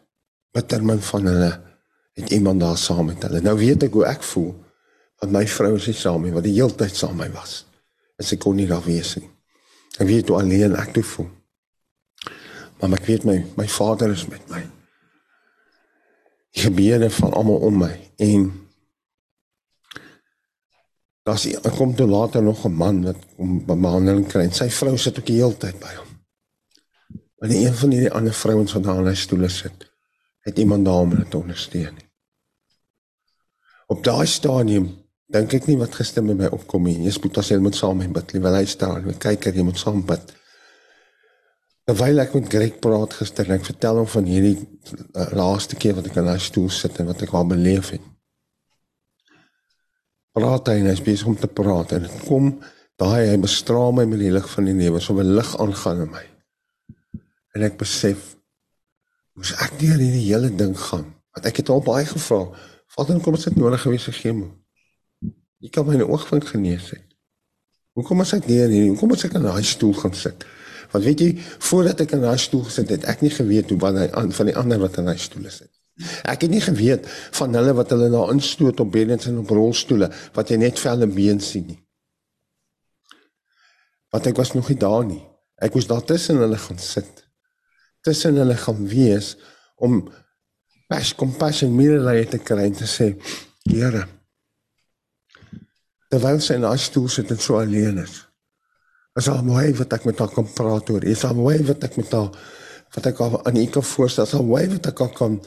bittermin 0.55 1.01
van 1.05 1.28
hulle 1.30 1.52
het 2.14 2.32
iemand 2.34 2.62
daar 2.62 2.78
saam 2.80 3.09
met 3.10 3.22
hulle. 3.26 3.42
Nou 3.44 3.55
weet 3.59 3.86
ek 3.88 3.96
hoe 3.96 4.06
ek 4.09 4.26
voel 4.34 4.52
want 5.22 5.32
my 5.32 5.44
vrou 5.48 5.76
is 5.78 5.86
nie 5.88 5.96
saam 5.96 6.24
nie, 6.26 6.32
wat 6.34 6.44
die 6.44 6.52
hele 6.52 6.74
tyd 6.76 6.92
saam 6.98 7.14
my 7.16 7.30
was. 7.32 7.62
En 8.20 8.26
sy 8.28 8.36
kon 8.42 8.59
nie 8.59 8.66
daar 8.68 8.82
wees 8.84 9.14
nie. 9.16 9.28
Ek 9.96 10.09
weet 10.10 10.28
hoe 10.28 10.40
alleen 10.42 10.74
ek 10.76 10.90
toe 10.96 11.05
voel. 11.14 11.30
Maar 12.82 12.98
ek 12.98 13.06
weet 13.09 13.24
my 13.28 13.38
my 13.56 13.68
vader 13.70 14.12
is 14.12 14.26
met 14.28 14.42
my 14.52 14.60
gebede 16.55 17.10
van 17.10 17.32
almal 17.35 17.66
om 17.68 17.82
my 17.85 17.94
en 18.22 18.52
Daar's 21.24 21.47
ek 21.48 21.72
kom 21.78 21.94
toe 21.97 22.06
later 22.06 22.43
nog 22.44 22.66
'n 22.66 22.76
man 22.76 23.02
wat 23.02 23.16
om 23.36 23.64
behandeling 23.64 24.26
kry. 24.28 24.51
Sy 24.52 24.68
vrou 24.68 24.97
sit 24.97 25.18
ook 25.18 25.26
die 25.26 25.40
hele 25.40 25.56
tyd 25.56 25.78
by 25.81 25.93
hom. 25.97 26.10
Maar 27.39 27.48
die 27.48 27.66
een 27.66 27.74
van 27.74 27.90
hierdie 27.90 28.12
ander 28.12 28.32
vrouens 28.32 28.72
wat 28.72 28.82
daar 28.82 28.97
aan 28.97 29.06
hy 29.06 29.14
stoele 29.14 29.48
sit, 29.48 29.90
het 30.40 30.59
iemand 30.59 30.85
daar 30.85 31.01
om 31.01 31.10
hulle 31.10 31.28
te 31.28 31.36
ondersteun. 31.36 31.97
Op 33.86 34.05
daai 34.05 34.26
stadium 34.26 34.86
dink 35.26 35.52
ek 35.52 35.66
nie 35.66 35.76
wat 35.76 35.94
gister 35.94 36.24
met 36.24 36.36
my 36.36 36.47
opkom 36.47 36.82
nie. 36.82 36.98
Jesus 36.98 37.22
moet 37.22 37.39
as 37.39 37.48
jy 37.48 37.59
moet 37.59 37.76
saam 37.76 37.97
met 37.97 38.06
my 38.06 38.12
bid, 38.12 38.32
liewe 38.32 38.48
luister, 38.48 39.02
jy 39.06 39.14
kyk 39.18 39.44
hier, 39.44 39.55
jy 39.55 39.62
moet 39.62 39.78
saam 39.78 40.05
bid. 40.06 40.32
Terwyl 41.85 42.23
ek 42.23 42.32
met 42.32 42.47
Greg 42.48 42.77
praat 42.81 43.12
gister, 43.19 43.51
ek 43.52 43.66
vertel 43.66 43.98
hom 44.01 44.09
van 44.09 44.28
hierdie 44.28 44.56
uh, 44.56 45.27
laaste 45.36 45.77
keer 45.77 45.98
wat 45.98 46.09
ek 46.09 46.16
aan 46.20 46.31
hy 46.32 46.39
stoel 46.40 46.70
sit 46.73 46.97
en 47.01 47.11
wat 47.11 47.24
ek 47.27 47.35
al 47.36 47.44
beleef 47.51 47.90
het. 47.93 48.05
Praat 50.35 50.70
hy 50.73 50.78
en 50.81 50.89
hy's 50.89 51.05
besig 51.05 51.28
om 51.28 51.36
te 51.39 51.51
praat 51.61 51.93
en 51.94 52.06
dit 52.06 52.16
kom 52.24 52.55
daai 53.01 53.28
hy 53.28 53.36
bestraal 53.43 53.93
my 53.93 54.06
met 54.09 54.23
die 54.23 54.32
lig 54.32 54.48
van 54.55 54.70
die 54.70 54.77
lewe 54.78 55.02
so 55.02 55.12
'n 55.12 55.36
lig 55.36 55.51
aangaan 55.61 56.06
in 56.06 56.11
my. 56.11 56.24
En 57.55 57.62
ek 57.69 57.77
besef 57.78 58.32
moes 59.36 59.52
ek 59.52 59.77
deur 59.78 60.01
hierdie 60.01 60.28
hele 60.31 60.51
ding 60.51 60.74
gaan? 60.78 61.12
Wat 61.36 61.47
ek 61.47 61.61
het 61.61 61.69
al 61.69 61.85
baie 61.85 62.06
gevra 62.06 62.48
Vader 62.94 63.20
kom 63.20 63.35
dit 63.35 63.56
nodig 63.56 63.82
gewees 63.82 64.09
gegee 64.09 64.32
mo 64.32 64.55
jy 65.65 65.70
kan 65.73 65.86
my 65.86 66.01
oog 66.05 66.27
van 66.28 66.43
genees 66.44 66.90
het. 66.93 67.05
Hoekom 67.97 68.20
as 68.20 68.35
ek 68.36 68.44
deur 68.48 68.69
hierdie 68.69 68.90
hoekom 68.90 69.15
as 69.16 69.24
ek 69.24 69.36
in 69.39 69.47
daai 69.47 69.65
stoel 69.65 69.94
gaan 69.97 70.15
sit 70.15 70.44
want 70.94 71.04
weet 71.04 71.24
jy 71.26 71.30
voordat 71.68 72.04
ek 72.06 72.16
in 72.16 72.24
daai 72.24 72.38
stoel 72.38 72.64
gesit 72.70 72.94
het 72.94 73.08
ek 73.10 73.24
nie 73.26 73.34
geweet 73.34 73.74
hoe 73.74 73.80
wat 73.82 73.98
hy 73.98 74.28
van 74.38 74.50
die 74.50 74.58
ander 74.58 74.82
wat 74.82 75.02
in 75.02 75.10
daai 75.10 75.18
stoel 75.20 75.50
sit 75.50 75.72
Ek 76.26 76.42
het 76.42 76.50
nie 76.50 76.62
geweet 76.62 77.06
van 77.38 77.54
hulle 77.54 77.74
wat 77.78 77.92
hulle 77.94 78.08
daar 78.10 78.32
instoot 78.34 78.80
op 78.82 78.90
beddens 78.90 79.28
en 79.30 79.38
op 79.44 79.50
rolstoele 79.54 80.08
wat 80.34 80.50
jy 80.50 80.58
net 80.58 80.80
vel 80.82 81.06
en 81.06 81.14
been 81.14 81.38
sien 81.40 81.68
nie. 81.70 81.78
Want 84.10 84.26
ek 84.30 84.38
was 84.38 84.54
nog 84.58 84.72
nie 84.72 84.78
daar 84.78 85.06
nie. 85.06 85.22
Ek 85.62 85.74
moes 85.74 85.86
daar 85.86 86.02
tussen 86.02 86.42
hulle 86.42 86.58
gaan 86.58 86.82
sit. 86.82 87.22
Tussen 88.02 88.40
hulle 88.42 88.56
gaan 88.58 88.82
wees 88.90 89.36
om 89.78 90.00
pas 90.90 91.14
compassion 91.14 91.74
medelee 91.74 92.26
te 92.26 92.42
kry 92.42 92.66
en 92.68 92.78
te 92.78 92.90
sê, 92.90 93.14
Here, 93.64 94.02
terwyl 96.12 96.36
sy 96.44 96.58
in 96.58 96.66
haar 96.68 96.78
stoel 96.78 97.06
sit 97.08 97.30
en 97.32 97.38
so 97.40 97.56
alleen 97.56 98.02
is. 98.02 98.18
Is 99.14 99.28
al 99.30 99.44
mooi 99.46 99.70
wat 99.78 99.92
ek 99.94 100.04
met 100.08 100.18
haar 100.18 100.32
kan 100.34 100.46
praat 100.56 100.90
oor. 100.90 101.04
Is 101.06 101.22
al 101.24 101.36
mooi 101.38 101.60
wat 101.68 101.84
ek 101.86 101.96
met 102.00 102.12
haar 102.12 102.30
wat 102.94 103.06
ek 103.10 103.20
aan 103.20 103.56
u 103.58 103.64
kan 103.70 103.86
voorstel. 103.86 104.26
Is 104.26 104.34
al 104.34 104.46
mooi 104.46 104.66
wat 104.72 104.86
ek 104.90 105.02
kan 105.14 105.38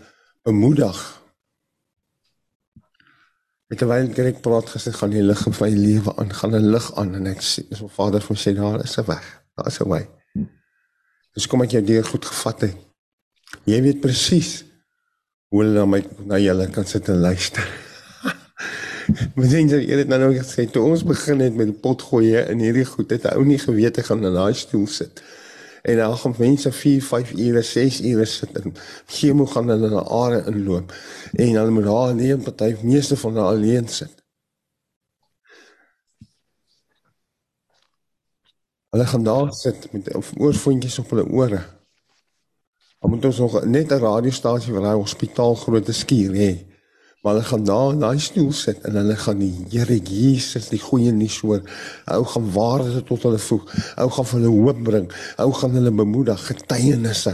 bemoedig. 0.47 0.99
Met 3.67 3.81
terwyl 3.81 4.07
ek 4.07 4.39
praat 4.43 4.71
gesê 4.71 4.93
gaan 4.95 5.11
die 5.11 5.23
lig 5.23 5.41
in 5.49 5.55
my 5.59 5.67
lewe 5.75 6.13
aan, 6.15 6.31
gaan 6.31 6.55
'n 6.55 6.71
lig 6.71 6.87
aan 6.95 7.15
en 7.15 7.27
ek 7.27 7.41
sê, 7.43 7.67
so 7.75 7.87
Vader 7.87 8.23
vir 8.23 8.37
sê 8.37 8.55
daar 8.55 8.83
is 8.83 8.97
'n 8.97 9.05
weg. 9.05 9.25
Daar 9.55 9.67
is 9.67 9.79
'n 9.81 9.89
wy. 9.89 10.07
Dis 11.35 11.47
kom 11.47 11.61
ek 11.61 11.71
jou 11.71 11.83
deur 11.83 12.03
goed 12.03 12.25
gevat 12.25 12.61
het. 12.61 12.77
Jy 13.65 13.81
weet 13.81 14.01
presies 14.01 14.63
hoe 15.49 15.63
hulle 15.63 15.73
na 15.73 15.85
my 15.85 16.01
na 16.25 16.37
julle 16.37 16.67
kan 16.71 16.85
sit 16.85 17.09
en 17.09 17.19
luister. 17.19 17.86
Maar 19.35 19.45
sien 19.47 19.69
jy, 19.71 19.81
het 19.99 20.07
nou 20.11 20.19
nog 20.21 20.37
gesê 20.41 20.67
toe 20.71 20.83
ons 20.83 21.03
begin 21.07 21.39
het 21.39 21.55
met 21.55 21.71
die 21.71 21.79
pot 21.85 22.01
gooi 22.01 22.35
in 22.41 22.59
hierdie 22.59 22.85
goed, 22.85 23.11
het 23.11 23.27
ou 23.33 23.45
nie 23.45 23.59
geweet 23.61 23.97
ek 24.01 24.09
gaan 24.11 24.25
in 24.25 24.35
daai 24.35 24.53
stoel 24.53 24.87
sit 24.91 25.23
en 25.87 25.97
dan 25.97 26.17
gaan 26.17 26.33
mense 26.37 26.71
4, 26.71 27.01
5 27.03 27.31
ure, 27.31 27.61
6 27.61 28.01
ure 28.01 28.25
sit 28.25 28.57
en 28.59 28.73
chemo 29.05 29.45
gaan 29.45 29.69
hulle 29.71 29.89
na 29.89 30.03
are 30.03 30.43
inloop 30.51 30.91
en 31.33 31.55
hulle 31.55 31.71
moet 31.71 31.87
daar 31.87 32.11
alleen 32.11 32.43
party 32.43 32.75
meeste 32.81 33.17
van 33.17 33.37
hulle 33.37 33.47
alleen 33.47 33.87
sit. 33.87 34.11
Hulle 38.89 39.05
gaan 39.05 39.23
daar 39.23 39.53
sit 39.53 39.91
met 39.91 40.11
oorfondjies 40.39 40.99
op 40.99 41.09
hulle 41.09 41.25
ore. 41.25 41.63
Dan 42.99 43.09
moet 43.09 43.25
ons 43.25 43.37
nog 43.37 43.63
net 43.65 43.91
'n 43.91 43.99
radiostasie 43.99 44.73
vir 44.73 44.81
daai 44.81 44.95
hospitaal 44.95 45.55
groote 45.55 45.91
skuur 45.93 46.33
hê. 46.33 46.66
Maar 47.27 47.35
hulle 47.35 47.47
gaan 47.47 47.63
daar 47.63 47.91
in 47.91 47.99
daai 47.99 48.19
stoel 48.23 48.51
sit 48.55 48.85
en 48.87 48.95
hulle 48.95 49.15
gaan 49.19 49.41
die 49.41 49.51
Here 49.73 49.97
Jesus 49.99 50.69
die 50.71 50.79
goeie 50.79 51.11
nuus 51.11 51.41
hoor. 51.43 51.59
Hou 52.07 52.21
gaan 52.23 52.45
waarde 52.53 53.01
tot 53.03 53.25
hulle 53.27 53.39
voeg. 53.43 53.65
Hou 53.97 54.05
gaan 54.15 54.29
hulle 54.31 54.51
hoop 54.53 54.79
bring. 54.87 55.09
Hou 55.35 55.49
gaan 55.57 55.75
hulle 55.75 55.91
bemoedig 55.91 56.45
getuienisse. 56.47 57.33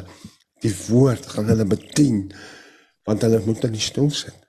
Die 0.65 0.73
woord 0.87 1.29
gaan 1.35 1.51
hulle 1.53 1.67
bedien 1.69 2.23
want 3.05 3.21
hulle 3.21 3.43
moet 3.45 3.67
in 3.69 3.77
die 3.77 3.85
stoel 3.85 4.09
sit. 4.09 4.39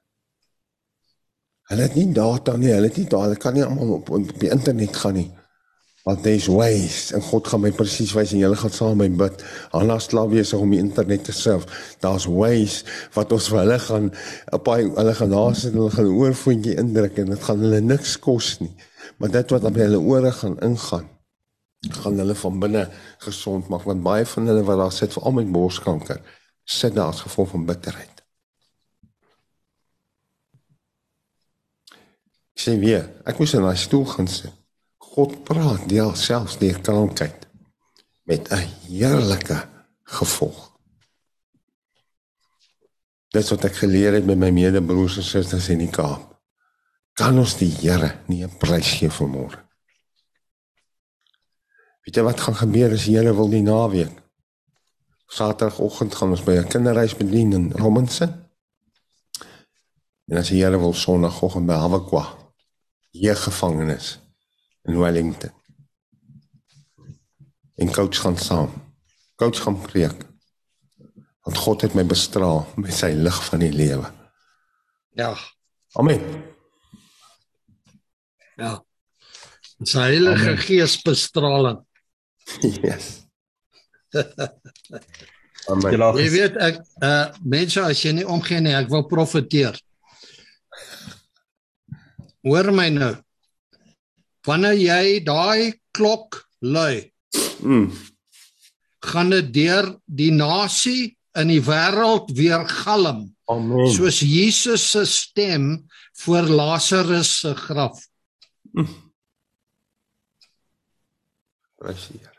Hulle 1.69 1.91
het 1.91 2.01
nie 2.01 2.09
data 2.17 2.57
nie, 2.57 2.73
hulle 2.73 2.89
het 2.89 3.03
nie 3.03 3.09
daar, 3.13 3.27
hulle 3.29 3.41
kan 3.45 3.53
nie 3.53 3.67
almal 3.69 3.99
op, 3.99 4.15
op 4.17 4.33
die 4.41 4.49
internet 4.49 4.97
gaan 4.97 5.19
nie. 5.21 5.29
Want 6.05 6.23
there's 6.23 6.51
ways 6.53 7.13
en 7.17 7.23
God 7.25 7.49
gaan 7.49 7.63
my 7.65 7.71
presies 7.73 8.13
wys 8.13 8.35
en 8.37 8.43
julle 8.43 8.59
gaan 8.61 8.73
saam 8.77 8.99
met 9.01 9.15
my 9.15 9.25
bid. 9.25 9.45
Hanna 9.73 9.97
slaap 10.05 10.35
besig 10.35 10.61
om 10.61 10.75
die 10.75 10.81
internet 10.83 11.25
te 11.25 11.33
surf. 11.33 11.65
Daar's 12.05 12.27
ways 12.29 12.83
wat 13.17 13.33
ons 13.33 13.49
vir 13.53 13.63
hulle 13.63 13.79
gaan 13.87 14.11
op 14.53 14.69
hy 14.69 14.83
hulle 14.85 15.15
gaan 15.21 15.35
sit 15.57 15.73
en 15.73 15.81
hulle 15.81 15.97
gaan 15.97 16.13
oorvoetjie 16.13 16.77
indruk 16.83 17.19
en 17.23 17.33
dit 17.33 17.49
gaan 17.49 17.65
hulle 17.65 17.81
niks 17.81 18.19
kos 18.21 18.59
nie. 18.61 18.75
Maar 19.17 19.33
dit 19.41 19.57
wat 19.57 19.65
op 19.65 19.81
hulle 19.81 20.01
ore 20.01 20.33
gaan 20.33 20.61
ingaan 20.61 21.09
gaan 21.93 22.17
hulle 22.17 22.35
van 22.35 22.61
binne 22.61 22.83
gesond 23.25 23.69
maak 23.69 23.83
want 23.85 24.03
baie 24.05 24.25
van 24.25 24.47
hulle 24.49 24.65
wat 24.65 24.79
daar 24.81 24.93
sit 24.93 25.13
veral 25.13 25.35
met 25.37 25.51
borskanker 25.53 26.21
sit 26.65 26.95
daar 26.95 27.13
as 27.13 27.21
gevolg 27.21 27.51
van 27.51 27.67
bitterheid. 27.67 28.23
Sien 32.55 32.79
weer, 32.81 33.09
ek 33.29 33.39
moes 33.39 33.53
in 33.57 33.67
daai 33.67 33.77
stoel 33.77 34.07
gaan 34.09 34.31
sit. 34.31 34.64
God 35.15 35.45
praat 35.47 35.85
deel 35.87 36.11
selfs 36.19 36.57
deur 36.59 36.81
krankheid 36.83 37.47
met 38.27 38.51
'n 38.51 38.67
heerlike 38.87 39.69
gevolg. 40.03 40.73
Dit 43.29 43.49
wat 43.49 43.65
ek 43.65 43.77
geleer 43.77 44.13
het 44.13 44.27
met 44.27 44.39
my 44.39 44.51
medebroers 44.51 45.17
en 45.17 45.23
susters 45.23 45.69
in 45.69 45.79
die 45.79 45.91
Kaap. 45.91 46.41
Kan 47.13 47.39
ons 47.39 47.57
die 47.57 47.71
Here 47.71 48.19
nie 48.27 48.43
'n 48.45 48.59
prys 48.59 48.91
gee 48.99 49.11
vir 49.11 49.29
môre? 49.29 49.59
Weet 52.03 52.17
jy 52.17 52.23
wat 52.23 52.41
gaan 52.41 52.55
gebeur 52.55 52.93
as 52.93 53.05
Here 53.05 53.35
wil 53.35 53.49
die 53.49 53.63
naweek? 53.63 54.23
Saterdagoggend 55.27 56.15
gaan 56.15 56.31
ons 56.31 56.45
by 56.45 56.59
'n 56.59 56.69
kinderreis 56.69 57.17
bedien 57.17 57.53
in 57.53 57.73
Robinson. 57.73 58.51
En 60.29 60.37
as 60.37 60.49
Here 60.49 60.79
wil 60.79 60.93
Sondagoggend 60.93 61.67
by 61.67 61.75
Hawakwa, 61.75 62.37
hier 63.11 63.37
gevangenes 63.37 64.24
in 64.85 64.99
Wellington. 64.99 65.53
En 67.75 67.93
coach 67.93 68.21
gaan 68.21 68.39
saam. 68.39 68.71
Coach 69.35 69.63
gaan 69.63 69.81
preek. 69.81 70.25
Want 71.43 71.57
God 71.57 71.81
het 71.81 71.95
my 71.95 72.07
bestraal 72.07 72.65
met 72.77 72.95
sy 72.95 73.13
lig 73.17 73.39
van 73.45 73.59
die 73.65 73.73
lewe. 73.73 74.11
Ja. 75.19 75.35
Amen. 75.93 76.23
Ja. 78.57 78.79
Sy 79.83 79.99
heilige 79.99 80.49
Amen. 80.55 80.59
gees 80.59 80.97
bestraling. 81.03 81.83
Yes. 82.61 83.25
Amen. 85.71 85.97
Jy 86.21 86.29
weet 86.31 86.57
ek 86.61 86.81
uh 87.03 87.33
mense 87.43 87.81
as 87.83 88.03
jy 88.05 88.13
nie 88.21 88.27
omgee 88.29 88.61
nie, 88.63 88.75
ek 88.77 88.91
wil 88.93 89.07
profeteer. 89.09 89.79
Hoor 92.45 92.69
my 92.77 92.91
nou. 92.93 93.15
Wanneer 94.45 94.77
jy 94.77 95.21
daai 95.25 95.81
klok 95.93 96.45
lui, 96.61 97.11
Mm. 97.65 97.91
gaan 99.01 99.31
dit 99.31 99.53
deur 99.55 100.01
die 100.05 100.31
nasie 100.33 101.17
in 101.35 101.49
die 101.49 101.61
wêreld 101.63 102.29
weer 102.37 102.69
galm, 102.69 103.35
Amen. 103.49 103.89
soos 103.93 104.21
Jesus 104.21 104.91
se 104.91 105.05
stem 105.07 105.87
voor 106.13 106.43
Lazarus 106.43 107.39
se 107.41 107.55
graf. 107.55 108.07
Die 108.75 108.85
Here. 111.95 112.33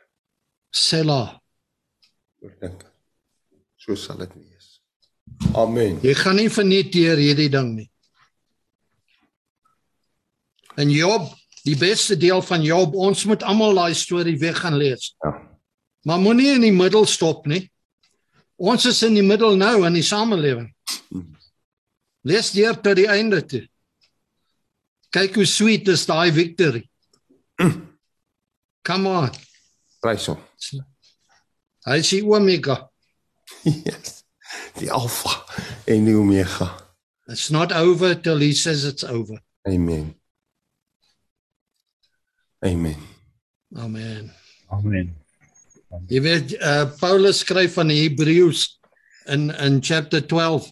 Sela. 0.71 1.41
Oordink. 2.41 2.81
So 3.77 3.95
sal 3.95 4.17
dit 4.17 4.31
wees. 4.33 4.81
Amen. 5.53 5.99
Jy 6.01 6.13
gaan 6.17 6.35
nie 6.39 6.49
verniet 6.49 6.89
deur 6.93 7.17
hierdie 7.21 7.49
ding 7.53 7.75
nie. 7.75 7.89
En 10.75 10.89
Job, 10.91 11.29
die 11.65 11.75
beste 11.77 12.17
deel 12.17 12.41
van 12.45 12.63
Job, 12.63 12.95
ons 12.95 13.25
moet 13.25 13.43
almal 13.43 13.73
daai 13.77 13.95
storie 13.97 14.37
weer 14.39 14.55
gaan 14.55 14.77
lees. 14.77 15.13
Ja. 15.23 15.33
Maar 16.05 16.21
moenie 16.21 16.51
in 16.53 16.61
die 16.61 16.73
middel 16.75 17.07
stop 17.09 17.47
nie. 17.49 17.63
Ons 18.55 18.85
is 18.85 19.01
in 19.03 19.17
die 19.17 19.25
middel 19.25 19.57
nou 19.57 19.79
in 19.87 19.97
die 19.97 20.05
samelewing. 20.05 20.69
Lees 22.25 22.51
deur 22.53 22.77
tot 22.81 22.97
die 22.99 23.09
einde 23.09 23.41
toe. 23.45 23.63
Kyk 25.15 25.39
hoe 25.39 25.47
sweet 25.49 25.89
is 25.91 26.05
daai 26.05 26.31
victory. 26.35 26.83
Come 28.87 29.09
on. 29.09 29.31
Prys 30.03 30.27
hom. 30.29 30.41
Hy 31.85 31.97
is 32.01 32.13
die 32.13 32.21
omega. 32.25 32.83
Yes. 33.65 34.21
Die 34.77 34.91
alfa 34.93 35.31
en 35.89 36.05
die 36.05 36.13
omega. 36.17 36.67
It's 37.29 37.49
not 37.49 37.73
over 37.73 38.13
till 38.15 38.39
he 38.39 38.53
says 38.53 38.85
it's 38.85 39.03
over. 39.03 39.39
Amen. 39.67 40.13
Amen. 42.65 42.97
Amen. 43.75 44.31
Amen. 44.73 45.13
Jy 46.09 46.21
weet 46.25 46.53
uh, 46.57 46.87
Paulus 46.97 47.43
skryf 47.43 47.75
van 47.77 47.91
die 47.93 47.99
Hebreëus 48.01 48.63
in 49.29 49.51
in 49.53 49.77
chapter 49.85 50.23
12 50.25 50.71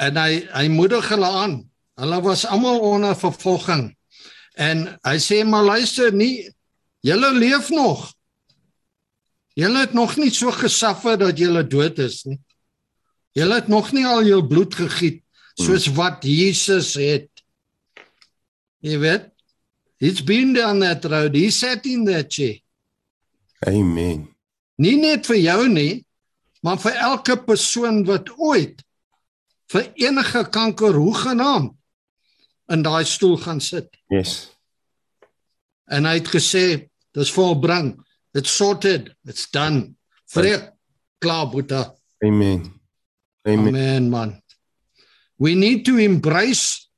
en 0.00 0.16
hy 0.16 0.40
hy 0.48 0.62
moedig 0.72 1.10
hulle 1.12 1.28
aan. 1.42 1.58
Hulle 2.00 2.20
was 2.24 2.46
almal 2.48 2.80
onder 2.88 3.18
vervolging. 3.18 3.90
En 4.56 4.86
hy 5.04 5.16
sê 5.20 5.42
maar 5.44 5.66
luister 5.68 6.16
nie 6.16 6.48
julle 7.04 7.32
leef 7.36 7.68
nog. 7.74 8.08
Julle 9.52 9.84
het 9.84 9.92
nog 9.92 10.16
nie 10.16 10.32
so 10.32 10.52
gesuffer 10.56 11.20
dat 11.20 11.36
julle 11.38 11.66
dood 11.68 12.00
is 12.00 12.22
nie. 12.24 12.40
Julle 13.36 13.60
het 13.60 13.68
nog 13.68 13.92
nie 13.92 14.06
al 14.08 14.24
jul 14.24 14.46
bloed 14.48 14.80
gegiet 14.80 15.20
soos 15.60 15.90
wat 15.92 16.24
Jesus 16.24 16.94
het. 16.96 17.28
Jy 18.80 18.96
weet? 19.04 19.31
It's 20.02 20.20
been 20.20 20.52
down 20.52 20.80
that 20.80 21.04
road. 21.04 21.36
He 21.36 21.50
sat 21.50 21.86
in 21.86 22.04
that 22.06 22.28
chair. 22.28 22.58
Amen. 23.68 24.26
Nie 24.82 24.96
net 24.98 25.28
vir 25.30 25.38
jou 25.38 25.68
nie, 25.70 26.02
maar 26.66 26.80
vir 26.82 26.96
elke 26.98 27.36
persoon 27.46 28.00
wat 28.08 28.32
ooit 28.34 28.82
vir 29.70 29.92
enige 30.02 30.42
kanker 30.50 30.98
hoegenaamd 30.98 31.76
in 32.74 32.82
daai 32.82 33.04
stoel 33.06 33.36
gaan 33.44 33.62
sit. 33.62 33.94
Yes. 34.10 34.50
En 35.86 36.10
hy 36.10 36.16
het 36.18 36.32
gesê, 36.34 36.66
dis 37.14 37.30
volbring. 37.30 37.94
It's 38.34 38.50
sorted. 38.50 39.12
It's 39.28 39.46
done. 39.54 39.94
Vrek 40.34 40.72
klaar 41.22 41.46
boeta. 41.52 41.92
Amen. 42.24 42.72
Amen. 43.46 43.68
Amen 43.68 44.10
man. 44.10 44.42
We 45.38 45.54
need 45.54 45.84
to 45.86 45.98
embrace 45.98 46.88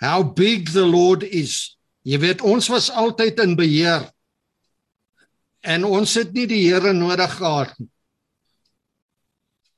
how 0.00 0.22
big 0.22 0.72
the 0.72 0.86
Lord 0.86 1.22
is. 1.22 1.75
Jy 2.06 2.20
weet 2.22 2.44
ons 2.46 2.68
was 2.70 2.86
altyd 2.94 3.40
in 3.42 3.56
beheer. 3.58 4.04
En 5.66 5.84
ons 5.88 6.12
het 6.14 6.30
nie 6.36 6.46
die 6.46 6.62
Here 6.68 6.92
nodig 6.94 7.32
gehad 7.40 7.74
nie. 7.80 7.90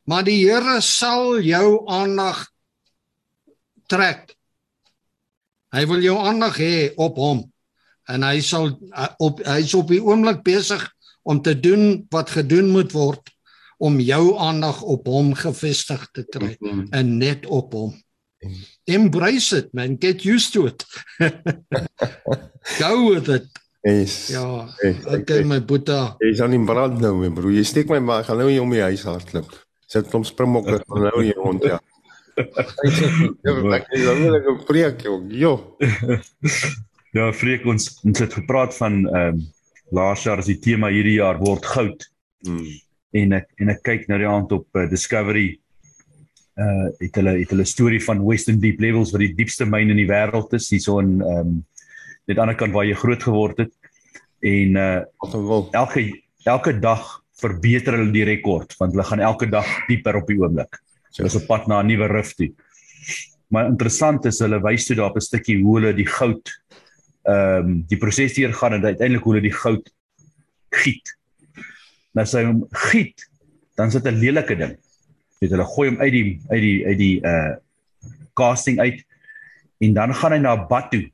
Maar 0.09 0.25
die 0.25 0.41
Here 0.43 0.81
sal 0.85 1.39
jou 1.45 1.85
aandag 1.89 2.45
trek. 3.89 4.29
Hy 5.73 5.85
wil 5.89 6.05
jou 6.05 6.17
aandag 6.21 6.61
hê 6.61 6.75
op 7.01 7.17
hom. 7.21 7.43
En 8.09 8.25
hy 8.25 8.41
sal 8.45 8.71
op 9.21 9.41
hy's 9.45 9.75
op 9.77 9.89
die 9.93 10.01
oomblik 10.01 10.41
besig 10.45 10.85
om 11.29 11.41
te 11.45 11.53
doen 11.57 12.07
wat 12.13 12.33
gedoen 12.33 12.71
moet 12.73 12.93
word 12.97 13.33
om 13.79 14.01
jou 14.01 14.37
aandag 14.41 14.81
op 14.83 15.07
hom 15.09 15.35
gefestig 15.37 16.09
te 16.17 16.25
kry 16.25 16.57
en 16.93 17.19
net 17.21 17.45
op 17.47 17.77
hom. 17.77 17.93
Embrace 18.87 19.53
it 19.53 19.73
man, 19.75 19.97
get 19.97 20.25
used 20.25 20.53
to 20.55 20.67
it. 20.67 20.85
Go 22.79 23.11
with 23.11 23.29
it. 23.29 23.47
Yes. 23.85 24.29
Ja, 24.35 24.69
Hey, 24.83 24.97
okay 25.21 25.43
my 25.47 25.61
boeta. 25.61 26.17
Jy 26.21 26.33
is 26.35 26.41
aan 26.45 26.55
die 26.55 26.65
brand 26.67 26.99
nou, 27.01 27.15
my 27.21 27.31
broer. 27.35 27.55
Jy 27.57 27.65
steek 27.65 27.91
my 27.93 27.99
maar, 28.03 28.25
gaan 28.27 28.39
nou 28.43 28.49
nie 28.51 28.61
om 28.63 28.71
die 28.75 28.83
huis 28.83 29.05
hardloop. 29.07 29.53
Sit 29.89 30.11
hom 30.13 30.25
springbokke 30.27 30.81
van 30.87 31.07
nou 31.09 31.23
hier 31.25 31.39
rond 31.41 31.65
ja. 31.65 31.79
Ek 32.39 32.75
sê, 32.99 33.07
ek 33.75 33.89
is 33.97 34.05
nou 34.07 34.17
net 34.35 34.47
'n 34.53 34.59
preek, 34.69 35.03
joh. 35.07 35.23
Jo. 35.31 35.53
Ja, 37.17 37.31
Freek 37.33 37.65
ons 37.65 37.87
ons 38.05 38.19
het 38.21 38.35
gepraat 38.37 38.75
van 38.77 38.99
ehm 39.09 39.39
um, 39.39 39.39
laas 39.97 40.21
jaar 40.27 40.39
as 40.43 40.47
die 40.51 40.59
tema 40.61 40.91
hierdie 40.93 41.17
jaar 41.19 41.39
word 41.41 41.65
goud 41.65 42.05
Hmm. 42.47 42.67
en 43.17 43.33
ek 43.33 43.47
en 43.59 43.71
ek 43.73 43.81
kyk 43.83 44.05
nou 44.09 44.19
die 44.21 44.29
aand 44.29 44.53
op 44.53 44.69
uh, 44.77 44.85
Discovery 44.91 45.57
uh 46.59 46.89
het 46.99 47.19
hulle 47.21 47.37
het 47.39 47.53
hulle 47.55 47.65
storie 47.65 48.01
van 48.03 48.25
Western 48.27 48.59
Deep 48.61 48.81
Levels 48.83 49.13
wat 49.15 49.23
die 49.23 49.35
diepste 49.39 49.67
myn 49.67 49.93
in 49.93 50.01
die 50.01 50.09
wêreld 50.11 50.55
is 50.59 50.71
hierso 50.75 50.99
in 51.03 51.21
ehm 51.23 51.41
um, 51.41 51.59
net 52.29 52.37
aan 52.37 52.41
die 52.41 52.43
ander 52.45 52.59
kant 52.61 52.75
waar 52.75 52.85
jy 52.85 52.97
groot 52.99 53.23
geword 53.25 53.63
het 53.65 53.73
en 54.45 54.77
uh 54.77 55.03
elke 55.73 56.03
elke 56.45 56.73
dag 56.81 57.05
verbeter 57.41 57.99
hulle 57.99 58.13
die 58.13 58.27
rekord 58.27 58.75
want 58.81 58.95
hulle 58.95 59.07
gaan 59.07 59.23
elke 59.25 59.47
dag 59.51 59.69
dieper 59.89 60.19
op 60.19 60.27
die 60.27 60.39
oomblik. 60.41 60.81
So 61.11 61.23
hulle 61.23 61.33
is 61.33 61.39
op 61.41 61.47
pad 61.47 61.69
na 61.69 61.83
'n 61.83 61.87
nuwe 61.87 62.09
rif 62.11 62.35
toe. 62.35 62.51
Maar 63.51 63.71
interessant 63.71 64.27
is 64.27 64.41
hulle 64.41 64.61
wys 64.61 64.87
toe 64.87 64.97
daar 64.97 65.11
op 65.11 65.17
'n 65.17 65.29
stukkie 65.31 65.63
hoe 65.63 65.79
hulle 65.79 65.95
die 65.95 66.07
goud 66.07 66.51
ehm 67.29 67.67
um, 67.67 67.85
die 67.89 67.99
proses 67.99 68.35
deur 68.35 68.53
gaan 68.53 68.75
en 68.75 68.85
uiteindelik 68.85 69.25
hoe 69.25 69.35
hulle 69.35 69.49
die 69.49 69.59
goud 69.63 69.87
giet. 70.71 71.17
Nou 72.15 72.25
as 72.25 72.33
hy 72.33 72.45
hom 72.45 72.67
giet, 72.91 73.29
dan 73.77 73.91
sit 73.91 74.07
'n 74.07 74.21
lelike 74.21 74.57
ding. 74.57 74.77
Weet 75.39 75.55
hulle 75.55 75.65
gooi 75.65 75.89
hom 75.91 76.01
uit 76.01 76.13
die 76.13 76.41
uit 76.51 76.63
die 76.63 76.79
uit 76.87 76.99
die 76.99 77.17
uh 77.23 77.57
casting 78.39 78.79
uit 78.79 79.03
en 79.83 79.95
dan 79.95 80.15
gaan 80.15 80.33
hy 80.33 80.39
na 80.39 80.55
'n 80.55 80.69
bad 80.71 80.91
toe. 80.91 81.11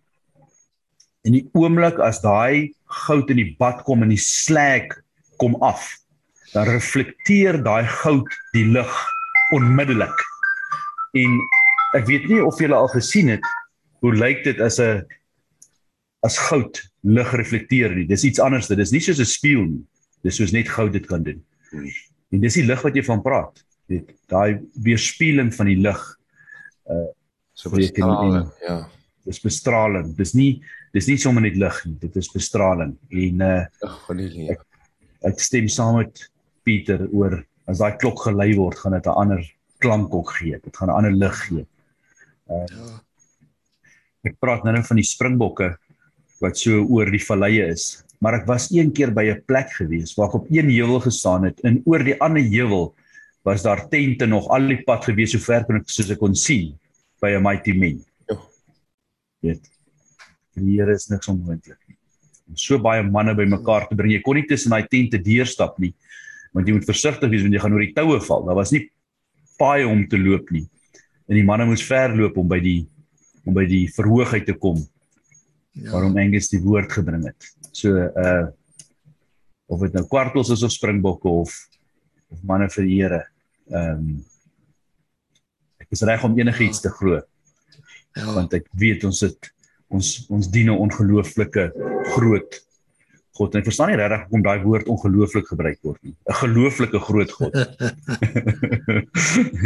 En 1.24 1.32
die 1.32 1.48
oomblik 1.56 1.98
as 1.98 2.20
daai 2.20 2.74
goud 3.06 3.30
in 3.30 3.40
die 3.40 3.56
bad 3.58 3.82
kom 3.84 4.02
en 4.02 4.12
die 4.12 4.20
slag 4.20 4.92
kom 5.40 5.56
af, 5.64 5.96
dan 6.52 6.68
reflekteer 6.68 7.62
daai 7.64 7.86
goud 8.04 8.28
die 8.52 8.64
lig 8.64 8.92
onmiddellik. 9.56 10.24
En 11.16 11.40
ek 11.96 12.06
weet 12.06 12.28
nie 12.28 12.44
of 12.44 12.60
julle 12.60 12.76
al 12.76 12.92
gesien 12.92 13.28
het 13.28 13.44
hoe 14.04 14.12
lyk 14.12 14.44
dit 14.44 14.60
as 14.60 14.78
'n 14.80 15.04
as 16.24 16.38
goud 16.38 16.80
lig 17.02 17.32
reflekteer 17.32 17.94
nie. 17.94 18.06
Dis 18.06 18.24
iets 18.24 18.40
anders. 18.40 18.68
Dit 18.68 18.78
is 18.78 18.92
nie 18.92 19.00
soos 19.00 19.20
'n 19.20 19.24
spieël 19.24 19.64
nie. 19.64 19.84
Dis 20.22 20.36
soos 20.36 20.52
net 20.52 20.68
goud 20.68 20.92
dit 20.92 21.06
kan 21.06 21.22
doen. 21.22 21.44
Hmm. 21.70 21.88
En 22.32 22.40
dis 22.40 22.54
die 22.54 22.64
lig 22.64 22.82
wat 22.82 22.94
jy 22.94 23.02
van 23.02 23.22
praat. 23.22 23.63
Dit 23.88 24.14
daai 24.28 24.60
weerspieëling 24.84 25.52
van 25.54 25.66
die 25.66 25.76
lig 25.76 26.02
So 27.54 27.70
Preek 27.70 27.98
en-. 27.98 28.50
Ja. 28.66 28.88
dis 29.24 29.40
bestraling. 29.40 30.14
Dis 30.18 30.34
nie 30.34 30.62
dis 30.92 31.06
nie 31.08 31.16
sommer 31.18 31.42
net 31.42 31.56
lig 31.56 31.78
nie. 31.86 31.94
Dit 32.02 32.16
is 32.16 32.28
bestraling. 32.34 32.96
En 33.10 33.40
uh 33.40 33.66
Ag, 33.82 33.98
van 34.06 34.16
die 34.20 34.28
lewe. 34.28 34.56
ek 35.24 35.40
stem 35.40 35.68
saam 35.68 35.96
met 36.02 36.28
Pieter 36.64 37.06
oor 37.12 37.38
as 37.66 37.78
daai 37.80 37.96
klok 37.96 38.20
gelei 38.26 38.54
word, 38.56 38.76
gaan 38.78 38.92
dit 38.92 39.06
'n 39.06 39.16
ander 39.22 39.42
klank 39.80 40.12
ook 40.14 40.30
gee. 40.38 40.58
Dit 40.62 40.76
gaan 40.76 40.88
'n 40.90 40.96
ander 40.98 41.12
lig 41.12 41.38
gee. 41.48 41.66
Ja. 42.48 42.66
Ek 44.24 44.36
praat 44.40 44.64
nou 44.64 44.72
net 44.74 44.86
van 44.86 44.96
die 44.96 45.04
springbokke 45.04 45.76
wat 46.40 46.56
so 46.58 46.84
oor 46.84 47.10
die 47.10 47.22
valleie 47.24 47.66
is. 47.72 48.04
Maar 48.20 48.34
ek 48.40 48.46
was 48.46 48.70
een 48.72 48.92
keer 48.92 49.10
by 49.12 49.24
'n 49.30 49.42
plek 49.46 49.70
gewees 49.72 50.14
waar 50.16 50.28
ek 50.28 50.34
op 50.34 50.46
een 50.50 50.70
heuwel 50.70 51.00
gestaan 51.00 51.44
het 51.44 51.60
en 51.64 51.82
oor 51.86 52.02
die 52.04 52.20
ander 52.20 52.42
heuwel 52.42 52.94
was 53.44 53.62
daar 53.62 53.84
tente 53.92 54.26
nog 54.26 54.48
al 54.48 54.68
die 54.70 54.80
pad 54.86 55.04
gewees 55.04 55.34
so 55.34 55.38
ver 55.44 55.66
kon 55.68 55.76
ek 55.82 55.90
soos 55.92 56.10
ek 56.14 56.18
kon 56.18 56.34
sien 56.34 56.72
by 57.20 57.34
'n 57.36 57.42
mighty 57.42 57.72
men. 57.76 58.04
Ja. 58.28 58.36
Weet. 59.42 59.68
Die 60.56 60.78
Here 60.78 60.94
is 60.94 61.08
niks 61.10 61.28
onmoontlik 61.28 61.78
nie. 61.88 61.96
Om 62.48 62.56
so 62.56 62.78
baie 62.78 63.02
manne 63.02 63.34
bymekaar 63.34 63.88
te 63.88 63.94
bring. 63.96 64.12
Jy 64.12 64.22
kon 64.22 64.36
nie 64.36 64.46
tussen 64.46 64.70
daai 64.70 64.86
tente 64.88 65.18
deurstap 65.18 65.78
nie. 65.78 65.94
Want 66.52 66.66
jy 66.68 66.74
moet 66.74 66.86
versigtig 66.86 67.30
wees 67.30 67.42
want 67.42 67.54
jy 67.54 67.60
gaan 67.60 67.72
oor 67.72 67.84
die 67.84 67.92
toue 67.94 68.20
val. 68.20 68.44
Daar 68.46 68.54
was 68.54 68.72
nie 68.72 68.90
paaie 69.58 69.86
om 69.86 70.06
te 70.08 70.16
loop 70.18 70.50
nie. 70.50 70.66
En 71.28 71.36
die 71.36 71.44
manne 71.44 71.66
moes 71.66 71.82
ver 71.82 72.14
loop 72.16 72.36
om 72.38 72.48
by 72.48 72.60
die 72.60 72.86
om 73.44 73.52
by 73.54 73.66
die 73.66 73.88
verhoog 73.92 74.32
uit 74.34 74.46
te 74.46 74.54
kom 74.54 74.86
Ja. 75.74 75.90
waarom 75.90 76.16
Angus 76.16 76.48
die 76.48 76.60
woord 76.62 76.92
gebring 76.92 77.24
het. 77.26 77.48
So 77.72 77.90
uh 77.98 78.46
of 79.66 79.80
dit 79.80 79.94
nou 79.96 80.04
kwartels 80.06 80.50
is 80.50 80.62
of 80.62 80.70
springbokke 80.70 81.28
of 81.28 81.50
of 82.30 82.42
manne 82.42 82.68
vir 82.70 82.84
die 82.84 83.02
Here. 83.02 83.22
Ehm 83.70 83.98
um, 83.98 84.24
ek 85.80 85.86
is 85.90 86.02
reg 86.02 86.24
om 86.24 86.38
enigiets 86.38 86.80
te 86.80 86.88
glo 86.90 87.20
Ja. 88.14 88.32
want 88.34 88.52
ek 88.54 88.66
weet 88.78 89.04
ons 89.04 89.20
het 89.20 89.50
ons 89.88 90.26
ons 90.30 90.48
dien 90.50 90.66
'n 90.70 90.78
ongelooflike 90.78 91.72
groot 92.14 92.60
God. 93.34 93.54
En 93.54 93.58
ek 93.60 93.64
verstaan 93.66 93.88
nie 93.90 93.96
regtig 93.96 94.20
hoekom 94.22 94.42
daai 94.42 94.62
woord 94.62 94.86
ongelooflik 94.88 95.46
gebruik 95.48 95.78
word 95.82 96.02
nie. 96.02 96.14
'n 96.28 96.32
Gelooflike 96.34 96.98
groot 97.00 97.30
God. 97.32 97.54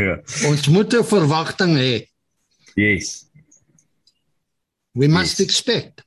ja. 0.03 0.15
Ons 0.49 0.69
moet 0.69 0.93
'n 0.95 1.05
verwagting 1.05 1.77
hê. 1.77 2.07
Yes. 2.75 3.27
We 4.93 5.09
must 5.09 5.39
Yes. 5.39 5.49
expect. 5.49 6.05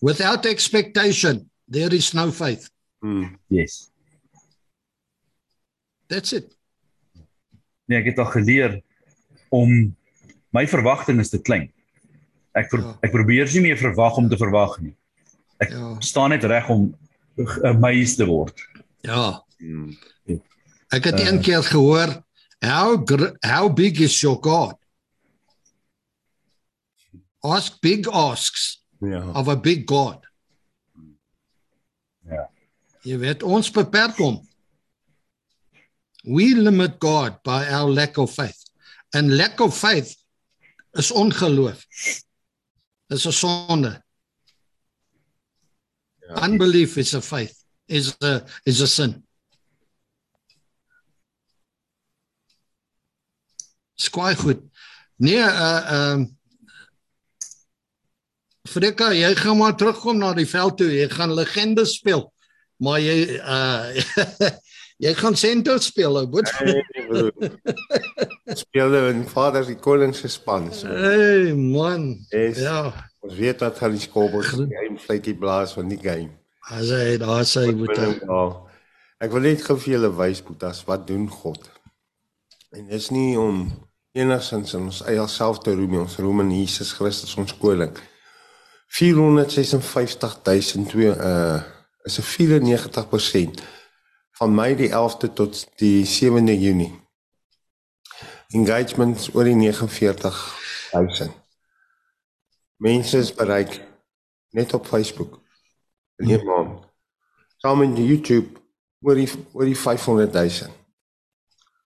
Without 0.00 0.46
expectation, 0.46 1.50
there 1.70 1.94
is 1.94 2.12
no 2.12 2.30
faith. 2.32 2.70
Hmm. 3.00 3.36
Yes. 3.48 3.91
That's 6.12 6.32
it. 6.36 6.50
Nee, 7.88 7.98
ek 8.02 8.10
het 8.12 8.18
al 8.20 8.28
geleer 8.34 8.74
om 9.52 9.70
my 10.52 10.66
verwagting 10.68 11.20
is 11.24 11.30
te 11.32 11.40
klein. 11.40 11.70
Ek 12.52 12.68
ver, 12.70 12.82
Ja. 12.84 12.92
ek 13.06 13.12
probeer 13.14 13.48
nie 13.54 13.62
meer 13.70 13.78
verwag 13.80 14.16
om 14.20 14.28
te 14.28 14.36
verwag 14.36 14.76
nie. 14.84 14.92
Ja. 15.62 15.94
Staan 16.04 16.30
net 16.34 16.44
reg 16.44 16.68
om 16.68 16.90
amazed 17.64 18.16
te 18.20 18.26
word. 18.28 18.60
Ja. 19.06 19.40
Hmm. 19.58 19.94
Ek 20.92 21.04
het 21.08 21.20
Uh, 21.20 21.26
een 21.30 21.40
keer 21.40 21.62
gehoor, 21.64 22.10
how 22.60 23.00
how 23.40 23.72
big 23.72 24.00
is 24.04 24.20
your 24.20 24.36
God? 24.42 24.76
Ask 27.40 27.80
big 27.80 28.06
asks 28.08 28.84
Ja. 29.00 29.30
of 29.32 29.48
a 29.48 29.56
big 29.56 29.82
God. 29.88 30.20
Ja. 32.28 32.50
Jy 33.02 33.18
weet 33.18 33.42
ons 33.42 33.70
beperk 33.70 34.16
hom. 34.20 34.42
We 36.24 36.54
limit 36.54 36.98
God 36.98 37.42
by 37.42 37.68
our 37.68 37.90
lack 37.90 38.18
of 38.18 38.30
faith. 38.30 38.58
And 39.14 39.36
lack 39.36 39.60
of 39.60 39.76
faith 39.76 40.16
is 40.94 41.10
ongeloof. 41.10 41.84
Dis 43.10 43.26
'n 43.26 43.32
sonde. 43.32 44.02
Unbelief 46.36 46.96
is 46.96 47.14
a 47.14 47.20
faith. 47.20 47.56
Is 47.88 48.14
a 48.22 48.46
is 48.64 48.80
a 48.80 48.86
sin. 48.86 49.26
Skwaai 53.98 54.36
goed. 54.36 54.62
Nee, 55.16 55.42
uh 55.42 55.82
ehm 55.96 56.20
uh, 56.20 56.26
Freka, 58.62 59.10
jy 59.12 59.34
gaan 59.34 59.58
maar 59.58 59.74
terugkom 59.76 60.16
na 60.18 60.32
die 60.38 60.46
veld 60.46 60.76
toe. 60.78 60.88
Jy 60.88 61.08
gaan 61.10 61.34
legende 61.34 61.84
speel. 61.84 62.32
Maar 62.76 63.00
jy 63.00 63.16
uh 63.38 63.90
jy 65.02 65.12
gaan 65.18 65.34
sento 65.38 65.74
speel, 65.82 66.14
ou 66.20 66.26
boet. 66.30 66.48
Speel 68.62 68.94
in 69.10 69.24
Vader 69.28 69.64
se 69.66 69.74
koning 69.82 70.14
se 70.14 70.28
span. 70.30 70.70
So. 70.74 70.86
Hey 70.86 71.54
man. 71.54 72.26
Yes. 72.30 72.58
Ja. 72.62 72.92
Ons 73.22 73.34
weet 73.38 73.58
dat 73.62 73.78
hulle 73.82 73.98
skobbel 74.02 74.42
game 74.46 74.98
fluitjie 74.98 75.34
blaas 75.38 75.72
van 75.78 75.88
die 75.90 76.00
game. 76.02 76.30
As 76.70 76.88
hy 76.94 77.16
daar 77.22 77.44
sê 77.46 77.70
moet 77.74 77.98
hy. 77.98 78.10
Ek 79.22 79.30
wil 79.34 79.44
net 79.46 79.62
gou 79.62 79.76
vir 79.78 79.92
julle 79.96 80.10
wys 80.18 80.40
Boetas 80.42 80.78
wat 80.88 81.06
doen 81.06 81.26
God. 81.30 81.62
En 82.74 82.84
dis 82.90 83.10
nie 83.14 83.38
om 83.38 83.56
enigsins 84.18 84.74
in 84.74 84.82
ons 84.90 85.02
eie 85.08 85.26
self 85.30 85.58
te 85.62 85.70
roem 85.74 85.94
ons 86.02 86.18
roem 86.22 86.40
in 86.46 86.52
Jesus 86.60 86.90
Christus 86.98 87.36
ons 87.38 87.54
koning. 87.58 87.94
456200 88.92 91.16
uh 91.18 91.60
is 92.02 92.18
'n 92.18 92.26
94% 92.26 93.62
van 94.32 94.54
Mei 94.54 94.74
die 94.76 94.90
11de 94.90 95.32
tot 95.32 95.68
die 95.76 96.06
7de 96.06 96.56
Junie. 96.58 97.00
Engagements 98.52 99.34
oor 99.34 99.44
die 99.44 99.56
49000. 99.56 101.32
Mense 102.76 103.18
is 103.18 103.34
bereik 103.34 103.80
net 104.50 104.74
op 104.74 104.86
Facebook 104.86 105.40
in 106.16 106.30
een 106.30 106.44
maand. 106.44 106.84
Saam 107.56 107.78
met 107.78 107.96
YouTube 107.96 108.60
oor 109.00 109.14
die 109.14 109.30
oor 109.52 109.64
die 109.64 109.76
500000. 109.78 110.70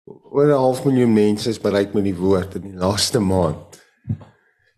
Oor 0.05 0.47
'n 0.47 0.51
half 0.51 0.85
miljoen 0.85 1.13
mense 1.13 1.49
is 1.49 1.61
bereik 1.61 1.93
met 1.93 2.05
die 2.05 2.17
woord 2.17 2.55
in 2.55 2.63
die 2.71 2.79
laaste 2.79 3.19
maand. 3.19 3.83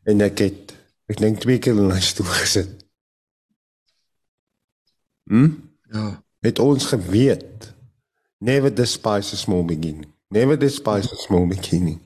En 0.02 0.20
ek 0.20 0.38
het 0.38 0.74
ek 1.06 1.16
dink 1.16 1.40
twee 1.40 1.58
keer 1.58 1.76
in 1.76 1.86
my 1.86 2.00
stoel 2.00 2.26
gesit. 2.26 2.84
Hm? 5.28 5.50
ja. 5.92 6.22
Het 6.40 6.58
ons 6.58 6.84
geweet 6.86 7.74
never 8.38 8.74
despise 8.74 9.34
a 9.34 9.36
small 9.36 9.64
beginning. 9.64 10.06
Never 10.28 10.58
despise 10.58 11.12
a 11.12 11.16
small 11.16 11.46
beginning. 11.46 12.00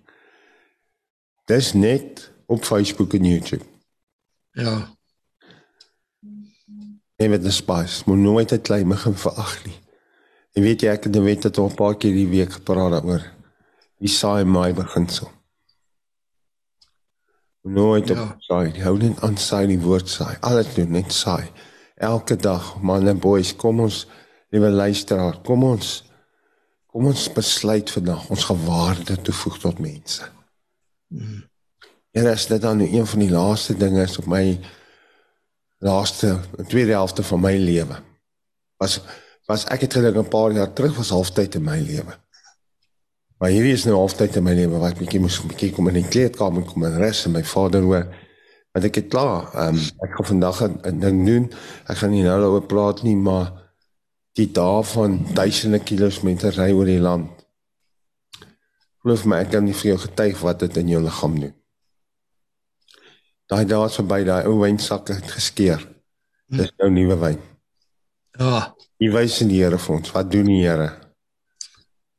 Dis 1.44 1.72
net 1.72 2.30
op 2.46 2.64
Facebook 2.64 3.12
en 3.14 3.24
YouTube. 3.24 3.64
Ja. 4.52 4.96
Never 7.16 7.42
despise, 7.42 8.02
moet 8.06 8.18
nooit 8.18 8.52
'n 8.52 8.60
klein 8.60 8.88
begin 8.88 9.14
verag 9.14 9.64
nie. 9.64 9.78
En 10.52 10.62
weet 10.62 10.80
jy 10.80 10.88
ek 10.88 11.04
het 11.04 11.14
net 11.14 11.42
dit 11.42 11.58
al 11.58 11.68
'n 11.70 11.74
paar 11.74 11.96
keer 11.96 12.12
die 12.12 12.28
week 12.28 12.52
gepraat 12.52 12.90
daaroor. 12.90 13.32
Wie 13.98 14.08
saai 14.08 14.44
my 14.44 14.72
beginsel. 14.74 15.30
Nooit 17.62 18.10
op 18.10 18.16
Ja. 18.16 18.36
saai, 18.38 18.82
hou 18.82 18.98
net 18.98 19.20
aan 19.20 19.36
saai 19.36 19.66
die 19.66 19.80
woord 19.80 20.08
saai. 20.08 20.36
Alles 20.40 20.74
doen 20.74 20.90
net 20.90 21.12
saai. 21.12 21.50
Elke 21.94 22.36
dag, 22.36 22.80
man 22.82 23.08
en 23.08 23.18
boys, 23.18 23.56
kom 23.56 23.80
ons 23.80 24.06
liewe 24.52 24.70
luisteraar, 24.70 25.40
kom 25.46 25.64
ons 25.64 26.02
kom 26.92 27.06
ons 27.08 27.24
besluit 27.32 27.88
vandag 27.88 28.26
ons 28.28 28.44
gewaarde 28.44 29.14
toevoeg 29.24 29.54
tot 29.62 29.78
mense. 29.80 30.26
Ja, 32.12 32.24
dis 32.26 32.44
dit 32.50 32.60
dan 32.60 32.82
nou 32.82 32.88
een 32.88 33.06
van 33.08 33.22
die 33.24 33.30
laaste 33.32 33.76
dinge 33.80 34.02
is 34.04 34.18
op 34.20 34.28
my 34.28 34.44
laaste 35.80 36.34
tweede 36.68 36.92
helfte 36.92 37.24
van 37.24 37.40
my 37.40 37.54
lewe. 37.56 37.96
Was 38.76 39.00
was 39.48 39.64
ek 39.72 39.86
het 39.86 39.96
gedink 39.96 40.16
'n 40.16 40.28
paar 40.28 40.52
jaar 40.52 40.72
terug 40.72 40.96
was 40.96 41.10
halftyd 41.10 41.54
in 41.54 41.64
my 41.64 41.78
lewe. 41.80 42.14
Maar 43.38 43.50
hierdie 43.50 43.72
is 43.72 43.84
nou 43.84 43.96
halftyd 43.96 44.36
in 44.36 44.42
my 44.42 44.54
lewe 44.54 44.78
wat 44.78 44.98
bietjie 44.98 45.20
moes 45.20 45.40
bietjie 45.40 45.72
kom 45.72 45.88
in 45.88 45.94
die 45.94 46.08
kleedkamer 46.08 46.62
kom 46.62 46.84
en 46.84 46.98
rus 46.98 47.24
en 47.24 47.32
my 47.32 47.44
vader 47.44 47.82
hoor. 47.82 48.06
Want 48.72 48.84
ek 48.84 48.94
het 48.94 49.08
klaar. 49.08 49.48
Um, 49.68 49.76
ek 49.76 50.14
gaan 50.14 50.26
vandag 50.26 50.62
'n 50.62 51.00
ding 51.00 51.26
doen. 51.26 51.52
Ek 51.88 51.96
gaan 51.96 52.10
nie 52.10 52.22
nou 52.22 52.40
daaroor 52.40 52.66
praat 52.66 53.02
nie, 53.02 53.16
maar 53.16 53.61
die 54.38 54.48
dae 54.52 54.82
van 54.94 55.18
duisende 55.36 55.80
kilometers 55.84 56.58
ry 56.60 56.70
oor 56.72 56.88
die 56.88 57.00
land. 57.00 57.30
Glo 59.02 59.16
my, 59.26 59.42
ek 59.42 59.50
kan 59.56 59.64
nie 59.66 59.74
vir 59.74 59.92
jou 59.92 59.98
getuig 60.04 60.38
wat 60.44 60.62
dit 60.62 60.76
in 60.78 60.92
jou 60.94 61.00
liggaam 61.02 61.40
doen. 61.40 61.54
Daai 63.50 63.64
dae 63.68 63.88
is 63.88 63.98
verby, 63.98 64.22
daai 64.24 64.46
ou 64.48 64.60
wynsakke 64.62 65.18
het 65.18 65.34
geskeur. 65.34 65.82
Dis 66.52 66.70
nou 66.78 66.88
nuwe 66.92 67.16
wyn. 67.20 67.40
Ja. 68.38 68.72
Wie 69.00 69.10
wys 69.12 69.40
in 69.42 69.50
die 69.50 69.60
Here 69.60 69.78
vir 69.80 69.96
ons? 69.98 70.12
Wat 70.14 70.30
doen 70.32 70.48
die 70.48 70.62
Here? 70.62 70.88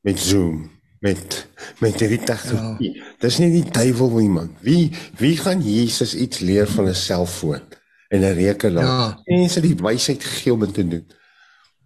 Met 0.04 0.20
Zoom, 0.20 0.68
met 1.02 1.40
met 1.80 1.98
hierdie 2.00 2.20
tegnologie. 2.26 2.92
Ja. 2.98 3.10
Dis 3.24 3.38
nie 3.40 3.50
die 3.54 3.64
duiwel 3.64 4.12
nie 4.18 4.30
man. 4.36 4.52
Wie 4.62 4.92
wie 5.18 5.34
gaan 5.40 5.64
Jesus 5.64 6.14
iets 6.14 6.42
leer 6.44 6.68
van 6.70 6.88
'n 6.88 6.94
selfoon 6.94 7.62
en 8.08 8.20
'n 8.20 8.34
rekenaar? 8.36 8.84
Ja. 8.84 9.22
Mense 9.24 9.60
die 9.60 9.74
wysheid 9.74 10.22
gegee 10.22 10.52
om 10.52 10.60
dit 10.60 10.74
te 10.74 10.88
doen. 10.88 11.06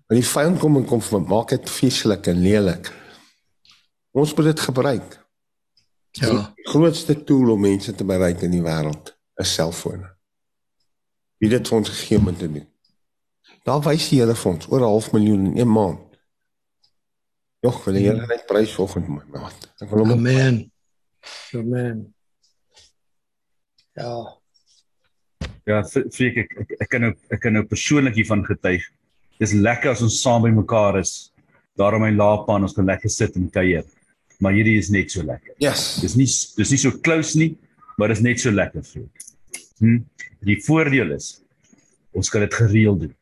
En 0.09 0.16
die 0.16 0.24
vyand 0.24 0.59
kom 0.59 0.78
en 0.80 0.86
kom 0.89 1.02
van 1.05 1.26
maak 1.28 1.52
dit 1.52 1.70
vieslik 1.70 2.30
en 2.30 2.40
lelik. 2.40 2.89
Ons 4.16 4.35
moet 4.35 4.51
dit 4.51 4.60
gebruik. 4.60 5.18
Ja. 6.16 6.30
Die 6.56 6.68
grootste 6.72 7.14
tool 7.24 7.52
om 7.52 7.60
mense 7.60 7.94
te 7.94 8.06
bereik 8.09 8.40
in 8.47 8.55
die 8.56 8.64
wêreld 8.64 9.12
is 9.39 9.52
selfone. 9.55 10.09
Wie 11.39 11.51
dit 11.52 11.68
vir 11.68 11.76
ons 11.76 11.93
gegee 11.93 12.35
te 12.40 12.48
doen. 12.48 12.66
Daar 13.68 13.82
wys 13.85 14.09
die 14.09 14.22
Here 14.22 14.35
vir 14.35 14.52
ons 14.52 14.68
oor 14.72 14.80
'n 14.80 14.93
half 14.93 15.12
miljoen 15.12 15.47
in 15.52 15.59
een 15.59 15.72
maand. 15.72 16.16
Jogg, 17.60 17.85
wil 17.85 17.94
die 17.94 18.06
Here 18.09 18.26
net 18.26 18.47
prys 18.47 18.72
vanoggend 18.72 19.09
my 19.09 19.24
maat. 19.39 19.68
Ek 19.82 19.90
wil 19.90 19.98
hom 19.98 20.12
Amen. 20.12 20.72
Amen. 21.52 22.14
Ja. 23.93 24.39
Ja, 25.68 25.82
freek 25.85 26.36
ek 26.36 26.55
ek, 26.62 26.70
ek 26.80 26.89
kan 26.89 27.01
nou 27.01 27.12
ek 27.28 27.40
kan 27.40 27.52
nou 27.52 27.64
persoonlik 27.66 28.14
hiervan 28.14 28.44
getuig. 28.44 28.89
Dis 29.39 29.52
lekker 29.55 29.90
as 29.94 30.02
ons 30.02 30.20
saam 30.23 30.43
by 30.43 30.51
mekaar 30.55 30.98
is. 31.01 31.31
Daar 31.78 31.94
op 31.94 32.02
my 32.02 32.10
laapaan 32.10 32.65
ons 32.66 32.74
kan 32.74 32.86
lekker 32.89 33.10
sit 33.10 33.36
en 33.39 33.47
kuier. 33.55 33.85
Maar 34.43 34.52
hierdie 34.56 34.78
is 34.78 34.90
net 34.90 35.10
so 35.10 35.23
lekker. 35.27 35.55
Yes. 35.62 35.98
Dis 36.02 36.16
nie 36.19 36.27
dis 36.59 36.70
nie 36.74 36.78
so 36.78 36.90
close 37.02 37.39
nie, 37.39 37.52
maar 37.98 38.09
dis 38.12 38.23
net 38.23 38.40
so 38.43 38.51
lekker 38.55 38.82
freek. 38.86 39.24
Hm. 39.78 40.01
Die 40.47 40.59
voordeel 40.66 41.12
is 41.16 41.39
ons 42.19 42.31
kan 42.31 42.43
dit 42.43 42.55
gereeld 42.55 43.01
doen. 43.06 43.15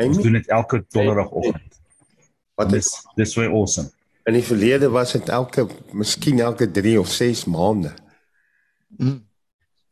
Ons 0.00 0.16
En 0.16 0.22
doen 0.24 0.32
dit 0.38 0.48
elke 0.48 0.82
donderdagoggend. 0.94 1.78
wat 2.60 2.72
is 2.76 2.88
dis 3.16 3.32
so 3.32 3.42
awesome. 3.46 3.88
in 4.28 4.34
die 4.36 4.42
verlede 4.44 4.88
was 4.92 5.12
dit 5.12 5.28
elke 5.28 5.64
miskien 5.96 6.40
elke 6.40 6.66
3 6.70 6.98
of 7.00 7.08
6 7.10 7.44
maande. 7.50 7.90
Mm. 8.98 9.20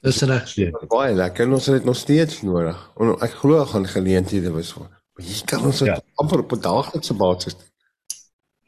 Dis 0.02 0.20
reg. 0.22 0.52
Baie 0.88 1.14
lekker 1.14 1.48
ons 1.50 1.66
het 1.66 1.78
dit 1.80 1.84
nog 1.84 1.96
steeds 1.96 2.42
nodig. 2.42 2.78
En 3.00 3.14
ek 3.24 3.30
glo 3.40 3.64
gaan 3.66 3.86
geleenthede 3.86 4.52
wees 4.54 4.72
vir. 4.76 4.86
Hier 5.18 5.42
kan 5.44 5.64
ons 5.64 5.78
dit 5.78 5.86
Ja. 5.88 6.00
amper 6.14 6.38
op 6.38 6.52
'n 6.52 6.60
daaglikse 6.60 7.14
basis. 7.14 7.56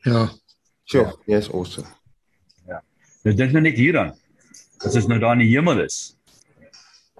Ja. 0.03 0.29
Sure, 0.85 1.17
yes, 1.27 1.51
awesome. 1.53 1.87
Nou 3.23 3.37
dink 3.37 3.53
nou 3.53 3.61
net 3.63 3.77
hieraan. 3.77 4.15
As 4.79 4.95
ons 4.95 5.07
nou 5.07 5.19
daar 5.21 5.33
in 5.33 5.39
die 5.45 5.49
hemel 5.57 5.81
is. 5.85 6.17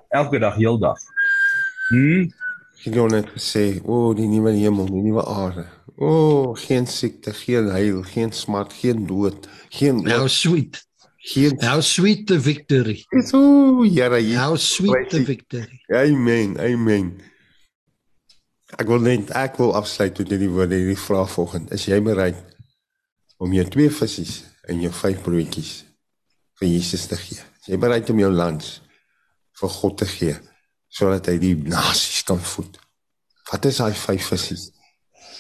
Elke 0.09 0.39
dag, 0.39 0.55
heeldag. 0.57 0.97
Hm, 1.89 2.31
Ek 2.85 2.95
het 2.95 3.11
net 3.11 3.29
gesê, 3.29 3.81
o, 3.85 4.09
oh, 4.09 4.17
die 4.17 4.27
nuwe 4.27 4.53
hemel, 4.57 4.87
die 4.87 5.03
nuwe 5.03 5.25
aarde. 5.27 5.67
O, 5.97 6.07
oh, 6.07 6.57
geen 6.57 6.87
siekte, 6.87 7.33
geen 7.35 7.69
heil, 7.69 8.03
geen 8.03 8.33
smart, 8.33 8.73
geen 8.73 9.07
dood, 9.07 9.49
geen 9.69 10.09
How 10.11 10.27
sweet. 10.29 10.87
geen 11.17 11.63
How 11.63 11.81
sweet 11.83 12.27
the 12.27 12.41
victory. 12.41 13.05
O, 13.35 13.83
Here. 13.83 14.37
How 14.39 14.57
sweet 14.57 15.11
the 15.11 15.23
victory. 15.25 15.83
Amen, 15.93 16.59
amen. 16.59 17.21
Ek 18.79 18.87
wil 18.87 19.03
net 19.03 19.33
ek 19.35 19.59
wil 19.59 19.73
afsluit 19.75 20.19
met 20.21 20.31
hierdie 20.31 20.51
woorde, 20.51 20.79
hierdie 20.79 20.99
vraag 20.99 21.31
volgende. 21.33 21.75
Is 21.75 21.89
jy 21.91 21.99
bereid 22.05 22.39
om 23.43 23.53
jou 23.55 23.65
twee 23.73 23.91
visse 23.91 24.27
en 24.71 24.83
jou 24.85 24.93
vyf 24.95 25.25
broodjies 25.25 25.73
vir 26.61 26.69
Jesus 26.71 27.09
te 27.11 27.19
gee? 27.19 27.41
Is 27.63 27.73
jy 27.73 27.81
bereid 27.83 28.11
om 28.13 28.23
jou 28.23 28.31
lans 28.31 28.77
vir 29.61 29.75
God 29.81 29.99
te 30.03 30.09
gee 30.11 30.37
sodat 30.91 31.31
hy 31.31 31.39
die 31.43 31.57
nasies 31.59 32.23
kan 32.29 32.39
voed? 32.39 32.79
Wat 33.51 33.67
is 33.67 33.83
daai 33.83 33.97
vyf 33.97 34.31
visse? 34.35 34.61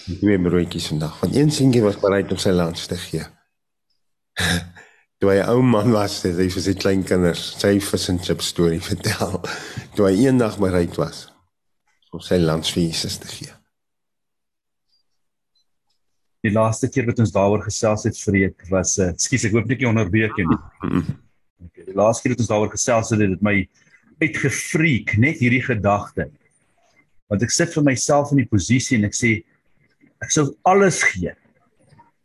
en 0.09 0.19
Twee 0.19 0.39
broodjies 0.43 0.90
vandag. 0.90 1.15
Want 1.23 1.36
een 1.36 1.55
seentjie 1.55 1.85
was 1.86 2.01
bereid 2.02 2.32
om 2.35 2.40
sy 2.40 2.51
lans 2.57 2.89
te 2.90 2.98
gee. 2.98 3.23
Toe 5.20 5.28
hy 5.28 5.43
'n 5.43 5.51
ou 5.52 5.62
man 5.62 5.93
was, 5.93 6.23
het 6.24 6.39
hy 6.40 6.48
vir 6.48 6.62
sy 6.65 6.74
kleinkinders 6.74 7.43
sy 7.61 7.77
vis 7.78 8.09
en 8.09 8.19
chips 8.19 8.55
storie 8.55 8.81
vertel. 8.81 9.43
Toe 9.94 10.09
hy 10.09 10.24
eendag 10.27 10.57
bereid 10.59 10.97
was 10.97 11.30
om 12.11 12.23
sy 12.24 12.41
lans 12.43 12.73
vir 12.74 12.87
Jesus 12.89 13.19
te 13.23 13.31
gee. 13.31 13.55
die 16.41 16.53
laaste 16.55 16.89
keer 16.89 17.05
wat 17.05 17.19
ons 17.20 17.32
daaroor 17.35 17.61
gesels 17.66 18.07
het 18.09 18.16
vreek 18.16 18.62
was 18.73 18.95
uh, 18.97 19.11
skus 19.20 19.45
ek 19.45 19.53
hoop 19.53 19.66
net 19.69 19.82
jy 19.82 19.91
onderbreek 19.91 20.39
nie. 20.41 20.61
Okay, 21.66 21.85
die 21.85 21.97
laaste 21.97 22.24
keer 22.24 22.32
wat 22.32 22.41
ons 22.47 22.49
daaroor 22.49 22.70
gesels 22.73 23.11
het, 23.12 23.20
het 23.20 23.35
dit 23.35 23.43
my 23.45 23.57
uitgefreek 24.23 25.19
net 25.20 25.43
hierdie 25.45 25.61
gedagte 25.65 26.31
Want 27.31 27.45
ek 27.47 27.53
sit 27.55 27.70
vir 27.77 27.85
myself 27.87 28.32
in 28.35 28.41
die 28.43 28.49
posisie 28.51 28.97
en 28.99 29.07
ek 29.07 29.15
sê 29.15 29.37
ek 30.20 30.32
sou 30.35 30.49
alles 30.66 30.99
gee 31.12 31.31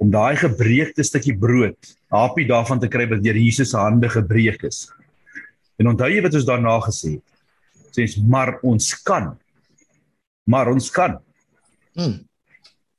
om 0.01 0.09
daai 0.11 0.35
gebreekte 0.39 1.05
stukkie 1.05 1.35
brood, 1.39 1.77
hapie 2.11 2.47
daarvan 2.49 2.81
te 2.81 2.89
kry 2.91 3.05
wat 3.11 3.21
deur 3.23 3.37
Jesus 3.37 3.71
se 3.71 3.79
hande 3.79 4.09
gebreek 4.11 4.65
is. 4.67 4.87
En 5.79 5.91
onthou 5.93 6.09
jy 6.09 6.23
wat 6.25 6.35
ons 6.35 6.47
daarna 6.47 6.73
gesê 6.83 7.13
het? 7.19 7.23
Sê 7.95 8.07
maar 8.27 8.57
ons 8.65 8.89
kan. 9.07 9.35
Maar 10.45 10.71
ons 10.71 10.89
kan. 10.93 11.17
Mm. 11.97 12.19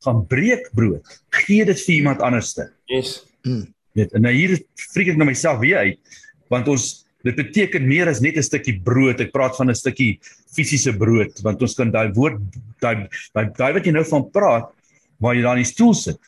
Gaan 0.05 0.23
breek 0.31 0.71
brood. 0.77 1.03
Gee 1.45 1.65
dit 1.65 1.81
vir 1.87 1.95
iemand 1.95 2.23
anderste. 2.25 2.71
Yes. 2.91 3.21
Mm. 3.47 3.67
Net 3.97 4.13
en 4.17 4.27
nou 4.27 4.33
hier 4.35 4.59
freak 4.93 5.15
ek 5.15 5.21
na 5.21 5.29
myself 5.29 5.63
weer 5.63 5.87
uit 5.87 6.23
want 6.53 6.69
ons 6.71 6.85
dit 7.27 7.35
beteken 7.35 7.83
meer 7.89 8.07
as 8.07 8.21
net 8.23 8.37
'n 8.39 8.43
stukkie 8.47 8.79
brood. 8.79 9.21
Ek 9.21 9.33
praat 9.33 9.57
van 9.57 9.71
'n 9.71 9.75
stukkie 9.75 10.21
fisiese 10.55 10.93
brood 10.95 11.35
want 11.43 11.63
ons 11.63 11.75
kan 11.75 11.91
daai 11.91 12.13
woord 12.15 12.39
daai 12.81 13.09
daai 13.35 13.51
daai 13.57 13.73
wat 13.73 13.87
jy 13.87 13.93
nou 13.93 14.05
van 14.05 14.31
praat 14.31 14.71
waar 15.19 15.35
jy 15.35 15.43
daar 15.43 15.57
in 15.57 15.65
die 15.65 15.73
stoel 15.73 15.95
sit. 15.95 16.19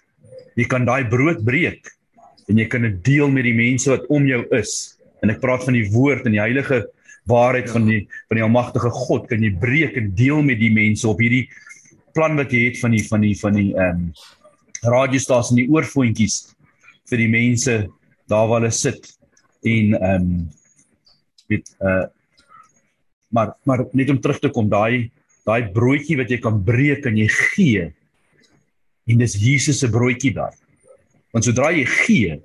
Jy 0.56 0.64
kan 0.64 0.84
daai 0.84 1.04
brood 1.08 1.44
breek 1.44 1.86
en 2.48 2.58
jy 2.58 2.66
kan 2.66 2.82
dit 2.82 3.04
deel 3.04 3.28
met 3.30 3.44
die 3.44 3.54
mense 3.54 3.90
wat 3.90 4.06
om 4.08 4.26
jou 4.26 4.42
is. 4.56 4.98
En 5.22 5.30
ek 5.30 5.40
praat 5.40 5.64
van 5.64 5.74
die 5.74 5.88
woord 5.92 6.26
en 6.26 6.32
die 6.32 6.42
heilige 6.42 6.88
waarheid 7.28 7.68
ja. 7.68 7.72
van 7.76 7.86
die 7.88 8.02
van 8.28 8.40
die 8.40 8.44
almagtige 8.46 8.90
God 8.94 9.28
kan 9.30 9.44
jy 9.44 9.52
breek 9.60 9.96
en 10.00 10.12
deel 10.18 10.42
met 10.46 10.60
die 10.60 10.72
mense 10.74 11.08
op 11.08 11.20
hierdie 11.22 11.46
plan 12.16 12.38
wat 12.40 12.52
jy 12.52 12.68
het 12.68 12.80
van 12.82 12.96
die 12.96 13.04
van 13.06 13.24
die 13.24 13.34
van 13.38 13.58
die 13.58 13.70
ehm 13.76 14.04
um, 14.08 14.12
radiostasie 14.78 15.56
en 15.56 15.62
die 15.64 15.72
oorfoontjies 15.74 16.36
vir 17.10 17.18
die 17.18 17.30
mense 17.32 17.74
daar 18.30 18.46
waar 18.46 18.62
hulle 18.62 18.74
sit 18.74 19.10
en 19.66 19.96
ehm 19.98 20.14
um, 20.14 20.30
weet 21.48 21.74
uh 21.80 22.06
maar 23.28 23.54
maar 23.68 23.84
net 23.92 24.10
om 24.10 24.20
terug 24.20 24.38
te 24.40 24.48
kom 24.48 24.68
daai 24.72 25.10
daai 25.48 25.68
broodjie 25.72 26.16
wat 26.20 26.30
jy 26.32 26.38
kan 26.40 26.60
breek 26.64 27.06
en 27.08 27.16
jy 27.20 27.28
gee 27.32 27.88
en 29.08 29.22
dis 29.22 29.36
Jesus 29.40 29.80
se 29.80 29.88
broodjie 29.88 30.34
daar. 30.36 30.54
Want 31.32 31.46
sodra 31.48 31.72
jy 31.72 31.84
gee 32.04 32.38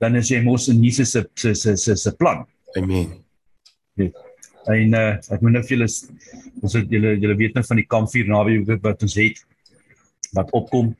dan 0.00 0.16
is 0.20 0.28
jy 0.28 0.42
mos 0.44 0.68
in 0.68 0.82
Jesus 0.84 1.14
se 1.14 1.24
se 1.34 1.76
se 1.76 1.96
se 1.96 2.12
plan. 2.16 2.44
Amen. 2.76 3.25
En 3.96 4.94
uh 4.98 5.16
ek 5.32 5.42
moet 5.42 5.52
nou 5.56 5.62
vir 5.62 5.76
julle 5.76 5.88
ons 6.62 6.74
het 6.74 6.90
julle 6.90 7.16
julle 7.22 7.36
weet 7.38 7.54
nou 7.54 7.64
van 7.64 7.80
die 7.80 7.86
kampvuur 7.86 8.30
naweek 8.30 8.82
wat 8.82 9.02
ons 9.02 9.14
het 9.20 9.42
wat 10.36 10.50
opkom 10.52 10.94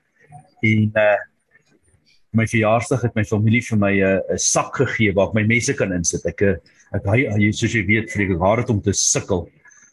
en 0.62 0.92
uh 1.04 1.16
my 2.36 2.46
verjaarsdag 2.48 3.06
het 3.06 3.14
my 3.16 3.24
familie 3.24 3.62
vir 3.64 3.78
my 3.80 3.92
'n 3.92 4.02
uh, 4.04 4.34
'n 4.34 4.38
sak 4.38 4.76
gegee 4.76 5.12
waar 5.16 5.28
ek 5.28 5.34
my 5.34 5.44
messe 5.44 5.74
kan 5.74 5.92
insit. 5.92 6.24
Ek 6.26 6.42
uh, 6.42 6.56
ek 6.94 7.06
hy 7.06 7.52
soos 7.52 7.72
jy 7.72 7.84
weet, 7.86 8.10
vreek 8.10 8.30
ek 8.30 8.58
het 8.60 8.70
om 8.70 8.80
te 8.80 8.92
sukkel. 8.92 9.48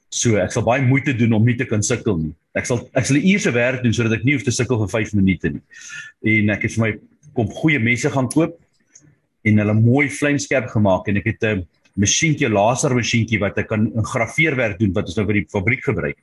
So 0.09 0.37
ek 0.37 0.51
sal 0.51 0.63
baie 0.63 0.81
moeite 0.81 1.13
doen 1.13 1.33
om 1.33 1.45
nie 1.45 1.57
te 1.57 1.65
kan 1.65 1.81
sukkel 1.81 2.17
nie. 2.17 2.33
Ek 2.55 2.65
sal 2.65 2.89
ek 2.93 3.05
sal 3.05 3.17
uur 3.17 3.39
se 3.39 3.51
werk 3.51 3.83
doen 3.83 3.93
sodat 3.93 4.19
ek 4.19 4.25
nie 4.25 4.35
hoef 4.35 4.43
te 4.43 4.51
sukkel 4.51 4.77
vir 4.83 4.89
5 4.89 5.13
minute 5.13 5.49
nie. 5.49 5.63
En 6.23 6.49
ek 6.49 6.63
het 6.63 6.75
vir 6.75 6.83
my 6.83 6.91
kom 7.33 7.47
goeie 7.47 7.79
messe 7.79 8.09
gaan 8.09 8.29
koop 8.29 8.59
en 9.43 9.57
hulle 9.57 9.73
mooi 9.73 10.09
vlamskerp 10.09 10.69
gemaak 10.69 11.07
en 11.07 11.17
ek 11.17 11.25
het 11.25 11.43
'n 11.43 11.65
masjienkie 11.99 12.49
laser 12.49 12.95
masjienkie 12.97 13.39
wat 13.41 13.57
ek 13.61 13.67
kan 13.69 13.85
'n 13.87 14.03
grafeerwerk 14.03 14.79
doen 14.79 14.93
wat 14.93 15.05
ons 15.05 15.17
nou 15.17 15.25
vir 15.25 15.41
die 15.41 15.47
fabriek 15.49 15.83
gebruik. 15.83 16.17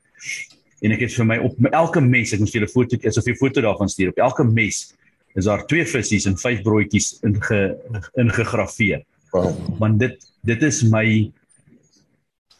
En 0.82 0.92
ek 0.92 1.00
het 1.00 1.12
vir 1.12 1.24
my 1.24 1.38
op 1.38 1.58
my 1.60 1.70
elke 1.70 2.00
mes, 2.00 2.32
ek 2.32 2.40
moet 2.40 2.50
vir 2.50 2.60
julle 2.60 2.72
foto 2.72 2.96
is 3.02 3.18
of 3.18 3.26
'n 3.26 3.36
foto 3.36 3.60
daarvan 3.60 3.88
stuur. 3.88 4.08
Op 4.08 4.18
elke 4.18 4.44
mes 4.44 4.94
is 5.36 5.44
daar 5.44 5.66
twee 5.66 5.84
visse 5.84 6.28
en 6.28 6.36
vyf 6.36 6.62
broodjies 6.62 7.20
inge 7.22 7.76
ingegrafeer. 8.16 9.04
Wow. 9.32 9.54
Want 9.78 9.98
dit 10.00 10.16
dit 10.42 10.62
is 10.62 10.82
my 10.82 11.30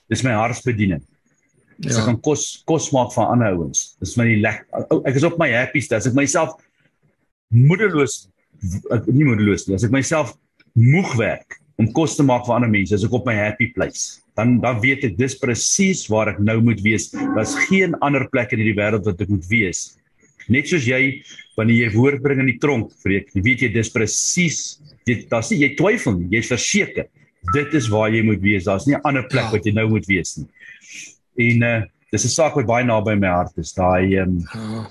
dis 0.09 0.23
my 0.23 0.32
hartsbediening. 0.32 1.03
Ja. 1.78 1.99
Ek 1.99 2.05
kan 2.05 2.20
kos 2.20 2.62
kos 2.65 2.91
maak 2.93 3.12
vir 3.12 3.24
ander 3.24 3.57
ouens. 3.57 3.97
Dis 3.99 4.16
my 4.16 4.37
lekker. 4.37 5.03
Ek 5.05 5.16
is 5.16 5.24
op 5.24 5.39
my 5.39 5.51
happy 5.51 5.81
state. 5.81 6.05
As 6.05 6.07
ek 6.07 6.15
myself 6.15 6.61
moedeloos 7.49 8.28
ek 8.93 9.07
nie 9.07 9.24
moedeloos 9.24 9.66
nie. 9.66 9.74
As 9.74 9.85
ek 9.85 9.91
myself 9.91 10.37
moeg 10.74 11.16
werk 11.16 11.60
om 11.81 11.89
kos 11.97 12.19
te 12.19 12.27
maak 12.27 12.44
vir 12.47 12.59
ander 12.59 12.73
mense, 12.73 12.93
as 12.94 13.07
ek 13.07 13.15
op 13.16 13.24
my 13.28 13.35
happy 13.35 13.70
place. 13.73 14.20
Dan 14.36 14.59
dan 14.61 14.82
weet 14.85 15.07
ek 15.09 15.16
dis 15.16 15.39
presies 15.40 16.05
waar 16.12 16.35
ek 16.35 16.43
nou 16.44 16.61
moet 16.61 16.81
wees. 16.85 17.09
Daar's 17.11 17.57
geen 17.69 17.97
ander 18.05 18.28
plek 18.28 18.52
in 18.52 18.61
hierdie 18.61 18.77
wêreld 18.77 19.09
wat 19.09 19.24
ek 19.24 19.32
moet 19.32 19.48
wees 19.48 19.89
Net 20.51 20.70
soos 20.70 20.86
jy 20.89 21.20
wanneer 21.59 21.86
jy 21.86 21.94
woord 21.94 22.23
bring 22.24 22.43
in 22.43 22.51
die 22.51 22.59
tronk, 22.62 22.90
vreek, 23.05 23.31
jy 23.36 23.43
weet 23.44 23.65
jy 23.66 23.70
dis 23.74 23.93
presies 23.93 24.61
jy 25.09 25.16
daar's 25.31 25.51
nie 25.52 25.62
jy 25.62 25.70
twyfel 25.78 26.16
nie, 26.19 26.28
jy's 26.36 26.51
verseker. 26.51 27.09
Dit 27.55 27.73
is 27.78 27.89
waar 27.90 28.12
jy 28.12 28.20
moet 28.27 28.43
wees. 28.43 28.66
Daar's 28.69 28.86
nie 28.86 28.94
'n 28.94 29.05
ander 29.05 29.27
plek 29.27 29.48
ja. 29.48 29.52
wat 29.52 29.65
jy 29.66 29.73
nou 29.73 29.89
moet 29.89 30.07
wees 30.07 30.36
nie. 30.36 30.48
En 31.39 31.62
uh 31.62 31.82
dis 32.12 32.24
'n 32.24 32.28
saak 32.28 32.57
wat 32.57 32.66
baie 32.66 32.85
naby 32.85 33.15
my 33.15 33.28
hart 33.28 33.57
is. 33.59 33.73
Daai 33.73 34.19
ehm 34.19 34.43
um, 34.55 34.86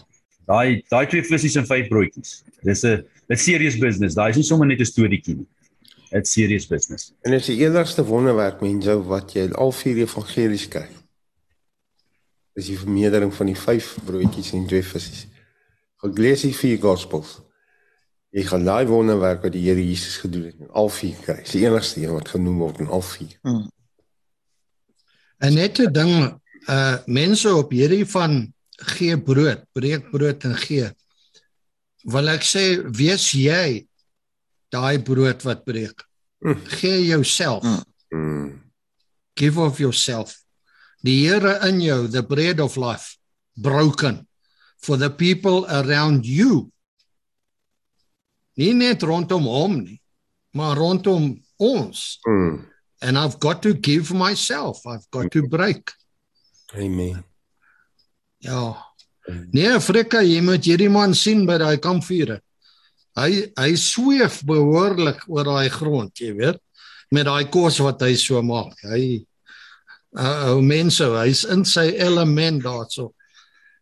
daai 0.47 0.81
daai 0.89 1.05
twee 1.05 1.21
visse 1.21 1.59
en 1.59 1.65
vyf 1.65 1.89
broodjies. 1.89 2.43
Dis 2.63 2.83
'n 2.83 3.03
'n 3.29 3.35
serious 3.37 3.77
business. 3.77 4.15
Daai 4.15 4.29
is 4.29 4.37
nie 4.37 4.43
sommer 4.43 4.67
net 4.67 4.79
'n 4.79 4.85
storieetjie 4.85 5.35
nie. 5.35 5.47
It's 6.11 6.31
serious 6.31 6.68
business. 6.68 7.14
En 7.22 7.34
is 7.34 7.45
die 7.45 7.60
enigste 7.61 8.06
wonderwerk 8.06 8.64
mense 8.65 8.95
wat 9.06 9.36
jy 9.38 9.45
al 9.53 9.72
vier 9.77 10.02
evangelies 10.06 10.65
kry. 10.72 10.88
Dis 12.57 12.72
die 12.72 12.80
vermeerdering 12.80 13.34
van 13.36 13.52
die 13.52 13.57
vyf 13.57 13.91
broodjies 14.07 14.56
en 14.57 14.65
twee 14.68 14.84
visse. 14.84 15.27
Gaan 16.02 16.15
lees 16.18 16.48
die 16.48 16.56
vier 16.56 16.80
gospels. 16.81 17.38
Jy 18.34 18.45
gaan 18.49 18.65
daai 18.65 18.86
wonderwerk 18.90 19.44
wat 19.45 19.53
die 19.53 19.61
Here 19.68 19.81
Jesus 19.81 20.18
gedoen 20.23 20.49
het 20.49 20.64
in 20.65 20.69
al 20.77 20.90
vier 20.94 21.18
kry. 21.26 21.40
Dis 21.44 21.56
die 21.57 21.65
enigste 21.65 22.02
een 22.02 22.15
wat 22.18 22.31
genoem 22.34 22.57
word 22.61 22.81
in 22.81 22.90
al 22.94 23.06
vier. 23.06 23.36
Hmm. 23.45 23.68
En 25.40 25.53
net 25.53 25.80
'n 25.80 25.94
ding, 25.94 26.14
uh 26.69 26.98
mense 27.06 27.53
op 27.56 27.72
hierdie 27.72 28.06
van 28.06 28.53
gee 28.98 29.18
brood, 29.18 29.64
breek 29.72 30.10
brood 30.11 30.44
en 30.44 30.56
gee. 30.56 30.90
Wil 32.03 32.27
ek 32.27 32.44
sê 32.44 32.81
wees 32.98 33.31
jy 33.31 33.88
daai 34.73 35.01
brood 35.03 35.43
wat 35.43 35.63
breek. 35.65 36.03
Hmm. 36.39 36.61
Gee 36.79 37.05
jouself. 37.05 37.63
Hmm. 38.09 38.61
Give 39.35 39.57
of 39.57 39.79
yourself. 39.79 40.35
Die 41.03 41.27
Here 41.27 41.59
in 41.67 41.79
jou, 41.81 42.07
the 42.07 42.23
bread 42.23 42.59
of 42.59 42.75
life, 42.75 43.17
broken 43.55 44.27
for 44.77 44.97
the 44.97 45.09
people 45.09 45.65
around 45.67 46.25
you. 46.25 46.71
Nie 48.59 48.73
net 48.73 49.03
rondom 49.03 49.47
hom 49.47 49.77
nie, 49.83 50.01
maar 50.51 50.75
rondom 50.75 51.37
ons. 51.55 52.19
Mm. 52.27 52.65
And 53.01 53.17
I've 53.17 53.39
got 53.39 53.61
to 53.63 53.73
give 53.73 54.11
myself. 54.11 54.85
I've 54.85 55.07
got 55.11 55.31
to 55.31 55.47
break. 55.47 55.93
Amen. 56.75 57.23
Ja. 58.37 58.75
Nee, 59.51 59.71
Afrika, 59.71 60.19
jy 60.25 60.41
moet 60.43 60.65
hierdie 60.67 60.89
man 60.91 61.13
sien 61.15 61.45
by 61.47 61.59
daai 61.61 61.77
kampvuur. 61.79 62.39
Hy 63.18 63.49
hy 63.57 63.72
sweef 63.76 64.41
behoorlik 64.48 65.26
oor 65.27 65.48
daai 65.48 65.69
grond, 65.73 66.14
jy 66.15 66.34
weet, 66.38 66.60
met 67.11 67.27
daai 67.27 67.49
kos 67.52 67.80
wat 67.84 68.02
hy 68.06 68.14
so 68.19 68.41
maak. 68.45 68.77
Hy 68.86 69.26
uh, 70.18 70.53
ou 70.53 70.61
mense, 70.61 71.03
hy's 71.03 71.44
in 71.49 71.65
sy 71.65 71.94
element 71.98 72.64
daarso. 72.64 73.11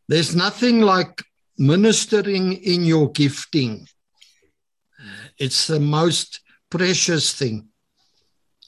There's 0.08 0.36
nothing 0.36 0.82
like 0.82 1.24
ministering 1.58 2.54
in 2.54 2.86
your 2.86 3.12
gifting. 3.12 3.88
It's 5.38 5.68
the 5.68 5.80
most 5.80 6.42
precious 6.70 7.34
thing. 7.34 7.68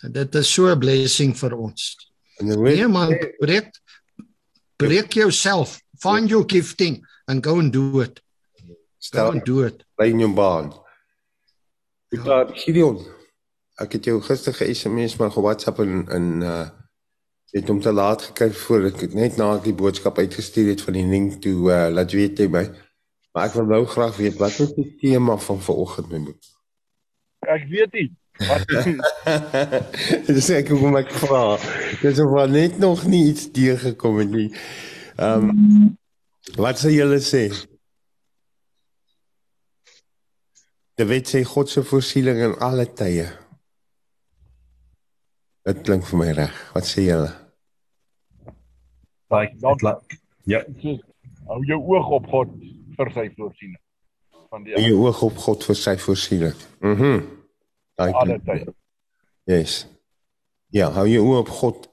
And 0.03 0.13
that 0.13 0.35
is 0.35 0.49
so 0.49 0.67
a 0.67 0.75
blessing 0.75 1.33
for 1.33 1.53
ons. 1.55 1.95
Nee 2.41 2.87
man, 2.87 3.15
breek 3.41 3.71
breek 4.77 5.15
yourself. 5.15 5.79
Find 5.99 6.29
your 6.29 6.45
gifting 6.45 7.03
and 7.27 7.43
go 7.43 7.59
and 7.59 7.71
do 7.71 7.99
it. 7.99 8.21
Stel 8.99 9.31
and 9.31 9.43
do 9.43 9.63
it. 9.63 9.83
Bly 9.99 10.13
in 10.13 10.23
jou 10.23 10.31
baan. 10.31 10.71
Ek 12.15 12.23
ja. 12.23 12.43
Gideon. 12.63 13.01
Ek 13.83 13.97
het 13.97 14.07
jou 14.07 14.19
gister 14.23 14.55
ge-SMS 14.55 15.17
maar 15.19 15.33
ge-WhatsApp 15.35 15.83
in 15.83 16.05
in 16.07 16.29
uh 16.41 16.67
het 17.49 17.65
hom 17.67 17.79
te 17.81 17.91
laat 17.91 18.21
gekry 18.21 18.51
voor 18.53 18.83
ek 18.91 19.13
net 19.17 19.37
na 19.41 19.55
die 19.57 19.73
boodskap 19.73 20.19
uitgestuur 20.21 20.67
het 20.69 20.83
van 20.85 20.93
die 20.93 21.05
ding 21.09 21.31
toe 21.41 21.71
uh, 21.73 21.87
laat 21.89 22.13
weet 22.13 22.37
jy 22.37 22.45
my. 22.53 22.61
Maar 23.33 23.47
ek 23.49 23.55
wil 23.57 23.65
nou 23.71 23.79
graag 23.89 24.19
weet 24.21 24.37
wat 24.37 24.59
is 24.61 24.75
die 24.75 24.85
tema 25.01 25.37
van 25.41 25.61
vanoggend 25.65 26.11
my 26.13 26.19
boek? 26.27 26.51
Ek 27.49 27.65
weet 27.71 27.97
nie. 27.97 28.09
Wat 28.45 28.69
Dis 30.29 30.51
ek 30.55 30.69
kom 30.69 30.95
ek 31.01 31.09
vra. 31.23 31.57
Dis 32.03 32.21
of 32.21 32.29
wat 32.35 32.53
net 32.53 32.77
nog 32.77 33.01
nie 33.09 33.25
iets 33.31 33.49
deur 33.55 33.81
gekom 33.81 34.21
het 34.21 34.31
nie. 34.33 34.49
Ehm 35.17 35.49
um, 35.49 35.89
wat 36.61 36.79
sê 36.81 36.93
julle 36.93 37.19
sê? 37.21 37.49
Die 40.99 41.07
wet 41.07 41.29
sê 41.31 41.45
God 41.47 41.69
se 41.71 41.79
voorsiening 41.87 42.41
in 42.43 42.53
alle 42.59 42.83
tye. 42.91 43.23
Dit 45.63 45.83
klink 45.87 46.03
vir 46.09 46.19
my 46.19 46.31
reg. 46.35 46.57
Wat 46.73 46.87
sê 46.87 47.05
julle? 47.05 47.29
Like, 49.31 49.55
like 49.85 50.19
ja. 50.49 50.59
Hou 51.47 51.61
jou 51.63 51.79
oog 51.93 52.11
op 52.17 52.27
God 52.33 52.51
vir 52.97 53.13
sy 53.15 53.25
voorsiening. 53.37 53.79
Van 54.51 54.65
die 54.65 54.75
Hou 54.75 54.83
jou 54.83 54.99
oog 55.05 55.23
op 55.29 55.39
God 55.45 55.63
vir 55.69 55.79
sy 55.79 55.95
voorsiening. 56.03 56.65
Mhm. 56.83 57.13
Mm 57.13 57.35
alle 57.99 58.37
tye. 58.47 58.73
Yes. 59.43 59.81
Ja, 60.71 60.87
hou 60.95 61.03
jou 61.07 61.25
oog 61.25 61.41
op 61.41 61.49
God 61.49 61.89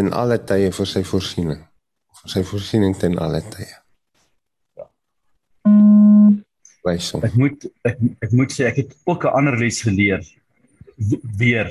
in 0.00 0.12
alle 0.12 0.38
tye 0.44 0.72
vir 0.72 0.88
sy 0.88 1.04
voorsiening. 1.04 1.60
sy 2.24 2.44
voorsiening 2.46 2.96
ten 2.96 3.18
alle 3.18 3.42
tye. 3.50 3.68
Ja. 4.78 6.11
Wys 6.84 7.10
hom. 7.14 7.22
Ek 7.24 7.34
moet 7.38 7.64
ek, 7.86 7.98
ek 8.26 8.32
moet 8.32 8.50
sê 8.52 8.66
ek 8.70 8.76
het 8.82 8.96
ook 9.06 9.24
'n 9.24 9.34
ander 9.38 9.56
les 9.58 9.80
geleer. 9.82 10.22
Weer. 11.38 11.70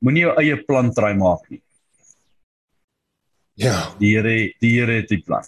Moenie 0.00 0.22
jou 0.26 0.34
eie 0.40 0.56
plan 0.66 0.92
try 0.94 1.12
maak 1.14 1.48
nie. 1.50 1.62
Ja, 3.58 3.92
Die 3.98 4.14
Here 4.14 4.52
die 4.60 4.72
Here 4.78 4.92
het 5.00 5.08
die 5.08 5.22
plan. 5.22 5.44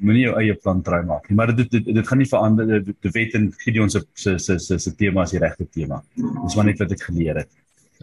Moenie 0.00 0.26
jou 0.26 0.36
eie 0.40 0.54
plan 0.54 0.82
try 0.82 1.02
maak 1.04 1.28
nie. 1.28 1.36
Maar 1.36 1.54
dit 1.56 1.70
dit, 1.70 1.84
dit 1.84 2.06
gaan 2.06 2.18
nie 2.18 2.28
verander 2.28 2.66
dit 2.84 2.96
die 3.00 3.10
wet 3.12 3.34
en 3.34 3.52
Gideon 3.64 3.90
se 3.90 4.02
se 4.14 4.38
se 4.38 4.58
se 4.58 4.78
se 4.78 4.94
tema 4.94 5.22
is 5.22 5.30
die 5.30 5.40
regte 5.40 5.66
tema. 5.68 6.02
Dis 6.14 6.54
maar 6.56 6.64
net 6.64 6.78
wat 6.78 6.92
ek 6.92 7.02
geleer 7.02 7.36
het. 7.36 7.50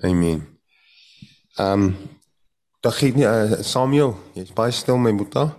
amen. 0.03 0.41
Ehm 1.57 1.83
um, 1.83 1.95
dag 2.81 2.97
gee 2.97 3.13
nie 3.13 3.25
uh, 3.25 3.61
Samuel, 3.61 4.15
jy's 4.33 4.53
baie 4.53 4.71
stil 4.71 4.97
my 4.97 5.13
boetie. 5.15 5.49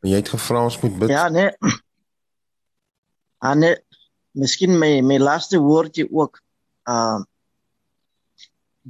Maar 0.00 0.10
jy 0.10 0.16
het 0.16 0.28
gevra 0.28 0.62
ons 0.64 0.80
moet 0.80 0.98
bid. 0.98 1.08
Ja, 1.10 1.28
nee. 1.28 1.50
Ah 3.40 3.54
nee, 3.56 3.76
miskien 4.36 4.78
my 4.78 5.00
my 5.02 5.18
laaste 5.18 5.58
woordjie 5.58 6.08
ook. 6.12 6.40
Uh 6.88 7.20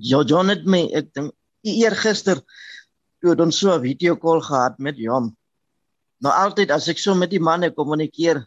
Jo 0.01 0.22
John 0.22 0.48
het 0.48 0.62
my 0.70 0.85
ek 0.94 1.10
dink 1.14 1.35
eergister 1.66 2.39
toe 3.20 3.35
ons 3.35 3.59
so 3.59 3.74
'n 3.74 3.82
video 3.82 4.16
call 4.16 4.40
gehad 4.40 4.78
met 4.78 4.97
Jon. 4.97 5.36
Nou 6.22 6.32
altyd 6.32 6.70
as 6.70 6.89
ek 6.89 6.98
so 6.98 7.14
met 7.14 7.31
die 7.31 7.40
manne 7.40 7.70
kommunikeer, 7.70 8.47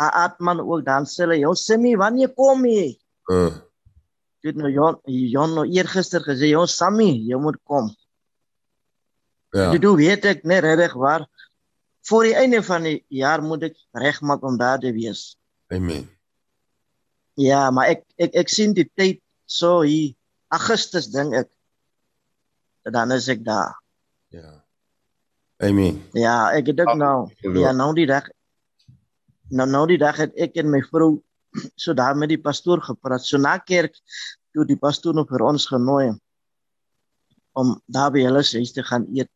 Atman 0.00 0.60
ook 0.60 0.84
dan 0.84 1.04
sê 1.04 1.26
hy, 1.28 1.40
"Jou 1.40 1.54
Sammy, 1.54 1.96
wanneer 1.96 2.32
kom 2.34 2.64
jy?" 2.64 2.98
Uh, 3.30 3.52
Dit 4.42 4.56
nou 4.56 4.70
Jon 4.70 4.96
Jon 5.04 5.54
nou 5.54 5.66
eergister 5.66 6.20
gesê, 6.20 6.50
"Jou 6.50 6.66
Sammy, 6.66 7.12
jy 7.28 7.36
moet 7.36 7.58
kom." 7.64 7.90
ja. 9.52 9.70
Dit 9.70 9.82
doen 9.82 9.96
weet 9.96 10.24
ek 10.24 10.44
net 10.44 10.64
reg 10.64 10.92
waar 10.94 11.26
voor 12.10 12.26
die 12.26 12.34
einde 12.34 12.62
van 12.66 12.82
die 12.88 12.98
jaar 13.08 13.42
moet 13.42 13.68
ek 13.70 13.76
regmaak 13.94 14.42
om 14.42 14.56
daar 14.58 14.80
te 14.82 14.90
wees. 14.92 15.36
Amen. 15.70 16.08
Ja, 17.38 17.68
maar 17.70 17.92
ek 17.92 18.02
ek 18.18 18.34
ek 18.42 18.50
sien 18.50 18.74
die 18.74 18.88
tyd 18.98 19.20
so 19.46 19.80
hier 19.86 20.16
Augustus 20.50 21.06
dink 21.14 21.36
ek. 21.38 21.50
Dan 22.90 23.14
is 23.14 23.28
ek 23.30 23.44
daar. 23.46 23.76
Ja. 24.34 24.58
Amen. 25.62 26.00
Ja, 26.16 26.50
ek 26.56 26.72
het 26.72 26.82
ook 26.82 26.96
nou 26.98 27.30
ja, 27.54 27.70
nou 27.76 27.92
die 27.94 28.08
dag 28.10 28.26
nou 29.50 29.68
nou 29.70 29.86
die 29.90 29.98
dag 30.00 30.18
het 30.18 30.34
ek 30.34 30.58
en 30.62 30.70
my 30.72 30.80
vrou 30.90 31.20
so 31.82 31.94
daar 31.94 32.18
met 32.18 32.32
die 32.34 32.40
pastoor 32.42 32.82
gepraat. 32.82 33.22
So 33.22 33.38
na 33.38 33.58
kerk 33.58 33.94
toe 34.54 34.66
die 34.66 34.78
pastoor 34.78 35.14
nog 35.14 35.30
vir 35.30 35.46
ons 35.46 35.68
genooi 35.70 36.10
om 37.58 37.76
daar 37.86 38.10
by 38.14 38.24
hulle 38.26 38.42
huis 38.42 38.74
te 38.74 38.82
gaan 38.86 39.06
eet. 39.14 39.30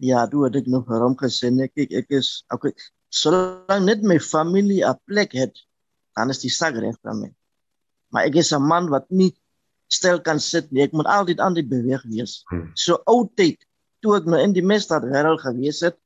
Ja, 0.00 0.26
toe 0.28 0.44
het 0.44 0.56
ek 0.56 0.66
nog 0.66 0.86
vir 0.86 1.00
hom 1.00 1.16
gesê 1.16 1.50
nee, 1.50 1.68
kyk 1.68 1.92
ek 1.92 2.10
is 2.18 2.44
okay, 2.52 2.72
solank 3.08 3.84
net 3.84 4.02
my 4.02 4.18
familie 4.20 4.84
'n 4.84 4.98
plek 5.08 5.32
het, 5.32 5.54
dan 6.16 6.30
is 6.30 6.42
die 6.44 6.52
sak 6.52 6.76
reg 6.76 6.96
van 7.02 7.20
my. 7.20 7.30
Maar 8.12 8.26
ek 8.28 8.36
is 8.36 8.52
'n 8.52 8.62
man 8.62 8.88
wat 8.88 9.06
nie 9.10 9.32
stil 9.88 10.20
kan 10.20 10.40
sit 10.40 10.70
nie. 10.72 10.82
Ek 10.82 10.92
moet 10.92 11.06
altyd 11.06 11.40
aan 11.40 11.54
die 11.54 11.66
beweeg 11.66 12.02
wees. 12.10 12.42
Hmm. 12.50 12.70
So 12.74 13.00
ou 13.06 13.28
tyd 13.36 13.62
toe 14.02 14.16
ek 14.16 14.26
nou 14.26 14.40
in 14.42 14.52
die 14.52 14.64
misdaad 14.64 15.04
wêreld 15.04 15.40
gewees 15.40 15.80
het, 15.80 15.96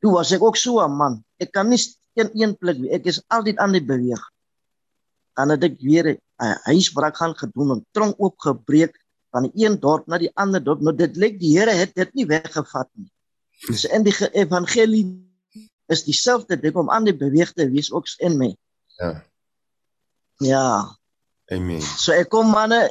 toe 0.00 0.12
was 0.12 0.32
ek 0.32 0.42
ook 0.42 0.56
so 0.56 0.80
'n 0.80 0.96
man. 0.96 1.24
Ek 1.38 1.52
kan 1.52 1.68
nie 1.68 1.80
in 2.14 2.30
een 2.34 2.56
plek 2.56 2.78
wees. 2.78 2.92
Ek 2.92 3.06
is 3.06 3.22
altyd 3.28 3.58
aan 3.58 3.72
die 3.72 3.84
beweeg. 3.84 4.22
Dan 5.36 5.50
het 5.50 5.64
ek 5.64 5.80
weer 5.80 6.06
'n 6.16 6.56
huisbraak 6.64 7.16
gaan 7.16 7.34
gedoen 7.36 7.70
en 7.70 7.86
tronk 7.92 8.14
oopgebreek 8.18 9.01
van 9.32 9.48
die 9.48 9.64
een 9.64 9.78
dorp 9.80 10.06
na 10.06 10.18
die 10.20 10.30
ander 10.36 10.62
dorp. 10.64 10.80
Nou 10.84 10.92
dit 10.96 11.16
lyk 11.16 11.38
die 11.40 11.54
Here 11.58 11.72
het 11.76 11.94
dit 11.96 12.14
nie 12.18 12.26
weggevat 12.28 12.88
nie. 13.00 13.08
So 13.72 13.88
in 13.94 14.04
die 14.04 14.12
ge- 14.12 14.30
evangelie 14.36 15.04
is 15.92 16.04
dieselfde 16.04 16.56
ding 16.60 16.76
om 16.76 16.90
aan 16.90 17.04
die 17.08 17.16
beweeg 17.16 17.52
te 17.56 17.66
wees 17.70 17.90
ook 17.92 18.08
in 18.20 18.36
my. 18.38 18.50
Ja. 18.98 19.12
Ja. 20.42 20.66
Amen. 21.52 21.80
So 21.80 22.12
ek 22.16 22.28
kom 22.32 22.50
manne, 22.52 22.84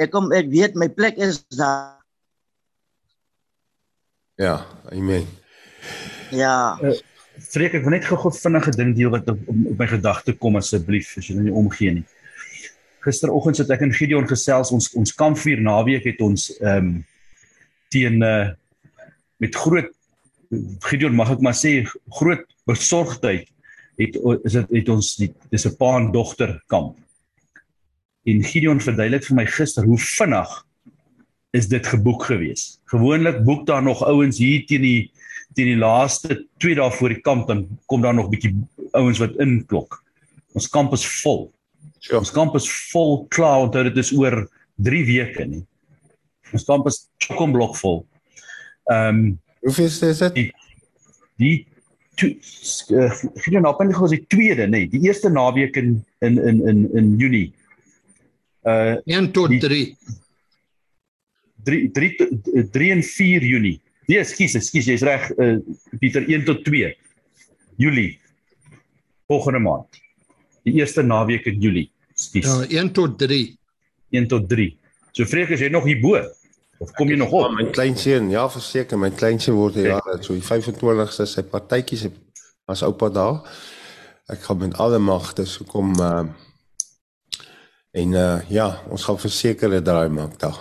ek 0.00 0.10
kom 0.12 0.30
ek 0.32 0.48
weet 0.52 0.74
my 0.78 0.88
plek 0.88 1.18
is 1.20 1.42
daar. 1.54 1.98
Ja, 4.40 4.64
amen. 4.92 5.26
Ja. 6.32 6.78
Freek 7.40 7.74
ek 7.76 7.84
wil 7.84 7.94
net 7.96 8.06
gou-gou 8.08 8.32
vinnige 8.36 8.72
ding 8.76 8.94
deel 8.96 9.12
wat 9.12 9.28
op, 9.32 9.40
op 9.48 9.76
my 9.80 9.86
gedagte 9.88 10.32
kom 10.36 10.56
asseblief 10.60 11.12
as 11.20 11.28
jy 11.28 11.36
nou 11.38 11.46
nie 11.48 11.56
omgee 11.56 11.92
nie. 12.00 12.06
Gisteroggend 13.04 13.56
sit 13.56 13.70
ek 13.72 13.84
in 13.86 13.94
Gideon 13.96 14.28
gesels 14.28 14.72
ons 14.76 14.90
ons 14.98 15.14
kampvuur 15.16 15.60
naweek 15.64 16.04
het 16.10 16.20
ons 16.20 16.50
ehm 16.60 16.90
um, 16.90 16.90
teen 17.90 18.22
uh, 18.22 18.52
met 19.42 19.56
groot 19.56 19.88
Gideon 20.86 21.14
mag 21.14 21.32
ek 21.34 21.42
maar 21.42 21.56
sê 21.58 21.80
groot 22.18 22.44
besorgdheid 22.70 23.48
het 24.00 24.16
is 24.46 24.56
dit 24.56 24.74
het 24.80 24.90
ons 24.92 25.14
die 25.20 25.30
dis 25.52 25.66
'n 25.66 25.76
pa 25.76 25.96
en 25.98 26.10
dogter 26.12 26.60
kamp. 26.66 26.96
En 28.26 28.44
Gideon 28.44 28.80
verduidelik 28.80 29.24
vir 29.24 29.36
my 29.36 29.46
gister 29.46 29.84
hoe 29.84 29.98
vinnig 29.98 30.50
is 31.52 31.68
dit 31.68 31.86
geboek 31.86 32.24
gewees. 32.24 32.80
Gewoonlik 32.86 33.44
boek 33.44 33.66
daar 33.66 33.82
nog 33.82 34.02
ouens 34.02 34.38
hier 34.38 34.66
teen 34.66 34.82
die 34.82 35.10
teen 35.54 35.66
die 35.66 35.80
laaste 35.80 36.46
2 36.58 36.74
dae 36.74 36.90
voor 36.90 37.08
die 37.08 37.22
kamp 37.22 37.48
dan 37.48 37.66
kom 37.86 38.02
daar 38.02 38.14
nog 38.14 38.30
bietjie 38.30 38.54
ouens 38.92 39.18
wat 39.18 39.36
inklok. 39.38 40.02
Ons 40.54 40.68
kamp 40.68 40.92
is 40.92 41.06
vol. 41.22 41.50
Ja. 42.08 42.18
Ons 42.18 42.30
kamp 42.32 42.54
is 42.56 42.66
vol 42.90 43.26
klaar 43.28 43.66
onthou 43.66 43.82
dit 43.88 43.96
is 44.00 44.12
oor 44.16 44.46
3 44.80 45.02
weke 45.06 45.44
nie. 45.46 45.64
Ons 46.52 46.64
kamp 46.64 46.86
is 46.90 47.02
chock-en-blok 47.22 47.76
vol. 47.76 48.02
Ehm 48.90 49.08
um, 49.20 49.38
Hoeveel 49.60 49.90
is 50.08 50.18
dit? 50.24 50.38
die 51.36 51.66
Gideon 53.44 53.66
op 53.68 53.80
en 53.80 53.92
gous 53.94 54.10
die 54.12 54.24
tweede 54.32 54.64
nê, 54.66 54.70
nee, 54.84 54.88
die 54.92 55.00
eerste 55.06 55.28
naweek 55.32 55.76
in 55.76 55.92
in 56.24 56.38
in 56.38 56.60
in 56.68 56.80
in 56.96 57.10
Junie. 57.20 57.52
Uh 58.64 58.96
1 59.06 59.30
tot 59.32 59.48
Die- 59.52 59.60
3. 59.60 59.96
3 61.64 61.90
3 61.92 62.68
3 62.72 62.90
en 62.96 63.02
4 63.02 63.44
Junie. 63.44 63.80
Nee, 64.08 64.18
ekskuus, 64.18 64.56
ekskuus, 64.58 64.88
jy's 64.90 65.04
reg, 65.06 65.28
uh, 65.38 65.58
Pieter 66.00 66.24
1 66.26 66.44
tot 66.48 66.64
2 66.66 66.94
Julie. 67.78 68.18
Volgende 69.30 69.60
maand. 69.62 70.00
Die 70.64 70.74
eerste 70.80 71.02
naweek 71.02 71.46
in 71.46 71.60
Julie. 71.60 71.90
Ekskuus. 72.12 72.44
Ja, 72.68 72.82
1 72.82 72.92
tot 72.92 73.18
3. 73.18 73.56
1 74.10 74.28
tot 74.28 74.48
3. 74.48 74.68
So 75.12 75.24
vreek 75.24 75.50
as 75.50 75.60
jy 75.60 75.68
nog 75.72 75.84
hier 75.88 76.00
bo 76.02 76.18
of 76.80 76.92
kom 76.96 77.08
jy 77.12 77.16
nog 77.20 77.30
Ja, 77.30 77.44
op? 77.46 77.52
my 77.52 77.64
kleinseun, 77.70 78.30
ja, 78.30 78.46
verseker, 78.48 78.98
my 78.98 79.10
kleinseun 79.10 79.56
word 79.56 79.74
hier 79.74 79.90
jare, 79.94 80.14
so 80.24 80.32
die 80.32 80.40
25ste 80.44 81.26
sy 81.28 81.42
partytjies 81.42 82.06
as 82.70 82.82
oupa 82.86 83.08
daar. 83.12 83.42
Ek 84.30 84.40
gaan 84.46 84.58
met 84.62 84.78
alle 84.80 84.98
magte 84.98 85.44
so 85.46 85.64
kom 85.64 85.92
uh 86.00 86.24
en 87.92 88.12
uh 88.14 88.40
ja, 88.48 88.68
ons 88.88 89.02
gaan 89.04 89.18
verseker 89.18 89.68
'n 89.74 89.84
draai 89.84 90.08
maak 90.08 90.38
daar. 90.38 90.56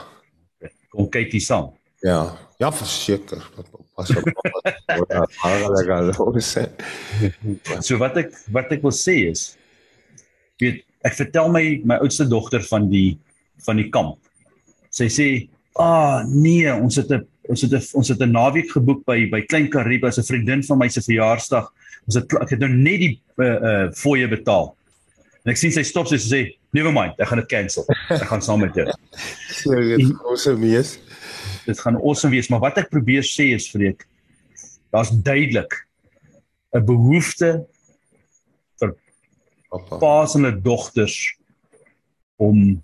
Kom 0.90 1.10
kyk 1.10 1.32
hier 1.32 1.42
saam. 1.42 1.70
Ja, 2.02 2.36
ja, 2.58 2.72
verseker. 2.72 3.44
Pas 3.96 4.10
op. 4.16 4.26
Ja, 5.10 5.26
maar 5.44 5.70
lekker 5.72 6.04
los. 6.18 6.58
So 7.86 7.98
wat 7.98 8.18
ek 8.18 8.34
wat 8.52 8.72
ek 8.72 8.82
wil 8.82 8.92
sê 8.96 9.30
is 9.30 9.56
weet 10.60 10.84
ek 11.08 11.16
vertel 11.16 11.52
my 11.52 11.64
my 11.88 12.00
oudste 12.04 12.28
dogter 12.28 12.64
van 12.68 12.90
die 12.92 13.18
van 13.66 13.80
die 13.80 13.90
kamp. 13.90 14.18
Sy 14.90 15.08
sê, 15.08 15.50
"Ah, 15.76 15.86
oh, 15.86 16.24
nee, 16.28 16.74
ons 16.74 16.96
het 16.96 17.12
'n 17.12 17.26
ons 17.50 17.62
het 17.62 17.72
'n 17.74 17.84
ons 17.94 18.08
het 18.08 18.22
'n 18.22 18.32
naweek 18.32 18.72
geboek 18.72 19.06
by 19.06 19.30
by 19.30 19.42
Klein 19.42 19.70
Karib 19.70 20.04
as 20.06 20.18
'n 20.18 20.24
vriendin 20.24 20.64
van 20.64 20.78
my 20.78 20.88
se 20.88 21.02
verjaarsdag. 21.02 21.68
Ons 22.06 22.16
het 22.16 22.34
ek 22.42 22.50
het 22.50 22.60
nou 22.60 22.70
net 22.70 23.00
die 23.00 23.22
uh 23.38 23.46
uh 23.46 23.92
fooie 23.92 24.28
betaal." 24.28 24.76
En 25.46 25.52
ek 25.52 25.58
sien 25.58 25.72
sy 25.72 25.84
stop 25.84 26.08
sy 26.08 26.18
sê, 26.18 26.58
"Never 26.74 26.92
mind, 26.92 27.14
ek 27.20 27.28
gaan 27.28 27.40
dit 27.40 27.48
cancel. 27.48 27.86
Ek 28.10 28.28
gaan 28.28 28.42
saam 28.42 28.60
met 28.60 28.76
jou." 28.76 28.86
So 29.60 29.76
dit 29.76 30.14
ons 30.24 30.46
mees. 30.58 31.00
dit 31.66 31.80
gaan 31.80 31.96
awesome 32.02 32.34
wees, 32.34 32.48
maar 32.50 32.60
wat 32.60 32.78
ek 32.78 32.90
probeer 32.90 33.24
sê 33.24 33.54
is 33.54 33.70
vreek. 33.70 34.06
Daar's 34.92 35.12
duidelik 35.12 35.88
'n 36.74 36.86
behoefte. 36.86 37.66
Paas 39.70 40.36
en 40.36 40.44
hulle 40.44 40.62
dogters 40.62 41.38
om 42.40 42.84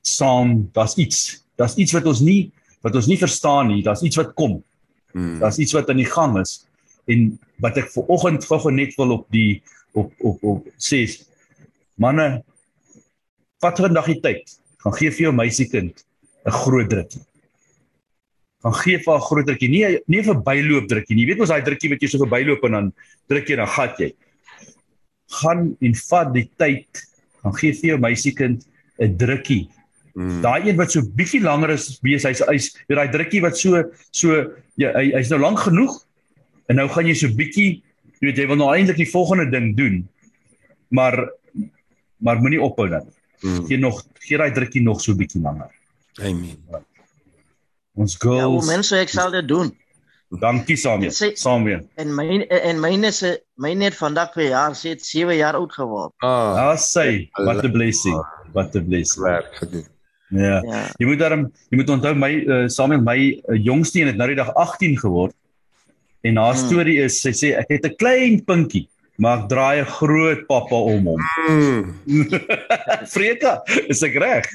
saam, 0.00 0.70
daar's 0.72 0.96
iets. 0.96 1.44
Daar's 1.56 1.76
iets 1.76 1.92
wat 1.92 2.06
ons 2.06 2.20
nie 2.24 2.52
wat 2.82 2.96
ons 2.98 3.06
nie 3.06 3.18
verstaan 3.18 3.70
nie. 3.70 3.82
Daar's 3.86 4.02
iets 4.02 4.18
wat 4.18 4.32
kom. 4.38 4.58
Hmm. 5.12 5.38
Daar's 5.38 5.60
iets 5.62 5.74
wat 5.76 5.90
aan 5.90 6.00
die 6.02 6.08
gang 6.08 6.38
is. 6.40 6.64
En 7.10 7.38
wat 7.62 7.78
ek 7.78 7.90
ver 7.94 8.08
oggend 8.10 8.46
gou-gou 8.46 8.72
net 8.74 8.96
wil 8.98 9.18
op 9.18 9.26
die 9.34 9.62
op 9.98 10.12
op 10.24 10.42
op 10.42 10.70
sê 10.80 11.04
manne 12.00 12.42
vat 13.62 13.82
vandag 13.84 14.08
die 14.10 14.22
tyd. 14.24 14.56
Gaan 14.82 14.96
gee 14.98 15.12
vir 15.14 15.28
jou 15.28 15.34
meisiekind 15.36 16.02
'n 16.46 16.56
groot 16.64 16.90
drukkie. 16.90 17.22
Gaan 18.62 18.74
gee 18.82 18.98
vir 18.98 19.12
haar 19.12 19.22
'n 19.22 19.28
groot 19.28 19.46
drukkie. 19.46 19.68
Nie 19.68 20.00
nie 20.06 20.20
'n 20.20 20.30
verbyloop 20.32 20.88
drukkie 20.88 21.14
nie. 21.14 21.22
Jy 21.22 21.28
weet 21.28 21.38
mos 21.38 21.48
daai 21.48 21.62
drukkie 21.62 21.90
wat 21.90 22.02
jy 22.02 22.08
so 22.08 22.18
verbyloop 22.18 22.64
en 22.64 22.72
dan 22.72 22.92
druk 23.28 23.48
jy 23.48 23.56
dan 23.56 23.68
gat 23.68 23.98
jy. 23.98 24.14
Gaan 25.30 25.76
en 25.80 25.94
vat 25.94 26.34
die 26.34 26.50
tyd. 26.56 27.04
Gaan 27.42 27.54
gee 27.54 27.72
vir 27.72 27.94
jou 27.94 27.98
meisiekind 27.98 28.66
'n 28.98 29.16
drukkie 29.16 29.68
Hmm. 30.12 30.42
Daai 30.44 30.68
een 30.68 30.76
wat 30.76 30.92
so 30.92 31.00
bietjie 31.16 31.40
langer 31.40 31.70
is 31.72 31.96
wees 32.04 32.26
hy's 32.28 32.42
hy's 32.44 32.66
weet 32.84 32.98
daai 32.98 33.12
drukkie 33.14 33.40
wat 33.40 33.56
so 33.56 33.80
so 34.12 34.34
ja, 34.76 34.90
hy 34.92 35.06
hy's 35.14 35.30
nou 35.32 35.38
lank 35.40 35.62
genoeg 35.64 35.94
en 36.68 36.76
nou 36.76 36.84
gaan 36.92 37.08
jy 37.08 37.14
so 37.16 37.32
bietjie 37.32 37.68
jy 38.20 38.26
weet 38.28 38.42
jy 38.42 38.46
wil 38.50 38.60
nou 38.60 38.68
eintlik 38.74 39.00
die 39.00 39.08
volgende 39.08 39.48
ding 39.54 39.72
doen. 39.78 40.02
Maar 40.92 41.16
maar 42.22 42.42
moenie 42.44 42.60
ophou 42.62 42.90
dan. 42.92 43.08
Mm. 43.40 43.64
Gee 43.70 43.80
nog 43.80 44.02
gee 44.20 44.38
daai 44.38 44.52
drukkie 44.52 44.84
nog 44.84 45.00
so 45.00 45.16
bietjie 45.16 45.40
langer. 45.42 45.72
Amen. 46.20 46.60
Ons 47.96 48.18
Ja, 48.20 48.28
girls. 48.28 48.68
mense, 48.68 48.96
ek 49.00 49.08
sal 49.12 49.32
dit 49.32 49.48
doen. 49.48 49.72
Dankie 50.40 50.76
Samuel. 50.76 51.10
Sê- 51.12 51.34
Samuel. 51.36 51.80
En 52.00 52.14
my 52.14 52.40
en 52.48 52.80
myne 52.80 53.10
se 53.12 53.42
myne 53.60 53.84
het 53.84 53.94
vandag 53.94 54.32
vir 54.34 54.48
jaar 54.50 54.72
sê 54.72 54.94
7 54.98 55.36
jaar 55.36 55.54
oud 55.54 55.72
geword. 55.72 56.12
Ah, 56.22 56.70
Ah, 56.70 56.76
sê, 56.76 57.28
what 57.44 57.64
a 57.64 57.68
blessing. 57.68 58.16
What 58.52 58.76
a 58.76 58.80
blessing. 58.80 59.22
werk 59.24 59.54
gedoen. 59.60 59.84
Ja. 60.30 60.62
Ja. 60.64 60.86
Jy 60.98 61.06
moet 61.06 61.18
daarom 61.18 61.52
jy 61.70 61.76
moet 61.76 61.90
onthou 61.90 62.14
my 62.14 62.30
uh, 62.32 62.68
Samuel 62.68 63.02
my 63.04 63.18
uh, 63.48 63.58
jongste 63.64 64.00
een 64.00 64.06
het 64.06 64.16
nou 64.16 64.28
die 64.28 64.36
dag 64.36 64.54
18 64.54 64.96
geword. 64.98 65.34
En 66.22 66.36
haar 66.36 66.54
Hmm. 66.56 66.66
storie 66.68 66.98
is 67.02 67.20
sy 67.20 67.30
sê 67.32 67.52
ek 67.58 67.68
het 67.68 67.84
'n 67.86 67.96
klein 67.96 68.44
pinkie, 68.44 68.88
maar 69.16 69.42
ek 69.42 69.48
draai 69.48 69.80
'n 69.80 69.90
groot 69.98 70.46
pappa 70.46 70.76
om 70.76 71.06
hom. 71.06 71.20
Mm. 71.42 71.94
Freka, 73.06 73.62
is 73.88 74.02
ek 74.02 74.14
reg? 74.14 74.46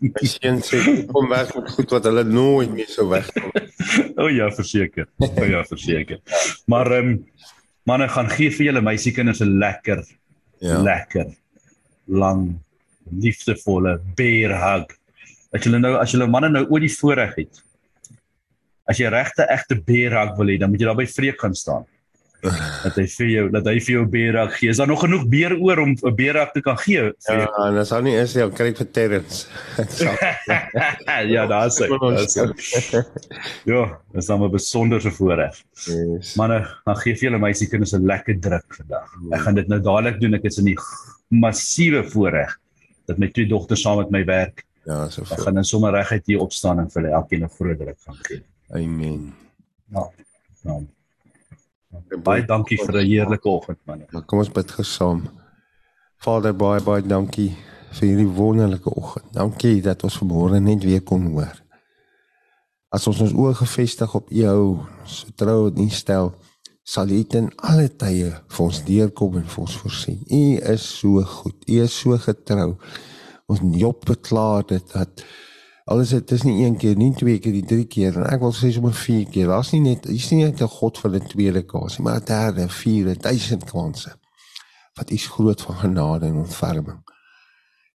My 0.00 0.26
seun 0.28 0.60
sê 0.62 0.78
kom 1.10 1.28
weg 1.28 1.54
met 1.56 1.70
goed 1.74 1.90
wat 1.90 2.04
hulle 2.04 2.24
nooit 2.24 2.70
meer 2.72 2.88
sou 2.88 3.08
wegkom. 3.10 3.50
O 4.20 4.24
oh, 4.26 4.30
ja, 4.30 4.50
verseker. 4.52 5.06
O 5.18 5.26
oh, 5.26 5.46
ja, 5.48 5.64
verseker. 5.64 6.20
Maar 6.66 6.92
ehm 6.92 7.08
um, 7.08 7.24
manne 7.88 8.08
gaan 8.08 8.28
gee 8.30 8.50
vir 8.50 8.66
julle 8.70 8.82
meisiekinders 8.84 9.40
'n 9.40 9.58
lekker 9.58 10.04
Ja. 10.60 10.76
lekker 10.82 11.26
lang 12.06 12.58
liefdevolle 13.10 13.98
bear 14.16 14.52
hug. 14.60 14.90
As 15.52 15.64
julle 15.64 15.78
nou 15.80 15.94
as 15.96 16.12
julle 16.12 16.26
manne 16.28 16.50
nou 16.52 16.66
oor 16.68 16.80
die 16.80 16.92
voorreg 16.92 17.34
het. 17.36 17.62
As 18.86 18.98
jy 19.00 19.08
regte 19.08 19.46
egte 19.48 19.74
bear 19.86 20.12
hug 20.18 20.36
wil 20.36 20.46
hê, 20.52 20.58
dan 20.58 20.70
moet 20.70 20.80
jy 20.80 20.86
daar 20.86 20.98
by 21.00 21.06
Freek 21.06 21.40
gaan 21.40 21.54
staan. 21.54 21.86
Dat 22.84 22.96
hy 22.96 23.04
vir 23.06 23.28
jou 23.28 23.44
dat 23.52 23.66
hy 23.68 23.74
vir 23.84 23.92
jou 23.94 24.04
bear 24.08 24.38
hug 24.40 24.54
gee. 24.58 24.70
Is 24.72 24.78
daar 24.80 24.88
nog 24.88 25.02
genoeg 25.04 25.26
beer 25.28 25.52
oor 25.58 25.82
om 25.82 25.92
'n 25.92 26.14
bear 26.16 26.38
hug 26.40 26.52
te 26.54 26.62
kan 26.64 26.78
gee? 26.78 27.12
Ja, 27.28 27.48
en 27.66 27.76
as 27.82 27.90
hy 27.90 28.00
nie 28.06 28.16
is 28.16 28.34
nie, 28.34 28.42
dan 28.42 28.54
kry 28.56 28.68
ek 28.72 28.80
vir 28.80 28.90
Terrence. 28.90 29.46
ja, 31.34 31.46
daar's 31.50 31.78
hy. 31.82 31.88
Daar's 31.92 32.36
hy. 32.38 33.02
Ja, 33.68 33.82
dis 34.14 34.26
dan 34.26 34.42
'n 34.42 34.50
besonderse 34.50 35.10
voorreg. 35.10 35.60
yes. 35.86 36.34
Manne, 36.36 36.64
dan 36.84 36.96
gee 36.96 37.14
vir 37.14 37.28
julle 37.28 37.38
meisiekinders 37.38 37.94
'n 37.94 38.06
lekker 38.06 38.40
druk 38.40 38.80
vandag. 38.80 39.08
Ek 39.32 39.40
gaan 39.40 39.54
dit 39.54 39.68
nou 39.68 39.80
dadelik 39.80 40.20
doen. 40.20 40.34
Ek 40.34 40.44
is 40.44 40.58
in 40.58 40.72
die 40.72 40.78
massiewe 41.28 42.04
voorreg 42.04 42.56
dat 43.06 43.18
my 43.18 43.28
twee 43.28 43.46
dogters 43.46 43.82
saam 43.82 43.98
met 43.98 44.10
my 44.10 44.24
werk. 44.24 44.64
Ja, 44.88 45.08
so 45.08 45.22
Ek 45.22 45.44
gaan 45.44 45.54
dan 45.54 45.64
sommer 45.64 45.92
reguit 45.92 46.26
hier 46.26 46.40
opstaan 46.40 46.80
en 46.80 46.88
vir 46.90 47.02
hulle 47.02 47.14
elkeen 47.14 47.44
'n 47.44 47.52
groot 47.58 47.78
druk 47.78 47.98
gaan 48.06 48.18
gee. 48.22 48.42
Amen. 48.70 49.34
Ja. 49.92 50.08
ja. 50.64 50.80
Baie 52.22 52.44
dankie 52.46 52.78
vir 52.78 53.00
'n 53.00 53.06
heerlike 53.06 53.48
oggend, 53.48 53.78
manne. 53.84 54.06
Maar 54.10 54.22
kom 54.22 54.38
ons 54.38 54.52
bid 54.52 54.70
gesaam. 54.70 55.22
Vader, 56.16 56.54
baie 56.54 56.80
baie 56.80 57.02
dankie 57.02 57.56
vir 57.90 58.08
hierdie 58.08 58.28
wonderlike 58.28 58.90
oggend. 58.94 59.32
Dankie 59.32 59.82
dat 59.82 60.02
ons 60.02 60.18
vanmôre 60.18 60.60
net 60.60 60.84
weer 60.84 61.02
kon 61.02 61.26
hoor. 61.26 61.62
As 62.90 63.06
ons 63.06 63.20
ons 63.20 63.32
oë 63.32 63.54
gefestig 63.54 64.14
op 64.14 64.30
U 64.30 64.44
hou, 64.44 64.86
so 65.04 65.26
trou 65.34 65.68
en 65.68 65.78
U 65.78 65.88
stel, 65.88 66.32
sal 66.84 67.10
U 67.10 67.22
ten 67.24 67.50
alle 67.56 67.88
tye 67.88 68.30
vir 68.48 68.64
ons 68.64 68.84
deurkom 68.84 69.36
en 69.36 69.46
vir 69.46 69.60
ons 69.60 69.76
voorsien. 69.82 70.22
U 70.26 70.42
is 70.72 70.98
so 70.98 71.22
goed. 71.22 71.68
U 71.68 71.82
is 71.82 71.98
so 72.00 72.18
getrou. 72.18 72.76
Ons 73.46 73.60
Job 73.78 74.04
beklaar 74.06 74.66
dit 74.66 74.92
dat 74.92 75.24
alles 75.90 76.12
dit 76.14 76.30
is 76.30 76.42
nie 76.46 76.64
een 76.64 76.76
keer, 76.78 76.96
nie 76.96 77.10
twee 77.18 77.38
keer, 77.42 77.52
nie 77.52 77.66
drie 77.66 77.86
keer 77.90 78.14
en 78.14 78.28
ek 78.30 78.42
wil 78.44 78.54
sê 78.54 78.70
sommer 78.70 78.94
vier 78.94 79.26
keer. 79.26 79.50
Daar's 79.50 79.72
nie 79.74 79.82
net 79.82 80.06
hier's 80.06 80.30
nie 80.30 80.44
net 80.44 80.62
'n 80.62 80.70
God 80.78 80.98
vir 80.98 81.10
'n 81.18 81.26
tweede 81.26 81.62
kans 81.66 81.98
nie, 81.98 82.04
maar 82.04 82.20
'n 82.20 82.24
derde, 82.24 82.68
vierde, 82.68 83.16
duisend 83.18 83.64
kansse 83.64 84.14
wat 84.94 85.10
is 85.10 85.26
groot 85.26 85.60
van 85.62 85.76
genade 85.76 86.26
en 86.26 86.34
ontferming. 86.34 87.00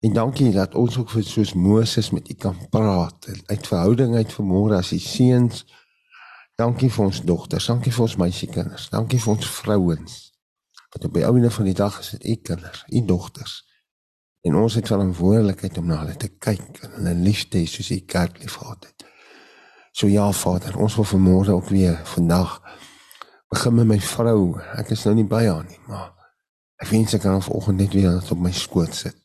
En 0.01 0.13
dankie 0.13 0.53
dat 0.53 0.75
ons 0.75 0.99
ook 0.99 1.11
vir 1.11 1.25
soos 1.25 1.53
Moses 1.53 2.11
met 2.11 2.31
U 2.31 2.35
kan 2.35 2.57
praat 2.71 3.29
uit 3.47 3.67
verhouding 3.67 4.15
uit 4.15 4.33
vermoere 4.33 4.77
as 4.77 4.93
U 4.93 4.99
seuns. 4.99 5.65
Dankie 6.55 6.91
vir 6.91 7.05
ons 7.05 7.21
dogters, 7.23 7.67
dankie 7.67 7.93
vir 7.93 8.03
ons 8.03 8.17
meisiekinders, 8.17 8.89
dankie 8.89 9.21
vir 9.21 9.33
ons 9.33 9.51
vrouens. 9.51 10.19
Wat 10.93 11.05
op 11.05 11.15
die 11.15 11.25
einde 11.25 11.51
van 11.51 11.65
die 11.65 11.75
dag 11.75 11.99
is 12.01 12.11
dit 12.11 12.25
U 12.25 12.35
kinders, 12.35 12.85
U 12.89 13.05
dogters. 13.05 13.65
En 14.45 14.57
ons 14.61 14.75
het 14.77 14.87
verantwoordelikheid 14.87 15.79
om 15.81 15.87
na 15.89 16.03
hulle 16.03 16.17
te 16.21 16.29
kyk 16.29 16.83
en 16.85 16.99
hulle 16.99 17.15
lief 17.25 17.47
te 17.49 17.63
hê 17.63 17.69
soos 17.71 17.91
U 17.95 18.01
kerk 18.15 18.43
liefgehad 18.43 18.85
het. 18.91 19.07
So 19.95 20.11
ja 20.11 20.27
Vader, 20.33 20.77
ons 20.77 20.97
wil 20.99 21.07
vanmôre 21.09 21.55
ook 21.55 21.71
weer 21.73 22.01
vandag 22.05 22.59
begin 23.49 23.75
met 23.75 23.87
my 23.87 24.01
vrou. 24.01 24.59
Ek 24.77 24.91
is 24.93 25.05
nou 25.07 25.15
nie 25.15 25.29
by 25.29 25.45
haar 25.47 25.65
nie, 25.69 25.79
maar 25.89 26.11
ek 26.83 26.91
wens 26.91 27.15
ek 27.15 27.23
kan 27.25 27.39
haar 27.39 27.47
vanoggend 27.47 27.81
net 27.81 27.95
weer 27.97 28.19
op 28.19 28.43
my 28.43 28.53
skoot 28.53 28.95
sit. 28.95 29.17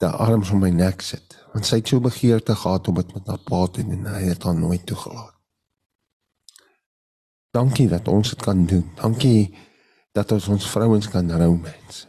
Daar 0.00 0.20
arms 0.20 0.52
om 0.54 0.62
my 0.62 0.70
nek 0.70 1.02
sit, 1.04 1.36
want 1.52 1.66
sy 1.66 1.80
het 1.80 1.90
so 1.90 2.00
begeerte 2.00 2.54
gehad 2.56 2.88
om 2.88 3.00
dit 3.00 3.14
met 3.16 3.26
haar 3.32 3.42
pa 3.48 3.64
te 3.66 3.82
doen 3.82 4.04
en 4.04 4.14
hy 4.14 4.22
het 4.28 4.46
haar 4.46 4.56
nooit 4.56 4.86
toegelaat. 4.86 5.34
Dankie 7.50 7.88
dat 7.88 8.08
ons 8.08 8.30
dit 8.30 8.42
kan 8.42 8.62
doen. 8.66 8.86
Dankie 9.00 9.50
dat 10.14 10.32
ons 10.32 10.48
ons 10.48 10.70
vrouens 10.70 11.08
kan 11.10 11.30
rou 11.32 11.56
mens. 11.56 12.04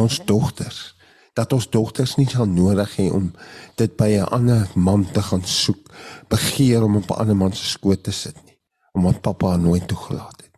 Ons 0.00 0.22
dogters, 0.24 0.93
dat 1.34 1.52
ons 1.52 1.66
dogters 1.70 2.14
nie 2.16 2.28
sal 2.30 2.46
nodig 2.46 2.96
hê 2.98 3.08
om 3.12 3.32
dit 3.76 3.96
by 3.96 4.10
'n 4.18 4.30
ander 4.36 4.70
man 4.74 5.04
te 5.12 5.22
gaan 5.22 5.44
soek, 5.44 5.90
begeer 6.28 6.82
om 6.82 6.96
op 6.96 7.10
'n 7.10 7.20
ander 7.20 7.36
man 7.36 7.52
se 7.52 7.66
skoot 7.66 8.02
te 8.02 8.12
sit 8.12 8.44
nie, 8.44 8.58
omdat 8.92 9.20
pappa 9.20 9.48
haar 9.48 9.58
nooit 9.58 9.88
toegelaat 9.88 10.42
het. 10.42 10.54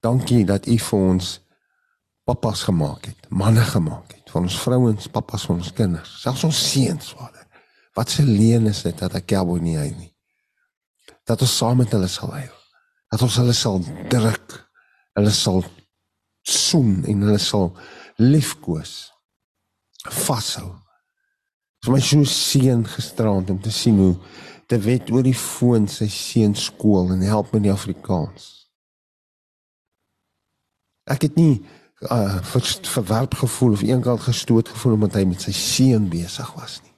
Dankie 0.00 0.44
dat 0.44 0.66
u 0.66 0.78
vir 0.78 0.98
ons 0.98 1.40
pappas 2.24 2.62
gemaak 2.62 3.04
het, 3.04 3.30
manne 3.30 3.64
gemaak 3.64 4.12
het, 4.12 4.30
vir 4.30 4.40
ons 4.40 4.60
vrouens, 4.60 5.08
pappas 5.08 5.46
van 5.46 5.56
ons 5.56 5.72
kinders, 5.72 6.20
selfs 6.22 6.44
ons 6.44 6.70
seuns, 6.70 7.12
Vader. 7.12 7.46
Wat 7.94 8.18
'n 8.18 8.30
leen 8.38 8.66
is 8.66 8.82
dit 8.82 8.98
dat 8.98 9.14
ek 9.14 9.30
jou 9.30 9.60
nie 9.60 9.76
hy 9.76 9.90
nie. 9.98 10.14
Dat 11.24 11.40
ons 11.40 11.56
saam 11.56 11.76
met 11.76 11.90
hulle 11.90 12.08
sal 12.08 12.30
huil. 12.30 12.58
Dat 13.10 13.22
ons 13.22 13.36
hulle 13.36 13.52
sal 13.52 13.82
druk. 14.08 14.68
Hulle 15.12 15.30
sal 15.30 15.64
soen 16.42 17.04
en 17.04 17.20
hulle 17.20 17.38
sal 17.38 17.76
liefkoes. 18.18 19.12
Vashou. 20.26 20.72
Vir 21.84 21.94
my 21.94 22.00
so 22.02 22.26
seën 22.26 22.82
gisterand 22.90 23.50
om 23.50 23.60
te 23.62 23.70
sien 23.70 23.98
hoe 24.02 24.14
te 24.68 24.78
wet 24.82 25.10
oor 25.14 25.22
die 25.24 25.36
foon 25.36 25.86
sy 25.88 26.08
seun 26.12 26.56
skool 26.58 27.12
en 27.14 27.22
help 27.24 27.54
met 27.54 27.64
die 27.68 27.72
Afrikaans. 27.72 28.48
Ek 31.08 31.28
het 31.28 31.38
nie 31.38 31.62
uh 32.10 32.42
ver, 32.46 32.62
verwerp 32.92 33.38
gevoel 33.40 33.78
of 33.78 33.82
eenkant 33.86 34.26
gestoot 34.26 34.68
gevoel 34.70 34.98
omdat 34.98 35.16
hy 35.18 35.24
met 35.30 35.46
sy 35.46 35.54
seun 35.56 36.10
besig 36.10 36.50
was 36.58 36.78
nie. 36.82 36.94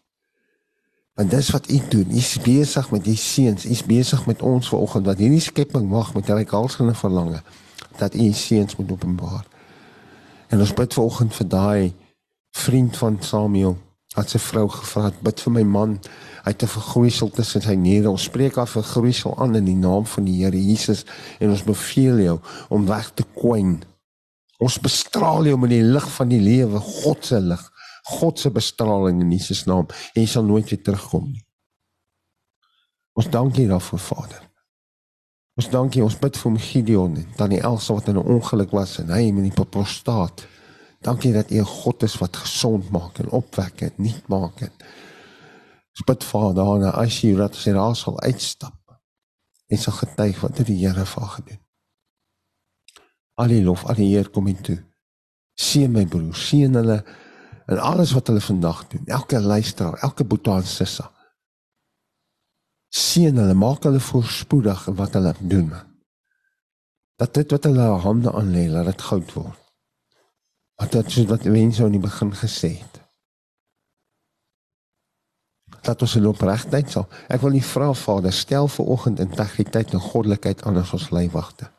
Want 1.20 1.32
dis 1.36 1.52
wat 1.52 1.70
u 1.70 1.78
doen. 1.92 2.16
U's 2.16 2.34
besig 2.40 2.90
met 2.90 3.05
die 3.05 3.16
seuns. 3.16 3.68
U's 3.68 3.84
besig 3.84 4.26
met 4.26 4.42
ons 4.42 4.68
vanoggend 4.72 5.09
wat 5.09 5.20
hierdie 5.20 5.44
skepping 5.44 5.88
wag 5.92 6.14
met 6.16 6.28
hulle 6.32 6.48
kalsende 6.48 6.97
verlange 6.97 7.42
dat 8.01 8.16
u 8.16 8.32
seuns 8.32 8.76
moet 8.76 8.92
openbaar. 8.97 9.49
En 10.51 10.59
ons 10.59 10.74
bid 10.74 10.94
vanoggend 10.94 11.35
vir 11.35 11.48
daai 11.48 11.93
vriend 12.59 12.97
van 12.97 13.18
Samuel. 13.22 13.77
Wat 14.16 14.32
sy 14.32 14.40
vrou 14.43 14.66
gevra 14.74 15.12
bid 15.22 15.43
vir 15.44 15.55
my 15.55 15.62
man. 15.62 15.93
Hy 16.43 16.51
het 16.51 16.62
'n 16.62 16.74
vergroeisel 16.74 17.31
tussen 17.31 17.62
sy 17.62 17.74
niere. 17.74 18.10
Ons 18.10 18.27
spreek 18.27 18.56
af 18.56 18.70
vergroeisel 18.70 19.39
aan 19.39 19.55
in 19.55 19.64
die 19.64 19.77
naam 19.77 20.06
van 20.06 20.24
die 20.24 20.43
Here 20.43 20.56
Jesus 20.56 21.05
en 21.39 21.51
ons 21.51 21.62
beveel 21.62 22.18
jou 22.18 22.40
om 22.68 22.86
weg 22.86 23.14
te 23.14 23.24
kwyn. 23.35 23.82
Ons 24.59 24.81
bestraal 24.81 25.44
jou 25.44 25.59
met 25.59 25.70
die 25.70 25.82
lig 25.82 26.10
van 26.12 26.28
die 26.28 26.40
lewe 26.40 26.78
God 26.78 27.24
se 27.24 27.40
lig 27.40 27.70
God 28.02 28.39
se 28.39 28.51
bestraling 28.51 29.20
in 29.20 29.31
Jesus 29.31 29.64
naam. 29.64 29.86
En 30.14 30.22
jy 30.22 30.27
sal 30.27 30.44
nooit 30.44 30.70
weer 30.70 30.82
terugkom 30.82 31.31
nie. 31.31 31.44
Ons 33.12 33.31
dank 33.31 33.56
U 33.56 33.66
daarvoor 33.66 33.98
Vader 33.98 34.49
ons 35.61 35.70
dank 35.70 35.97
U 36.01 36.07
ons 36.09 36.19
bid 36.19 36.37
vir 36.41 36.59
Gideon 36.59 37.20
en 37.20 37.37
tannie 37.37 37.61
Elsa 37.61 37.95
wat 37.95 38.09
in 38.09 38.16
'n 38.16 38.32
ongeluk 38.37 38.73
was 38.73 38.99
en 38.99 39.12
hy 39.12 39.31
met 39.31 39.45
die 39.55 39.65
prostaat 39.65 40.47
Dankie 41.01 41.32
dat 41.32 41.51
U 41.51 41.59
'n 41.61 41.65
God 41.65 42.03
is 42.03 42.19
wat 42.19 42.37
gesond 42.37 42.91
maak 42.91 43.19
en 43.19 43.31
opwek 43.31 43.81
en 43.81 43.93
nuut 43.97 44.28
maak 44.28 44.61
en 44.61 44.73
bid 46.07 46.24
Vader 46.24 46.65
daarna 46.65 46.91
as 46.91 47.20
jy 47.20 47.35
dat 47.37 47.55
sy 47.55 47.73
daar 47.73 47.97
sal 47.97 48.20
uitstap 48.20 48.77
en 49.69 49.78
sal 49.78 49.93
getuig 49.93 50.41
wat 50.41 50.59
het 50.59 50.66
die 50.66 50.87
Here 50.87 51.05
vir 51.07 51.23
haar 51.23 51.31
gedoen. 51.31 51.61
Al 53.35 53.47
die 53.47 53.62
lof, 53.62 53.85
al 53.85 53.95
die 53.95 54.16
eer 54.16 54.28
kom 54.28 54.47
in 54.47 54.61
toe. 54.62 54.78
Seën 55.55 55.93
my 55.93 56.07
broer, 56.07 56.35
seën 56.35 56.74
hulle 56.74 57.05
en 57.66 57.78
alles 57.78 58.12
wat 58.12 58.27
hulle 58.27 58.41
vandag 58.41 58.87
doen. 58.89 59.07
Elke 59.07 59.41
luisteraar, 59.41 59.99
elke 60.03 60.24
boetie 60.24 60.53
en 60.53 60.66
sissa. 60.66 61.11
Seën 62.90 63.36
hulle, 63.36 63.54
maak 63.54 63.86
hulle 63.86 64.02
voorspoedig 64.02 64.86
in 64.90 64.98
wat 64.98 65.14
hulle 65.18 65.34
doen. 65.40 65.70
Dat 67.20 67.34
dit 67.34 67.50
wat 67.50 67.68
hulle 67.68 67.90
hande 68.04 68.32
aan 68.32 68.50
lê, 68.54 68.66
laat 68.70 68.90
dit 68.90 69.02
goud 69.10 69.34
word. 69.38 69.60
Want 70.80 70.96
dit 70.96 71.06
is 71.06 71.28
wat 71.30 71.44
mense 71.44 71.84
aan 71.84 71.94
die 71.94 72.02
begin 72.02 72.34
gesê 72.34 72.74
het. 72.78 73.00
dat 75.82 76.02
ons 76.02 76.14
in 76.16 76.26
opregtheid 76.26 76.90
sal. 76.90 77.06
Ek 77.32 77.42
wil 77.44 77.54
nie 77.56 77.64
vra 77.64 77.90
Vader, 77.96 78.32
stel 78.34 78.68
vir 78.68 78.88
oggend 78.94 79.20
integriteit 79.22 79.94
en 79.96 80.02
goddelikheid 80.04 80.64
aan 80.68 80.80
as 80.80 80.92
ons 80.96 81.10
leiwagte. 81.14 81.70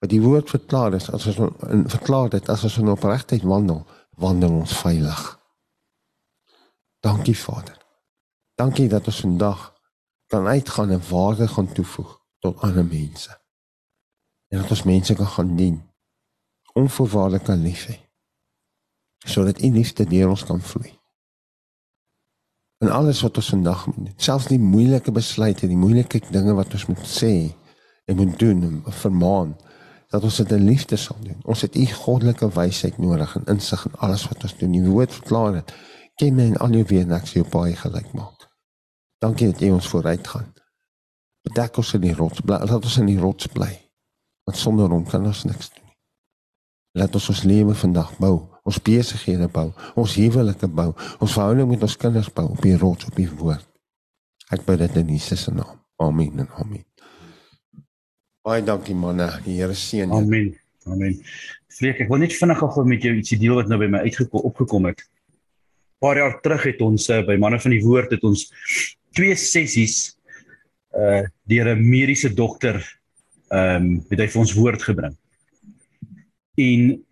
Wat 0.00 0.12
die 0.12 0.20
woord 0.22 0.50
verklaar 0.52 0.96
is 0.96 1.08
as 1.12 1.26
ons 1.30 1.40
in 1.72 1.86
verklaar 1.90 2.30
dit 2.32 2.48
as 2.52 2.64
ons 2.68 2.78
in 2.82 2.92
opregtheid 2.92 3.44
wandel, 3.48 3.82
wandel 4.20 4.60
ons 4.62 4.76
veilig. 4.80 5.22
Dankie 7.04 7.36
Vader. 7.36 7.76
Dankie 8.56 8.88
dat 8.88 9.06
ons 9.06 9.20
vandag 9.24 9.72
kan 10.26 10.46
uitgaan 10.46 10.90
en 10.90 11.08
waarde 11.08 11.48
gaan 11.48 11.72
toevoeg 11.72 12.20
tot 12.38 12.60
ander 12.60 12.84
mense. 12.84 13.40
En 14.48 14.60
dat 14.60 14.70
ons 14.70 14.82
mense 14.82 15.14
kan 15.14 15.26
gaan 15.26 15.56
dien. 15.56 15.82
Onvoorwaardelik 16.72 17.44
kan 17.44 17.62
lief 17.62 17.86
hê. 17.86 17.96
Sodat 19.18 19.62
U 19.62 19.70
liefde 19.72 20.04
deur 20.04 20.28
ons 20.28 20.44
kan 20.44 20.60
vloei. 20.60 20.98
En 22.78 22.90
alles 22.90 23.20
wat 23.20 23.36
ons 23.36 23.48
vandag 23.48 23.86
moet 23.86 23.96
doen, 23.96 24.12
selfs 24.16 24.46
die 24.46 24.58
moeilike 24.60 25.12
besluite, 25.12 25.66
die 25.66 25.76
moeilike 25.80 26.20
dinge 26.30 26.52
wat 26.54 26.72
ons 26.76 26.86
moet 26.86 27.06
sê 27.08 27.32
en 28.04 28.16
moet 28.16 28.38
doen 28.38 28.62
en 28.62 28.82
vermaan, 28.92 29.56
dat 30.12 30.22
ons 30.22 30.36
dit 30.36 30.52
in 30.52 30.64
liefde 30.68 30.96
sal 31.00 31.16
doen. 31.24 31.40
Ons 31.42 31.64
het 31.64 31.76
U 31.76 31.86
goddelike 31.86 32.50
wysheid 32.54 32.98
nodig 32.98 33.36
en 33.36 33.48
insig 33.56 33.86
in 33.88 33.96
alles 34.04 34.28
wat 34.28 34.42
ons 34.42 34.56
doen. 34.60 34.76
Die 34.76 34.84
woord 34.84 35.12
verklaar 35.12 35.52
dit. 35.58 35.74
Ken 36.20 36.36
my 36.36 36.50
en 36.52 36.60
al 36.66 36.78
jou 36.78 36.84
weer 36.92 37.06
niks 37.08 37.32
jou 37.32 37.44
baie 37.50 37.76
gelyk 37.76 38.12
maak. 38.12 38.35
Dankie 39.22 39.48
dat 39.52 39.62
jy 39.64 39.70
ons 39.72 39.88
vooruit 39.88 40.28
gaan. 40.28 40.50
Bedek 41.46 41.78
ons 41.80 41.94
in 41.96 42.04
die 42.04 42.14
rots, 42.16 42.42
bly, 42.44 42.58
laat 42.66 42.84
ons 42.84 42.98
in 43.00 43.08
die 43.08 43.20
rots 43.20 43.48
bly. 43.54 43.70
Want 44.46 44.58
sonder 44.60 44.90
hom 44.92 45.06
kan 45.08 45.24
ons 45.26 45.44
niks 45.46 45.70
doen 45.72 45.84
nie. 45.86 45.96
Laat 47.00 47.14
ons 47.16 47.28
ons 47.32 47.42
lewe 47.48 47.74
vandag 47.76 48.12
bou, 48.22 48.34
ons 48.66 48.80
besighede 48.82 49.48
bou, 49.52 49.70
ons 49.96 50.16
huwelike 50.18 50.68
bou, 50.68 50.90
ons 51.20 51.32
verhouding 51.32 51.70
met 51.70 51.86
ons 51.86 51.96
kinders 52.00 52.28
bou 52.34 52.48
op 52.52 52.62
die 52.64 52.76
rots 52.80 53.08
op 53.08 53.16
die 53.16 53.28
woord. 53.30 53.66
Ek 54.54 54.62
bid 54.66 54.84
dit 54.84 55.00
in 55.00 55.14
Jesus 55.16 55.46
se 55.46 55.54
naam. 55.54 55.80
Amen 56.02 56.44
en 56.44 56.50
amen. 56.60 56.84
Baie 58.46 58.62
dankie 58.62 58.94
manne. 58.94 59.26
Die 59.46 59.56
Here 59.58 59.74
seën 59.74 60.06
julle. 60.06 60.20
Amen. 60.22 60.52
Amen. 60.86 61.16
Vreek, 61.76 62.04
ek 62.04 62.10
wil 62.12 62.22
net 62.22 62.36
vinnig 62.36 62.60
gou 62.62 62.84
met 62.86 63.02
jou 63.02 63.14
ietsie 63.16 63.38
deel 63.40 63.56
wat 63.58 63.70
nou 63.70 63.78
by 63.80 63.88
my 63.90 64.04
uitgekom 64.06 64.44
opgekom 64.46 64.86
het. 64.90 65.02
Paar 66.04 66.20
jaar 66.20 66.36
terug 66.44 66.68
het 66.68 66.84
ons 66.84 67.08
uh, 67.10 67.22
by 67.26 67.34
manne 67.42 67.58
van 67.58 67.74
die 67.74 67.82
woord 67.82 68.12
het 68.14 68.22
ons 68.28 68.46
twee 69.16 69.36
sessies 69.36 70.16
uh 70.96 71.24
deur 71.48 71.74
'n 71.74 71.82
mediese 71.82 72.32
dokter 72.34 72.78
ehm 73.48 73.76
um, 73.76 74.04
het 74.10 74.20
hy 74.20 74.28
vir 74.28 74.40
ons 74.42 74.54
woord 74.54 74.82
gebring. 74.82 75.14
En 76.56 77.04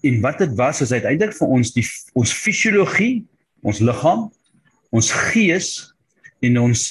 en 0.00 0.20
wat 0.20 0.38
dit 0.38 0.52
was 0.56 0.80
is 0.80 0.92
uiteindelik 0.92 1.36
vir 1.36 1.48
ons 1.48 1.72
die 1.72 1.86
ons 2.16 2.32
fisiologie, 2.32 3.24
ons 3.62 3.80
liggaam, 3.80 4.30
ons 4.90 5.10
gees 5.30 5.94
en 6.40 6.58
ons 6.58 6.84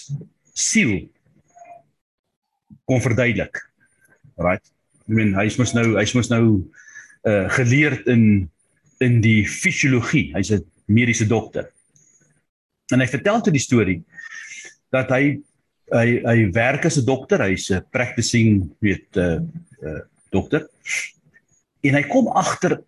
siel 0.53 1.09
kon 2.85 3.01
verduidelik. 3.01 3.57
Right? 4.37 4.63
I 5.09 5.13
mean, 5.13 5.33
hy's 5.37 5.57
mos 5.57 5.73
nou 5.73 5.97
hy's 5.97 6.13
mos 6.17 6.29
nou 6.29 6.45
uh 7.27 7.49
geleerd 7.57 8.07
in 8.07 8.49
in 8.99 9.21
die 9.21 9.45
fisiologie. 9.47 10.31
Hy's 10.35 10.51
'n 10.51 10.65
mediese 10.85 11.27
dokter. 11.27 11.69
En 12.91 12.99
hy 12.99 13.07
vertel 13.07 13.41
toe 13.41 13.53
die 13.53 13.61
storie 13.61 14.01
dat 14.91 15.09
hy 15.09 15.39
hy 15.89 16.21
hy 16.21 16.37
werk 16.53 16.85
as 16.85 16.97
'n 16.97 17.05
dokter, 17.05 17.41
hy's 17.41 17.71
'n 17.71 17.85
practicing 17.91 18.69
weet 18.79 19.07
'n 19.15 19.19
uh, 19.19 19.39
uh, 19.87 20.01
dokter. 20.31 20.67
En 21.81 21.95
hy 21.95 22.03
kom 22.03 22.27
agter 22.27 22.81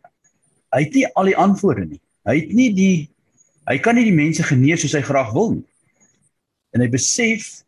hy 0.71 0.83
het 0.85 0.93
nie 0.95 1.07
al 1.19 1.31
die 1.31 1.37
antwoorde 1.37 1.85
nie. 1.85 2.01
Hy 2.27 2.35
het 2.39 2.53
nie 2.55 2.69
die 2.75 2.97
hy 3.69 3.77
kan 3.79 3.95
nie 3.95 4.07
die 4.07 4.15
mense 4.15 4.43
genees 4.43 4.81
soos 4.83 4.95
hy 4.97 5.03
graag 5.05 5.33
wil 5.35 5.55
nie. 5.57 5.67
En 6.75 6.81
hy 6.83 6.89
besef 6.91 7.63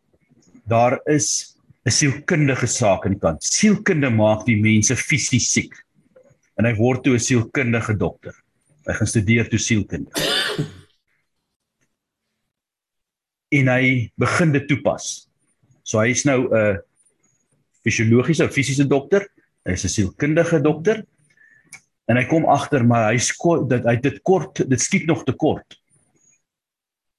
daar 0.68 0.98
is 1.06 1.56
'n 1.84 1.90
sielkundige 1.92 2.66
saak 2.66 3.04
aan 3.04 3.12
die 3.12 3.20
kant. 3.20 3.42
Sielkunde 3.42 4.10
maak 4.10 4.46
die 4.46 4.56
mense 4.56 4.96
fisies 4.96 5.50
siek. 5.52 5.74
En 6.56 6.64
hy 6.64 6.74
word 6.74 7.04
toe 7.04 7.14
'n 7.14 7.20
sielkundige 7.20 7.96
dokter. 7.96 8.34
Hy 8.86 8.92
gaan 8.92 9.06
studeer 9.06 9.48
toe 9.48 9.58
sielkunde. 9.58 10.10
En 13.54 13.70
hy 13.70 14.10
begin 14.18 14.52
dit 14.54 14.66
toepas. 14.68 15.28
So 15.84 16.00
hy 16.00 16.10
is 16.14 16.24
nou 16.24 16.48
'n 16.48 16.80
fisiologiese 17.84 18.48
fisiese 18.50 18.86
dokter, 18.88 19.28
hy 19.64 19.72
is 19.72 19.84
'n 19.84 19.88
sielkundige 19.88 20.60
dokter. 20.60 21.04
En 22.08 22.16
hy 22.16 22.24
kom 22.28 22.44
agter 22.46 22.84
maar 22.84 23.12
hy 23.12 23.18
skot 23.18 23.68
dat 23.70 23.84
hy 23.84 23.96
dit 23.96 24.22
kort, 24.22 24.68
dit 24.68 24.80
skiet 24.80 25.06
nog 25.06 25.24
te 25.24 25.32
kort. 25.32 25.80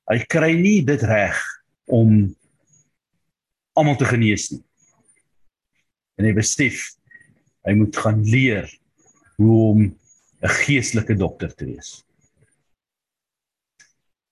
Hy 0.05 0.19
kry 0.29 0.53
nie 0.53 0.85
dit 0.85 1.01
reg 1.01 1.39
om 1.87 2.35
almal 3.73 3.97
te 3.97 4.05
genees 4.05 4.51
nie. 4.51 4.63
En 6.17 6.25
hy 6.25 6.33
besef 6.33 6.95
hy 7.65 7.73
moet 7.73 7.97
gaan 7.97 8.21
leer 8.23 8.69
hoe 9.37 9.57
om 9.71 9.79
'n 10.43 10.53
geestelike 10.65 11.15
dokter 11.17 11.55
te 11.55 11.65
wees. 11.65 12.03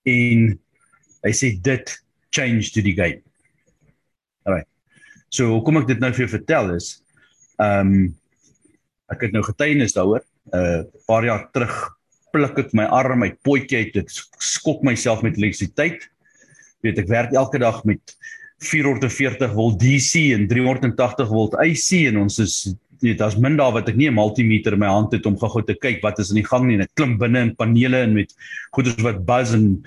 En 0.06 0.60
hy 1.24 1.32
sê 1.32 1.54
dit 1.62 1.94
change 2.34 2.72
to 2.74 2.82
the 2.82 2.92
game. 2.92 3.22
Alright. 4.46 4.68
So 5.30 5.54
hoekom 5.56 5.80
ek 5.82 5.88
dit 5.88 6.02
nou 6.02 6.12
vir 6.12 6.26
jou 6.26 6.34
vertel 6.36 6.76
is 6.76 6.98
ehm 7.62 7.94
um, 7.94 8.14
ek 9.12 9.26
het 9.26 9.34
nou 9.36 9.42
getuienis 9.44 9.92
daaroor 9.94 10.22
'n 10.24 10.56
uh, 10.58 10.82
paar 11.06 11.24
jaar 11.24 11.48
terug 11.52 11.74
pluk 12.34 12.58
ek 12.58 12.72
my 12.74 12.86
arm, 12.90 13.20
my 13.22 13.30
potjie 13.46 13.84
uit, 13.84 13.92
dit 13.94 14.08
skok 14.42 14.82
myself 14.82 15.22
met 15.22 15.36
elektrisiteit. 15.38 16.08
Weet 16.82 16.98
ek 16.98 17.08
werk 17.08 17.32
elke 17.32 17.60
dag 17.62 17.84
met 17.84 18.16
440 18.64 19.52
volt 19.54 19.78
DC 19.78 20.32
en 20.34 20.48
380 20.48 21.28
volt 21.28 21.54
AC 21.62 21.90
en 22.08 22.24
ons 22.24 22.38
is 22.42 22.56
weet 23.04 23.18
daar's 23.20 23.36
min 23.36 23.58
daar 23.58 23.74
wat 23.74 23.88
ek 23.88 23.96
nie 23.96 24.08
'n 24.08 24.16
multimeter 24.16 24.72
in 24.72 24.78
my 24.78 24.88
hand 24.88 25.12
het 25.12 25.26
om 25.26 25.36
gou-gou 25.36 25.62
te 25.62 25.74
kyk 25.74 26.00
wat 26.02 26.18
is 26.18 26.30
in 26.30 26.40
die 26.40 26.48
gang 26.48 26.66
nie 26.66 26.80
ek 26.80 26.94
klim 26.94 27.18
binne 27.18 27.40
in 27.40 27.56
panele 27.56 28.02
en 28.06 28.14
met 28.14 28.32
goeders 28.72 29.02
wat 29.02 29.26
buzz 29.26 29.54
en 29.54 29.84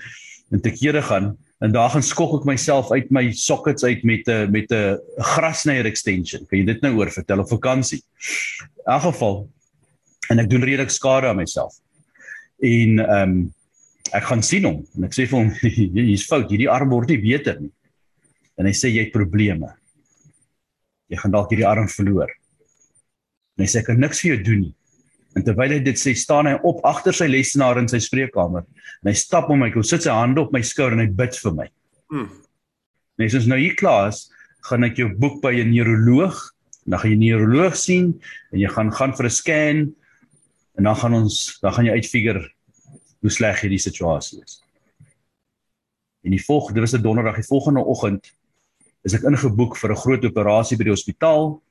en 0.52 0.62
te 0.64 0.72
kere 0.72 1.02
gaan 1.02 1.36
en 1.58 1.72
daar 1.74 1.90
gaan 1.90 2.04
skok 2.06 2.38
ek 2.38 2.46
myself 2.46 2.92
uit 2.94 3.10
my 3.10 3.24
sockets 3.34 3.84
uit 3.84 4.04
met 4.06 4.28
'n 4.28 4.50
met 4.50 4.70
'n 4.72 4.98
grasnyer 5.18 5.86
extension. 5.86 6.46
Kan 6.46 6.58
jy 6.58 6.64
dit 6.64 6.82
nou 6.82 6.96
oor 6.96 7.10
vertel 7.10 7.40
op 7.40 7.48
vakansie? 7.48 8.02
In 8.86 8.92
elk 8.92 9.02
geval 9.02 9.48
en 10.30 10.38
ek 10.38 10.50
doen 10.50 10.62
redelik 10.62 10.90
skade 10.90 11.26
aan 11.26 11.36
myself. 11.36 11.74
En 12.60 12.98
ehm 12.98 13.30
um, 13.30 13.54
ek 14.12 14.24
gaan 14.24 14.42
sien 14.42 14.64
hom 14.64 14.86
en 14.96 15.04
ek 15.04 15.12
sê 15.12 15.26
vir 15.26 15.38
hom 15.38 15.50
hier's 16.08 16.26
fout, 16.26 16.50
hierdie 16.50 16.70
arm 16.70 16.88
word 16.88 17.08
nie 17.08 17.20
beter 17.20 17.60
nie 17.60 17.72
en 18.58 18.66
hy 18.66 18.74
sê 18.74 18.90
jy 18.90 19.06
het 19.06 19.14
probleme. 19.14 19.70
Jy 21.08 21.16
gaan 21.16 21.32
dalk 21.32 21.50
hierdie 21.50 21.68
arm 21.68 21.88
verloor. 21.88 22.30
En 23.56 23.64
hy 23.64 23.68
sê 23.70 23.80
ek 23.80 23.86
kan 23.86 24.00
niks 24.00 24.20
vir 24.20 24.34
jou 24.34 24.42
doen 24.42 24.60
nie. 24.66 24.74
En 25.36 25.44
terwyl 25.44 25.76
hy 25.76 25.78
dit 25.84 25.98
sê, 26.00 26.14
staan 26.16 26.46
hy 26.46 26.56
op 26.66 26.80
agter 26.88 27.14
sy 27.14 27.28
lesenaar 27.28 27.78
in 27.78 27.88
sy 27.88 28.00
spreekkamer. 28.02 28.64
En 29.02 29.10
hy 29.10 29.16
stap 29.18 29.50
om 29.50 29.60
my, 29.60 29.70
hy 29.70 29.82
sit 29.82 30.06
sy 30.06 30.14
hande 30.14 30.40
op 30.40 30.52
my 30.52 30.62
skouer 30.62 30.96
en 30.96 31.04
hy 31.04 31.06
bid 31.06 31.36
vir 31.36 31.54
my. 31.54 31.68
En 33.18 33.26
as 33.26 33.34
ons 33.34 33.48
nou 33.50 33.58
hier 33.58 33.76
klaar 33.78 34.08
is, 34.08 34.30
gaan 34.68 34.84
ek 34.84 34.98
jou 34.98 35.08
boek 35.08 35.40
by 35.42 35.52
'n 35.60 35.70
neuroloog, 35.70 36.36
dan 36.86 36.98
gaan 36.98 37.10
jy 37.10 37.16
'n 37.16 37.24
neuroloog 37.26 37.76
sien 37.76 38.20
en 38.52 38.58
jy 38.60 38.68
gaan 38.68 38.92
gaan 38.92 39.12
vir 39.12 39.26
'n 39.26 39.30
scan. 39.30 39.94
En 40.78 40.84
dan 40.84 40.96
gaan 40.96 41.14
ons 41.14 41.58
dan 41.60 41.72
gaan 41.72 41.84
jy 41.84 41.92
uitfigure 41.92 42.48
hoe 43.20 43.30
sleg 43.30 43.60
hierdie 43.60 43.82
situasie 43.82 44.42
is. 44.42 44.62
En 46.24 46.30
die 46.30 46.44
volgende, 46.44 46.80
dit 46.80 46.90
was 46.90 46.98
'n 46.98 47.02
donderdag, 47.02 47.36
die 47.36 47.50
volgende 47.50 47.84
oggend 47.84 48.32
is 49.04 49.14
ek 49.14 49.22
ingeboek 49.22 49.76
vir 49.76 49.90
'n 49.90 49.96
groot 49.96 50.24
operasie 50.24 50.76
by 50.76 50.84
die 50.84 50.96
hospitaal 50.96 51.62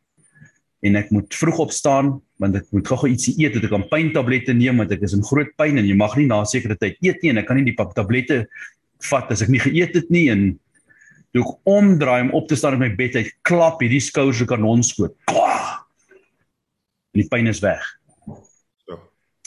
en 0.85 0.97
ek 0.99 1.09
moet 1.13 1.33
vroeg 1.33 1.59
opstaan 1.67 2.17
want 2.41 2.55
ek 2.59 2.67
moet 2.75 2.85
gou-gou 2.85 3.09
ietsie 3.09 3.33
eet, 3.41 3.55
ek 3.57 3.71
kan 3.71 3.85
pyntablette 3.89 4.53
neem 4.53 4.77
want 4.77 4.91
ek 4.93 5.05
is 5.07 5.15
in 5.17 5.25
groot 5.25 5.49
pyn 5.57 5.79
en 5.81 5.87
jy 5.87 5.95
mag 5.97 6.13
nie 6.17 6.27
na 6.29 6.41
'n 6.41 6.45
sekere 6.45 6.77
tyd 6.77 6.97
eet 7.01 7.23
nie 7.23 7.31
en 7.33 7.37
ek 7.41 7.47
kan 7.47 7.57
nie 7.57 7.65
die 7.65 7.75
tablette 7.75 8.45
vat 9.09 9.31
as 9.31 9.41
ek 9.41 9.49
nie 9.49 9.59
geëet 9.59 9.95
het 9.95 10.09
nie 10.09 10.29
en 10.29 10.59
toe 11.33 11.43
ek 11.43 11.53
omdraai 11.65 12.21
om 12.21 12.33
op 12.33 12.47
te 12.47 12.55
staan 12.55 12.73
in 12.77 12.85
my 12.85 12.89
bed 12.95 13.15
uit 13.15 13.31
klap 13.43 13.81
hierdie 13.81 14.01
skouers 14.01 14.41
'n 14.41 14.45
kanonskoot. 14.45 15.15
En 17.13 17.21
die 17.21 17.29
pyn 17.29 17.47
is 17.47 17.61
weg. 17.61 17.81
So. 18.85 18.99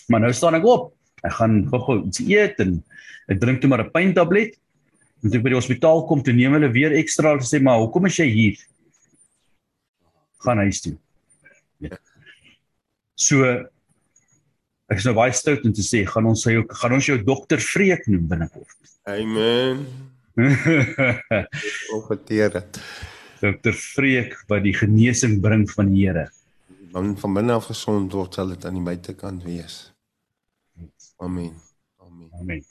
Maar 0.09 0.21
nou 0.21 0.33
staan 0.33 0.55
ek 0.55 0.65
op. 0.65 0.95
Ek 1.23 1.33
gaan 1.33 1.69
gou-gou 1.71 2.07
iets 2.07 2.21
eet 2.21 2.59
en 2.61 2.83
ek 3.29 3.41
drink 3.41 3.61
toe 3.61 3.71
maar 3.71 3.85
'n 3.85 3.91
pyntablet 3.93 4.59
En 5.21 5.29
toe 5.29 5.37
ek 5.37 5.45
by 5.45 5.53
die 5.53 5.59
hospitaal 5.59 6.07
kom, 6.09 6.23
toe 6.25 6.33
neem 6.33 6.55
hulle 6.57 6.71
weer 6.73 6.95
ekstra 6.97 7.35
en 7.37 7.45
sê 7.45 7.61
maar, 7.61 7.81
"Hoekom 7.83 8.07
is 8.07 8.17
jy 8.17 8.29
hier?" 8.33 8.57
Gaan 10.41 10.59
huis 10.65 10.81
toe. 10.81 10.97
Ja. 11.81 11.99
So 13.21 13.45
ek 14.91 14.99
is 14.99 15.07
nou 15.07 15.15
baie 15.19 15.35
stout 15.37 15.65
om 15.67 15.75
te 15.77 15.85
sê, 15.87 16.03
gaan 16.09 16.27
ons 16.31 16.43
sy 16.47 16.57
gaan 16.83 16.97
ons 16.97 17.11
jou 17.11 17.19
dokter 17.23 17.63
Vreek 17.63 18.09
noem 18.11 18.27
binnekort. 18.31 18.95
Amen. 19.09 19.87
Profeteer 21.91 22.53
dit. 22.57 22.83
Dokter 23.41 23.77
Vreek 23.77 24.35
wat 24.51 24.65
die 24.67 24.75
genesing 24.77 25.39
bring 25.45 25.65
van 25.71 25.93
die 25.93 26.05
Here. 26.07 26.27
Dan 26.91 27.15
van 27.21 27.39
binne 27.39 27.55
af 27.55 27.71
gesond 27.71 28.13
word, 28.17 28.35
sal 28.35 28.51
dit 28.51 28.67
aan 28.67 28.81
die 28.81 28.85
buitekant 28.85 29.47
wees. 29.47 29.79
Amen. 31.21 31.55
Amen. 32.03 32.29
Amen. 32.41 32.65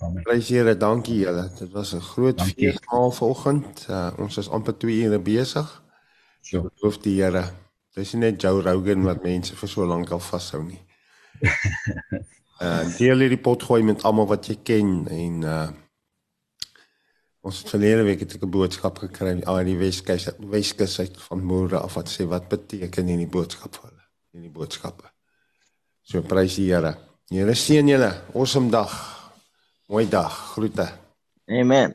Amen. 0.00 0.22
Prys 0.24 0.48
Here, 0.54 0.76
dankie 0.78 1.20
julle. 1.24 1.48
Dit 1.58 1.72
was 1.74 1.92
'n 1.94 2.00
groot 2.00 2.42
feesmaal 2.42 3.10
vanoggend. 3.10 3.86
Uh, 3.90 4.10
ons 4.18 4.36
is 4.38 4.48
amper 4.48 4.76
2 4.78 5.04
ure 5.04 5.18
besig. 5.18 5.82
So. 6.40 6.70
Loof 6.80 6.98
die 7.02 7.22
Here. 7.22 7.50
Dis 7.98 8.14
net 8.14 8.38
Joe 8.42 8.62
Rogan 8.62 9.02
wat 9.02 9.24
mense 9.26 9.56
vir 9.58 9.70
so 9.70 9.86
lank 9.88 10.12
al 10.14 10.22
vashou 10.22 10.60
nie. 10.62 10.78
Uh 12.62 12.86
deel 12.98 13.24
hierdie 13.24 13.40
pot 13.42 13.62
gooi 13.66 13.82
met 13.86 14.04
almal 14.06 14.28
wat 14.30 14.46
jy 14.50 14.58
ken 14.70 14.92
en 15.10 15.42
uh 15.42 15.68
ons 17.48 17.62
het 17.62 17.70
verlede 17.72 18.04
week 18.06 18.22
het 18.22 18.36
ek 18.36 18.44
'n 18.44 18.54
boodskap 18.54 18.98
gekry 19.02 19.34
aan 19.42 19.66
die 19.66 19.78
Weskus 19.82 20.28
Weskus 20.54 20.98
uit 21.00 21.18
van 21.26 21.42
Moere 21.50 21.78
af 21.80 21.94
wat 21.98 22.10
sê 22.12 22.26
wat 22.28 22.48
beteken 22.48 23.10
hierdie 23.10 23.30
boodskap 23.36 23.74
vir 23.74 23.90
hulle. 23.90 24.04
Hierdie 24.32 24.54
boodskappe. 24.58 25.10
So 26.02 26.22
prys 26.22 26.54
die 26.56 26.70
Here. 26.70 26.94
Here 27.30 27.54
seën 27.54 27.88
julle. 27.88 28.12
Awesome 28.34 28.70
dag. 28.70 28.92
Mooi 29.88 30.06
dag. 30.08 30.34
Groete. 30.54 30.88
Amen. 31.46 31.94